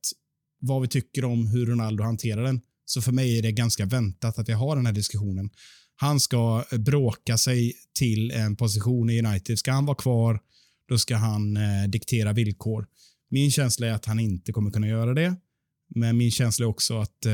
vad 0.61 0.83
vi 0.83 0.89
tycker 0.89 1.25
om 1.25 1.47
hur 1.47 1.67
Ronaldo 1.67 2.03
hanterar 2.03 2.43
den, 2.43 2.61
så 2.85 3.03
för 3.03 3.13
mig 3.13 3.39
är 3.39 3.43
det 3.43 3.53
ganska 3.53 3.87
väntat 3.87 4.39
att 4.39 4.49
vi 4.49 4.53
har 4.53 4.77
den 4.77 4.87
här 4.87 4.93
diskussionen. 4.93 5.51
Han 5.97 6.21
ska 6.21 6.65
bråka 6.79 7.39
sig 7.39 7.73
till 7.99 8.31
en 8.31 8.57
position 8.57 9.11
i 9.11 9.23
United. 9.23 9.59
Ska 9.59 9.73
han 9.73 9.87
vara 9.87 9.97
kvar, 9.97 10.41
då 10.89 10.99
ska 10.99 11.17
han 11.17 11.57
eh, 11.57 11.89
diktera 11.89 12.33
villkor. 12.33 12.87
Min 13.31 13.51
känsla 13.51 13.87
är 13.87 13.93
att 13.93 14.05
han 14.05 14.21
inte 14.21 14.53
kommer 14.53 14.71
kunna 14.71 14.89
göra 14.89 15.15
det. 15.15 15.37
Men 15.95 16.17
min 16.17 16.31
känsla 16.31 16.65
är 16.65 16.69
också 16.69 16.99
att 16.99 17.27
eh, 17.27 17.33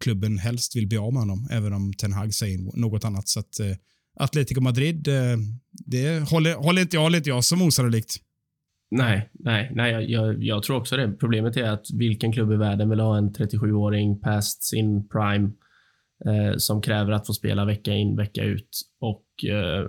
klubben 0.00 0.38
helst 0.38 0.76
vill 0.76 0.88
bli 0.88 0.98
av 0.98 1.12
med 1.12 1.22
honom, 1.22 1.48
även 1.50 1.72
om 1.72 1.92
Ten 1.92 2.12
Hag 2.12 2.34
säger 2.34 2.80
något 2.80 3.04
annat. 3.04 3.28
Så 3.28 3.40
att, 3.40 3.60
eh, 3.60 3.76
Atletico 4.16 4.60
Madrid, 4.60 5.08
eh, 5.08 5.36
det 5.70 6.30
håller, 6.30 6.54
håller, 6.54 6.82
inte 6.82 6.96
jag, 6.96 7.02
håller 7.02 7.18
inte 7.18 7.30
jag 7.30 7.44
som 7.44 7.62
osannolikt. 7.62 8.16
Nej, 8.90 9.30
nej, 9.32 9.72
nej 9.74 9.92
jag, 9.92 10.10
jag, 10.10 10.42
jag 10.44 10.62
tror 10.62 10.76
också 10.76 10.96
det. 10.96 11.12
Problemet 11.12 11.56
är 11.56 11.70
att 11.70 11.86
vilken 11.94 12.32
klubb 12.32 12.52
i 12.52 12.56
världen 12.56 12.90
vill 12.90 13.00
ha 13.00 13.18
en 13.18 13.32
37-åring 13.32 14.20
past 14.20 14.62
sin 14.62 15.08
prime 15.08 15.50
eh, 16.26 16.56
som 16.56 16.82
kräver 16.82 17.12
att 17.12 17.26
få 17.26 17.32
spela 17.32 17.64
vecka 17.64 17.92
in, 17.92 18.16
vecka 18.16 18.44
ut 18.44 18.68
och 19.00 19.44
eh, 19.44 19.86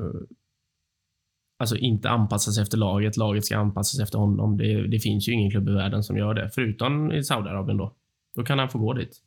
alltså 1.64 1.78
inte 1.78 2.10
anpassa 2.10 2.52
sig 2.52 2.64
efter 2.64 2.78
laget. 2.78 3.18
Laget 3.18 3.46
ska 3.46 3.58
anpassa 3.58 3.96
sig 3.96 4.04
efter 4.04 4.18
honom. 4.18 4.58
Det, 4.58 4.88
det 4.88 5.00
finns 5.00 5.28
ju 5.28 5.32
ingen 5.32 5.52
klubb 5.52 5.70
i 5.70 5.72
världen 5.72 6.04
som 6.04 6.18
gör 6.18 6.34
det, 6.34 6.50
förutom 6.56 7.12
i 7.12 7.24
Saudiarabien 7.24 7.78
då. 7.78 7.96
Då 8.36 8.44
kan 8.44 8.60
han 8.60 8.70
få 8.70 8.80
gå 8.80 8.94
dit. 8.94 9.22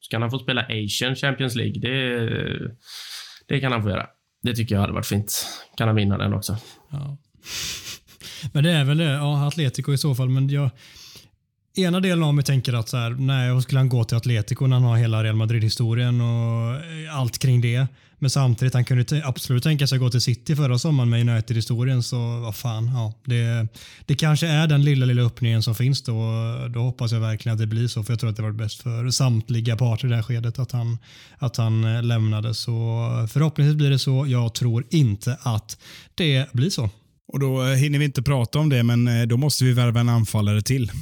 Så 0.00 0.10
kan 0.10 0.22
han 0.22 0.30
få 0.30 0.38
spela 0.38 0.62
Asian 0.62 1.16
Champions 1.16 1.54
League. 1.54 1.80
Det, 1.80 2.28
det 3.46 3.60
kan 3.60 3.72
han 3.72 3.82
få 3.82 3.88
göra. 3.88 4.06
Det 4.42 4.54
tycker 4.54 4.74
jag 4.74 4.80
hade 4.80 4.92
varit 4.92 5.06
fint. 5.06 5.46
Kan 5.76 5.88
han 5.88 5.96
vinna 5.96 6.18
den 6.18 6.34
också. 6.34 6.56
Ja. 6.90 7.16
Men 8.52 8.64
det 8.64 8.70
är 8.70 8.84
väl 8.84 8.98
det, 8.98 9.04
ja, 9.04 9.46
Atletico 9.46 9.92
i 9.92 9.98
så 9.98 10.14
fall. 10.14 10.28
Men 10.28 10.48
jag, 10.48 10.70
ena 11.78 12.00
delen 12.00 12.24
av 12.24 12.34
mig 12.34 12.44
tänker 12.44 12.72
att 12.72 12.88
så 12.88 12.96
här, 12.96 13.10
nej, 13.10 13.52
vad 13.52 13.62
skulle 13.62 13.78
han 13.78 13.88
gå 13.88 14.04
till 14.04 14.16
Atletico 14.16 14.66
när 14.66 14.76
han 14.76 14.84
har 14.84 14.96
hela 14.96 15.24
Real 15.24 15.36
Madrid-historien 15.36 16.20
och 16.20 16.74
eh, 16.74 17.18
allt 17.18 17.38
kring 17.38 17.60
det. 17.60 17.86
Men 18.18 18.30
samtidigt, 18.30 18.74
han 18.74 18.84
kunde 18.84 19.22
absolut 19.24 19.62
tänka 19.62 19.86
sig 19.86 19.96
att 19.96 20.00
gå 20.00 20.10
till 20.10 20.20
City 20.20 20.56
förra 20.56 20.78
sommaren 20.78 21.10
med 21.10 21.28
United-historien. 21.28 22.02
Så 22.02 22.16
vad 22.40 22.56
fan, 22.56 22.90
ja, 22.94 23.12
det, 23.24 23.68
det 24.06 24.14
kanske 24.14 24.46
är 24.48 24.66
den 24.66 24.84
lilla, 24.84 25.06
lilla 25.06 25.22
öppningen 25.22 25.62
som 25.62 25.74
finns 25.74 26.02
då. 26.02 26.14
Då 26.74 26.80
hoppas 26.80 27.12
jag 27.12 27.20
verkligen 27.20 27.54
att 27.54 27.60
det 27.60 27.66
blir 27.66 27.88
så, 27.88 28.04
för 28.04 28.12
jag 28.12 28.20
tror 28.20 28.30
att 28.30 28.36
det 28.36 28.42
var 28.42 28.52
bäst 28.52 28.82
för 28.82 29.10
samtliga 29.10 29.76
parter 29.76 30.06
i 30.06 30.10
det 30.10 30.16
här 30.16 30.22
skedet 30.22 30.58
att 30.58 30.72
han, 30.72 30.98
att 31.38 31.56
han 31.56 31.84
eh, 31.84 32.02
lämnade. 32.02 32.54
Så 32.54 32.74
förhoppningsvis 33.30 33.76
blir 33.76 33.90
det 33.90 33.98
så. 33.98 34.26
Jag 34.28 34.54
tror 34.54 34.84
inte 34.90 35.36
att 35.42 35.78
det 36.14 36.52
blir 36.52 36.70
så. 36.70 36.90
Och 37.32 37.40
Då 37.40 37.62
eh, 37.62 37.74
hinner 37.74 37.98
vi 37.98 38.04
inte 38.04 38.22
prata 38.22 38.58
om 38.58 38.68
det, 38.68 38.82
men 38.82 39.08
eh, 39.08 39.26
då 39.26 39.36
måste 39.36 39.64
vi 39.64 39.72
värva 39.72 40.00
en 40.00 40.08
anfallare 40.08 40.62
till. 40.62 40.92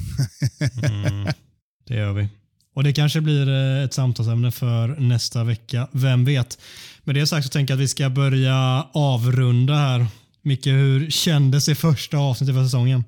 mm, 0.83 1.27
det 1.87 1.95
gör 1.95 2.13
vi. 2.13 2.27
Och 2.75 2.83
Det 2.83 2.93
kanske 2.93 3.21
blir 3.21 3.49
ett 3.85 3.93
samtalsämne 3.93 4.51
för 4.51 4.87
nästa 4.87 5.43
vecka. 5.43 5.87
Vem 5.91 6.25
vet? 6.25 6.59
Med 7.03 7.15
det 7.15 7.27
sagt 7.27 7.45
så 7.45 7.49
tänker 7.49 7.73
jag 7.73 7.77
att 7.77 7.83
vi 7.83 7.87
ska 7.87 8.09
börja 8.09 8.87
avrunda 8.93 9.75
här. 9.75 10.07
Micke, 10.41 10.67
hur 10.67 11.09
kändes 11.09 11.65
det 11.65 11.75
första 11.75 12.17
avsnittet 12.17 12.55
för 12.55 12.63
säsongen? 12.63 13.03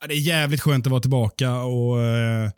Ja, 0.00 0.06
det 0.06 0.14
är 0.14 0.18
jävligt 0.18 0.60
skönt 0.60 0.86
att 0.86 0.90
vara 0.90 1.00
tillbaka 1.00 1.54
och 1.54 2.02
eh, 2.02 2.50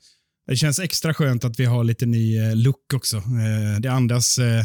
det 0.46 0.56
känns 0.56 0.78
extra 0.78 1.14
skönt 1.14 1.44
att 1.44 1.60
vi 1.60 1.64
har 1.64 1.84
lite 1.84 2.06
ny 2.06 2.38
eh, 2.38 2.56
look 2.56 2.94
också. 2.94 3.16
Eh, 3.16 3.80
det 3.80 3.88
andas, 3.88 4.38
eh, 4.38 4.64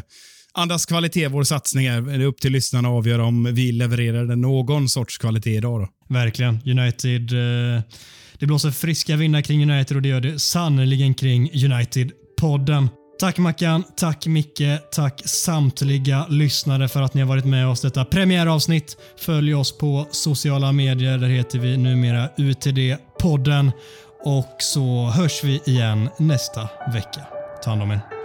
andas 0.54 0.86
kvalitet, 0.86 1.28
vår 1.28 1.44
satsning 1.44 1.86
är. 1.86 2.02
Det 2.02 2.14
är 2.14 2.20
upp 2.20 2.42
till 2.42 2.52
lyssnarna 2.52 2.90
att 2.90 2.94
avgöra 2.94 3.26
om 3.26 3.54
vi 3.54 3.72
levererade 3.72 4.36
någon 4.36 4.90
sorts 4.90 5.18
kvalitet 5.18 5.56
idag. 5.56 5.82
Då. 5.82 6.14
Verkligen. 6.14 6.60
United 6.66 7.34
eh, 7.34 7.82
det 8.42 8.48
blåser 8.48 8.72
friska 8.72 9.16
vindar 9.16 9.42
kring 9.42 9.72
United 9.72 9.98
och 9.98 10.02
det 10.02 10.10
gör 10.10 10.22
det 10.22 10.40
sannerligen 10.40 11.14
kring 11.14 11.52
United-podden. 11.52 12.88
Tack 13.20 13.38
Mackan, 13.38 13.84
tack 13.98 14.28
Micke, 14.28 14.92
tack 14.92 15.22
samtliga 15.26 16.26
lyssnare 16.30 16.88
för 16.88 17.02
att 17.02 17.14
ni 17.14 17.22
har 17.22 17.28
varit 17.28 17.46
med 17.46 17.68
oss 17.68 17.82
detta 17.82 18.06
premiäravsnitt. 18.06 18.98
Följ 19.18 19.54
oss 19.56 19.78
på 19.78 20.08
sociala 20.12 20.72
medier, 20.72 21.18
där 21.18 21.28
heter 21.28 21.60
vi 21.60 21.78
numera 21.78 22.30
UTD-podden. 22.38 23.72
Och 24.24 24.56
så 24.60 25.06
hörs 25.06 25.44
vi 25.44 25.62
igen 25.66 26.10
nästa 26.20 26.70
vecka. 26.94 27.22
Ta 27.64 27.70
hand 27.70 27.82
om 27.82 27.92
er. 27.92 28.21